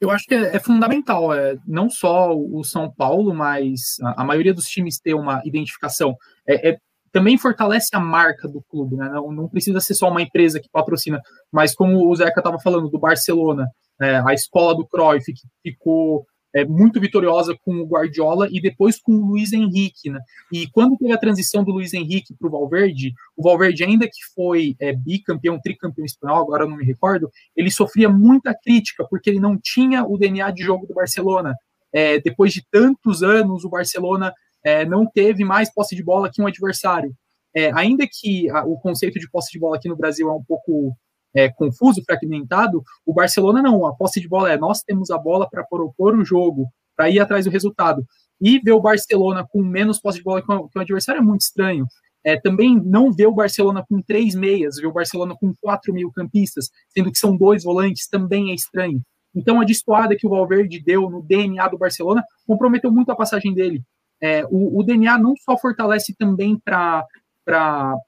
Eu 0.00 0.10
acho 0.10 0.26
que 0.26 0.34
é, 0.34 0.56
é 0.56 0.58
fundamental, 0.58 1.32
é, 1.32 1.56
não 1.66 1.88
só 1.88 2.36
o 2.36 2.62
São 2.64 2.90
Paulo, 2.90 3.32
mas 3.34 3.96
a, 4.02 4.22
a 4.22 4.24
maioria 4.24 4.52
dos 4.52 4.66
times 4.66 4.98
ter 4.98 5.14
uma 5.14 5.40
identificação. 5.44 6.16
É, 6.46 6.70
é, 6.70 6.78
também 7.12 7.38
fortalece 7.38 7.88
a 7.92 8.00
marca 8.00 8.48
do 8.48 8.60
clube, 8.62 8.96
né? 8.96 9.08
não, 9.08 9.30
não, 9.30 9.48
precisa 9.48 9.80
ser 9.80 9.94
só 9.94 10.10
uma 10.10 10.20
empresa 10.20 10.58
que 10.58 10.68
patrocina, 10.68 11.20
mas 11.50 11.72
como 11.72 12.10
o 12.10 12.16
Zeca 12.16 12.40
estava 12.40 12.58
falando, 12.58 12.90
do 12.90 12.98
Barcelona, 12.98 13.68
é, 14.00 14.16
a 14.16 14.34
escola 14.34 14.74
do 14.74 14.86
Cruyff, 14.86 15.32
que 15.32 15.46
ficou 15.62 16.26
é, 16.54 16.64
muito 16.64 17.00
vitoriosa 17.00 17.56
com 17.64 17.80
o 17.80 17.86
Guardiola 17.86 18.48
e 18.50 18.60
depois 18.60 19.00
com 19.00 19.12
o 19.12 19.26
Luiz 19.26 19.52
Henrique, 19.52 20.08
né? 20.08 20.20
E 20.52 20.68
quando 20.68 20.96
teve 20.96 21.12
a 21.12 21.18
transição 21.18 21.64
do 21.64 21.72
Luiz 21.72 21.92
Henrique 21.92 22.32
para 22.38 22.46
o 22.46 22.50
Valverde, 22.50 23.12
o 23.36 23.42
Valverde, 23.42 23.82
ainda 23.82 24.06
que 24.06 24.24
foi 24.34 24.76
é, 24.78 24.92
bicampeão, 24.92 25.60
tricampeão 25.60 26.04
espanhol, 26.04 26.40
agora 26.40 26.66
não 26.66 26.76
me 26.76 26.84
recordo, 26.84 27.28
ele 27.56 27.70
sofria 27.70 28.08
muita 28.08 28.54
crítica 28.54 29.04
porque 29.10 29.28
ele 29.28 29.40
não 29.40 29.58
tinha 29.60 30.04
o 30.04 30.16
DNA 30.16 30.52
de 30.52 30.62
jogo 30.62 30.86
do 30.86 30.94
Barcelona. 30.94 31.54
É, 31.92 32.20
depois 32.20 32.52
de 32.52 32.64
tantos 32.70 33.22
anos, 33.22 33.64
o 33.64 33.68
Barcelona 33.68 34.32
é, 34.62 34.84
não 34.84 35.06
teve 35.06 35.44
mais 35.44 35.72
posse 35.72 35.96
de 35.96 36.02
bola 36.04 36.30
que 36.32 36.40
um 36.40 36.46
adversário. 36.46 37.12
É, 37.54 37.72
ainda 37.72 38.06
que 38.10 38.48
a, 38.50 38.64
o 38.64 38.78
conceito 38.78 39.18
de 39.18 39.28
posse 39.28 39.52
de 39.52 39.58
bola 39.58 39.76
aqui 39.76 39.88
no 39.88 39.96
Brasil 39.96 40.28
é 40.28 40.32
um 40.32 40.42
pouco 40.42 40.96
é, 41.34 41.48
confuso, 41.48 42.02
fragmentado, 42.04 42.82
o 43.04 43.12
Barcelona 43.12 43.60
não. 43.60 43.86
A 43.86 43.94
posse 43.94 44.20
de 44.20 44.28
bola 44.28 44.52
é 44.52 44.56
nós 44.56 44.82
temos 44.82 45.10
a 45.10 45.18
bola 45.18 45.48
para 45.48 45.64
propor 45.64 46.14
o 46.14 46.24
jogo, 46.24 46.68
para 46.96 47.10
ir 47.10 47.18
atrás 47.18 47.44
do 47.44 47.50
resultado. 47.50 48.04
E 48.40 48.58
ver 48.58 48.72
o 48.72 48.80
Barcelona 48.80 49.46
com 49.50 49.62
menos 49.62 50.00
posse 50.00 50.18
de 50.18 50.24
bola 50.24 50.42
que 50.42 50.50
o, 50.50 50.80
adversário 50.80 51.20
é 51.20 51.22
muito 51.22 51.42
estranho. 51.42 51.86
É, 52.24 52.40
também 52.40 52.80
não 52.82 53.12
ver 53.12 53.26
o 53.26 53.34
Barcelona 53.34 53.84
com 53.86 54.00
três 54.00 54.34
meias, 54.34 54.76
ver 54.76 54.86
o 54.86 54.92
Barcelona 54.92 55.36
com 55.38 55.52
quatro 55.60 55.92
mil 55.92 56.10
campistas, 56.10 56.70
sendo 56.88 57.12
que 57.12 57.18
são 57.18 57.36
dois 57.36 57.64
volantes, 57.64 58.08
também 58.08 58.50
é 58.50 58.54
estranho. 58.54 59.02
Então 59.34 59.60
a 59.60 59.64
destoada 59.64 60.16
que 60.16 60.26
o 60.26 60.30
Valverde 60.30 60.82
deu 60.82 61.10
no 61.10 61.20
DNA 61.20 61.68
do 61.68 61.76
Barcelona 61.76 62.24
comprometeu 62.46 62.90
muito 62.90 63.10
a 63.10 63.16
passagem 63.16 63.52
dele. 63.52 63.82
É, 64.20 64.44
o, 64.46 64.78
o, 64.78 64.82
DNA 64.82 65.18
não 65.18 65.34
só 65.36 65.58
fortalece 65.58 66.14
também 66.16 66.58
para 66.64 67.04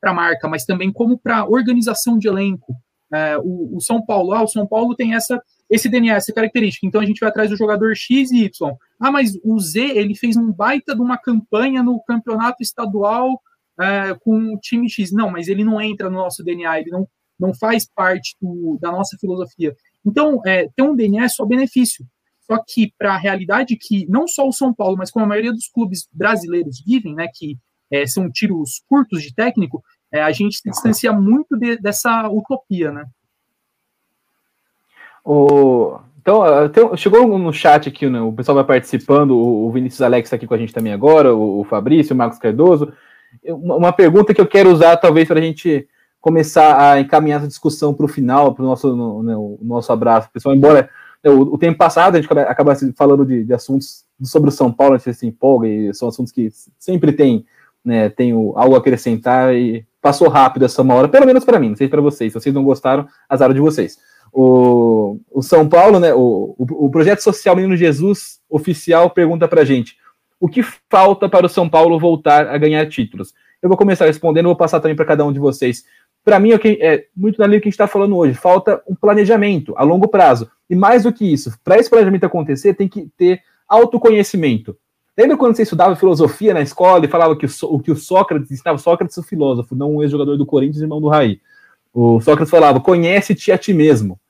a 0.03 0.15
marca, 0.15 0.49
mas 0.49 0.65
também 0.65 0.91
como 0.93 1.19
para 1.19 1.45
organização 1.45 2.17
de 2.17 2.29
elenco. 2.29 2.75
É, 3.13 3.39
o, 3.39 3.77
o, 3.77 3.81
São 3.81 4.05
Paulo, 4.05 4.33
ah, 4.33 4.43
o 4.43 4.49
São 4.49 4.67
Paulo 4.67 4.95
tem 4.95 5.15
essa 5.15 5.41
esse 5.69 5.89
DNA, 5.89 6.15
essa 6.15 6.33
característica, 6.33 6.87
então 6.87 7.01
a 7.01 7.05
gente 7.05 7.19
vai 7.19 7.29
atrás 7.29 7.51
do 7.51 7.57
jogador 7.57 7.95
X 7.97 8.31
e 8.31 8.45
Y. 8.45 8.77
Ah, 9.01 9.11
mas 9.11 9.33
o 9.43 9.59
Z, 9.59 9.81
ele 9.81 10.15
fez 10.15 10.37
um 10.37 10.53
baita 10.53 10.95
de 10.95 11.01
uma 11.01 11.19
campanha 11.19 11.83
no 11.83 12.01
campeonato 12.05 12.63
estadual 12.63 13.41
é, 13.81 14.15
com 14.15 14.55
o 14.55 14.61
time 14.61 14.89
X. 14.89 15.11
Não, 15.11 15.29
mas 15.29 15.49
ele 15.49 15.65
não 15.65 15.81
entra 15.81 16.09
no 16.09 16.19
nosso 16.19 16.45
DNA, 16.45 16.81
ele 16.81 16.91
não, 16.91 17.09
não 17.39 17.53
faz 17.53 17.85
parte 17.85 18.37
do, 18.41 18.79
da 18.81 18.93
nossa 18.93 19.17
filosofia. 19.19 19.75
Então, 20.05 20.41
é, 20.47 20.69
ter 20.69 20.83
um 20.83 20.95
DNA 20.95 21.25
é 21.25 21.29
só 21.29 21.45
benefício. 21.45 22.07
Só 22.47 22.63
que 22.65 22.93
para 22.97 23.15
a 23.15 23.19
realidade 23.19 23.77
que 23.77 24.07
não 24.09 24.29
só 24.29 24.47
o 24.47 24.53
São 24.53 24.73
Paulo, 24.73 24.97
mas 24.97 25.11
como 25.11 25.25
a 25.25 25.29
maioria 25.29 25.53
dos 25.53 25.67
clubes 25.67 26.09
brasileiros 26.13 26.81
vivem, 26.87 27.13
né, 27.13 27.27
que 27.35 27.59
é, 27.91 28.07
são 28.07 28.31
tiros 28.31 28.83
curtos 28.89 29.23
de 29.23 29.35
técnico, 29.35 29.83
é, 30.13 30.23
a 30.23 30.33
gente 30.33 30.59
se 30.59 30.71
distancia 30.71 31.13
muito 31.13 31.57
de, 31.59 31.77
dessa 31.79 32.29
utopia, 32.29 32.91
né? 32.91 33.05
O, 35.25 35.99
então, 36.27 36.43
tem, 36.71 36.97
chegou 36.97 37.39
no 37.39 37.53
chat 37.53 37.89
aqui, 37.89 38.09
né, 38.09 38.21
o 38.21 38.33
pessoal 38.33 38.57
vai 38.57 38.65
participando, 38.65 39.31
o, 39.31 39.67
o 39.67 39.71
Vinícius 39.71 40.03
Alex 40.03 40.27
está 40.27 40.35
aqui 40.35 40.47
com 40.47 40.55
a 40.55 40.59
gente 40.59 40.73
também 40.73 40.93
agora, 40.93 41.33
o, 41.33 41.61
o 41.61 41.65
Fabrício, 41.65 42.15
o 42.15 42.17
Marcos 42.17 42.39
Cardoso. 42.39 42.93
Uma 43.45 43.93
pergunta 43.93 44.35
que 44.35 44.41
eu 44.41 44.47
quero 44.47 44.71
usar, 44.71 44.97
talvez, 44.97 45.29
para 45.29 45.39
a 45.39 45.43
gente 45.43 45.89
começar 46.21 46.91
a 46.91 47.01
encaminhar 47.01 47.39
essa 47.39 47.47
discussão 47.47 47.95
para 47.95 48.05
o 48.05 48.09
final, 48.09 48.53
para 48.53 48.65
o 48.65 48.67
nosso, 48.67 48.97
no, 48.97 49.23
né, 49.23 49.37
o 49.37 49.59
nosso 49.63 49.93
abraço, 49.93 50.29
pessoal. 50.33 50.57
Embora 50.57 50.91
né, 51.23 51.31
o, 51.31 51.43
o, 51.55 51.59
tempo 51.59 51.79
passado 51.79 52.17
a 52.17 52.21
gente 52.21 52.33
acaba 52.33 52.75
falando 52.97 53.25
de, 53.25 53.45
de, 53.45 53.55
assuntos 53.55 54.05
sobre 54.25 54.49
o 54.49 54.53
São 54.53 54.73
Paulo, 54.73 54.95
a 54.95 54.99
gente 54.99 55.15
se 55.15 55.27
empolga, 55.29 55.69
e 55.69 55.95
são 55.95 56.09
assuntos 56.09 56.33
que 56.33 56.51
sempre 56.77 57.13
tem, 57.13 57.47
né, 57.85 58.09
tem 58.09 58.33
algo 58.33 58.75
a 58.75 58.79
acrescentar, 58.79 59.55
e 59.55 59.87
passou 60.07 60.29
rápido 60.29 60.65
essa 60.65 60.83
uma 60.83 60.95
hora, 60.95 61.09
pelo 61.09 61.27
menos 61.27 61.45
para 61.45 61.59
mim, 61.59 61.71
não 61.71 61.77
sei 61.77 61.89
para 61.89 62.01
vocês. 62.01 62.33
Se 62.33 62.39
vocês 62.39 62.55
não 62.55 62.63
gostaram, 62.63 63.09
azar 63.29 63.53
de 63.53 63.59
vocês. 63.59 63.99
O, 64.33 65.19
o 65.33 65.43
São 65.43 65.69
Paulo, 65.69 65.99
né, 65.99 66.15
o, 66.15 66.55
o, 66.57 66.87
o 66.87 66.91
projeto 66.91 67.19
social 67.19 67.57
Menino 67.57 67.77
Jesus 67.77 68.39
oficial 68.49 69.11
pergunta 69.11 69.49
para 69.49 69.65
gente 69.65 69.97
o 70.39 70.49
que 70.49 70.63
falta 70.89 71.29
para 71.29 71.47
o 71.47 71.49
São 71.49 71.69
Paulo 71.69 71.99
voltar 71.99 72.47
a 72.47 72.57
ganhar 72.57 72.87
títulos. 72.87 73.35
Eu 73.61 73.69
vou 73.69 73.77
começar 73.77 74.07
respondendo, 74.07 74.47
vou 74.47 74.55
passar 74.55 74.79
também 74.79 74.95
para 74.95 75.05
cada 75.05 75.25
um 75.25 75.33
de 75.33 75.41
vocês. 75.41 75.83
Para 76.25 76.39
mim, 76.39 76.53
é, 76.53 76.95
é 76.95 77.07
muito 77.17 77.41
na 77.41 77.49
linha 77.49 77.61
que 77.61 77.67
a 77.67 77.71
gente 77.71 77.75
está 77.75 77.89
falando 77.89 78.17
hoje. 78.17 78.35
Falta 78.35 78.81
um 78.89 78.95
planejamento 78.95 79.75
a 79.77 79.83
longo 79.83 80.07
prazo. 80.07 80.49
E 80.71 80.77
mais 80.77 81.03
do 81.03 81.13
que 81.13 81.25
isso, 81.25 81.53
para 81.65 81.79
esse 81.79 81.91
planejamento 81.91 82.27
acontecer, 82.27 82.75
tem 82.75 82.87
que 82.87 83.09
ter 83.17 83.41
autoconhecimento. 83.69 84.77
Lembra 85.17 85.37
quando 85.37 85.57
você 85.57 85.63
estudava 85.63 85.97
filosofia 85.97 86.53
na 86.53 86.61
escola 86.61 87.05
e 87.05 87.09
falava 87.09 87.35
que 87.37 87.47
o, 87.47 87.81
que 87.81 87.91
o 87.91 87.97
Sócrates 87.97 88.51
ensinava? 88.51 88.77
Sócrates, 88.77 89.17
o 89.17 89.23
filósofo, 89.23 89.75
não 89.75 89.97
um 89.97 90.03
ex-jogador 90.03 90.37
do 90.37 90.45
Corinthians, 90.45 90.83
irmão 90.83 91.01
do 91.01 91.09
Raí. 91.09 91.41
O 91.93 92.21
Sócrates 92.21 92.51
falava: 92.51 92.81
conhece-te 92.81 93.51
a 93.51 93.57
ti 93.57 93.73
mesmo. 93.73 94.21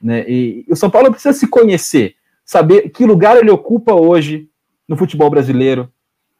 Né? 0.00 0.24
E, 0.28 0.64
e 0.68 0.72
o 0.72 0.76
São 0.76 0.88
Paulo 0.88 1.10
precisa 1.10 1.36
se 1.36 1.48
conhecer, 1.48 2.14
saber 2.44 2.90
que 2.90 3.04
lugar 3.04 3.36
ele 3.36 3.50
ocupa 3.50 3.92
hoje 3.92 4.48
no 4.86 4.96
futebol 4.96 5.28
brasileiro, 5.28 5.90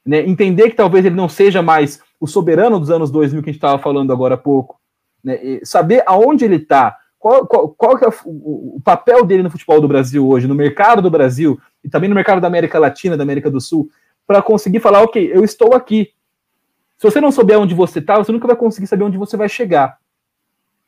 né? 0.04 0.20
entender 0.20 0.70
que 0.70 0.76
talvez 0.76 1.04
ele 1.04 1.16
não 1.16 1.28
seja 1.28 1.61
mais 1.61 2.00
o 2.20 2.26
soberano 2.28 2.78
dos 2.78 2.90
anos 2.90 3.11
2000 3.11 3.42
que 3.42 3.50
a 3.50 3.52
gente 3.52 3.59
estava 3.59 3.82
falando 3.82 4.12
agora 4.12 4.34
há 4.34 4.38
pouco, 4.38 4.78
né? 5.24 5.59
saber 5.64 6.04
aonde 6.07 6.44
ele 6.44 6.57
está, 6.57 6.96
qual, 7.18 7.46
qual, 7.46 7.68
qual 7.70 7.98
é 7.98 8.09
o, 8.24 8.76
o, 8.76 8.80
papel 8.84 9.24
dele 9.24 9.42
no 9.42 9.50
futebol 9.50 9.80
do 9.80 9.88
Brasil 9.88 10.26
hoje, 10.28 10.46
no 10.46 10.54
mercado 10.54 11.02
do 11.02 11.11
Brasil 11.11 11.59
e 11.87 11.89
também 11.89 12.09
no 12.09 12.16
mercado 12.16 12.41
da 12.41 12.49
América 12.49 12.80
Latina, 12.80 13.16
da 13.16 13.22
América 13.22 13.49
do 13.49 13.61
Sul, 13.61 13.89
para 14.26 14.43
conseguir 14.43 14.80
falar, 14.80 15.03
ok, 15.03 15.30
eu 15.32 15.45
estou 15.45 15.72
aqui. 15.72 16.11
Se 16.99 17.09
você 17.09 17.20
não 17.20 17.30
souber 17.30 17.61
onde 17.61 17.76
você 17.76 18.01
está, 18.01 18.18
você 18.18 18.32
nunca 18.32 18.49
vai 18.49 18.57
conseguir 18.57 18.89
saber 18.89 19.05
onde 19.05 19.16
você 19.16 19.37
vai 19.37 19.49
chegar. 19.49 19.99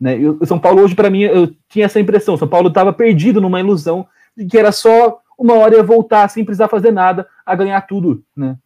Né? 0.01 0.17
o 0.41 0.45
São 0.45 0.59
Paulo 0.59 0.83
hoje, 0.83 0.97
para 0.97 1.09
mim, 1.09 1.23
eu 1.23 1.55
tinha 1.69 1.87
essa 1.87 2.01
impressão. 2.01 2.37
São 2.37 2.49
Paulo 2.49 2.69
estava 2.69 2.93
perdido 2.93 3.41
numa 3.41 3.61
ilusão 3.61 4.09
de 4.37 4.45
que 4.47 4.59
era 4.59 4.73
só 4.73 5.21
uma 5.39 5.55
hora 5.55 5.77
ia 5.77 5.83
voltar 5.85 6.29
sem 6.29 6.45
precisar 6.45 6.67
fazer 6.67 6.91
nada 6.91 7.29
a 7.47 7.55
ganhar 7.55 7.81
tudo, 7.83 8.25
né? 8.37 8.57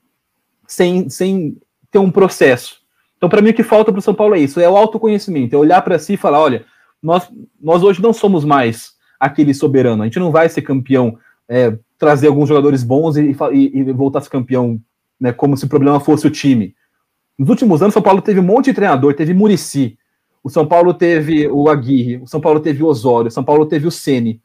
Sem, 0.66 1.10
sem 1.10 1.58
ter 1.90 1.98
um 1.98 2.10
processo. 2.10 2.80
Então, 3.18 3.28
para 3.28 3.42
mim, 3.42 3.50
o 3.50 3.54
que 3.54 3.62
falta 3.62 3.92
para 3.92 3.98
o 3.98 4.02
São 4.02 4.14
Paulo 4.14 4.34
é 4.34 4.38
isso: 4.38 4.58
é 4.58 4.68
o 4.68 4.76
autoconhecimento, 4.76 5.54
é 5.54 5.58
olhar 5.58 5.82
para 5.82 5.98
si 5.98 6.14
e 6.14 6.16
falar, 6.16 6.40
olha, 6.40 6.64
nós, 7.02 7.30
nós 7.60 7.82
hoje 7.82 8.00
não 8.00 8.12
somos 8.14 8.42
mais 8.42 8.94
aquele 9.20 9.52
soberano. 9.52 10.02
A 10.02 10.06
gente 10.06 10.18
não 10.18 10.32
vai 10.32 10.48
ser 10.48 10.62
campeão, 10.62 11.18
é, 11.48 11.76
trazer 11.98 12.28
alguns 12.28 12.48
jogadores 12.48 12.82
bons 12.82 13.16
e, 13.16 13.36
e, 13.52 13.78
e 13.78 13.92
voltar 13.92 14.22
campeão, 14.28 14.80
né, 15.20 15.32
como 15.32 15.56
se 15.56 15.64
o 15.64 15.68
problema 15.68 16.00
fosse 16.00 16.26
o 16.26 16.30
time. 16.30 16.74
Nos 17.38 17.48
últimos 17.48 17.82
anos, 17.82 17.94
São 17.94 18.02
Paulo 18.02 18.22
teve 18.22 18.40
um 18.40 18.44
monte 18.44 18.66
de 18.66 18.74
treinador, 18.74 19.14
teve 19.14 19.34
Murici, 19.34 19.98
o 20.42 20.50
São 20.50 20.66
Paulo 20.66 20.92
teve 20.92 21.48
o 21.48 21.68
Aguirre, 21.68 22.18
o 22.18 22.26
São 22.26 22.40
Paulo 22.40 22.60
teve 22.60 22.82
o 22.82 22.86
Osório, 22.86 23.28
o 23.28 23.30
São 23.30 23.44
Paulo 23.44 23.66
teve 23.66 23.86
o 23.86 23.90
Ceni, 23.90 24.40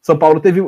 São 0.00 0.16
Paulo 0.16 0.40
teve 0.40 0.62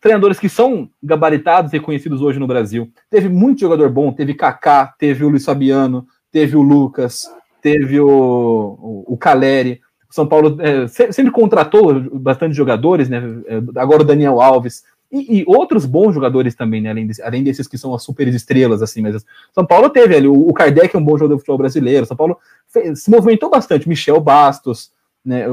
treinadores 0.00 0.38
que 0.38 0.48
são 0.48 0.88
gabaritados 1.02 1.72
e 1.72 1.76
reconhecidos 1.76 2.22
hoje 2.22 2.38
no 2.38 2.46
Brasil. 2.46 2.90
Teve 3.10 3.28
muito 3.28 3.60
jogador 3.60 3.90
bom, 3.90 4.12
teve 4.12 4.34
Kaká, 4.34 4.94
teve 4.98 5.24
o 5.24 5.28
Luiz 5.28 5.44
Fabiano, 5.44 6.06
teve 6.32 6.56
o 6.56 6.62
Lucas, 6.62 7.30
teve 7.60 8.00
o, 8.00 8.08
o, 8.08 9.04
o 9.14 9.16
Caleri. 9.18 9.80
O 10.10 10.14
São 10.14 10.26
Paulo 10.26 10.56
é, 10.60 10.88
sempre 10.88 11.30
contratou 11.30 12.18
bastante 12.18 12.54
jogadores, 12.54 13.08
né? 13.08 13.22
É, 13.46 13.56
agora 13.76 14.02
o 14.02 14.06
Daniel 14.06 14.40
Alves. 14.40 14.82
E, 15.12 15.40
e 15.40 15.44
outros 15.46 15.86
bons 15.86 16.12
jogadores 16.14 16.54
também, 16.54 16.80
né? 16.80 16.90
Além, 16.90 17.08
além, 17.22 17.42
desses 17.42 17.66
que 17.66 17.76
são 17.76 17.92
as 17.94 18.02
super 18.02 18.28
estrelas, 18.28 18.80
assim. 18.80 19.02
Mas 19.02 19.24
São 19.52 19.66
Paulo 19.66 19.90
teve 19.90 20.14
ali, 20.14 20.28
o, 20.28 20.48
o 20.48 20.52
Kardec 20.52 20.94
é 20.94 20.98
um 20.98 21.04
bom 21.04 21.18
jogador 21.18 21.34
de 21.34 21.40
futebol 21.40 21.58
brasileiro. 21.58 22.06
São 22.06 22.16
Paulo 22.16 22.38
fez, 22.68 23.02
se 23.02 23.10
movimentou 23.10 23.50
bastante. 23.50 23.88
Michel 23.88 24.20
Bastos, 24.20 24.92
né? 25.24 25.46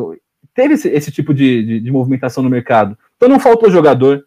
Teve 0.54 0.76
esse, 0.76 0.88
esse 0.90 1.12
tipo 1.12 1.34
de, 1.34 1.64
de, 1.64 1.80
de 1.80 1.92
movimentação 1.92 2.44
no 2.44 2.50
mercado. 2.50 2.98
Então 3.16 3.28
não 3.28 3.40
faltou 3.40 3.70
jogador, 3.70 4.26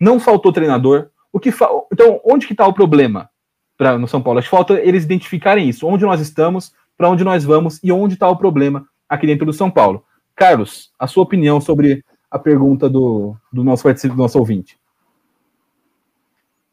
não 0.00 0.18
faltou 0.18 0.52
treinador. 0.52 1.08
O 1.32 1.40
que 1.40 1.50
fa... 1.50 1.68
Então, 1.92 2.20
onde 2.24 2.46
que 2.46 2.52
está 2.52 2.66
o 2.66 2.74
problema 2.74 3.30
pra, 3.78 3.96
no 3.96 4.08
São 4.08 4.20
Paulo? 4.20 4.38
Acho 4.38 4.48
que 4.48 4.56
falta 4.56 4.80
eles 4.80 5.04
identificarem 5.04 5.68
isso. 5.68 5.86
Onde 5.86 6.04
nós 6.04 6.20
estamos, 6.20 6.72
para 6.96 7.08
onde 7.08 7.24
nós 7.24 7.44
vamos 7.44 7.80
e 7.82 7.90
onde 7.90 8.14
está 8.14 8.28
o 8.28 8.36
problema 8.36 8.86
aqui 9.08 9.26
dentro 9.26 9.46
do 9.46 9.52
São 9.52 9.70
Paulo. 9.70 10.04
Carlos, 10.34 10.90
a 10.98 11.06
sua 11.06 11.22
opinião 11.22 11.60
sobre 11.60 12.04
a 12.32 12.38
pergunta 12.38 12.88
do, 12.88 13.36
do 13.52 13.62
nosso 13.62 13.86
do 13.92 14.16
nosso 14.16 14.38
ouvinte. 14.38 14.78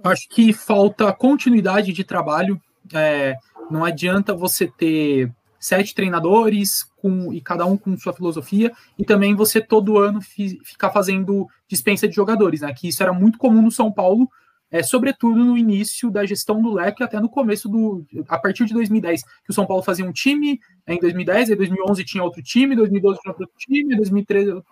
Acho 0.02 0.30
que 0.30 0.54
falta 0.54 1.12
continuidade 1.12 1.92
de 1.92 2.06
trabalho. 2.06 2.60
É, 2.94 3.36
não 3.70 3.84
adianta 3.84 4.34
você 4.34 4.68
ter 4.68 5.30
sete 5.60 5.94
treinadores 5.94 6.90
com 7.02 7.34
e 7.34 7.42
cada 7.42 7.66
um 7.66 7.76
com 7.76 7.98
sua 7.98 8.14
filosofia 8.14 8.72
e 8.98 9.04
também 9.04 9.36
você 9.36 9.60
todo 9.60 9.98
ano 9.98 10.22
fi, 10.22 10.58
ficar 10.64 10.92
fazendo 10.92 11.46
dispensa 11.68 12.08
de 12.08 12.16
jogadores, 12.16 12.62
né? 12.62 12.74
Que 12.74 12.88
isso 12.88 13.04
era 13.04 13.12
muito 13.12 13.38
comum 13.38 13.62
no 13.62 13.70
São 13.70 13.92
Paulo, 13.92 14.30
é, 14.72 14.82
sobretudo 14.82 15.44
no 15.44 15.58
início 15.58 16.10
da 16.10 16.26
gestão 16.26 16.62
do 16.62 16.74
Leque, 16.74 17.04
até 17.04 17.20
no 17.20 17.28
começo 17.28 17.68
do 17.68 18.06
a 18.30 18.40
partir 18.40 18.64
de 18.64 18.74
2010, 18.74 19.24
que 19.24 19.50
o 19.50 19.54
São 19.54 19.66
Paulo 19.66 19.84
fazia 19.84 20.06
um 20.06 20.14
time 20.14 20.58
em 20.88 20.98
2010, 20.98 21.50
em 21.50 21.56
2011 21.58 22.06
tinha 22.06 22.24
outro 22.24 22.42
time, 22.42 22.78
2012 22.78 23.20
tinha 23.20 23.34
outro 23.34 23.50
time, 23.58 23.98
2013 23.98 24.64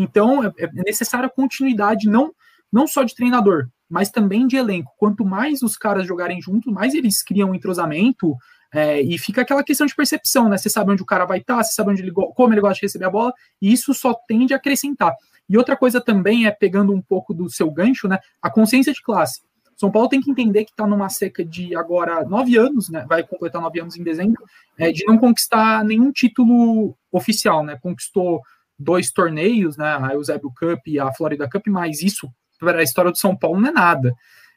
então 0.00 0.44
é, 0.44 0.52
é 0.58 0.68
necessária 0.84 1.28
continuidade 1.28 2.08
não 2.08 2.32
não 2.72 2.86
só 2.86 3.02
de 3.02 3.16
treinador, 3.16 3.68
mas 3.88 4.10
também 4.10 4.46
de 4.46 4.56
elenco. 4.56 4.92
Quanto 4.96 5.24
mais 5.24 5.60
os 5.60 5.76
caras 5.76 6.06
jogarem 6.06 6.40
juntos, 6.40 6.72
mais 6.72 6.94
eles 6.94 7.20
criam 7.20 7.52
entrosamento, 7.52 8.36
é, 8.72 9.00
e 9.00 9.18
fica 9.18 9.42
aquela 9.42 9.64
questão 9.64 9.86
de 9.86 9.94
percepção, 9.94 10.48
né? 10.48 10.56
Você 10.56 10.70
sabe 10.70 10.92
onde 10.92 11.02
o 11.02 11.06
cara 11.06 11.24
vai 11.24 11.38
estar, 11.38 11.56
tá, 11.56 11.64
você 11.64 11.72
sabe 11.72 11.90
onde 11.90 12.02
ele, 12.02 12.12
como 12.12 12.54
ele 12.54 12.60
gosta 12.60 12.76
de 12.76 12.82
receber 12.82 13.06
a 13.06 13.10
bola, 13.10 13.32
e 13.60 13.72
isso 13.72 13.92
só 13.92 14.14
tende 14.14 14.54
a 14.54 14.56
acrescentar. 14.56 15.12
E 15.48 15.58
outra 15.58 15.76
coisa 15.76 16.00
também 16.00 16.46
é, 16.46 16.50
pegando 16.52 16.92
um 16.92 17.02
pouco 17.02 17.34
do 17.34 17.50
seu 17.50 17.68
gancho, 17.70 18.06
né? 18.06 18.18
A 18.40 18.48
consciência 18.48 18.92
de 18.92 19.02
classe. 19.02 19.42
São 19.76 19.90
Paulo 19.90 20.08
tem 20.08 20.20
que 20.20 20.30
entender 20.30 20.64
que 20.64 20.70
está 20.70 20.86
numa 20.86 21.08
seca 21.08 21.44
de 21.44 21.74
agora 21.74 22.22
nove 22.24 22.56
anos, 22.56 22.88
né? 22.90 23.04
Vai 23.08 23.24
completar 23.24 23.60
nove 23.60 23.80
anos 23.80 23.96
em 23.96 24.04
dezembro, 24.04 24.44
é, 24.78 24.92
de 24.92 25.04
não 25.04 25.18
conquistar 25.18 25.84
nenhum 25.84 26.12
título 26.12 26.94
oficial, 27.10 27.64
né? 27.64 27.76
Conquistou 27.82 28.40
dois 28.80 29.12
torneios, 29.12 29.76
né? 29.76 29.98
A 30.00 30.14
Eusébio 30.14 30.50
Cup 30.58 30.86
e 30.86 30.98
a 30.98 31.12
Florida 31.12 31.48
Cup, 31.48 31.66
mas 31.68 32.02
isso 32.02 32.28
para 32.58 32.80
a 32.80 32.82
história 32.82 33.10
do 33.10 33.18
São 33.18 33.36
Paulo 33.36 33.60
não 33.60 33.68
é 33.68 33.72
nada. 33.72 34.14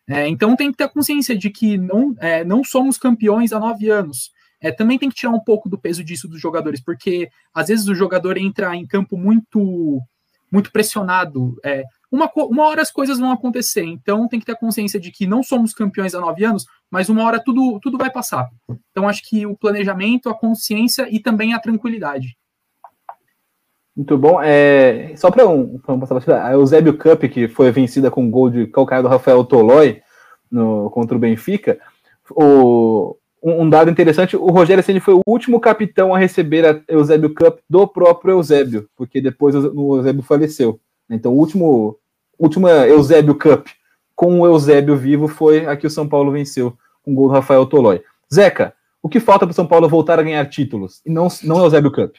É, 0.07 0.27
então 0.27 0.55
tem 0.55 0.71
que 0.71 0.77
ter 0.77 0.89
consciência 0.89 1.37
de 1.37 1.49
que 1.49 1.77
não, 1.77 2.13
é, 2.19 2.43
não 2.43 2.63
somos 2.63 2.97
campeões 2.97 3.53
há 3.53 3.59
nove 3.59 3.89
anos. 3.89 4.31
É, 4.59 4.71
também 4.71 4.97
tem 4.97 5.09
que 5.09 5.15
tirar 5.15 5.31
um 5.31 5.39
pouco 5.39 5.69
do 5.69 5.77
peso 5.77 6.03
disso 6.03 6.27
dos 6.27 6.39
jogadores, 6.39 6.81
porque 6.81 7.29
às 7.53 7.67
vezes 7.67 7.87
o 7.87 7.95
jogador 7.95 8.37
entra 8.37 8.75
em 8.75 8.85
campo 8.85 9.17
muito 9.17 10.01
muito 10.51 10.71
pressionado. 10.71 11.55
É, 11.65 11.83
uma, 12.11 12.29
uma 12.35 12.65
hora 12.67 12.81
as 12.81 12.91
coisas 12.91 13.17
vão 13.17 13.31
acontecer, 13.31 13.83
então 13.83 14.27
tem 14.27 14.39
que 14.39 14.45
ter 14.45 14.55
consciência 14.55 14.99
de 14.99 15.11
que 15.11 15.25
não 15.25 15.41
somos 15.41 15.73
campeões 15.73 16.13
há 16.13 16.21
nove 16.21 16.45
anos, 16.45 16.65
mas 16.91 17.09
uma 17.09 17.23
hora 17.23 17.43
tudo, 17.43 17.79
tudo 17.81 17.97
vai 17.97 18.11
passar. 18.11 18.47
Então 18.91 19.09
acho 19.09 19.27
que 19.27 19.47
o 19.47 19.57
planejamento, 19.57 20.29
a 20.29 20.37
consciência 20.37 21.07
e 21.09 21.19
também 21.19 21.55
a 21.55 21.59
tranquilidade. 21.59 22.37
Muito 23.95 24.17
bom. 24.17 24.41
É, 24.41 25.13
só 25.15 25.29
para 25.29 25.47
um, 25.47 25.79
um 25.87 25.99
passar 25.99 26.43
a 26.43 26.53
Eusébio 26.53 26.97
Cup, 26.97 27.23
que 27.25 27.47
foi 27.47 27.71
vencida 27.71 28.09
com 28.09 28.29
gol 28.29 28.49
de 28.49 28.67
calcanhar 28.67 29.03
do 29.03 29.09
Rafael 29.09 29.43
Tolói 29.43 30.01
no, 30.51 30.89
contra 30.89 31.15
o 31.15 31.19
Benfica, 31.19 31.79
o, 32.31 33.15
um, 33.41 33.63
um, 33.63 33.69
dado 33.69 33.91
interessante, 33.91 34.35
o 34.35 34.47
Rogério 34.47 34.83
Ceni 34.83 34.99
foi 34.99 35.13
o 35.13 35.21
último 35.27 35.59
capitão 35.59 36.13
a 36.13 36.17
receber 36.17 36.65
a 36.65 36.81
Eusébio 36.87 37.33
Cup 37.33 37.59
do 37.69 37.87
próprio 37.87 38.33
Eusébio, 38.33 38.89
porque 38.95 39.21
depois 39.21 39.53
o 39.55 39.97
Eusébio 39.97 40.23
faleceu. 40.23 40.79
Então, 41.09 41.33
o 41.33 41.37
último, 41.37 41.99
última 42.39 42.71
Eusébio 42.87 43.35
Cup 43.35 43.67
com 44.15 44.39
o 44.39 44.45
Eusébio 44.45 44.95
vivo 44.95 45.27
foi 45.27 45.65
a 45.65 45.75
que 45.75 45.85
o 45.85 45.89
São 45.89 46.07
Paulo 46.07 46.31
venceu 46.31 46.75
com 47.03 47.11
o 47.11 47.15
gol 47.15 47.27
do 47.27 47.33
Rafael 47.33 47.65
Tolói. 47.65 48.01
Zeca, 48.33 48.73
o 49.01 49.09
que 49.09 49.19
falta 49.19 49.45
para 49.45 49.51
o 49.51 49.55
São 49.55 49.67
Paulo 49.67 49.89
voltar 49.89 50.17
a 50.17 50.23
ganhar 50.23 50.45
títulos? 50.45 51.01
E 51.05 51.11
não, 51.11 51.27
não 51.43 51.59
Eusébio 51.59 51.91
Cup. 51.91 52.15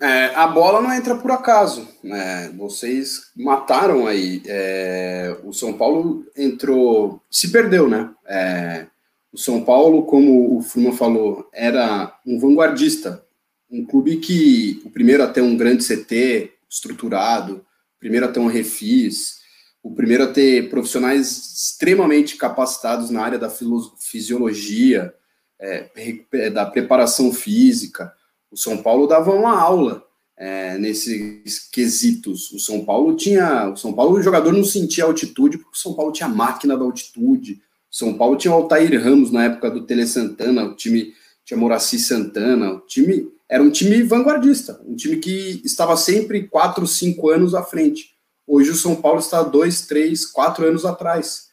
É, 0.00 0.26
a 0.36 0.46
bola 0.46 0.80
não 0.80 0.92
entra 0.92 1.16
por 1.16 1.30
acaso. 1.30 1.88
Né? 2.02 2.52
Vocês 2.56 3.30
mataram 3.36 4.06
aí. 4.06 4.42
É, 4.46 5.36
o 5.42 5.52
São 5.52 5.72
Paulo 5.72 6.24
entrou, 6.36 7.20
se 7.30 7.50
perdeu, 7.50 7.88
né? 7.88 8.10
É, 8.26 8.86
o 9.32 9.36
São 9.36 9.64
Paulo, 9.64 10.04
como 10.04 10.56
o 10.56 10.62
Furman 10.62 10.92
falou, 10.92 11.48
era 11.52 12.16
um 12.24 12.38
vanguardista, 12.38 13.24
um 13.70 13.84
clube 13.84 14.18
que 14.18 14.80
o 14.84 14.90
primeiro 14.90 15.22
a 15.22 15.26
ter 15.26 15.42
um 15.42 15.56
grande 15.56 15.84
CT 15.84 16.52
estruturado, 16.70 17.56
o 17.56 17.98
primeiro 17.98 18.26
a 18.26 18.32
ter 18.32 18.40
um 18.40 18.46
refis, 18.46 19.38
o 19.82 19.94
primeiro 19.94 20.24
a 20.24 20.32
ter 20.32 20.70
profissionais 20.70 21.28
extremamente 21.28 22.36
capacitados 22.36 23.10
na 23.10 23.22
área 23.22 23.38
da 23.38 23.50
fisiologia, 23.98 25.12
é, 25.60 26.50
da 26.50 26.64
preparação 26.64 27.32
física 27.32 28.12
o 28.50 28.56
São 28.56 28.82
Paulo 28.82 29.06
dava 29.06 29.32
uma 29.32 29.58
aula 29.58 30.04
é, 30.36 30.78
nesses 30.78 31.68
quesitos. 31.70 32.52
O 32.52 32.58
São 32.58 32.84
Paulo 32.84 33.16
tinha. 33.16 33.70
O 33.70 33.76
São 33.76 33.92
Paulo, 33.92 34.16
o 34.16 34.22
jogador 34.22 34.52
não 34.52 34.64
sentia 34.64 35.04
altitude, 35.04 35.58
porque 35.58 35.76
o 35.76 35.80
São 35.80 35.94
Paulo 35.94 36.12
tinha 36.12 36.28
máquina 36.28 36.76
da 36.76 36.84
altitude. 36.84 37.60
O 37.90 37.96
São 37.96 38.14
Paulo 38.14 38.36
tinha 38.36 38.52
o 38.52 38.56
Altair 38.56 39.02
Ramos 39.02 39.30
na 39.30 39.44
época 39.44 39.70
do 39.70 39.84
Tele 39.84 40.06
Santana, 40.06 40.64
o 40.64 40.74
time 40.74 41.14
tinha 41.44 41.58
Moraci 41.58 41.98
Santana, 41.98 42.74
o 42.74 42.80
time 42.80 43.32
era 43.48 43.62
um 43.62 43.70
time 43.70 44.02
vanguardista, 44.02 44.78
um 44.86 44.94
time 44.94 45.16
que 45.16 45.62
estava 45.64 45.96
sempre 45.96 46.46
quatro, 46.46 46.86
cinco 46.86 47.30
anos 47.30 47.54
à 47.54 47.62
frente. 47.62 48.14
Hoje 48.46 48.70
o 48.70 48.74
São 48.74 48.94
Paulo 48.94 49.18
está 49.18 49.42
dois, 49.42 49.86
três, 49.86 50.26
quatro 50.26 50.66
anos 50.66 50.84
atrás. 50.84 51.48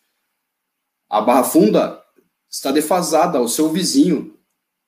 A 1.09 1.21
Barra 1.21 1.43
Funda 1.43 2.01
está 2.49 2.71
defasada 2.71 3.37
ao 3.37 3.47
seu 3.47 3.69
vizinho, 3.69 4.34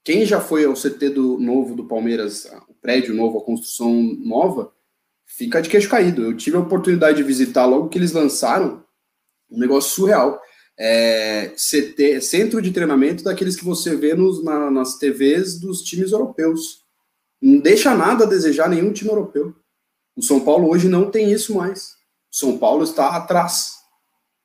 quem 0.08 0.26
já 0.26 0.40
foi 0.40 0.64
ao 0.64 0.74
CT 0.74 1.10
do 1.10 1.38
novo 1.38 1.76
do 1.76 1.84
Palmeiras, 1.84 2.50
o 2.70 2.74
prédio 2.76 3.14
novo, 3.14 3.40
a 3.40 3.44
construção 3.44 3.92
nova, 4.24 4.72
fica 5.26 5.62
de 5.62 5.68
queixo 5.68 5.90
caído. 5.90 6.24
Eu 6.24 6.38
tive 6.38 6.56
a 6.56 6.62
oportunidade 6.62 7.18
de 7.18 7.24
visitar 7.24 7.66
logo 7.66 7.90
que 7.90 7.98
eles 7.98 8.14
lançaram, 8.14 8.86
um 9.52 9.60
negócio 9.60 9.94
surreal. 9.94 10.42
É, 10.80 11.52
CT, 11.58 12.22
centro 12.22 12.62
de 12.62 12.72
treinamento 12.72 13.22
daqueles 13.22 13.58
que 13.58 13.66
você 13.66 13.98
vê 13.98 14.14
nos, 14.14 14.42
na, 14.42 14.72
nas 14.72 14.98
TVs 14.98 15.60
dos 15.60 15.82
times 15.82 16.14
europeus. 16.14 16.86
Não 17.42 17.60
deixa 17.60 17.94
nada 17.94 18.24
a 18.24 18.30
desejar 18.30 18.70
nenhum 18.70 18.94
time 18.94 19.10
europeu. 19.10 19.54
O 20.16 20.22
São 20.22 20.40
Paulo 20.40 20.70
hoje 20.70 20.88
não 20.88 21.12
tem 21.12 21.34
isso 21.34 21.54
mais. 21.54 21.98
O 22.32 22.38
São 22.38 22.58
Paulo 22.58 22.86
está 22.86 23.10
atrás. 23.10 23.74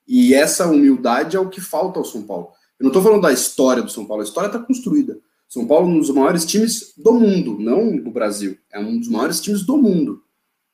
E 0.09 0.35
essa 0.35 0.67
humildade 0.67 1.37
é 1.37 1.41
o 1.41 1.49
que 1.49 1.61
falta 1.61 2.01
ao 2.01 2.05
São 2.05 2.25
Paulo. 2.25 2.49
Eu 2.81 2.83
não 2.83 2.89
estou 2.89 3.01
falando 3.01 3.23
da 3.23 3.33
história 3.33 3.81
do 3.81 3.93
São 3.93 4.05
Paulo, 4.05 4.25
a 4.25 4.27
história 4.27 4.49
está 4.49 4.59
construída. 4.59 5.21
São 5.53 5.67
Paulo 5.67 5.87
é 5.87 5.91
um 5.91 5.99
dos 5.99 6.09
maiores 6.09 6.47
times 6.47 6.95
do 6.97 7.13
mundo, 7.13 7.59
não 7.61 7.95
do 7.95 8.11
Brasil. 8.11 8.57
É 8.73 8.81
um 8.81 8.99
dos 8.99 9.07
maiores 9.07 9.39
times 9.39 9.61
do 9.61 9.77
mundo. 9.77 10.25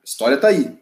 A 0.01 0.05
história 0.05 0.37
está 0.37 0.47
aí. 0.47 0.79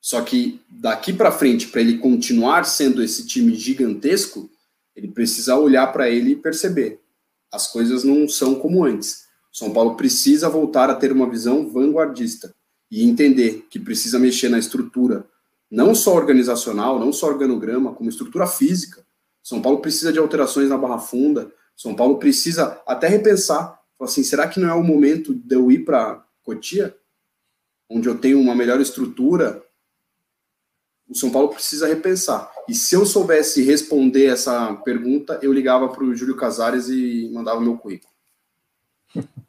Só 0.00 0.20
que 0.22 0.60
daqui 0.68 1.12
para 1.12 1.30
frente, 1.30 1.68
para 1.68 1.80
ele 1.80 1.98
continuar 1.98 2.64
sendo 2.64 3.00
esse 3.00 3.24
time 3.24 3.54
gigantesco, 3.54 4.50
ele 4.96 5.06
precisa 5.06 5.54
olhar 5.54 5.92
para 5.92 6.10
ele 6.10 6.32
e 6.32 6.36
perceber. 6.36 7.00
As 7.52 7.70
coisas 7.70 8.02
não 8.02 8.28
são 8.28 8.56
como 8.56 8.84
antes. 8.84 9.26
São 9.52 9.72
Paulo 9.72 9.94
precisa 9.94 10.48
voltar 10.48 10.90
a 10.90 10.96
ter 10.96 11.12
uma 11.12 11.30
visão 11.30 11.70
vanguardista 11.70 12.52
e 12.90 13.04
entender 13.04 13.68
que 13.70 13.78
precisa 13.78 14.18
mexer 14.18 14.48
na 14.48 14.58
estrutura, 14.58 15.24
não 15.70 15.94
só 15.94 16.16
organizacional, 16.16 16.98
não 16.98 17.12
só 17.12 17.28
organograma, 17.28 17.94
como 17.94 18.10
estrutura 18.10 18.48
física. 18.48 19.06
São 19.40 19.62
Paulo 19.62 19.78
precisa 19.78 20.12
de 20.12 20.18
alterações 20.18 20.68
na 20.68 20.76
Barra 20.76 20.98
Funda, 20.98 21.52
são 21.76 21.94
Paulo 21.94 22.18
precisa 22.18 22.80
até 22.86 23.06
repensar. 23.06 23.78
Assim, 24.00 24.22
será 24.22 24.48
que 24.48 24.58
não 24.58 24.68
é 24.68 24.74
o 24.74 24.82
momento 24.82 25.34
de 25.34 25.54
eu 25.54 25.70
ir 25.70 25.84
para 25.84 26.24
Cotia, 26.42 26.96
onde 27.88 28.08
eu 28.08 28.16
tenho 28.16 28.40
uma 28.40 28.54
melhor 28.54 28.80
estrutura? 28.80 29.62
O 31.08 31.14
São 31.14 31.30
Paulo 31.30 31.50
precisa 31.50 31.86
repensar. 31.86 32.50
E 32.68 32.74
se 32.74 32.94
eu 32.94 33.06
soubesse 33.06 33.62
responder 33.62 34.26
essa 34.26 34.74
pergunta, 34.84 35.38
eu 35.42 35.52
ligava 35.52 35.88
para 35.88 36.02
o 36.02 36.14
Júlio 36.14 36.36
Casares 36.36 36.88
e 36.88 37.30
mandava 37.32 37.60
meu 37.60 37.76
currículo. 37.76 38.12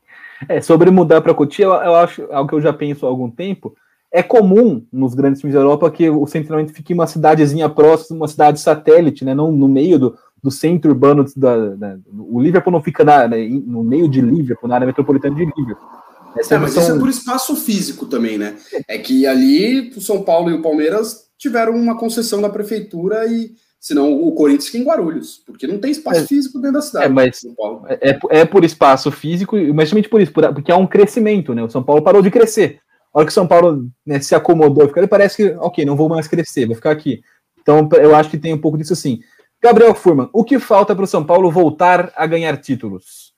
É, 0.47 0.61
sobre 0.61 0.91
mudar 0.91 1.19
para 1.19 1.33
Cotia, 1.33 1.65
eu, 1.65 1.95
acho 1.95 2.31
algo 2.31 2.47
que 2.47 2.53
eu 2.53 2.61
já 2.61 2.71
penso 2.71 3.07
há 3.07 3.09
algum 3.09 3.27
tempo. 3.27 3.75
É 4.11 4.21
comum 4.21 4.85
nos 4.93 5.15
grandes 5.15 5.41
times 5.41 5.55
da 5.55 5.61
Europa 5.61 5.89
que 5.89 6.07
o 6.11 6.27
centro 6.27 6.55
fique 6.67 6.93
uma 6.93 7.07
cidadezinha 7.07 7.67
próxima, 7.67 8.17
uma 8.17 8.27
cidade 8.27 8.59
satélite, 8.59 9.25
né? 9.25 9.33
Não 9.33 9.51
no 9.51 9.67
meio 9.67 9.97
do, 9.97 10.17
do 10.43 10.51
centro 10.51 10.91
urbano 10.91 11.25
da, 11.35 11.69
da, 11.69 11.97
o 12.17 12.39
Liverpool 12.39 12.71
não 12.71 12.81
fica 12.81 13.03
na, 13.03 13.27
né, 13.27 13.47
no 13.65 13.83
meio 13.83 14.07
de 14.07 14.21
Liverpool, 14.21 14.69
na 14.69 14.75
área 14.75 14.87
metropolitana 14.87 15.35
de 15.35 15.45
Liverpool. 15.45 15.87
É, 16.35 16.57
mas 16.57 16.73
são... 16.73 16.83
isso 16.83 16.91
é 16.91 16.99
por 16.99 17.09
espaço 17.09 17.55
físico 17.55 18.05
também, 18.05 18.37
né? 18.37 18.55
É 18.87 18.97
que 18.97 19.25
ali 19.25 19.91
o 19.95 20.01
São 20.01 20.21
Paulo 20.21 20.51
e 20.51 20.53
o 20.53 20.61
Palmeiras 20.61 21.27
tiveram 21.37 21.73
uma 21.73 21.97
concessão 21.97 22.41
da 22.41 22.49
prefeitura 22.49 23.25
e 23.25 23.51
senão 23.79 24.13
o 24.13 24.31
Corinthians 24.33 24.65
fica 24.67 24.77
em 24.77 24.83
Guarulhos, 24.83 25.41
porque 25.45 25.67
não 25.67 25.79
tem 25.79 25.91
espaço 25.91 26.21
é, 26.21 26.27
físico 26.27 26.59
dentro 26.59 26.73
da 26.73 26.81
cidade. 26.81 27.05
É, 27.05 27.09
mas 27.09 27.41
é, 27.87 28.09
é, 28.09 28.19
é 28.39 28.45
por 28.45 28.63
espaço 28.63 29.11
físico, 29.11 29.55
mas 29.73 29.85
justamente 29.85 30.09
por 30.09 30.21
isso, 30.21 30.31
por, 30.31 30.53
porque 30.53 30.71
há 30.71 30.77
um 30.77 30.87
crescimento, 30.87 31.53
né? 31.53 31.63
O 31.63 31.69
São 31.69 31.83
Paulo 31.83 32.01
parou 32.01 32.21
de 32.21 32.31
crescer. 32.31 32.79
A 33.13 33.19
hora 33.19 33.25
que 33.25 33.31
o 33.31 33.33
São 33.33 33.47
Paulo 33.47 33.87
né, 34.05 34.19
se 34.19 34.35
acomodou, 34.35 34.91
ele 34.95 35.07
parece 35.07 35.37
que, 35.37 35.55
ok, 35.57 35.85
não 35.85 35.95
vou 35.95 36.09
mais 36.09 36.27
crescer, 36.27 36.65
vou 36.65 36.75
ficar 36.75 36.91
aqui. 36.91 37.21
Então 37.61 37.87
eu 37.93 38.15
acho 38.15 38.29
que 38.29 38.37
tem 38.37 38.53
um 38.53 38.61
pouco 38.61 38.77
disso 38.77 38.93
assim. 38.93 39.19
Gabriel 39.61 39.95
Furman, 39.95 40.29
o 40.31 40.43
que 40.43 40.59
falta 40.59 40.95
para 40.95 41.03
o 41.03 41.07
São 41.07 41.25
Paulo 41.25 41.51
voltar 41.51 42.11
a 42.15 42.25
ganhar 42.25 42.57
títulos? 42.57 43.33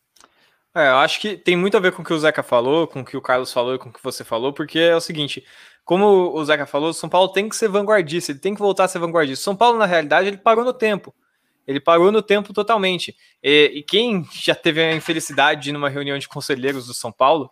É, 0.76 0.89
eu 0.89 0.97
acho 0.97 1.20
que 1.20 1.36
tem 1.36 1.55
muito 1.55 1.76
a 1.78 1.80
ver 1.80 1.91
com 1.91 2.01
o 2.01 2.05
que 2.05 2.13
o 2.13 2.20
Zeca 2.20 2.43
falou, 2.43 2.88
com 2.88 3.01
o 3.01 3.05
que 3.05 3.17
o 3.17 3.22
Carlos 3.22 3.51
falou 3.51 3.76
e 3.76 3.80
com 3.80 3.89
o 3.89 3.93
que 3.93 4.03
você 4.03 4.24
falou, 4.24 4.53
porque 4.53 4.80
é 4.80 4.95
o 4.95 5.01
seguinte: 5.01 5.43
como 5.84 6.05
o 6.34 6.45
Zeca 6.45 6.65
falou, 6.65 6.93
São 6.93 7.09
Paulo 7.09 7.30
tem 7.30 7.49
que 7.49 7.55
ser 7.55 7.67
vanguardista, 7.67 8.32
ele 8.32 8.39
tem 8.39 8.53
que 8.53 8.59
voltar 8.59 8.84
a 8.84 8.88
ser 8.88 8.99
vanguardista. 8.99 9.43
São 9.43 9.55
Paulo, 9.55 9.78
na 9.78 9.86
realidade, 9.86 10.28
ele 10.28 10.38
parou 10.38 10.63
no 10.63 10.74
tempo. 10.74 11.13
Ele 11.65 11.80
parou 11.80 12.11
no 12.11 12.22
tempo 12.22 12.53
totalmente. 12.53 13.15
E, 13.41 13.72
e 13.76 13.84
quem 13.84 14.28
já 14.32 14.55
teve 14.55 14.82
a 14.82 14.95
infelicidade 14.95 15.63
de 15.63 15.70
ir 15.70 15.74
numa 15.74 15.89
reunião 15.89 16.17
de 16.17 16.28
conselheiros 16.28 16.88
do 16.88 16.93
São 16.93 17.11
Paulo, 17.11 17.49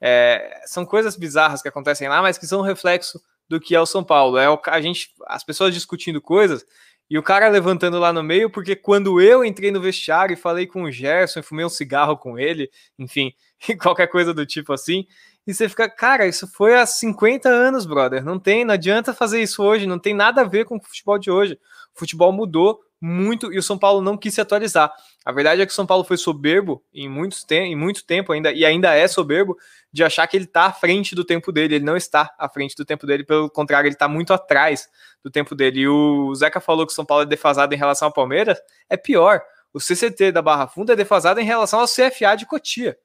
é, 0.00 0.62
são 0.66 0.84
coisas 0.84 1.16
bizarras 1.16 1.62
que 1.62 1.68
acontecem 1.68 2.08
lá, 2.08 2.22
mas 2.22 2.38
que 2.38 2.46
são 2.46 2.60
um 2.60 2.64
reflexo 2.64 3.20
do 3.48 3.60
que 3.60 3.74
é 3.74 3.80
o 3.80 3.86
São 3.86 4.02
Paulo. 4.02 4.38
É 4.38 4.48
o, 4.48 4.60
a 4.66 4.80
gente, 4.80 5.10
as 5.26 5.44
pessoas 5.44 5.74
discutindo 5.74 6.20
coisas 6.20 6.64
e 7.10 7.18
o 7.18 7.22
cara 7.22 7.48
levantando 7.48 7.98
lá 7.98 8.12
no 8.12 8.22
meio, 8.22 8.50
porque 8.50 8.76
quando 8.76 9.20
eu 9.20 9.44
entrei 9.44 9.70
no 9.70 9.80
vestiário 9.80 10.34
e 10.34 10.36
falei 10.36 10.66
com 10.66 10.82
o 10.82 10.92
Gerson, 10.92 11.42
fumei 11.42 11.64
um 11.64 11.70
cigarro 11.70 12.16
com 12.16 12.38
ele, 12.38 12.70
enfim, 12.98 13.32
qualquer 13.80 14.08
coisa 14.08 14.34
do 14.34 14.44
tipo 14.44 14.72
assim, 14.72 15.06
e 15.46 15.54
você 15.54 15.66
fica, 15.66 15.88
cara, 15.88 16.26
isso 16.26 16.46
foi 16.46 16.74
há 16.74 16.84
50 16.84 17.48
anos, 17.48 17.86
brother. 17.86 18.22
Não 18.22 18.38
tem, 18.38 18.66
não 18.66 18.74
adianta 18.74 19.14
fazer 19.14 19.40
isso 19.40 19.62
hoje, 19.62 19.86
não 19.86 19.98
tem 19.98 20.12
nada 20.12 20.42
a 20.42 20.44
ver 20.44 20.66
com 20.66 20.76
o 20.76 20.82
futebol 20.82 21.18
de 21.18 21.30
hoje. 21.30 21.58
O 21.96 21.98
futebol 21.98 22.30
mudou 22.30 22.80
muito 23.00 23.52
e 23.52 23.58
o 23.58 23.62
São 23.62 23.78
Paulo 23.78 24.00
não 24.00 24.16
quis 24.16 24.34
se 24.34 24.40
atualizar. 24.40 24.92
A 25.24 25.32
verdade 25.32 25.62
é 25.62 25.66
que 25.66 25.72
o 25.72 25.74
São 25.74 25.86
Paulo 25.86 26.04
foi 26.04 26.16
soberbo 26.16 26.82
em, 26.92 27.08
muitos 27.08 27.44
te 27.44 27.54
em 27.54 27.76
muito 27.76 28.04
tempo 28.04 28.32
ainda, 28.32 28.52
e 28.52 28.64
ainda 28.64 28.94
é 28.94 29.06
soberbo, 29.06 29.56
de 29.92 30.02
achar 30.04 30.26
que 30.26 30.36
ele 30.36 30.44
está 30.44 30.66
à 30.66 30.72
frente 30.72 31.14
do 31.14 31.24
tempo 31.24 31.52
dele. 31.52 31.76
Ele 31.76 31.84
não 31.84 31.96
está 31.96 32.34
à 32.38 32.48
frente 32.48 32.74
do 32.76 32.84
tempo 32.84 33.06
dele, 33.06 33.24
pelo 33.24 33.50
contrário, 33.50 33.86
ele 33.88 33.94
está 33.94 34.08
muito 34.08 34.32
atrás 34.32 34.88
do 35.22 35.30
tempo 35.30 35.54
dele. 35.54 35.80
E 35.80 35.88
o 35.88 36.34
Zeca 36.34 36.60
falou 36.60 36.86
que 36.86 36.92
o 36.92 36.94
São 36.94 37.04
Paulo 37.04 37.22
é 37.22 37.26
defasado 37.26 37.74
em 37.74 37.78
relação 37.78 38.08
ao 38.08 38.14
Palmeiras. 38.14 38.58
É 38.88 38.96
pior. 38.96 39.42
O 39.72 39.80
CCT 39.80 40.32
da 40.32 40.42
Barra 40.42 40.66
Funda 40.66 40.94
é 40.94 40.96
defasado 40.96 41.40
em 41.40 41.44
relação 41.44 41.80
ao 41.80 41.86
CFA 41.86 42.36
de 42.36 42.46
Cotia. 42.46 42.96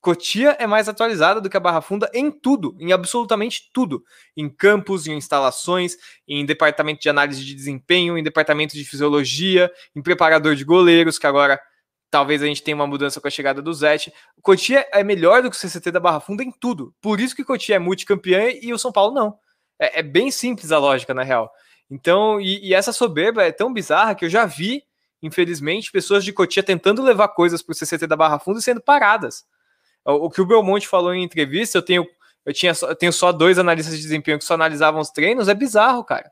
Cotia 0.00 0.56
é 0.58 0.66
mais 0.66 0.88
atualizada 0.88 1.40
do 1.40 1.50
que 1.50 1.56
a 1.56 1.60
Barra 1.60 1.82
Funda 1.82 2.10
em 2.14 2.30
tudo, 2.30 2.74
em 2.80 2.90
absolutamente 2.90 3.70
tudo. 3.72 4.02
Em 4.36 4.48
campos, 4.48 5.06
em 5.06 5.12
instalações, 5.12 5.96
em 6.26 6.44
departamento 6.46 7.00
de 7.00 7.08
análise 7.08 7.44
de 7.44 7.54
desempenho, 7.54 8.16
em 8.16 8.22
departamento 8.22 8.74
de 8.74 8.84
fisiologia, 8.84 9.70
em 9.94 10.00
preparador 10.00 10.54
de 10.54 10.64
goleiros, 10.64 11.18
que 11.18 11.26
agora 11.26 11.60
talvez 12.10 12.42
a 12.42 12.46
gente 12.46 12.62
tenha 12.62 12.74
uma 12.74 12.86
mudança 12.86 13.20
com 13.20 13.28
a 13.28 13.30
chegada 13.30 13.60
do 13.60 13.72
Zete. 13.74 14.12
Cotia 14.42 14.86
é 14.92 15.04
melhor 15.04 15.42
do 15.42 15.50
que 15.50 15.56
o 15.56 15.58
CCT 15.58 15.90
da 15.90 16.00
Barra 16.00 16.20
Funda 16.20 16.42
em 16.42 16.50
tudo. 16.50 16.94
Por 17.00 17.20
isso 17.20 17.36
que 17.36 17.44
Cotia 17.44 17.76
é 17.76 17.78
multicampeão 17.78 18.48
e 18.62 18.72
o 18.72 18.78
São 18.78 18.90
Paulo 18.90 19.14
não. 19.14 19.38
É, 19.78 20.00
é 20.00 20.02
bem 20.02 20.30
simples 20.30 20.72
a 20.72 20.78
lógica, 20.78 21.12
na 21.12 21.22
real. 21.22 21.50
Então, 21.90 22.40
e, 22.40 22.68
e, 22.68 22.74
essa 22.74 22.92
soberba 22.92 23.42
é 23.42 23.52
tão 23.52 23.72
bizarra 23.72 24.14
que 24.14 24.24
eu 24.24 24.30
já 24.30 24.46
vi, 24.46 24.82
infelizmente, 25.22 25.92
pessoas 25.92 26.24
de 26.24 26.32
Cotia 26.32 26.62
tentando 26.62 27.02
levar 27.02 27.28
coisas 27.28 27.62
para 27.62 27.72
o 27.72 27.74
CCT 27.74 28.06
da 28.06 28.16
Barra 28.16 28.38
Funda 28.38 28.60
e 28.60 28.62
sendo 28.62 28.80
paradas. 28.80 29.44
O, 30.04 30.30
que 30.30 30.40
o 30.40 30.46
Belmonte 30.46 30.88
falou 30.88 31.14
em 31.14 31.22
entrevista, 31.22 31.78
eu 31.78 31.82
tenho, 31.82 32.06
eu, 32.44 32.52
tinha, 32.52 32.72
eu 32.82 32.96
tenho 32.96 33.12
só 33.12 33.32
dois 33.32 33.58
analistas 33.58 33.96
de 33.96 34.02
desempenho 34.02 34.38
que 34.38 34.44
só 34.44 34.54
analisavam 34.54 35.00
os 35.00 35.10
treinos, 35.10 35.48
é 35.48 35.54
bizarro, 35.54 36.04
cara. 36.04 36.30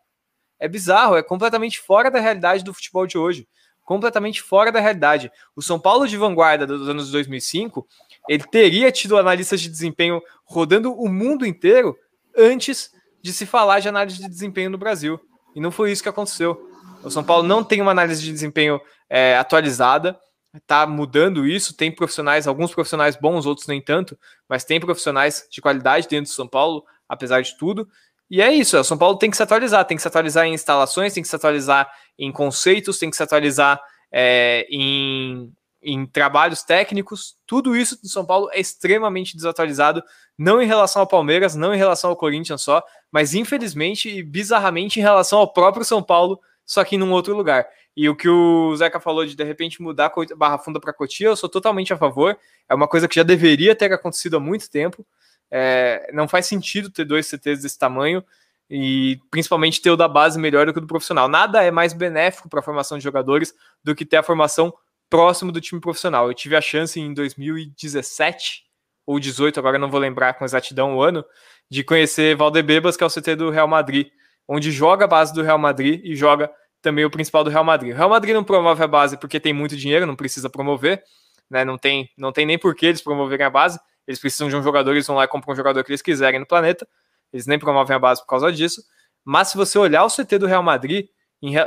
É 0.59 0.66
bizarro, 0.66 1.16
é 1.16 1.23
completamente 1.23 1.79
fora 1.79 2.11
da 2.11 2.19
realidade 2.19 2.64
do 2.64 2.75
futebol 2.75 3.07
de 3.07 3.16
hoje 3.16 3.47
completamente 3.89 4.43
fora 4.43 4.71
da 4.71 4.81
realidade. 4.81 5.33
O 5.57 5.62
São 5.62 5.81
Paulo 5.81 6.07
de 6.07 6.14
vanguarda 6.14 6.66
dos 6.66 6.87
anos 6.91 7.11
2005, 7.11 7.89
ele 8.29 8.45
teria 8.45 8.93
tido 8.93 9.16
analistas 9.16 9.62
de 9.62 9.71
desempenho 9.71 10.21
rodando 10.45 10.93
o 10.93 11.09
mundo 11.09 11.47
inteiro 11.47 11.97
antes 12.37 12.93
de 13.23 13.33
se 13.33 13.47
falar 13.47 13.81
de 13.81 13.89
análise 13.89 14.19
de 14.19 14.29
desempenho 14.29 14.69
no 14.69 14.77
Brasil. 14.77 15.19
E 15.57 15.61
não 15.61 15.71
foi 15.71 15.91
isso 15.91 16.03
que 16.03 16.09
aconteceu. 16.11 16.71
O 17.03 17.11
São 17.11 17.25
Paulo 17.25 17.49
não 17.49 17.64
tem 17.64 17.81
uma 17.81 17.91
análise 17.91 18.23
de 18.23 18.31
desempenho 18.31 18.79
é, 19.09 19.39
atualizada, 19.39 20.21
está 20.55 20.87
mudando 20.87 21.47
isso. 21.47 21.77
Tem 21.77 21.91
profissionais, 21.91 22.47
alguns 22.47 22.73
profissionais 22.73 23.17
bons, 23.17 23.47
outros 23.47 23.67
nem 23.67 23.81
tanto, 23.81 24.19
mas 24.49 24.65
tem 24.65 24.81
profissionais 24.81 25.47
de 25.51 25.61
qualidade 25.61 26.09
dentro 26.09 26.31
do 26.31 26.35
São 26.35 26.49
Paulo, 26.49 26.85
apesar 27.09 27.43
de 27.43 27.57
tudo. 27.57 27.89
E 28.31 28.43
é 28.43 28.53
isso, 28.53 28.79
o 28.79 28.85
São 28.85 28.99
Paulo 28.99 29.17
tem 29.17 29.31
que 29.31 29.37
se 29.37 29.43
atualizar, 29.43 29.85
tem 29.87 29.97
que 29.97 30.03
se 30.03 30.09
atualizar 30.09 30.45
em 30.47 30.53
instalações, 30.53 31.15
tem 31.15 31.23
que 31.23 31.29
se 31.29 31.37
atualizar 31.37 31.91
em 32.19 32.31
conceitos, 32.31 32.99
tem 32.99 33.09
que 33.09 33.17
se 33.17 33.23
atualizar 33.23 33.81
é, 34.13 34.67
em, 34.71 35.51
em 35.83 36.07
trabalhos 36.07 36.63
técnicos. 36.63 37.37
Tudo 37.47 37.75
isso 37.75 38.01
do 38.03 38.09
São 38.09 38.27
Paulo 38.27 38.51
é 38.53 38.61
extremamente 38.61 39.35
desatualizado, 39.35 40.03
não 40.37 40.61
em 40.61 40.67
relação 40.67 41.01
ao 41.01 41.09
Palmeiras, 41.09 41.55
não 41.55 41.73
em 41.73 41.79
relação 41.79 42.11
ao 42.11 42.17
Corinthians 42.17 42.61
só, 42.61 42.83
mas 43.11 43.33
infelizmente 43.33 44.11
e 44.11 44.23
bizarramente 44.23 45.01
em 45.01 45.03
relação 45.03 45.39
ao 45.39 45.51
próprio 45.51 45.85
São 45.85 46.03
Paulo, 46.03 46.39
só 46.67 46.85
que 46.85 46.99
num 46.99 47.13
outro 47.13 47.35
lugar. 47.35 47.67
E 47.99 48.09
o 48.09 48.15
que 48.15 48.29
o 48.29 48.77
Zeca 48.77 49.01
falou 49.01 49.27
de 49.27 49.35
de 49.35 49.43
repente 49.43 49.83
mudar 49.83 50.13
Barra 50.37 50.57
Funda 50.57 50.79
para 50.79 50.93
Cotia, 50.93 51.27
eu 51.27 51.35
sou 51.35 51.49
totalmente 51.49 51.93
a 51.93 51.97
favor. 51.97 52.39
É 52.69 52.73
uma 52.73 52.87
coisa 52.87 53.09
que 53.09 53.17
já 53.17 53.25
deveria 53.25 53.75
ter 53.75 53.93
acontecido 53.93 54.37
há 54.37 54.41
muito 54.41 54.71
tempo. 54.71 55.05
É, 55.51 56.09
não 56.13 56.29
faz 56.29 56.47
sentido 56.47 56.91
ter 56.91 57.05
dois 57.05 57.27
CTs 57.27 57.61
desse 57.61 57.77
tamanho 57.77 58.23
e 58.71 59.19
principalmente 59.33 59.83
ter 59.83 59.91
o 59.91 59.97
da 59.97 60.07
base 60.07 60.39
melhor 60.39 60.65
do 60.65 60.73
que 60.73 60.79
o 60.79 60.81
do 60.81 60.87
profissional. 60.87 61.27
Nada 61.27 61.65
é 61.65 61.73
mais 61.73 61.93
benéfico 61.93 62.49
para 62.49 62.61
a 62.61 62.63
formação 62.63 62.99
de 62.99 63.03
jogadores 63.03 63.53
do 63.83 63.97
que 63.97 64.07
ter 64.07 64.19
a 64.19 64.23
formação 64.23 64.73
próximo 65.11 65.51
do 65.51 65.61
time 65.61 65.81
profissional. 65.81 66.29
Eu 66.29 66.35
tive 66.35 66.55
a 66.55 66.61
chance 66.61 67.01
em 67.01 67.13
2017 67.13 68.63
ou 69.05 69.19
18, 69.19 69.59
agora 69.59 69.77
não 69.77 69.91
vou 69.91 69.99
lembrar 69.99 70.35
com 70.35 70.45
exatidão 70.45 70.95
o 70.95 71.03
ano, 71.03 71.25
de 71.69 71.83
conhecer 71.83 72.37
Valdebebas, 72.37 72.97
que 72.97 73.03
é 73.03 73.07
o 73.09 73.11
CT 73.11 73.35
do 73.35 73.51
Real 73.51 73.67
Madrid, 73.67 74.07
onde 74.47 74.71
joga 74.71 75.07
a 75.07 75.09
base 75.09 75.35
do 75.35 75.43
Real 75.43 75.59
Madrid 75.59 76.01
e 76.05 76.15
joga 76.15 76.49
também 76.81 77.05
o 77.05 77.11
principal 77.11 77.45
do 77.45 77.51
Real 77.51 77.64
Madrid. 77.64 77.93
O 77.93 77.97
Real 77.97 78.09
Madrid 78.09 78.35
não 78.35 78.45
promove 78.45 78.83
a 78.83 78.87
base 78.87 79.16
porque 79.16 79.41
tem 79.41 79.53
muito 79.53 79.76
dinheiro, 79.76 80.07
não 80.07 80.16
precisa 80.16 80.49
promover, 80.49 81.03
né? 81.51 81.64
Não 81.64 81.76
tem, 81.76 82.09
não 82.16 82.33
tem 82.33 82.47
nem 82.47 82.59
por 82.59 82.74
que 82.74 82.87
eles 82.87 83.03
promoverem 83.03 83.47
a 83.47 83.51
base. 83.51 83.79
Eles 84.07 84.18
precisam 84.18 84.49
de 84.49 84.57
um 84.57 84.62
jogador, 84.62 84.93
eles 84.93 85.07
vão 85.07 85.16
lá 85.16 85.24
e 85.24 85.29
compram 85.29 85.53
um 85.53 85.57
jogador 85.57 85.85
que 85.85 85.91
eles 85.91 86.03
quiserem 86.03 86.41
no 86.41 86.47
planeta. 86.47 86.87
Eles 87.32 87.47
nem 87.47 87.59
promovem 87.59 87.94
a 87.94 87.98
base 87.98 88.20
por 88.23 88.28
causa 88.28 88.51
disso. 88.51 88.82
Mas 89.24 89.48
se 89.48 89.57
você 89.57 89.78
olhar 89.78 90.05
o 90.05 90.09
CT 90.09 90.39
do 90.39 90.47
Real 90.47 90.62
Madrid, 90.62 91.07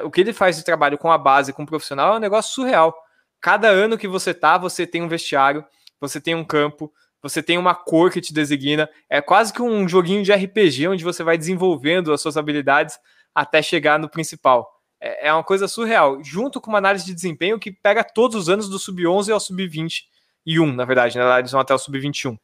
o 0.04 0.10
que 0.10 0.22
ele 0.22 0.34
faz 0.34 0.58
de 0.58 0.64
trabalho 0.64 0.98
com 0.98 1.12
a 1.12 1.18
base, 1.18 1.54
com 1.54 1.64
o 1.64 1.66
profissional, 1.66 2.14
é 2.14 2.18
um 2.18 2.20
negócio 2.20 2.54
surreal. 2.54 2.96
Cada 3.40 3.68
ano 3.68 3.98
que 3.98 4.08
você 4.08 4.34
tá, 4.34 4.58
você 4.58 4.88
tem 4.88 5.02
um 5.02 5.08
vestiário, 5.08 5.64
você 6.00 6.20
tem 6.20 6.34
um 6.34 6.44
campo, 6.44 6.92
você 7.22 7.44
tem 7.44 7.58
uma 7.58 7.76
cor 7.76 8.12
que 8.12 8.20
te 8.20 8.34
designa. 8.34 8.90
É 9.10 9.22
quase 9.22 9.54
que 9.54 9.62
um 9.62 9.88
joguinho 9.88 10.24
de 10.24 10.34
RPG 10.34 10.88
onde 10.88 11.04
você 11.04 11.24
vai 11.24 11.38
desenvolvendo 11.38 12.12
as 12.12 12.22
suas 12.22 12.38
habilidades 12.38 12.98
até 13.34 13.62
chegar 13.62 14.00
no 14.00 14.10
principal. 14.10 14.81
É, 15.02 15.28
é 15.28 15.34
uma 15.34 15.44
coisa 15.44 15.68
surreal, 15.68 16.24
junto 16.24 16.62
com 16.62 16.70
uma 16.70 16.78
análise 16.78 17.04
de 17.04 17.14
desempenho 17.14 17.60
que 17.60 17.72
pega 17.72 18.04
todos 18.04 18.38
os 18.38 18.48
anos 18.48 18.70
do 18.70 18.78
sub-11 18.78 19.34
ao 19.34 19.40
sub-20 19.40 20.04
e 20.46 20.60
1, 20.60 20.74
na 20.74 20.86
verdade, 20.86 21.18
né? 21.18 21.40
Eles 21.40 21.52
vão 21.52 21.60
até 21.60 21.74
o 21.74 21.80
sub-21. 21.80 22.38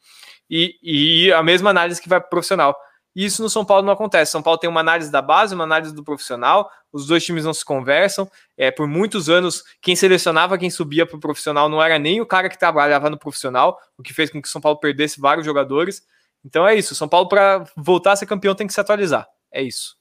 E, 0.49 0.75
e 0.81 1.33
a 1.33 1.43
mesma 1.43 1.69
análise 1.69 2.01
que 2.01 2.09
vai 2.09 2.19
para 2.19 2.29
profissional. 2.29 2.75
Isso 3.15 3.41
no 3.41 3.49
São 3.49 3.65
Paulo 3.65 3.83
não 3.83 3.93
acontece. 3.93 4.31
São 4.31 4.43
Paulo 4.43 4.59
tem 4.59 4.69
uma 4.69 4.79
análise 4.79 5.11
da 5.11 5.21
base, 5.21 5.55
uma 5.55 5.63
análise 5.63 5.93
do 5.93 6.03
profissional, 6.03 6.69
os 6.93 7.07
dois 7.07 7.25
times 7.25 7.43
não 7.43 7.53
se 7.53 7.65
conversam. 7.65 8.29
É, 8.55 8.69
por 8.69 8.87
muitos 8.87 9.27
anos, 9.27 9.63
quem 9.81 9.95
selecionava 9.95 10.57
quem 10.57 10.69
subia 10.69 11.05
para 11.05 11.17
o 11.17 11.19
profissional 11.19 11.67
não 11.67 11.81
era 11.81 11.97
nem 11.97 12.21
o 12.21 12.27
cara 12.27 12.47
que 12.47 12.59
trabalhava 12.59 13.09
no 13.09 13.17
profissional, 13.17 13.79
o 13.97 14.03
que 14.03 14.13
fez 14.13 14.29
com 14.29 14.39
que 14.41 14.47
o 14.47 14.51
São 14.51 14.61
Paulo 14.61 14.79
perdesse 14.79 15.19
vários 15.19 15.45
jogadores. 15.45 16.03
Então 16.45 16.67
é 16.67 16.75
isso. 16.75 16.93
São 16.93 17.09
Paulo, 17.09 17.27
para 17.27 17.63
voltar 17.75 18.11
a 18.11 18.15
ser 18.15 18.27
campeão, 18.27 18.53
tem 18.53 18.67
que 18.67 18.73
se 18.73 18.79
atualizar. 18.79 19.27
É 19.51 19.63
isso. 19.63 19.96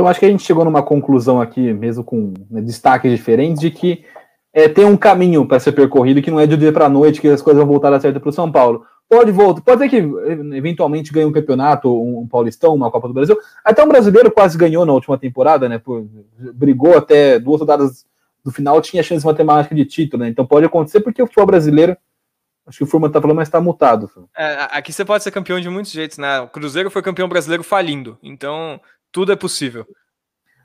Então 0.00 0.08
acho 0.08 0.18
que 0.18 0.24
a 0.24 0.30
gente 0.30 0.44
chegou 0.44 0.64
numa 0.64 0.82
conclusão 0.82 1.42
aqui, 1.42 1.74
mesmo 1.74 2.02
com 2.02 2.32
né, 2.50 2.62
destaques 2.62 3.12
diferentes, 3.12 3.60
de 3.60 3.70
que 3.70 4.02
é, 4.50 4.66
tem 4.66 4.86
um 4.86 4.96
caminho 4.96 5.46
para 5.46 5.60
ser 5.60 5.72
percorrido 5.72 6.22
que 6.22 6.30
não 6.30 6.40
é 6.40 6.46
de 6.46 6.56
dia 6.56 6.72
para 6.72 6.88
noite 6.88 7.20
que 7.20 7.28
as 7.28 7.42
coisas 7.42 7.62
vão 7.62 7.70
voltar 7.70 7.88
a 7.88 7.90
dar 7.90 8.00
certo 8.00 8.18
para 8.18 8.30
o 8.30 8.32
São 8.32 8.50
Paulo. 8.50 8.86
Pode 9.06 9.30
voltar, 9.30 9.60
pode 9.60 9.82
ser 9.82 9.90
que 9.90 9.96
eventualmente 10.56 11.12
ganhe 11.12 11.26
um 11.26 11.32
campeonato, 11.32 11.92
um 12.02 12.26
Paulistão, 12.26 12.74
uma 12.74 12.90
Copa 12.90 13.08
do 13.08 13.12
Brasil. 13.12 13.36
Até 13.62 13.84
um 13.84 13.88
brasileiro 13.88 14.30
quase 14.30 14.56
ganhou 14.56 14.86
na 14.86 14.94
última 14.94 15.18
temporada, 15.18 15.68
né? 15.68 15.76
Por, 15.76 16.08
brigou 16.54 16.96
até 16.96 17.38
duas 17.38 17.60
rodadas 17.60 18.06
do 18.42 18.50
final, 18.50 18.80
tinha 18.80 19.02
chance 19.02 19.26
matemática 19.26 19.74
de 19.74 19.84
título, 19.84 20.22
né? 20.22 20.30
Então 20.30 20.46
pode 20.46 20.64
acontecer 20.64 21.00
porque 21.00 21.22
o 21.22 21.26
futebol 21.26 21.44
brasileiro 21.44 21.94
Acho 22.66 22.78
que 22.78 22.84
o 22.84 22.86
Furman 22.86 23.10
tá 23.10 23.20
falando, 23.20 23.36
mas 23.36 23.48
tá 23.48 23.60
mutado. 23.60 24.08
É, 24.36 24.68
aqui 24.70 24.92
você 24.92 25.04
pode 25.04 25.24
ser 25.24 25.32
campeão 25.32 25.58
de 25.58 25.68
muitos 25.68 25.90
jeitos, 25.90 26.18
né? 26.18 26.40
O 26.40 26.46
Cruzeiro 26.46 26.88
foi 26.88 27.02
campeão 27.02 27.28
brasileiro 27.28 27.64
falindo, 27.64 28.16
então 28.22 28.80
tudo 29.12 29.32
é 29.32 29.36
possível. 29.36 29.86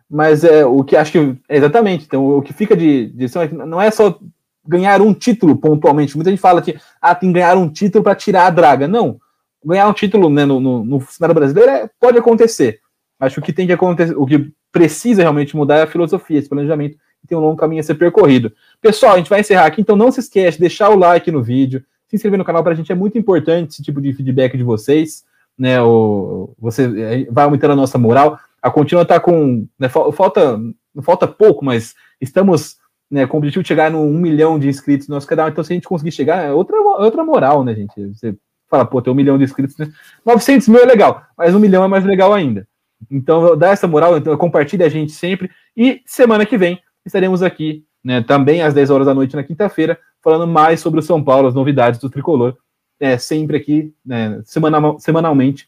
Mas 0.10 0.44
é 0.44 0.66
o 0.66 0.84
que 0.84 0.96
acho 0.96 1.12
que. 1.12 1.38
Exatamente. 1.50 2.06
Então, 2.06 2.38
o 2.38 2.42
que 2.42 2.54
fica 2.54 2.76
de, 2.76 3.08
de 3.08 3.26
não 3.52 3.82
é 3.82 3.90
só 3.90 4.20
ganhar 4.68 5.02
um 5.02 5.14
título 5.14 5.56
pontualmente. 5.56 6.16
Muita 6.16 6.30
gente 6.30 6.40
fala 6.40 6.62
que 6.62 6.78
ah, 7.02 7.16
tem 7.16 7.30
que 7.30 7.40
ganhar 7.40 7.58
um 7.58 7.70
título 7.70 8.04
para 8.04 8.16
tirar 8.16 8.48
a 8.48 8.50
draga. 8.50 8.88
Não. 8.88 9.20
Ganhar 9.64 9.88
um 9.88 9.94
título 9.94 10.30
né, 10.30 10.46
no, 10.46 10.60
no, 10.60 10.86
no 10.86 11.02
cenário 11.02 11.34
brasileiro 11.34 11.72
é, 11.72 11.90
pode 12.00 12.18
acontecer. 12.18 12.80
Acho 13.20 13.36
que 13.36 13.40
o 13.40 13.44
que 13.44 13.54
tem 13.54 13.66
que 13.66 13.74
acontecer, 13.74 14.16
o 14.16 14.26
que 14.26 14.52
precisa 14.72 15.22
realmente 15.22 15.56
mudar 15.56 15.78
é 15.78 15.82
a 15.84 15.88
filosofia, 15.88 16.38
esse 16.38 16.50
planejamento, 16.50 16.98
tem 17.26 17.38
um 17.38 17.42
longo 17.42 17.56
caminho 17.58 17.80
a 17.80 17.84
ser 17.84 17.96
percorrido. 17.96 18.52
Pessoal, 18.82 19.14
a 19.14 19.18
gente 19.18 19.30
vai 19.30 19.40
encerrar 19.40 19.66
aqui, 19.66 19.82
então 19.82 19.96
não 19.96 20.12
se 20.12 20.20
esquece 20.20 20.58
de 20.58 20.62
deixar 20.62 20.90
o 20.90 20.98
like 20.98 21.32
no 21.32 21.42
vídeo, 21.42 21.84
se 22.08 22.16
inscrever 22.16 22.38
no 22.38 22.46
canal 22.46 22.62
para 22.62 22.74
a 22.74 22.76
gente 22.76 22.92
é 22.92 22.96
muito 22.96 23.18
importante 23.18 23.72
esse 23.72 23.82
tipo 23.82 24.00
de 24.00 24.14
feedback 24.14 24.56
de 24.56 24.64
vocês, 24.64 25.24
né? 25.58 25.82
O, 25.82 26.54
você 26.60 26.84
é, 26.84 27.32
vai 27.32 27.46
aumentando 27.46 27.74
a 27.74 27.76
nossa 27.76 27.98
moral. 27.98 28.40
A 28.62 28.70
Contínua 28.70 29.04
está 29.04 29.20
com. 29.20 29.68
Né, 29.80 29.90
falta, 29.90 30.60
falta 31.02 31.28
pouco, 31.28 31.64
mas 31.64 31.94
estamos 32.20 32.78
né, 33.10 33.28
com 33.28 33.38
o 33.38 33.40
objetivo 33.40 33.64
de 33.64 33.68
chegar 33.68 33.92
no 33.92 34.02
1 34.02 34.18
milhão 34.18 34.60
de 34.60 34.68
inscritos 34.68 35.08
no 35.08 35.16
nosso 35.16 35.28
canal. 35.28 35.50
Então, 35.50 35.64
se 35.64 35.72
a 35.72 35.76
gente 35.76 35.88
conseguir 35.88 36.12
chegar, 36.12 36.44
é 36.44 36.52
outra, 36.52 36.78
outra 36.78 37.24
moral, 37.24 37.64
né, 37.64 37.76
gente? 37.76 37.94
Você 38.14 38.36
fala, 38.70 38.86
pô, 38.86 39.02
tem 39.02 39.12
um 39.12 39.16
milhão 39.16 39.38
de 39.38 39.44
inscritos, 39.44 39.78
né? 39.78 39.92
900 40.26 40.68
mil 40.68 40.82
é 40.82 40.86
legal, 40.86 41.24
mas 41.38 41.54
um 41.54 41.60
milhão 41.60 41.84
é 41.84 41.88
mais 41.88 42.04
legal 42.04 42.34
ainda. 42.34 42.68
Então, 43.12 43.56
dá 43.58 43.70
essa 43.70 43.88
moral, 43.88 44.18
então 44.18 44.36
compartilhe 44.38 44.84
a 44.84 44.90
gente 44.90 45.12
sempre. 45.12 45.50
E 45.76 46.02
semana 46.06 46.46
que 46.46 46.58
vem 46.58 46.82
estaremos 47.06 47.44
aqui, 47.44 47.86
né, 48.04 48.22
também 48.22 48.62
às 48.62 48.74
10 48.74 48.90
horas 48.90 49.06
da 49.06 49.14
noite 49.14 49.36
na 49.36 49.44
quinta-feira, 49.44 50.00
falando 50.24 50.48
mais 50.48 50.80
sobre 50.80 51.00
o 51.00 51.04
São 51.04 51.24
Paulo, 51.24 51.48
as 51.48 51.54
novidades 51.54 52.00
do 52.00 52.10
tricolor. 52.10 52.58
É, 53.00 53.18
sempre 53.18 53.58
aqui, 53.58 53.94
né, 54.06 54.42
semanal, 54.46 55.00
semanalmente, 55.00 55.68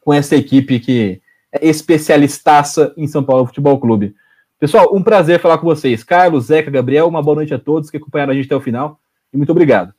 com 0.00 0.12
essa 0.12 0.34
equipe 0.34 0.80
que 0.80 1.20
é 1.52 1.66
especialistaça 1.66 2.92
em 2.96 3.06
São 3.06 3.22
Paulo 3.22 3.46
Futebol 3.46 3.78
Clube. 3.78 4.14
Pessoal, 4.58 4.94
um 4.94 5.02
prazer 5.02 5.40
falar 5.40 5.58
com 5.58 5.66
vocês. 5.66 6.02
Carlos, 6.02 6.46
Zeca, 6.46 6.70
Gabriel, 6.70 7.06
uma 7.06 7.22
boa 7.22 7.36
noite 7.36 7.54
a 7.54 7.58
todos 7.58 7.90
que 7.90 7.96
acompanharam 7.96 8.32
a 8.32 8.34
gente 8.34 8.46
até 8.46 8.56
o 8.56 8.60
final. 8.60 9.00
E 9.32 9.36
muito 9.36 9.50
obrigado. 9.50 9.94